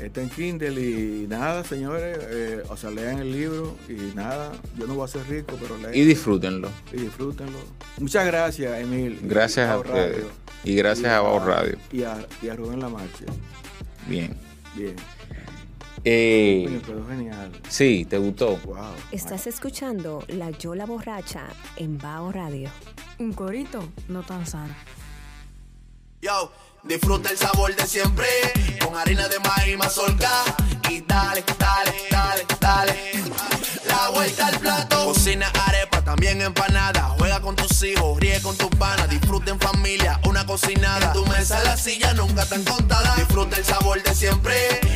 Está 0.00 0.20
en 0.20 0.28
Kindle 0.28 0.80
y 0.80 1.26
nada, 1.26 1.64
señores. 1.64 2.18
eh, 2.30 2.62
o 2.68 2.76
sea, 2.76 2.90
lean 2.90 3.18
el 3.18 3.32
libro 3.32 3.76
y 3.88 4.14
nada. 4.14 4.52
Yo 4.78 4.86
no 4.86 4.94
voy 4.94 5.04
a 5.06 5.08
ser 5.08 5.26
rico, 5.28 5.56
pero 5.60 5.76
lean 5.78 5.94
Y 5.94 6.04
disfrútenlo. 6.04 6.68
y 6.92 6.96
disfrútenlo. 7.00 7.58
Muchas 7.98 8.24
gracias, 8.26 8.78
Emil. 8.80 9.18
y 9.22 9.26
Gracias 9.26 9.68
a 9.68 9.78
ustedes. 9.78 10.12
Radio. 10.16 10.28
Y 10.64 10.74
gracias 10.76 11.08
a 11.12 11.20
Bao 11.22 11.44
Radio. 11.44 11.76
Y 11.92 12.02
a, 12.04 12.24
y 12.42 12.48
a 12.48 12.54
Rubén 12.54 12.78
Lamarche. 12.80 13.24
Bien. 14.06 14.32
Bien. 14.76 14.94
Eh, 16.08 16.62
Coño, 16.66 16.82
quedó 16.82 17.08
genial. 17.08 17.50
sí, 17.68 18.06
¿te 18.08 18.16
gustó? 18.18 18.58
Wow. 18.58 18.94
Estás 19.10 19.48
escuchando 19.48 20.22
La 20.28 20.50
Yola 20.50 20.86
Borracha 20.86 21.48
en 21.74 21.98
Bao 21.98 22.30
Radio. 22.30 22.70
Un 23.18 23.32
corito 23.32 23.88
no 24.06 24.22
tan 24.22 24.46
sano. 24.46 24.72
Yo, 26.22 26.52
disfruta 26.84 27.30
el 27.30 27.36
sabor 27.36 27.74
de 27.74 27.84
siempre 27.88 28.28
con 28.84 28.96
harina 28.96 29.26
de 29.26 29.40
maíz 29.40 29.76
mazorca 29.76 30.30
y 30.88 31.00
dale, 31.00 31.42
dale, 31.58 31.92
dale, 32.08 32.46
dale. 32.60 32.94
La 33.88 34.10
vuelta 34.10 34.46
al 34.46 34.60
plato. 34.60 35.06
Cocina 35.06 35.50
arepa, 35.66 36.02
también 36.02 36.40
empanada. 36.40 37.16
Juega 37.18 37.40
con 37.40 37.56
tus 37.56 37.82
hijos, 37.82 38.20
ríe 38.20 38.40
con 38.42 38.56
tus 38.56 38.70
panas. 38.78 39.10
Disfruta 39.10 39.50
en 39.50 39.58
familia, 39.58 40.20
una 40.24 40.46
cocinada. 40.46 41.06
En 41.08 41.12
tu 41.14 41.26
mesa 41.26 41.64
la 41.64 41.76
silla 41.76 42.14
nunca 42.14 42.46
tan 42.46 42.62
contada. 42.62 43.16
Disfruta 43.16 43.56
el 43.56 43.64
sabor 43.64 44.00
de 44.00 44.14
siempre 44.14 44.95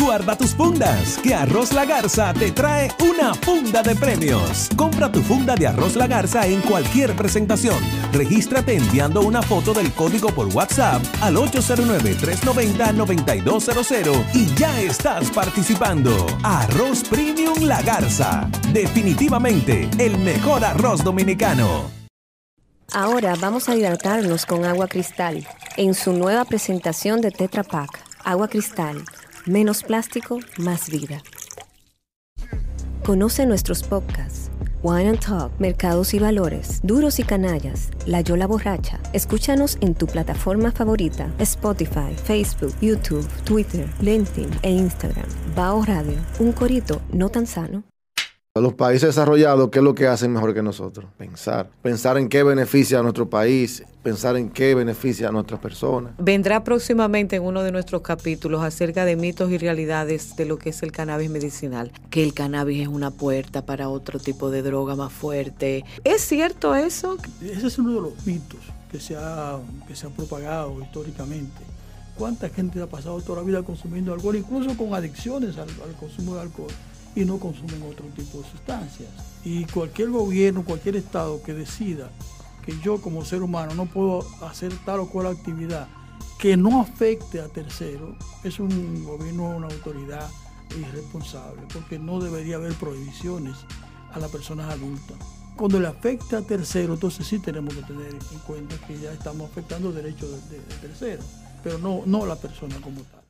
Guarda 0.00 0.36
tus 0.36 0.54
fundas, 0.54 1.18
que 1.22 1.34
Arroz 1.34 1.74
La 1.74 1.84
Garza 1.84 2.32
te 2.32 2.50
trae 2.50 2.90
una 3.00 3.34
funda 3.34 3.82
de 3.82 3.94
premios. 3.94 4.70
Compra 4.74 5.12
tu 5.12 5.20
funda 5.20 5.54
de 5.54 5.66
Arroz 5.66 5.96
La 5.96 6.06
Garza 6.06 6.46
en 6.46 6.62
cualquier 6.62 7.14
presentación. 7.14 7.76
Regístrate 8.12 8.74
enviando 8.74 9.20
una 9.20 9.42
foto 9.42 9.74
del 9.74 9.92
código 9.92 10.30
por 10.30 10.46
WhatsApp 10.46 11.02
al 11.20 11.36
809-390-9200 11.36 14.34
y 14.34 14.46
ya 14.54 14.80
estás 14.80 15.30
participando. 15.30 16.26
Arroz 16.42 17.04
Premium 17.04 17.64
La 17.64 17.82
Garza. 17.82 18.48
Definitivamente 18.72 19.90
el 19.98 20.16
mejor 20.18 20.64
arroz 20.64 21.04
dominicano. 21.04 21.90
Ahora 22.94 23.34
vamos 23.38 23.68
a 23.68 23.74
hidratarnos 23.74 24.46
con 24.46 24.64
agua 24.64 24.88
cristal 24.88 25.46
en 25.76 25.92
su 25.94 26.14
nueva 26.14 26.46
presentación 26.46 27.20
de 27.20 27.30
Tetra 27.30 27.62
Pak. 27.62 27.90
Agua 28.24 28.48
cristal, 28.48 29.04
menos 29.46 29.82
plástico, 29.82 30.38
más 30.58 30.90
vida. 30.90 31.22
Conoce 33.04 33.46
nuestros 33.46 33.82
podcasts. 33.82 34.50
Wine 34.84 35.10
and 35.10 35.20
Talk, 35.20 35.52
Mercados 35.60 36.12
y 36.12 36.18
Valores, 36.18 36.80
Duros 36.82 37.20
y 37.20 37.22
Canallas, 37.22 37.90
La 38.04 38.20
Yola 38.20 38.48
Borracha. 38.48 38.98
Escúchanos 39.12 39.78
en 39.80 39.94
tu 39.94 40.06
plataforma 40.06 40.72
favorita, 40.72 41.32
Spotify, 41.38 42.14
Facebook, 42.24 42.74
YouTube, 42.80 43.26
Twitter, 43.44 43.88
LinkedIn 44.00 44.50
e 44.62 44.70
Instagram. 44.70 45.28
Bao 45.54 45.84
Radio, 45.84 46.18
un 46.40 46.52
corito 46.52 47.00
no 47.12 47.28
tan 47.28 47.46
sano. 47.46 47.84
Los 48.60 48.74
países 48.74 49.08
desarrollados, 49.08 49.70
¿qué 49.70 49.78
es 49.78 49.82
lo 49.82 49.94
que 49.94 50.06
hacen 50.06 50.30
mejor 50.30 50.52
que 50.52 50.62
nosotros? 50.62 51.06
Pensar. 51.16 51.70
Pensar 51.80 52.18
en 52.18 52.28
qué 52.28 52.42
beneficia 52.42 52.98
a 52.98 53.02
nuestro 53.02 53.30
país, 53.30 53.82
pensar 54.02 54.36
en 54.36 54.50
qué 54.50 54.74
beneficia 54.74 55.28
a 55.28 55.32
nuestras 55.32 55.58
personas. 55.58 56.12
Vendrá 56.18 56.62
próximamente 56.62 57.36
en 57.36 57.44
uno 57.44 57.62
de 57.62 57.72
nuestros 57.72 58.02
capítulos 58.02 58.62
acerca 58.62 59.06
de 59.06 59.16
mitos 59.16 59.50
y 59.50 59.56
realidades 59.56 60.36
de 60.36 60.44
lo 60.44 60.58
que 60.58 60.68
es 60.68 60.82
el 60.82 60.92
cannabis 60.92 61.30
medicinal, 61.30 61.92
que 62.10 62.22
el 62.22 62.34
cannabis 62.34 62.82
es 62.82 62.88
una 62.88 63.10
puerta 63.10 63.64
para 63.64 63.88
otro 63.88 64.18
tipo 64.18 64.50
de 64.50 64.60
droga 64.60 64.96
más 64.96 65.14
fuerte. 65.14 65.86
¿Es 66.04 66.20
cierto 66.20 66.74
eso? 66.74 67.16
Ese 67.40 67.68
es 67.68 67.78
uno 67.78 67.94
de 67.94 68.00
los 68.02 68.26
mitos 68.26 68.60
que 68.90 69.00
se 69.00 69.16
ha, 69.16 69.60
que 69.88 69.96
se 69.96 70.06
ha 70.06 70.10
propagado 70.10 70.78
históricamente. 70.82 71.62
¿Cuánta 72.18 72.50
gente 72.50 72.82
ha 72.82 72.86
pasado 72.86 73.18
toda 73.22 73.40
la 73.40 73.46
vida 73.46 73.62
consumiendo 73.62 74.12
alcohol, 74.12 74.36
incluso 74.36 74.76
con 74.76 74.92
adicciones 74.92 75.56
al, 75.56 75.70
al 75.70 75.96
consumo 75.98 76.34
de 76.34 76.42
alcohol? 76.42 76.68
Y 77.14 77.24
no 77.24 77.38
consumen 77.38 77.82
otro 77.82 78.06
tipo 78.16 78.38
de 78.38 78.50
sustancias. 78.50 79.10
Y 79.44 79.64
cualquier 79.66 80.10
gobierno, 80.10 80.64
cualquier 80.64 80.96
estado 80.96 81.42
que 81.42 81.52
decida 81.52 82.10
que 82.64 82.78
yo 82.80 83.00
como 83.00 83.24
ser 83.24 83.42
humano 83.42 83.74
no 83.74 83.86
puedo 83.86 84.24
hacer 84.42 84.72
tal 84.84 85.00
o 85.00 85.08
cual 85.08 85.26
actividad 85.26 85.88
que 86.38 86.56
no 86.56 86.80
afecte 86.80 87.40
a 87.40 87.48
terceros, 87.48 88.16
es 88.42 88.58
un 88.58 89.04
gobierno, 89.04 89.56
una 89.56 89.68
autoridad 89.68 90.28
irresponsable, 90.76 91.62
porque 91.72 91.98
no 91.98 92.18
debería 92.20 92.56
haber 92.56 92.72
prohibiciones 92.74 93.56
a 94.12 94.18
las 94.18 94.30
personas 94.30 94.68
adultas. 94.72 95.16
Cuando 95.56 95.78
le 95.78 95.86
afecta 95.86 96.38
a 96.38 96.42
terceros, 96.42 96.96
entonces 96.96 97.28
sí 97.28 97.38
tenemos 97.38 97.74
que 97.74 97.82
tener 97.82 98.08
en 98.08 98.38
cuenta 98.44 98.74
que 98.86 98.98
ya 98.98 99.12
estamos 99.12 99.50
afectando 99.50 99.92
derechos 99.92 100.30
de, 100.50 100.58
terceros, 100.80 101.26
pero 101.62 101.78
no, 101.78 102.02
no 102.06 102.26
la 102.26 102.34
persona 102.34 102.74
como 102.82 103.02
tal. 103.02 103.21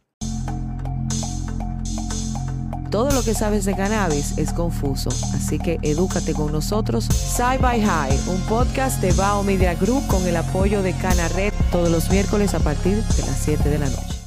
Todo 2.92 3.10
lo 3.10 3.22
que 3.22 3.32
sabes 3.32 3.64
de 3.64 3.74
cannabis 3.74 4.36
es 4.36 4.52
confuso, 4.52 5.08
así 5.34 5.58
que 5.58 5.78
edúcate 5.80 6.34
con 6.34 6.52
nosotros. 6.52 7.06
Side 7.06 7.56
by 7.56 7.80
High, 7.80 8.18
un 8.28 8.38
podcast 8.42 9.00
de 9.00 9.12
Bao 9.14 9.42
Media 9.42 9.74
Group 9.74 10.06
con 10.08 10.28
el 10.28 10.36
apoyo 10.36 10.82
de 10.82 10.92
Cana 10.92 11.26
Red 11.28 11.54
todos 11.70 11.90
los 11.90 12.10
miércoles 12.10 12.52
a 12.52 12.60
partir 12.60 13.02
de 13.02 13.22
las 13.22 13.38
7 13.38 13.66
de 13.70 13.78
la 13.78 13.86
noche. 13.88 14.21